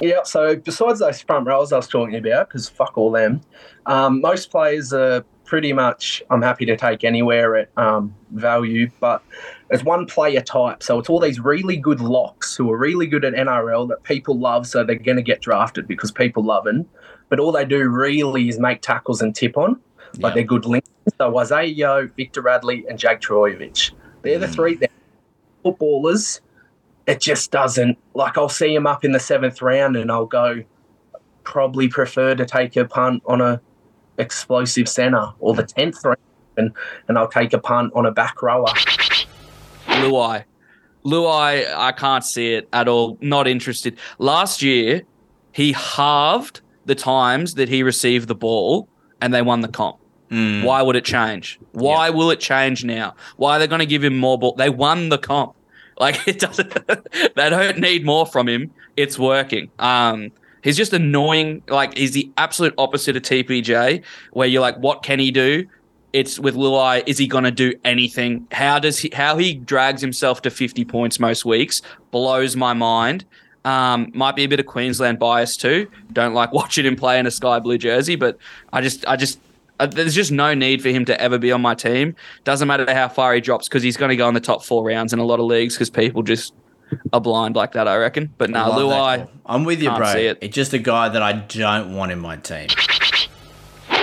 Yeah, 0.01 0.23
so 0.23 0.55
besides 0.57 0.99
those 0.99 1.21
front 1.21 1.47
rows 1.47 1.71
I 1.71 1.77
was 1.77 1.87
talking 1.87 2.15
about, 2.15 2.49
because 2.49 2.67
fuck 2.67 2.97
all 2.97 3.11
them, 3.11 3.41
um, 3.85 4.19
most 4.21 4.51
players 4.51 4.91
are 4.91 5.23
pretty 5.45 5.73
much 5.73 6.23
I'm 6.29 6.41
happy 6.41 6.65
to 6.65 6.77
take 6.77 7.03
anywhere 7.03 7.55
at 7.55 7.77
um, 7.77 8.15
value, 8.31 8.89
but 8.99 9.21
there's 9.69 9.83
one 9.83 10.05
player 10.05 10.41
type. 10.41 10.83
So 10.83 10.99
it's 10.99 11.09
all 11.09 11.19
these 11.19 11.39
really 11.39 11.77
good 11.77 12.01
locks 12.01 12.55
who 12.55 12.71
are 12.71 12.77
really 12.77 13.07
good 13.07 13.25
at 13.25 13.33
NRL 13.33 13.87
that 13.89 14.03
people 14.03 14.37
love, 14.37 14.67
so 14.67 14.83
they're 14.83 14.95
going 14.95 15.17
to 15.17 15.23
get 15.23 15.41
drafted 15.41 15.87
because 15.87 16.11
people 16.11 16.43
love 16.43 16.63
them. 16.63 16.87
But 17.29 17.39
all 17.39 17.51
they 17.51 17.65
do 17.65 17.89
really 17.89 18.49
is 18.49 18.59
make 18.59 18.81
tackles 18.81 19.21
and 19.21 19.35
tip 19.35 19.57
on, 19.57 19.79
like 20.19 20.35
they're 20.35 20.43
good 20.43 20.65
links. 20.65 20.89
So 21.17 21.37
Isaiah 21.37 21.63
Yeo, 21.65 22.09
Victor 22.15 22.41
Radley, 22.41 22.85
and 22.87 22.97
Jake 22.97 23.19
Trbojevic. 23.19 23.91
They're 24.21 24.39
the 24.39 24.47
three 24.47 24.75
they're 24.75 24.89
footballers 25.63 26.41
it 27.05 27.19
just 27.19 27.51
doesn't 27.51 27.97
like 28.13 28.37
I'll 28.37 28.49
see 28.49 28.73
him 28.73 28.87
up 28.87 29.03
in 29.03 29.11
the 29.11 29.19
seventh 29.19 29.61
round 29.61 29.95
and 29.95 30.11
I'll 30.11 30.25
go 30.25 30.63
probably 31.43 31.87
prefer 31.87 32.35
to 32.35 32.45
take 32.45 32.75
a 32.77 32.85
punt 32.85 33.23
on 33.25 33.41
a 33.41 33.61
explosive 34.17 34.87
center 34.87 35.31
or 35.39 35.53
the 35.53 35.63
tenth 35.63 36.03
round 36.03 36.17
and, 36.57 36.71
and 37.07 37.17
I'll 37.17 37.27
take 37.27 37.53
a 37.53 37.59
punt 37.59 37.93
on 37.95 38.05
a 38.05 38.11
back 38.11 38.41
rower. 38.41 38.67
Luai. 39.87 40.43
Luai, 41.05 41.73
I 41.75 41.91
can't 41.91 42.23
see 42.23 42.53
it 42.53 42.69
at 42.71 42.87
all. 42.87 43.17
Not 43.21 43.47
interested. 43.47 43.97
Last 44.19 44.61
year, 44.61 45.03
he 45.51 45.73
halved 45.73 46.61
the 46.85 46.95
times 46.95 47.55
that 47.55 47.69
he 47.69 47.83
received 47.83 48.27
the 48.27 48.35
ball 48.35 48.87
and 49.21 49.33
they 49.33 49.41
won 49.41 49.61
the 49.61 49.67
comp. 49.67 49.97
Why 50.63 50.81
would 50.81 50.95
it 50.95 51.05
change? 51.05 51.59
Why 51.73 52.09
will 52.09 52.31
it 52.31 52.39
change 52.39 52.83
now? 52.83 53.13
Why 53.37 53.55
are 53.55 53.59
they 53.59 53.67
going 53.67 53.81
to 53.81 53.85
give 53.85 54.03
him 54.03 54.17
more 54.17 54.39
ball? 54.39 54.55
They 54.55 54.69
won 54.69 55.09
the 55.09 55.17
comp. 55.17 55.55
Like 55.99 56.27
it 56.27 56.39
doesn't. 56.39 56.73
they 57.35 57.49
don't 57.51 57.77
need 57.77 58.03
more 58.03 58.25
from 58.25 58.49
him. 58.49 58.71
It's 58.97 59.19
working. 59.19 59.69
Um, 59.77 60.31
he's 60.63 60.77
just 60.77 60.93
annoying. 60.93 61.61
Like 61.67 61.95
he's 61.95 62.13
the 62.13 62.31
absolute 62.37 62.73
opposite 62.77 63.15
of 63.15 63.23
TPJ, 63.23 64.03
where 64.31 64.47
you're 64.47 64.61
like, 64.61 64.77
what 64.77 65.03
can 65.03 65.19
he 65.19 65.29
do? 65.29 65.67
It's 66.13 66.39
with 66.39 66.55
Luai. 66.55 67.03
Is 67.07 67.17
he 67.17 67.27
to 67.27 67.51
do 67.51 67.73
anything? 67.83 68.47
How 68.51 68.79
does 68.79 68.99
he? 68.99 69.11
How 69.13 69.37
he 69.37 69.53
drags 69.53 70.01
himself 70.01 70.41
to 70.43 70.49
50 70.49 70.85
points 70.85 71.19
most 71.19 71.45
weeks 71.45 71.81
blows 72.11 72.55
my 72.55 72.73
mind. 72.73 73.25
Um, 73.65 74.11
might 74.13 74.35
be 74.35 74.43
a 74.43 74.47
bit 74.47 74.59
of 74.59 74.65
Queensland 74.65 75.19
bias 75.19 75.55
too. 75.55 75.89
Don't 76.11 76.33
like 76.33 76.51
watching 76.53 76.85
him 76.85 76.95
play 76.95 77.19
in 77.19 77.25
a 77.25 77.31
sky 77.31 77.59
blue 77.59 77.77
jersey, 77.77 78.15
but 78.15 78.37
I 78.73 78.81
just, 78.81 79.07
I 79.07 79.15
just, 79.15 79.39
uh, 79.79 79.87
there's 79.87 80.13
just 80.13 80.31
no 80.31 80.53
need 80.53 80.81
for 80.81 80.89
him 80.89 81.05
to 81.05 81.19
ever 81.19 81.37
be 81.37 81.51
on 81.51 81.61
my 81.61 81.73
team. 81.73 82.15
Doesn't 82.43 82.67
matter 82.67 82.93
how 82.93 83.07
far 83.07 83.33
he 83.33 83.41
drops 83.41 83.67
because 83.67 83.81
he's 83.81 83.97
going 83.97 84.09
to 84.09 84.17
go 84.17 84.27
in 84.27 84.33
the 84.33 84.41
top 84.41 84.63
four 84.63 84.83
rounds 84.85 85.13
in 85.13 85.19
a 85.19 85.25
lot 85.25 85.39
of 85.39 85.45
leagues 85.45 85.75
because 85.75 85.89
people 85.89 86.23
just 86.23 86.53
are 87.11 87.21
blind 87.21 87.55
like 87.55 87.73
that. 87.73 87.87
I 87.87 87.97
reckon. 87.97 88.33
But 88.37 88.49
I 88.49 88.53
no, 88.53 88.69
love 88.69 88.89
that 88.89 89.27
Luai. 89.27 89.29
I'm 89.45 89.63
with 89.63 89.81
you, 89.81 89.91
bro. 89.91 90.11
it. 90.13 90.37
It's 90.41 90.55
just 90.55 90.73
a 90.73 90.79
guy 90.79 91.09
that 91.09 91.21
I 91.21 91.33
don't 91.33 91.95
want 91.95 92.11
in 92.11 92.19
my 92.19 92.37
team. 92.37 92.67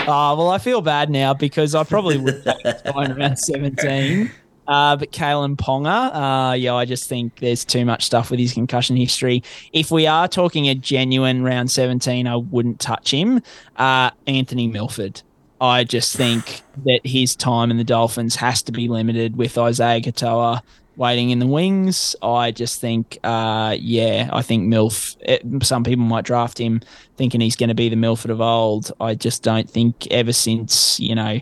Oh, 0.07 0.35
well, 0.37 0.51
I 0.51 0.59
feel 0.59 0.81
bad 0.81 1.11
now 1.11 1.35
because 1.35 1.75
I 1.75 1.85
probably 1.85 2.19
would 2.19 2.45
take 2.45 2.63
this 2.63 2.83
guy 2.83 3.05
in 3.05 3.13
around 3.13 3.37
17. 3.37 4.31
Uh, 4.67 4.97
but 4.97 5.11
Kalyn 5.11 5.57
Ponga, 5.57 6.51
uh, 6.53 6.55
yeah, 6.55 6.75
I 6.75 6.85
just 6.85 7.09
think 7.09 7.41
there's 7.41 7.65
too 7.65 7.85
much 7.85 8.05
stuff 8.05 8.31
with 8.31 8.39
his 8.39 8.53
concussion 8.53 8.97
history. 8.97 9.43
If 9.73 9.91
we 9.91 10.07
are 10.07 10.29
talking 10.29 10.69
a 10.69 10.75
genuine 10.75 11.43
round 11.43 11.71
17, 11.71 12.27
I 12.27 12.37
wouldn't 12.37 12.79
touch 12.79 13.13
him. 13.13 13.43
Uh, 13.77 14.11
Anthony 14.27 14.69
Milford. 14.69 15.23
I 15.61 15.85
just 15.85 16.17
think 16.17 16.63
that 16.87 17.01
his 17.05 17.37
time 17.37 17.71
in 17.71 17.77
the 17.77 17.85
Dolphins 17.85 18.37
has 18.37 18.63
to 18.63 18.73
be 18.73 18.89
limited 18.89 19.37
with 19.37 19.55
Isaiya 19.57 20.05
Katoa 20.05 20.63
waiting 21.01 21.31
in 21.31 21.39
the 21.39 21.47
wings. 21.47 22.15
I 22.23 22.51
just 22.51 22.79
think, 22.79 23.19
uh, 23.25 23.75
yeah, 23.81 24.29
I 24.33 24.43
think 24.43 24.69
Milf. 24.69 25.17
It, 25.21 25.43
some 25.65 25.83
people 25.83 26.05
might 26.05 26.27
draft 26.27 26.61
him 26.61 26.83
thinking 27.17 27.41
he's 27.41 27.57
going 27.57 27.71
to 27.71 27.75
be 27.75 27.89
the 27.89 27.97
Milford 27.97 28.31
of 28.31 28.41
old. 28.41 28.93
I 29.01 29.15
just 29.15 29.43
don't 29.43 29.69
think 29.69 30.07
ever 30.09 30.33
since 30.33 31.01
you 31.01 31.15
know, 31.15 31.41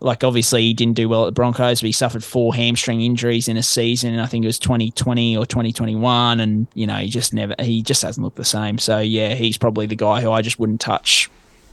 like 0.00 0.24
obviously 0.24 0.62
he 0.62 0.74
didn't 0.74 0.94
do 0.94 1.08
well 1.08 1.22
at 1.22 1.26
the 1.26 1.32
Broncos, 1.32 1.80
but 1.80 1.86
he 1.86 1.92
suffered 1.92 2.24
four 2.24 2.52
hamstring 2.52 3.00
injuries 3.00 3.46
in 3.46 3.56
a 3.56 3.62
season. 3.62 4.12
And 4.12 4.20
I 4.20 4.26
think 4.26 4.44
it 4.44 4.48
was 4.48 4.58
2020 4.58 5.36
or 5.36 5.46
2021, 5.46 6.40
and 6.40 6.66
you 6.74 6.86
know 6.86 6.96
he 6.96 7.08
just 7.08 7.32
never, 7.32 7.54
he 7.60 7.82
just 7.82 8.02
hasn't 8.02 8.24
looked 8.24 8.36
the 8.36 8.44
same. 8.44 8.76
So 8.78 8.98
yeah, 8.98 9.34
he's 9.34 9.56
probably 9.56 9.86
the 9.86 9.96
guy 9.96 10.20
who 10.20 10.32
I 10.32 10.42
just 10.42 10.58
wouldn't 10.58 10.80
touch, 10.80 11.30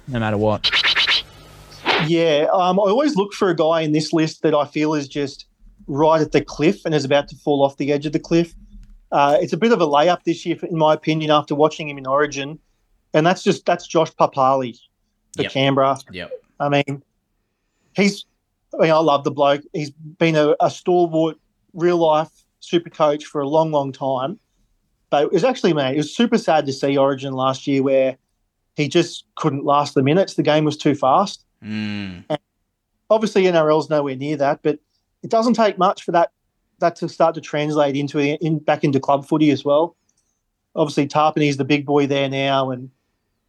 no 0.08 0.20
matter 0.20 0.38
what. 0.38 0.70
Yeah, 2.06 2.46
um, 2.54 2.80
I 2.80 2.84
always 2.84 3.16
look 3.16 3.34
for 3.34 3.50
a 3.50 3.56
guy 3.56 3.82
in 3.82 3.92
this 3.92 4.14
list 4.14 4.44
that 4.44 4.54
I 4.54 4.66
feel 4.66 4.94
is 4.94 5.08
just 5.08 5.48
right 5.88 6.22
at 6.22 6.32
the 6.32 6.42
cliff 6.42 6.86
and 6.86 6.94
is 6.94 7.06
about 7.06 7.28
to 7.30 7.36
fall 7.36 7.64
off 7.64 7.78
the 7.78 7.92
edge 7.92 8.06
of 8.06 8.14
the 8.14 8.20
cliff. 8.20 8.54
Uh, 9.12 9.38
it's 9.42 9.54
a 9.54 9.58
bit 9.58 9.72
of 9.72 9.82
a 9.82 9.88
layup 9.88 10.24
this 10.24 10.46
year, 10.46 10.58
in 10.64 10.78
my 10.78 10.94
opinion, 10.94 11.32
after 11.32 11.56
watching 11.56 11.88
him 11.88 11.98
in 11.98 12.06
Origin, 12.06 12.60
and 13.14 13.26
that's 13.26 13.44
just 13.44 13.66
that's 13.66 13.88
Josh 13.88 14.12
Papalii 14.14 14.78
for 15.36 15.44
Yep. 15.44 15.52
Canberra. 15.52 15.98
Yep. 16.12 16.32
I 16.60 16.70
mean, 16.70 17.04
he's. 17.96 18.26
I 18.74 18.84
mean, 18.84 18.92
I 18.92 18.98
love 18.98 19.24
the 19.24 19.32
bloke. 19.32 19.62
He's 19.74 19.92
been 19.92 20.36
a, 20.36 20.54
a 20.60 20.70
stalwart, 20.70 21.38
real 21.74 21.98
life 21.98 22.30
super 22.60 22.90
coach 22.90 23.26
for 23.26 23.42
a 23.42 23.48
long, 23.48 23.72
long 23.72 23.92
time. 23.92 24.40
But 25.10 25.24
it 25.24 25.32
was 25.32 25.44
actually, 25.44 25.74
mate, 25.74 25.94
it 25.94 25.98
was 25.98 26.16
super 26.16 26.38
sad 26.38 26.66
to 26.66 26.74
see 26.74 26.98
Origin 26.98 27.34
last 27.34 27.66
year 27.66 27.82
where 27.82 28.18
he 28.76 28.88
just 28.88 29.24
couldn't 29.36 29.64
last 29.64 29.94
the 29.94 30.04
minutes. 30.04 30.34
The 30.34 30.44
game 30.44 30.66
was 30.66 30.78
too 30.78 30.96
fast. 30.96 31.46
Mm. 31.64 32.26
Obviously, 33.10 33.44
NRL's 33.44 33.90
nowhere 33.90 34.16
near 34.18 34.36
that, 34.36 34.60
but 34.64 34.80
it 35.24 35.30
doesn't 35.30 35.54
take 35.54 35.78
much 35.78 36.04
for 36.04 36.12
that 36.12 36.32
that 36.80 36.96
to 36.98 37.10
start 37.10 37.34
to 37.36 37.42
translate 37.42 37.96
into 37.96 38.20
in 38.20 38.60
back 38.60 38.84
into 38.84 39.00
club 39.00 39.26
footy 39.26 39.50
as 39.50 39.66
well. 39.66 39.96
Obviously, 40.76 41.08
Tapine's 41.08 41.58
the 41.58 41.66
big 41.66 41.86
boy 41.86 42.06
there 42.06 42.30
now, 42.30 42.70
and 42.70 42.92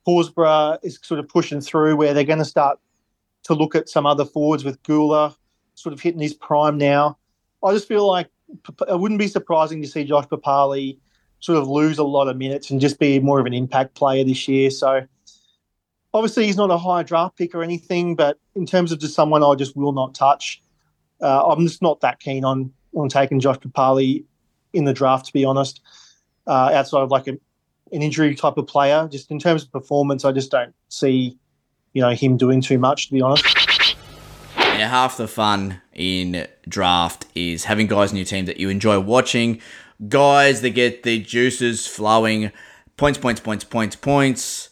Horsburgh 0.07 0.79
is 0.83 0.99
sort 1.03 1.21
of 1.21 1.29
pushing 1.29 1.61
through 1.61 1.97
where 1.97 2.15
they're 2.15 2.25
going 2.25 2.39
to 2.39 2.45
start 2.45 2.79
to 3.45 3.55
look 3.55 3.75
at 3.75 3.89
some 3.89 4.07
other 4.07 4.25
forwards 4.25 4.65
with 4.65 4.83
Guler 4.83 5.35
sort 5.75 5.93
of 5.93 6.01
hitting 6.01 6.21
his 6.21 6.35
prime 6.35 6.79
now. 6.79 7.19
I 7.63 7.73
just 7.73 7.87
feel 7.87 8.07
like 8.07 8.29
it 8.89 8.99
wouldn't 8.99 9.19
be 9.19 9.29
surprising 9.29 9.83
to 9.83 9.89
see 9.89 10.05
Josh 10.05 10.27
Papalii 10.27 10.99
sort 11.41 11.59
of 11.59 11.69
lose 11.69 11.99
a 11.99 12.05
lot 12.05 12.29
of 12.29 12.37
minutes 12.37 12.71
and 12.71 12.81
just 12.81 12.99
be 12.99 13.21
more 13.21 13.39
of 13.39 13.47
an 13.47 13.55
impact 13.55 13.95
player 13.95 14.25
this 14.25 14.49
year. 14.49 14.71
So 14.71 15.07
obviously 16.15 16.47
he's 16.47 16.57
not 16.57 16.71
a 16.71 16.79
high 16.79 17.03
draft 17.03 17.37
pick 17.37 17.55
or 17.55 17.63
anything, 17.63 18.17
but 18.17 18.39
in 18.55 18.67
terms 18.67 18.91
of 18.91 18.99
just 18.99 19.15
someone 19.15 19.45
I 19.45 19.55
just 19.55 19.77
will 19.77 19.93
not 19.93 20.15
touch, 20.15 20.63
uh, 21.21 21.47
I'm 21.47 21.67
just 21.67 21.83
not 21.83 22.01
that 22.01 22.21
keen 22.21 22.45
on 22.45 22.73
on 22.95 23.09
taking 23.09 23.41
Josh 23.41 23.59
Papalii 23.59 24.25
in 24.73 24.85
the 24.85 24.93
draft, 24.93 25.27
to 25.27 25.33
be 25.33 25.45
honest. 25.45 25.81
Uh, 26.47 26.71
outside 26.73 27.03
of 27.03 27.11
like 27.11 27.27
a, 27.27 27.33
an 27.93 28.03
injury 28.03 28.35
type 28.35 28.57
of 28.57 28.67
player, 28.67 29.09
just 29.11 29.31
in 29.31 29.39
terms 29.39 29.63
of 29.63 29.73
performance, 29.73 30.25
I 30.25 30.33
just 30.33 30.51
don't 30.51 30.75
see, 30.89 31.37
you 31.93 32.03
know, 32.03 32.11
him 32.11 32.37
doing 32.37 32.61
too 32.61 32.79
much, 32.79 33.09
to 33.09 33.13
be 33.13 33.21
honest. 33.21 33.45
Yeah, 34.57 34.89
half 34.89 35.17
the 35.17 35.29
fun 35.29 35.81
in 35.93 36.47
draft 36.69 37.27
is 37.35 37.65
having 37.65 37.87
guys 37.87 38.11
in 38.11 38.17
your 38.17 38.27
team 38.27 38.47
that 38.47 38.59
you 38.59 38.69
enjoy 38.69 39.01
watching, 39.01 39.61
guys 40.09 40.61
that 40.63 40.71
get 40.71 41.03
the 41.03 41.19
juices 41.19 41.87
flowing, 41.87 42.53
points, 42.97 43.19
points, 43.19 43.41
points, 43.41 43.65
points, 43.65 43.97
points. 43.97 44.71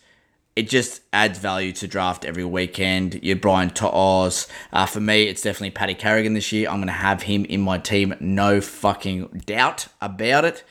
It 0.57 0.71
just 0.71 1.03
adds 1.13 1.39
value 1.39 1.71
to 1.73 1.87
draft 1.87 2.25
every 2.25 2.45
weekend. 2.45 3.21
You're 3.23 3.37
Brian 3.37 3.69
To'os. 3.69 4.49
Uh, 4.73 4.87
for 4.87 5.01
me, 5.01 5.25
it's 5.25 5.43
definitely 5.43 5.73
Paddy 5.73 5.93
Carrigan 5.93 6.33
this 6.33 6.51
year. 6.51 6.71
I'm 6.71 6.77
going 6.77 6.87
to 6.87 6.95
have 6.95 7.23
him 7.23 7.45
in 7.45 7.61
my 7.61 7.77
team, 7.77 8.15
no 8.21 8.63
fucking 8.63 9.43
doubt 9.45 9.89
about 10.01 10.47
it. 10.47 10.65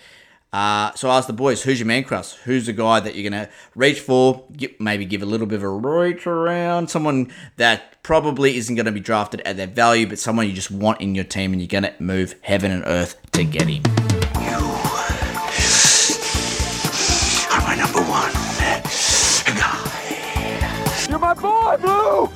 Uh, 0.51 0.91
so 0.95 1.07
I 1.07 1.17
asked 1.17 1.27
the 1.27 1.33
boys, 1.33 1.61
who's 1.61 1.79
your 1.79 1.85
man 1.85 2.03
crush? 2.03 2.33
Who's 2.33 2.65
the 2.65 2.73
guy 2.73 2.99
that 2.99 3.13
you're 3.13 3.29
going 3.29 3.45
to 3.45 3.51
reach 3.75 3.99
for? 3.99 4.47
Give, 4.57 4.71
maybe 4.79 5.05
give 5.05 5.21
a 5.21 5.27
little 5.27 5.45
bit 5.45 5.57
of 5.57 5.63
a 5.63 5.69
reach 5.69 6.25
around. 6.25 6.89
Someone 6.89 7.31
that 7.57 8.01
probably 8.01 8.57
isn't 8.57 8.73
going 8.73 8.87
to 8.87 8.91
be 8.91 8.99
drafted 8.99 9.41
at 9.41 9.55
their 9.55 9.67
value, 9.67 10.07
but 10.07 10.17
someone 10.17 10.47
you 10.47 10.53
just 10.53 10.71
want 10.71 10.99
in 10.99 11.13
your 11.13 11.25
team 11.25 11.53
and 11.53 11.61
you're 11.61 11.67
going 11.67 11.83
to 11.83 11.93
move 12.01 12.33
heaven 12.41 12.71
and 12.71 12.83
earth 12.87 13.17
to 13.33 13.43
get 13.43 13.67
him. 13.67 13.83
Boy, 21.65 21.77
Blue! 21.77 22.29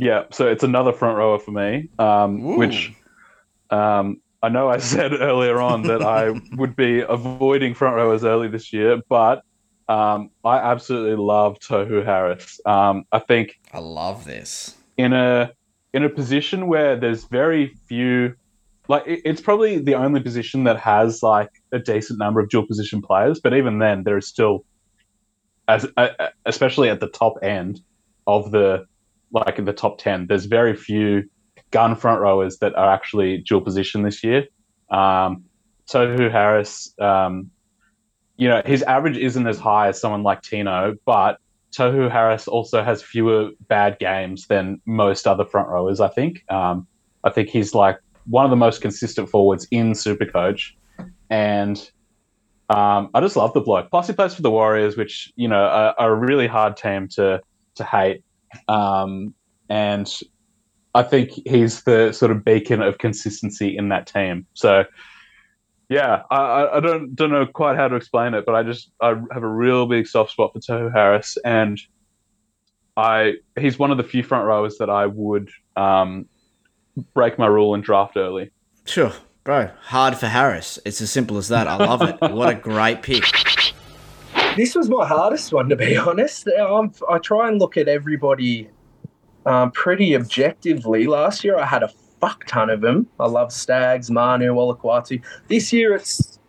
Yeah, 0.00 0.24
so 0.30 0.48
it's 0.48 0.62
another 0.64 0.94
front 0.94 1.18
rower 1.18 1.38
for 1.38 1.50
me, 1.50 1.90
um, 1.98 2.56
which 2.56 2.94
um, 3.68 4.22
I 4.42 4.48
know 4.48 4.68
I 4.70 4.78
said 4.94 5.12
earlier 5.12 5.60
on 5.60 5.82
that 5.82 6.00
I 6.02 6.30
would 6.56 6.74
be 6.74 7.00
avoiding 7.00 7.74
front 7.74 7.96
rowers 7.96 8.24
early 8.24 8.48
this 8.48 8.72
year, 8.72 9.02
but 9.10 9.42
um, 9.90 10.30
I 10.42 10.56
absolutely 10.56 11.22
love 11.22 11.58
Tohu 11.58 12.02
Harris. 12.02 12.58
Um, 12.64 13.04
I 13.12 13.18
think 13.18 13.60
I 13.74 13.78
love 13.80 14.24
this 14.24 14.74
in 14.96 15.12
a 15.12 15.52
in 15.92 16.02
a 16.02 16.08
position 16.08 16.68
where 16.68 16.96
there's 16.96 17.24
very 17.24 17.74
few, 17.88 18.34
like 18.88 19.06
it- 19.06 19.20
it's 19.26 19.42
probably 19.42 19.78
the 19.80 19.94
only 19.94 20.20
position 20.20 20.64
that 20.64 20.78
has 20.80 21.22
like 21.22 21.50
a 21.72 21.78
decent 21.78 22.18
number 22.18 22.40
of 22.40 22.48
dual 22.48 22.66
position 22.66 23.02
players, 23.02 23.38
but 23.38 23.52
even 23.54 23.80
then 23.80 24.04
there 24.04 24.16
is 24.16 24.26
still, 24.26 24.64
as 25.68 25.86
uh, 25.96 26.08
uh, 26.18 26.28
especially 26.44 26.88
at 26.88 27.00
the 27.00 27.08
top 27.08 27.34
end 27.42 27.80
of 28.26 28.50
the 28.50 28.86
like 29.32 29.58
in 29.58 29.64
the 29.64 29.72
top 29.72 29.98
ten, 29.98 30.26
there's 30.26 30.46
very 30.46 30.74
few 30.76 31.28
gun 31.70 31.96
front 31.96 32.20
rowers 32.20 32.58
that 32.58 32.74
are 32.76 32.92
actually 32.92 33.38
dual 33.38 33.60
position 33.60 34.02
this 34.02 34.22
year. 34.22 34.46
Um, 34.90 35.44
Tohu 35.88 36.30
Harris, 36.30 36.94
um, 37.00 37.50
you 38.36 38.48
know, 38.48 38.62
his 38.64 38.82
average 38.82 39.16
isn't 39.16 39.46
as 39.46 39.58
high 39.58 39.88
as 39.88 40.00
someone 40.00 40.22
like 40.22 40.42
Tino, 40.42 40.96
but 41.04 41.38
Tohu 41.72 42.10
Harris 42.10 42.48
also 42.48 42.82
has 42.82 43.02
fewer 43.02 43.50
bad 43.68 43.98
games 43.98 44.46
than 44.46 44.80
most 44.86 45.26
other 45.26 45.44
front 45.44 45.68
rowers, 45.68 46.00
I 46.00 46.08
think. 46.08 46.44
Um, 46.50 46.86
I 47.24 47.30
think 47.30 47.48
he's 47.48 47.74
like 47.74 47.98
one 48.26 48.44
of 48.44 48.50
the 48.50 48.56
most 48.56 48.80
consistent 48.80 49.28
forwards 49.28 49.66
in 49.70 49.92
Supercoach. 49.92 50.72
And 51.28 51.90
um, 52.68 53.10
I 53.14 53.20
just 53.20 53.36
love 53.36 53.52
the 53.52 53.60
bloke. 53.60 53.90
Plus, 53.90 54.06
he 54.06 54.12
plays 54.12 54.34
for 54.34 54.42
the 54.42 54.50
Warriors, 54.50 54.96
which, 54.96 55.32
you 55.36 55.48
know, 55.48 55.64
are, 55.64 55.94
are 55.98 56.12
a 56.12 56.14
really 56.16 56.46
hard 56.46 56.76
team 56.76 57.08
to, 57.08 57.40
to 57.76 57.84
hate. 57.84 58.24
Um, 58.68 59.34
and 59.68 60.12
I 60.94 61.02
think 61.02 61.30
he's 61.46 61.82
the 61.82 62.12
sort 62.12 62.30
of 62.30 62.44
beacon 62.44 62.82
of 62.82 62.98
consistency 62.98 63.76
in 63.76 63.90
that 63.90 64.06
team. 64.06 64.46
So, 64.54 64.84
yeah, 65.88 66.22
I- 66.30 66.68
I, 66.76 66.80
don't 66.80 67.14
don't 67.14 67.30
know 67.30 67.46
quite 67.46 67.76
how 67.76 67.86
to 67.88 67.94
explain 67.94 68.34
it, 68.34 68.44
but 68.44 68.54
I 68.54 68.62
just 68.62 68.90
I 69.00 69.08
have 69.32 69.42
a 69.42 69.48
real 69.48 69.86
big 69.86 70.06
soft 70.06 70.32
spot 70.32 70.52
for 70.52 70.58
Tohu 70.58 70.92
Harris, 70.92 71.38
and 71.44 71.78
I 72.96 73.34
he's 73.58 73.78
one 73.78 73.90
of 73.92 73.96
the 73.96 74.02
few 74.02 74.22
front 74.22 74.46
rowers 74.46 74.78
that 74.78 74.90
I 74.90 75.06
would 75.06 75.50
um, 75.76 76.26
break 77.14 77.38
my 77.38 77.46
rule 77.46 77.74
and 77.74 77.84
draft 77.84 78.16
early. 78.16 78.50
Sure, 78.84 79.12
bro. 79.46 79.70
Hard 79.82 80.16
for 80.16 80.26
Harris. 80.26 80.78
It's 80.84 81.00
as 81.00 81.10
simple 81.10 81.38
as 81.38 81.46
that. 81.48 81.68
I 81.68 81.76
love 81.76 82.02
it. 82.02 82.20
what 82.34 82.50
a 82.50 82.54
great 82.54 83.02
pick. 83.02 83.22
This 84.56 84.74
was 84.74 84.88
my 84.90 85.06
hardest 85.06 85.52
one, 85.52 85.68
to 85.68 85.76
be 85.76 85.96
honest. 85.96 86.48
I'm, 86.48 86.92
I 87.08 87.18
try 87.18 87.48
and 87.48 87.58
look 87.60 87.76
at 87.76 87.86
everybody 87.86 88.68
um, 89.46 89.70
pretty 89.70 90.16
objectively. 90.16 91.06
Last 91.06 91.44
year, 91.44 91.56
I 91.56 91.64
had 91.64 91.84
a 91.84 91.88
fuck 92.20 92.44
ton 92.46 92.70
of 92.70 92.80
them. 92.80 93.06
I 93.20 93.26
love 93.28 93.52
Stags, 93.52 94.10
Manu, 94.10 94.52
Walakwatu. 94.52 95.22
This 95.46 95.72
year, 95.72 95.94
it's 95.94 96.40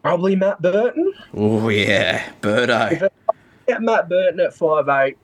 probably 0.00 0.36
Matt 0.36 0.62
Burton. 0.62 1.12
Oh 1.34 1.68
yeah, 1.70 2.30
Birdo. 2.40 2.92
If 2.92 3.02
I 3.02 3.08
get 3.66 3.82
Matt 3.82 4.08
Burton 4.08 4.38
at 4.38 4.54
five 4.54 4.88
eight, 4.88 5.18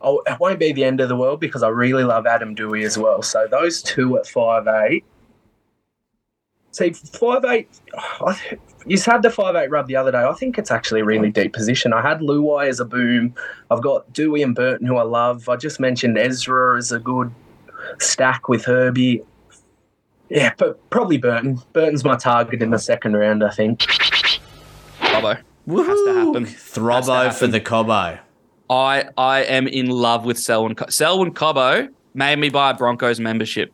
oh, 0.00 0.22
it 0.26 0.40
won't 0.40 0.58
be 0.58 0.72
the 0.72 0.84
end 0.84 1.00
of 1.00 1.10
the 1.10 1.16
world 1.16 1.38
because 1.38 1.62
I 1.62 1.68
really 1.68 2.04
love 2.04 2.26
Adam 2.26 2.56
Doueihi 2.56 2.86
as 2.86 2.96
well. 2.96 3.20
So 3.20 3.46
those 3.50 3.82
two 3.82 4.16
at 4.16 4.26
five 4.26 4.66
eight. 4.66 5.04
See, 6.78 6.90
five 6.92 7.44
eight. 7.46 7.68
I, 7.96 8.40
You 8.86 8.96
had 9.00 9.22
the 9.22 9.30
five 9.30 9.56
eight 9.56 9.68
rub 9.68 9.88
the 9.88 9.96
other 9.96 10.12
day. 10.12 10.18
I 10.22 10.32
think 10.34 10.58
it's 10.58 10.70
actually 10.70 11.00
a 11.00 11.04
really 11.04 11.30
deep 11.30 11.52
position. 11.52 11.92
I 11.92 12.00
had 12.00 12.20
Luai 12.20 12.68
as 12.68 12.78
a 12.78 12.84
boom. 12.84 13.34
I've 13.68 13.82
got 13.82 14.12
Doueihi 14.12 14.44
and 14.44 14.54
Burton, 14.54 14.86
who 14.86 14.96
I 14.96 15.02
love. 15.02 15.48
I 15.48 15.56
just 15.56 15.80
mentioned 15.80 16.16
Ezra 16.16 16.78
as 16.78 16.92
a 16.92 17.00
good 17.00 17.32
stack 17.98 18.48
with 18.48 18.64
Herbie. 18.64 19.22
Yeah, 20.28 20.52
but 20.56 20.88
probably 20.90 21.18
Burton. 21.18 21.60
Burton's 21.72 22.04
my 22.04 22.16
target 22.16 22.62
in 22.62 22.70
the 22.70 22.78
second 22.78 23.14
round, 23.16 23.42
I 23.42 23.50
think. 23.50 23.80
Cobbo. 25.00 25.34
Has 25.36 26.02
to 26.04 26.14
happen. 26.14 26.46
Throbbo 26.46 27.34
for 27.34 27.48
the 27.48 27.60
Cobbo. 27.60 28.20
I 28.70 29.04
I 29.16 29.40
am 29.40 29.66
in 29.66 29.90
love 29.90 30.24
with 30.24 30.38
Selwyn. 30.38 30.76
Co- 30.76 30.88
Selwyn 30.90 31.34
Cobbo 31.34 31.88
made 32.14 32.38
me 32.38 32.50
buy 32.50 32.70
a 32.70 32.74
Broncos 32.74 33.18
membership. 33.18 33.72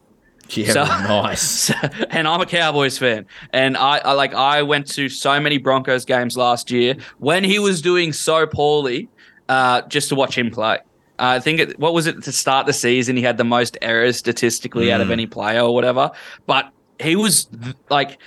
Yeah, 0.57 0.73
nice. 0.75 1.71
and 2.11 2.29
I'm 2.29 2.41
a 2.41 2.47
Cowboys 2.47 2.99
fan, 2.99 3.27
and 3.53 3.77
I, 3.77 3.99
I 3.99 4.13
like 4.13 4.35
I 4.35 4.63
went 4.63 4.87
to 4.93 5.09
so 5.09 5.41
many 5.41 5.59
Broncos 5.59 6.05
games 6.05 6.37
last 6.37 6.71
year 6.71 6.97
when 7.19 7.45
he 7.45 7.59
was 7.59 7.81
doing 7.83 8.13
so 8.13 8.47
poorly, 8.47 9.09
uh, 9.49 9.83
just 9.83 10.09
to 10.11 10.15
watch 10.15 10.37
him 10.37 10.51
play. 10.51 10.75
Uh, 11.19 11.39
I 11.39 11.41
think 11.41 11.61
it, 11.61 11.79
what 11.79 11.95
was 11.95 12.07
it 12.07 12.23
to 12.25 12.33
start 12.33 12.67
the 12.67 12.73
season? 12.73 13.17
He 13.17 13.23
had 13.23 13.37
the 13.39 13.45
most 13.45 13.79
errors 13.83 14.17
statistically 14.17 14.93
out 14.93 15.01
of 15.01 15.09
Mm. 15.09 15.13
any 15.13 15.27
player 15.27 15.61
or 15.61 15.75
whatever, 15.75 16.11
but 16.47 16.71
he 17.01 17.17
was 17.17 17.49
like 17.89 18.19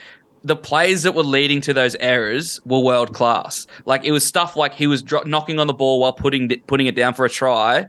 the 0.43 0.55
plays 0.55 1.03
that 1.03 1.13
were 1.13 1.24
leading 1.24 1.59
to 1.61 1.74
those 1.74 1.95
errors 1.99 2.60
were 2.65 2.80
world 2.80 3.14
class. 3.14 3.68
Like 3.85 4.06
it 4.06 4.11
was 4.11 4.26
stuff 4.26 4.56
like 4.56 4.73
he 4.73 4.88
was 4.88 5.02
dro- 5.02 5.23
knocking 5.26 5.60
on 5.60 5.68
the 5.68 5.73
ball 5.73 5.99
while 5.99 6.14
putting 6.14 6.49
putting 6.68 6.88
it 6.88 6.95
down 6.95 7.14
for 7.14 7.26
a 7.26 7.30
try 7.30 7.85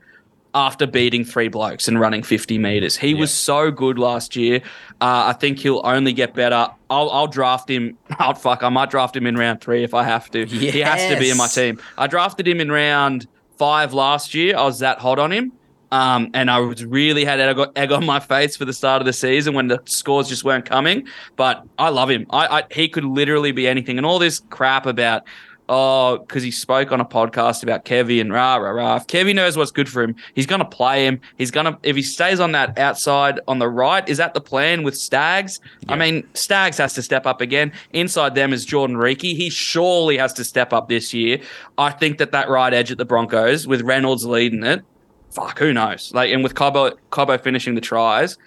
after 0.59 0.89
beating 0.89 1.25
three 1.25 1.47
blokes 1.47 1.87
and 1.87 2.01
running 2.01 2.21
50 2.21 2.59
meters. 2.59 2.97
He 2.97 3.15
was 3.15 3.33
so 3.33 3.71
good 3.71 3.97
last 3.97 4.35
year. 4.35 4.57
Uh, 5.01 5.31
I 5.31 5.33
think 5.33 5.61
he'll 5.61 5.81
only 5.85 6.13
get 6.13 6.35
better. 6.35 6.67
I'll, 6.91 7.11
I'll 7.11 7.29
draft 7.29 7.71
him. 7.71 7.97
Oh, 8.21 8.35
fuck. 8.35 8.65
I 8.65 8.69
might 8.69 8.91
draft 8.91 9.15
him 9.15 9.29
in 9.29 9.37
round 9.37 9.61
three 9.61 9.85
if 9.85 9.95
I 9.95 10.03
have 10.03 10.29
to. 10.33 10.45
He 10.45 10.81
has 10.81 11.09
to 11.13 11.21
be 11.21 11.31
in 11.31 11.37
my 11.37 11.47
team. 11.47 11.81
I 11.97 12.09
drafted 12.09 12.49
him 12.49 12.61
in 12.61 12.73
round 12.73 13.29
five 13.57 13.95
last 13.95 14.35
year. 14.35 14.57
I 14.57 14.65
was 14.65 14.81
that 14.81 14.99
hot 14.99 15.21
on 15.21 15.31
him. 15.31 15.53
Um, 15.93 16.31
and 16.35 16.51
I 16.51 16.59
was 16.59 16.85
really 16.85 17.25
had 17.25 17.39
egg, 17.39 17.59
egg 17.77 17.93
on 17.93 18.05
my 18.05 18.19
face 18.19 18.57
for 18.57 18.65
the 18.65 18.73
start 18.73 19.01
of 19.01 19.07
the 19.07 19.13
season 19.13 19.55
when 19.55 19.69
the 19.69 19.81
scores 19.85 20.29
just 20.29 20.43
weren't 20.43 20.65
coming. 20.65 21.07
But 21.37 21.65
I 21.79 21.91
love 21.91 22.11
him. 22.11 22.27
I, 22.31 22.59
I 22.59 22.63
he 22.73 22.89
could 22.89 23.05
literally 23.05 23.53
be 23.53 23.69
anything. 23.69 23.99
And 23.99 24.05
all 24.05 24.19
this 24.19 24.43
crap 24.51 24.85
about 24.85 25.23
oh, 25.69 26.19
because 26.19 26.43
he 26.43 26.51
spoke 26.51 26.93
on 26.93 27.01
a 27.01 27.05
podcast 27.05 27.63
about 27.63 27.85
Kevy 27.85 28.21
and 28.21 28.33
rah 28.33 28.57
rah 28.57 28.71
rah. 28.71 28.97
If 28.97 29.07
Kevy 29.07 29.35
knows 29.35 29.57
what's 29.57 29.71
good 29.71 29.89
for 29.89 30.03
him, 30.03 30.17
he's 30.35 30.47
gonna 30.47 30.65
play 30.65 31.05
him. 31.05 31.21
He's 31.37 31.51
gonna 31.51 31.79
if 31.83 31.97
he 31.97 32.03
stays 32.03 32.41
on 32.41 32.53
that 32.53 32.79
outside 32.79 33.41
on 33.49 33.59
the 33.59 33.69
right. 33.69 34.09
Is 34.09 34.19
that 34.19 34.35
the 34.35 34.41
plan 34.41 34.83
with 34.83 34.97
Stags? 34.97 35.61
I 35.89 35.97
mean, 35.97 36.27
Stags 36.35 36.79
has 36.79 36.95
to 36.95 37.03
step 37.03 37.27
up 37.27 37.41
again. 37.41 37.73
Inside 37.93 38.35
them 38.35 38.53
is 38.53 38.65
Jordan 38.65 38.97
Riki. 38.97 39.35
He 39.35 39.51
surely 39.51 40.19
has 40.19 40.33
to 40.35 40.45
step 40.45 40.73
up 40.73 40.89
this 40.89 41.13
year. 41.13 41.41
I 41.77 41.91
think 41.91 42.19
that 42.19 42.33
that 42.33 42.49
right 42.49 42.73
edge 42.73 42.91
at 42.91 42.99
the 42.99 43.05
Broncos 43.05 43.67
with 43.67 43.83
Reynolds 43.83 44.25
leading 44.25 44.65
it. 44.65 44.83
Fuck, 45.31 45.59
who 45.59 45.73
knows? 45.73 46.13
Like, 46.15 46.33
and 46.33 46.43
with 46.43 46.55
Cobbo, 46.55 46.97
Cobbo 47.13 47.41
finishing 47.41 47.75
the 47.75 47.81
tries, 47.81 48.39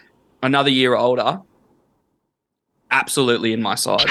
another 0.42 0.72
year 0.72 0.96
older, 0.96 1.40
absolutely 2.90 3.54
in 3.54 3.62
my 3.62 3.76
side. 3.76 4.10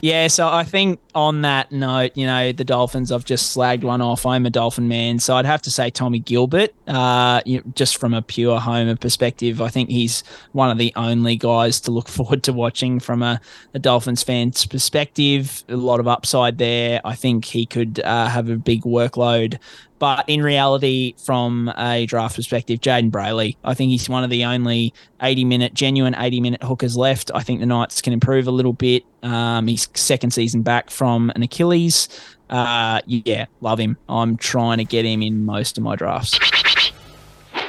Yeah, 0.00 0.28
so 0.28 0.48
I 0.48 0.62
think 0.62 1.00
on 1.14 1.42
that 1.42 1.72
note, 1.72 2.12
you 2.14 2.26
know, 2.26 2.52
the 2.52 2.64
Dolphins, 2.64 3.10
I've 3.10 3.24
just 3.24 3.56
slagged 3.56 3.82
one 3.82 4.00
off. 4.00 4.24
I'm 4.24 4.46
a 4.46 4.50
Dolphin 4.50 4.86
man, 4.86 5.18
so 5.18 5.34
I'd 5.34 5.46
have 5.46 5.62
to 5.62 5.70
say 5.70 5.90
Tommy 5.90 6.20
Gilbert. 6.20 6.72
Uh, 6.86 7.40
you 7.44 7.58
know, 7.58 7.64
just 7.74 7.98
from 7.98 8.14
a 8.14 8.22
pure 8.22 8.60
Homer 8.60 8.96
perspective, 8.96 9.60
I 9.60 9.68
think 9.68 9.90
he's 9.90 10.22
one 10.52 10.70
of 10.70 10.78
the 10.78 10.92
only 10.94 11.36
guys 11.36 11.80
to 11.82 11.90
look 11.90 12.08
forward 12.18 12.44
to 12.44 12.52
watching 12.52 13.00
from 13.00 13.22
a, 13.22 13.40
a 13.74 13.78
Dolphins 13.78 14.22
fan's 14.22 14.64
perspective. 14.66 15.64
A 15.68 15.76
lot 15.76 15.98
of 15.98 16.06
upside 16.06 16.58
there. 16.58 17.00
I 17.04 17.14
think 17.16 17.44
he 17.44 17.66
could 17.66 18.00
uh, 18.00 18.28
have 18.28 18.48
a 18.48 18.56
big 18.56 18.82
workload 18.82 19.58
but 19.98 20.28
in 20.28 20.42
reality, 20.42 21.14
from 21.18 21.72
a 21.76 22.06
draft 22.06 22.36
perspective, 22.36 22.80
Jayden 22.80 23.10
Brailey, 23.10 23.56
I 23.64 23.74
think 23.74 23.90
he's 23.90 24.08
one 24.08 24.24
of 24.24 24.30
the 24.30 24.44
only 24.44 24.94
80 25.22 25.44
minute, 25.44 25.74
genuine 25.74 26.14
80 26.16 26.40
minute 26.40 26.62
hookers 26.62 26.96
left. 26.96 27.30
I 27.34 27.42
think 27.42 27.60
the 27.60 27.66
Knights 27.66 28.00
can 28.00 28.12
improve 28.12 28.46
a 28.46 28.50
little 28.50 28.72
bit. 28.72 29.04
Um, 29.22 29.66
he's 29.66 29.88
second 29.94 30.32
season 30.32 30.62
back 30.62 30.90
from 30.90 31.30
an 31.34 31.42
Achilles. 31.42 32.08
Uh, 32.48 33.00
yeah, 33.06 33.46
love 33.60 33.78
him. 33.78 33.96
I'm 34.08 34.36
trying 34.36 34.78
to 34.78 34.84
get 34.84 35.04
him 35.04 35.22
in 35.22 35.44
most 35.44 35.76
of 35.76 35.84
my 35.84 35.96
drafts. 35.96 36.38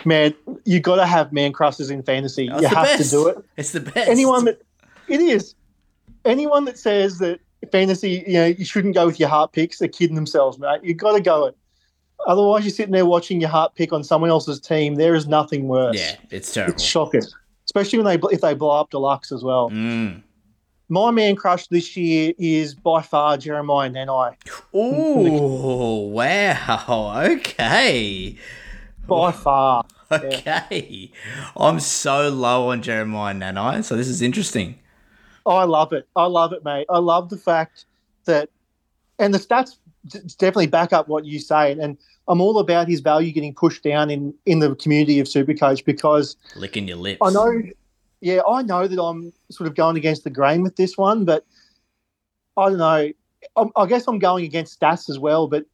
Man, 0.05 0.33
you 0.65 0.79
got 0.79 0.95
to 0.95 1.05
have 1.05 1.33
man 1.33 1.51
crushes 1.51 1.89
in 1.89 2.03
fantasy. 2.03 2.47
That's 2.47 2.61
you 2.61 2.67
have 2.69 2.85
best. 2.85 3.03
to 3.03 3.09
do 3.09 3.27
it. 3.27 3.37
It's 3.57 3.71
the 3.71 3.81
best. 3.81 4.09
Anyone 4.09 4.45
that 4.45 4.61
it 5.07 5.19
is, 5.19 5.55
anyone 6.23 6.65
that 6.65 6.77
says 6.77 7.17
that 7.19 7.39
fantasy, 7.71 8.23
you 8.25 8.33
know, 8.33 8.45
you 8.45 8.63
shouldn't 8.63 8.93
go 8.93 9.05
with 9.05 9.19
your 9.19 9.29
heart 9.29 9.51
picks, 9.51 9.79
they're 9.79 9.87
kidding 9.87 10.15
themselves, 10.15 10.57
mate. 10.59 10.81
You 10.83 10.93
got 10.93 11.13
to 11.13 11.21
go 11.21 11.45
it. 11.47 11.57
Otherwise, 12.27 12.63
you're 12.63 12.71
sitting 12.71 12.91
there 12.91 13.05
watching 13.05 13.39
your 13.39 13.49
heart 13.49 13.75
pick 13.75 13.93
on 13.93 14.03
someone 14.03 14.29
else's 14.29 14.59
team. 14.59 14.95
There 14.95 15.15
is 15.15 15.27
nothing 15.27 15.67
worse. 15.67 15.97
Yeah, 15.97 16.15
it's 16.29 16.53
terrible. 16.53 16.73
It's 16.73 16.83
shocking, 16.83 17.21
especially 17.65 17.99
when 17.99 18.05
they 18.05 18.27
if 18.33 18.41
they 18.41 18.53
blow 18.53 18.79
up 18.79 18.89
deluxe 18.89 19.31
as 19.31 19.43
well. 19.43 19.69
Mm. 19.69 20.23
My 20.91 21.11
man 21.11 21.35
crush 21.35 21.67
this 21.67 21.95
year 21.95 22.33
is 22.39 22.73
by 22.73 23.03
far 23.03 23.37
Jeremiah 23.37 23.91
Nanai. 23.91 24.35
Ooh, 24.75 26.09
wow. 26.09 27.23
Okay. 27.25 28.35
By 29.07 29.31
far. 29.31 29.85
Okay. 30.11 31.11
I'm 31.55 31.79
so 31.79 32.29
low 32.29 32.71
on 32.71 32.81
Jeremiah 32.81 33.35
Nanai, 33.35 33.83
so 33.83 33.95
this 33.95 34.07
is 34.07 34.23
interesting. 34.23 34.79
I 35.45 35.65
love 35.65 35.93
it. 35.93 36.07
I 36.15 36.25
love 36.25 36.51
it, 36.51 36.65
mate. 36.65 36.87
I 36.89 36.97
love 36.97 37.29
the 37.29 37.37
fact 37.37 37.85
that, 38.25 38.49
and 39.19 39.31
the 39.31 39.37
stats 39.37 39.77
definitely 40.37 40.67
back 40.67 40.93
up 40.93 41.07
what 41.07 41.25
you 41.25 41.39
say. 41.39 41.71
And 41.71 41.97
I'm 42.27 42.41
all 42.41 42.59
about 42.59 42.87
his 42.87 42.99
value 42.99 43.31
getting 43.31 43.53
pushed 43.53 43.83
down 43.83 44.09
in 44.09 44.33
in 44.45 44.59
the 44.59 44.75
community 44.75 45.19
of 45.19 45.27
Supercoach 45.27 45.83
because 45.85 46.35
Licking 46.55 46.87
your 46.87 46.97
lips. 46.97 47.19
I 47.23 47.31
know, 47.31 47.61
yeah, 48.21 48.41
I 48.47 48.61
know 48.61 48.87
that 48.87 49.01
I'm 49.01 49.33
sort 49.49 49.67
of 49.67 49.75
going 49.75 49.97
against 49.97 50.23
the 50.23 50.29
grain 50.29 50.61
with 50.61 50.75
this 50.75 50.97
one, 50.97 51.25
but 51.25 51.45
I 52.57 52.69
don't 52.69 52.77
know. 52.77 53.11
I, 53.55 53.65
I 53.75 53.85
guess 53.87 54.07
I'm 54.07 54.19
going 54.19 54.45
against 54.45 54.79
stats 54.79 55.09
as 55.09 55.17
well. 55.17 55.47
But 55.47 55.65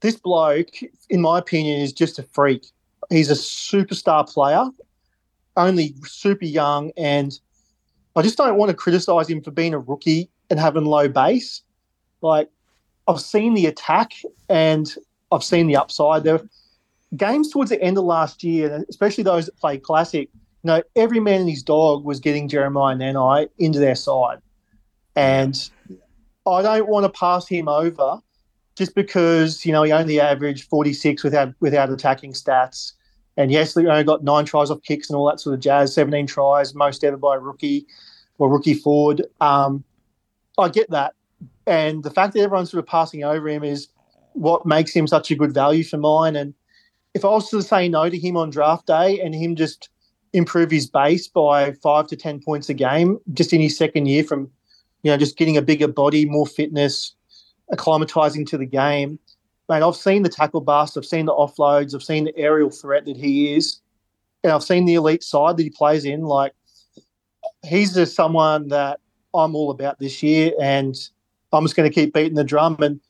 this 0.00 0.16
bloke, 0.16 0.70
in 1.10 1.20
my 1.20 1.38
opinion, 1.38 1.80
is 1.80 1.92
just 1.92 2.18
a 2.18 2.22
freak. 2.22 2.66
He's 3.10 3.30
a 3.30 3.34
superstar 3.34 4.26
player, 4.30 4.64
only 5.56 5.94
super 6.04 6.46
young, 6.46 6.92
and 6.96 7.38
I 8.16 8.22
just 8.22 8.38
don't 8.38 8.56
want 8.56 8.70
to 8.70 8.76
criticize 8.76 9.28
him 9.28 9.42
for 9.42 9.50
being 9.50 9.74
a 9.74 9.78
rookie 9.78 10.30
and 10.50 10.60
having 10.60 10.84
low 10.84 11.08
base. 11.08 11.62
Like 12.20 12.48
I've 13.06 13.20
seen 13.20 13.54
the 13.54 13.66
attack 13.66 14.12
and 14.48 14.92
I've 15.30 15.44
seen 15.44 15.66
the 15.66 15.76
upside. 15.76 16.24
There 16.24 16.40
games 17.16 17.50
towards 17.50 17.70
the 17.70 17.80
end 17.80 17.98
of 17.98 18.04
last 18.04 18.42
year, 18.42 18.84
especially 18.88 19.24
those 19.24 19.46
that 19.46 19.56
played 19.56 19.82
classic. 19.82 20.28
You 20.62 20.68
know, 20.68 20.82
every 20.96 21.20
man 21.20 21.40
and 21.40 21.50
his 21.50 21.62
dog 21.62 22.04
was 22.04 22.20
getting 22.20 22.48
Jeremiah 22.48 22.96
Nanai 22.96 23.48
into 23.58 23.78
their 23.78 23.94
side, 23.94 24.38
and 25.14 25.70
I 26.46 26.62
don't 26.62 26.88
want 26.88 27.04
to 27.04 27.18
pass 27.18 27.46
him 27.46 27.68
over 27.68 28.20
just 28.76 28.94
because 28.94 29.64
you 29.64 29.72
know 29.72 29.82
he 29.82 29.92
only 29.92 30.20
averaged 30.20 30.68
46 30.68 31.22
without 31.22 31.54
without 31.60 31.90
attacking 31.90 32.32
stats. 32.32 32.92
And 33.36 33.50
yes, 33.50 33.74
he 33.74 33.86
only 33.86 34.04
got 34.04 34.22
nine 34.22 34.44
tries 34.44 34.70
off 34.70 34.82
kicks 34.82 35.10
and 35.10 35.16
all 35.16 35.26
that 35.28 35.40
sort 35.40 35.54
of 35.54 35.60
jazz. 35.60 35.92
17 35.92 36.26
tries, 36.28 36.72
most 36.72 37.02
ever 37.02 37.16
by 37.16 37.34
a 37.34 37.38
rookie 37.40 37.84
or 38.38 38.48
rookie 38.48 38.74
forward. 38.74 39.22
Um, 39.40 39.82
I 40.56 40.68
get 40.68 40.88
that, 40.90 41.14
and 41.66 42.02
the 42.02 42.10
fact 42.10 42.34
that 42.34 42.40
everyone's 42.40 42.70
sort 42.70 42.82
of 42.82 42.86
passing 42.86 43.24
over 43.24 43.48
him 43.48 43.64
is 43.64 43.88
what 44.34 44.66
makes 44.66 44.92
him 44.92 45.06
such 45.06 45.30
a 45.30 45.36
good 45.36 45.54
value 45.54 45.84
for 45.84 45.96
mine. 45.96 46.36
And 46.36 46.54
if 47.14 47.24
I 47.24 47.28
was 47.28 47.48
to 47.50 47.62
say 47.62 47.88
no 47.88 48.10
to 48.10 48.18
him 48.18 48.36
on 48.36 48.50
draft 48.50 48.86
day 48.86 49.20
and 49.20 49.34
him 49.34 49.56
just 49.56 49.88
improve 50.32 50.70
his 50.70 50.86
base 50.86 51.28
by 51.28 51.72
five 51.72 52.06
to 52.08 52.16
ten 52.16 52.40
points 52.40 52.68
a 52.68 52.74
game 52.74 53.18
just 53.32 53.52
in 53.52 53.60
his 53.60 53.76
second 53.78 54.06
year 54.06 54.24
from 54.24 54.50
you 55.02 55.10
know 55.10 55.16
just 55.16 55.36
getting 55.36 55.56
a 55.56 55.62
bigger 55.62 55.88
body, 55.88 56.26
more 56.26 56.46
fitness, 56.46 57.14
acclimatizing 57.72 58.46
to 58.48 58.58
the 58.58 58.66
game. 58.66 59.18
Mate, 59.68 59.82
I've 59.82 59.96
seen 59.96 60.22
the 60.22 60.28
tackle 60.28 60.60
bust, 60.60 60.96
I've 60.96 61.06
seen 61.06 61.26
the 61.26 61.32
offloads, 61.32 61.94
I've 61.94 62.02
seen 62.02 62.24
the 62.24 62.36
aerial 62.36 62.70
threat 62.70 63.06
that 63.06 63.16
he 63.16 63.54
is, 63.54 63.80
and 64.42 64.52
I've 64.52 64.62
seen 64.62 64.84
the 64.84 64.94
elite 64.94 65.22
side 65.22 65.56
that 65.56 65.62
he 65.62 65.70
plays 65.70 66.04
in. 66.04 66.22
Like 66.22 66.52
he's 67.64 67.94
just 67.94 68.14
someone 68.14 68.68
that 68.68 69.00
I'm 69.32 69.54
all 69.54 69.70
about 69.70 70.00
this 70.00 70.22
year, 70.22 70.52
and 70.60 70.96
I'm 71.54 71.64
just 71.64 71.76
going 71.76 71.88
to 71.88 71.94
keep 71.94 72.12
beating 72.14 72.34
the 72.34 72.44
drum. 72.44 72.76
And 72.80 73.00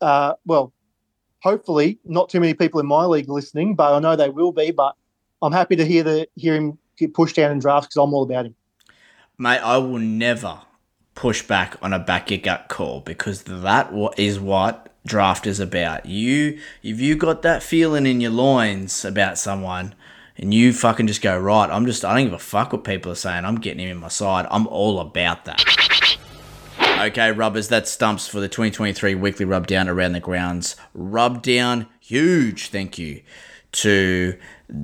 uh, 0.00 0.34
well, 0.46 0.72
hopefully, 1.42 1.98
not 2.04 2.28
too 2.28 2.40
many 2.40 2.54
people 2.54 2.80
in 2.80 2.86
my 2.86 3.04
league 3.04 3.28
listening, 3.28 3.74
but 3.74 3.92
I 3.94 3.98
know 3.98 4.16
they 4.16 4.30
will 4.30 4.52
be. 4.52 4.70
But 4.70 4.94
I'm 5.42 5.52
happy 5.52 5.76
to 5.76 5.84
hear 5.84 6.02
the 6.02 6.28
hear 6.36 6.54
him 6.54 6.78
get 6.96 7.14
pushed 7.14 7.36
down 7.36 7.52
in 7.52 7.58
drafts 7.58 7.88
because 7.88 8.02
I'm 8.02 8.14
all 8.14 8.22
about 8.22 8.46
him. 8.46 8.54
Mate, 9.38 9.58
I 9.58 9.78
will 9.78 9.98
never 9.98 10.60
push 11.14 11.42
back 11.42 11.76
on 11.82 11.92
a 11.92 11.98
back 11.98 12.30
your 12.30 12.40
gut 12.40 12.68
call 12.68 13.00
because 13.00 13.42
that 13.42 13.92
wa- 13.92 14.12
what 14.38 14.90
draft 15.06 15.46
is 15.46 15.60
about. 15.60 16.06
You, 16.06 16.58
if 16.82 17.00
you 17.00 17.16
got 17.16 17.42
that 17.42 17.62
feeling 17.62 18.06
in 18.06 18.20
your 18.20 18.30
loins 18.30 19.04
about 19.04 19.38
someone, 19.38 19.94
and 20.36 20.54
you 20.54 20.72
fucking 20.72 21.06
just 21.06 21.20
go 21.20 21.38
right, 21.38 21.70
I'm 21.70 21.86
just 21.86 22.04
I 22.04 22.14
don't 22.14 22.24
give 22.24 22.32
a 22.32 22.38
fuck 22.38 22.72
what 22.72 22.84
people 22.84 23.12
are 23.12 23.16
saying. 23.16 23.44
I'm 23.44 23.56
getting 23.56 23.80
him 23.80 23.90
in 23.90 23.96
my 23.98 24.08
side. 24.08 24.46
I'm 24.50 24.66
all 24.68 25.00
about 25.00 25.44
that. 25.46 25.62
Okay, 27.00 27.32
rubbers, 27.32 27.68
that 27.68 27.88
stumps 27.88 28.28
for 28.28 28.40
the 28.40 28.48
2023 28.48 29.14
weekly 29.14 29.46
rub 29.46 29.66
down 29.66 29.88
around 29.88 30.12
the 30.12 30.20
grounds. 30.20 30.76
Rub 30.92 31.40
down, 31.40 31.86
huge 31.98 32.68
thank 32.68 32.98
you 32.98 33.22
to 33.72 34.36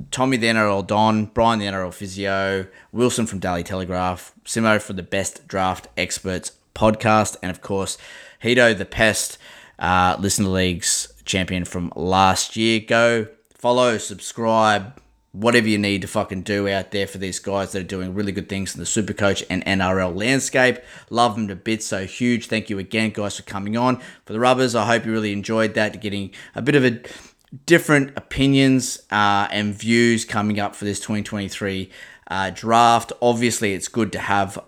Tommy 0.09 0.37
the 0.37 0.47
NRL 0.47 0.87
Don, 0.87 1.25
Brian 1.25 1.59
the 1.59 1.67
NRL 1.67 1.93
Physio, 1.93 2.65
Wilson 2.91 3.27
from 3.27 3.37
Daily 3.37 3.61
Telegraph, 3.61 4.33
Simo 4.45 4.81
for 4.81 4.93
the 4.93 5.03
Best 5.03 5.47
Draft 5.47 5.89
Experts 5.95 6.53
podcast, 6.73 7.37
and 7.43 7.51
of 7.51 7.61
course, 7.61 7.99
Heato 8.43 8.75
the 8.75 8.85
Pest, 8.85 9.37
uh, 9.77 10.17
League's 10.19 11.13
champion 11.23 11.65
from 11.65 11.93
last 11.95 12.55
year. 12.55 12.79
Go 12.79 13.27
follow, 13.53 13.99
subscribe, 13.99 14.99
whatever 15.31 15.67
you 15.67 15.77
need 15.77 16.01
to 16.01 16.07
fucking 16.07 16.41
do 16.41 16.67
out 16.67 16.91
there 16.91 17.07
for 17.07 17.17
these 17.17 17.39
guys 17.39 17.71
that 17.71 17.79
are 17.79 17.87
doing 17.87 18.13
really 18.13 18.31
good 18.31 18.49
things 18.49 18.73
in 18.73 18.79
the 18.79 18.85
Supercoach 18.85 19.43
and 19.49 19.63
NRL 19.65 20.15
landscape. 20.15 20.79
Love 21.09 21.35
them 21.35 21.47
to 21.47 21.55
bits, 21.55 21.85
so 21.85 22.05
huge. 22.05 22.47
Thank 22.47 22.69
you 22.69 22.79
again, 22.79 23.11
guys, 23.11 23.37
for 23.37 23.43
coming 23.43 23.77
on. 23.77 23.97
For 24.25 24.33
the 24.33 24.39
rubbers, 24.39 24.75
I 24.75 24.85
hope 24.85 25.05
you 25.05 25.11
really 25.11 25.33
enjoyed 25.33 25.73
that, 25.75 26.01
getting 26.01 26.31
a 26.55 26.61
bit 26.61 26.75
of 26.75 26.85
a 26.85 27.01
different 27.65 28.13
opinions 28.17 28.99
uh, 29.11 29.47
and 29.51 29.73
views 29.73 30.25
coming 30.25 30.59
up 30.59 30.75
for 30.75 30.85
this 30.85 30.99
2023 30.99 31.89
uh, 32.29 32.49
draft. 32.49 33.11
Obviously, 33.21 33.73
it's 33.73 33.87
good 33.87 34.11
to 34.13 34.19
have 34.19 34.59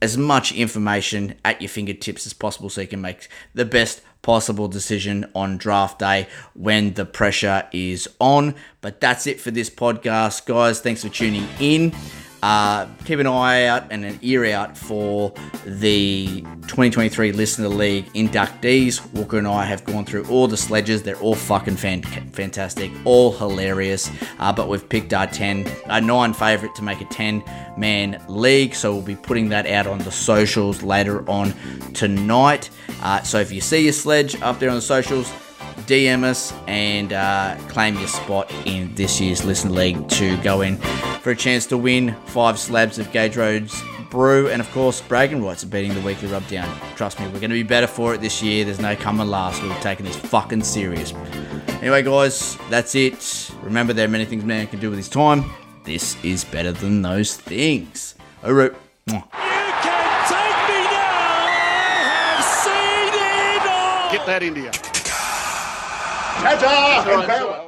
as 0.00 0.16
much 0.16 0.52
information 0.52 1.34
at 1.44 1.60
your 1.60 1.68
fingertips 1.68 2.26
as 2.26 2.32
possible 2.32 2.70
so 2.70 2.80
you 2.80 2.86
can 2.86 3.00
make 3.00 3.28
the 3.54 3.64
best 3.64 4.00
possible 4.22 4.68
decision 4.68 5.30
on 5.34 5.56
draft 5.56 5.98
day 5.98 6.28
when 6.54 6.94
the 6.94 7.04
pressure 7.04 7.68
is 7.72 8.08
on. 8.20 8.54
But 8.80 9.00
that's 9.00 9.26
it 9.26 9.40
for 9.40 9.50
this 9.50 9.70
podcast, 9.70 10.46
guys. 10.46 10.80
Thanks 10.80 11.02
for 11.02 11.08
tuning 11.08 11.48
in. 11.60 11.92
Uh, 12.42 12.86
keep 13.04 13.18
an 13.18 13.26
eye 13.26 13.64
out 13.64 13.84
and 13.90 14.04
an 14.04 14.18
ear 14.22 14.44
out 14.46 14.76
for 14.76 15.32
the 15.64 16.40
2023 16.68 17.32
Listener 17.32 17.68
League 17.68 18.06
inductees. 18.12 19.04
Walker 19.12 19.38
and 19.38 19.48
I 19.48 19.64
have 19.64 19.84
gone 19.84 20.04
through 20.04 20.24
all 20.26 20.46
the 20.46 20.56
sledges. 20.56 21.02
They're 21.02 21.16
all 21.16 21.34
fucking 21.34 21.76
fan- 21.76 22.02
fantastic, 22.02 22.92
all 23.04 23.32
hilarious. 23.32 24.10
Uh, 24.38 24.52
but 24.52 24.68
we've 24.68 24.88
picked 24.88 25.12
our 25.12 25.26
10, 25.26 25.68
our 25.86 26.00
9 26.00 26.32
favourite 26.32 26.74
to 26.76 26.82
make 26.82 27.00
a 27.00 27.06
10 27.06 27.42
man 27.76 28.22
league. 28.28 28.74
So 28.74 28.92
we'll 28.92 29.02
be 29.02 29.16
putting 29.16 29.48
that 29.48 29.66
out 29.66 29.86
on 29.86 29.98
the 29.98 30.12
socials 30.12 30.82
later 30.82 31.28
on 31.28 31.54
tonight. 31.92 32.70
Uh, 33.02 33.22
so 33.22 33.38
if 33.40 33.50
you 33.50 33.60
see 33.60 33.84
your 33.84 33.92
sledge 33.92 34.40
up 34.42 34.60
there 34.60 34.70
on 34.70 34.76
the 34.76 34.82
socials, 34.82 35.32
DM 35.86 36.24
us 36.24 36.52
and 36.66 37.12
uh, 37.12 37.56
claim 37.68 37.98
your 37.98 38.08
spot 38.08 38.52
in 38.64 38.94
this 38.94 39.20
year's 39.20 39.44
Listen 39.44 39.74
League 39.74 40.08
to 40.08 40.36
go 40.38 40.60
in 40.62 40.76
for 41.22 41.30
a 41.30 41.36
chance 41.36 41.66
to 41.66 41.78
win 41.78 42.14
five 42.26 42.58
slabs 42.58 42.98
of 42.98 43.10
Gage 43.12 43.36
Roads 43.36 43.82
brew 44.10 44.48
and 44.48 44.60
of 44.60 44.70
course 44.70 45.00
bragging 45.02 45.44
rights 45.44 45.62
of 45.62 45.70
beating 45.70 45.94
the 45.94 46.00
weekly 46.00 46.28
rub 46.28 46.46
down. 46.48 46.68
Trust 46.96 47.20
me, 47.20 47.26
we're 47.26 47.40
going 47.40 47.50
to 47.50 47.54
be 47.56 47.62
better 47.62 47.86
for 47.86 48.14
it 48.14 48.20
this 48.20 48.42
year. 48.42 48.64
There's 48.64 48.80
no 48.80 48.96
coming 48.96 49.28
last. 49.28 49.62
We're 49.62 49.78
taking 49.80 50.06
this 50.06 50.16
fucking 50.16 50.62
serious. 50.64 51.12
Anyway, 51.80 52.02
guys, 52.02 52.56
that's 52.70 52.94
it. 52.94 53.50
Remember, 53.62 53.92
there 53.92 54.06
are 54.06 54.10
many 54.10 54.24
things 54.24 54.44
man 54.44 54.66
can 54.66 54.80
do 54.80 54.90
with 54.90 54.98
his 54.98 55.08
time. 55.08 55.44
This 55.84 56.16
is 56.24 56.44
better 56.44 56.72
than 56.72 57.02
those 57.02 57.36
things. 57.36 58.14
All 58.42 58.52
right. 58.52 58.72
Mwah. 59.06 59.22
Take 60.28 60.58
me 60.68 60.84
now! 60.90 61.38
Get 64.10 64.26
that 64.26 64.42
into 66.44 66.52
you. 66.52 66.60
Ta-ta 66.60 67.10
and 67.10 67.24
farewell. 67.26 67.67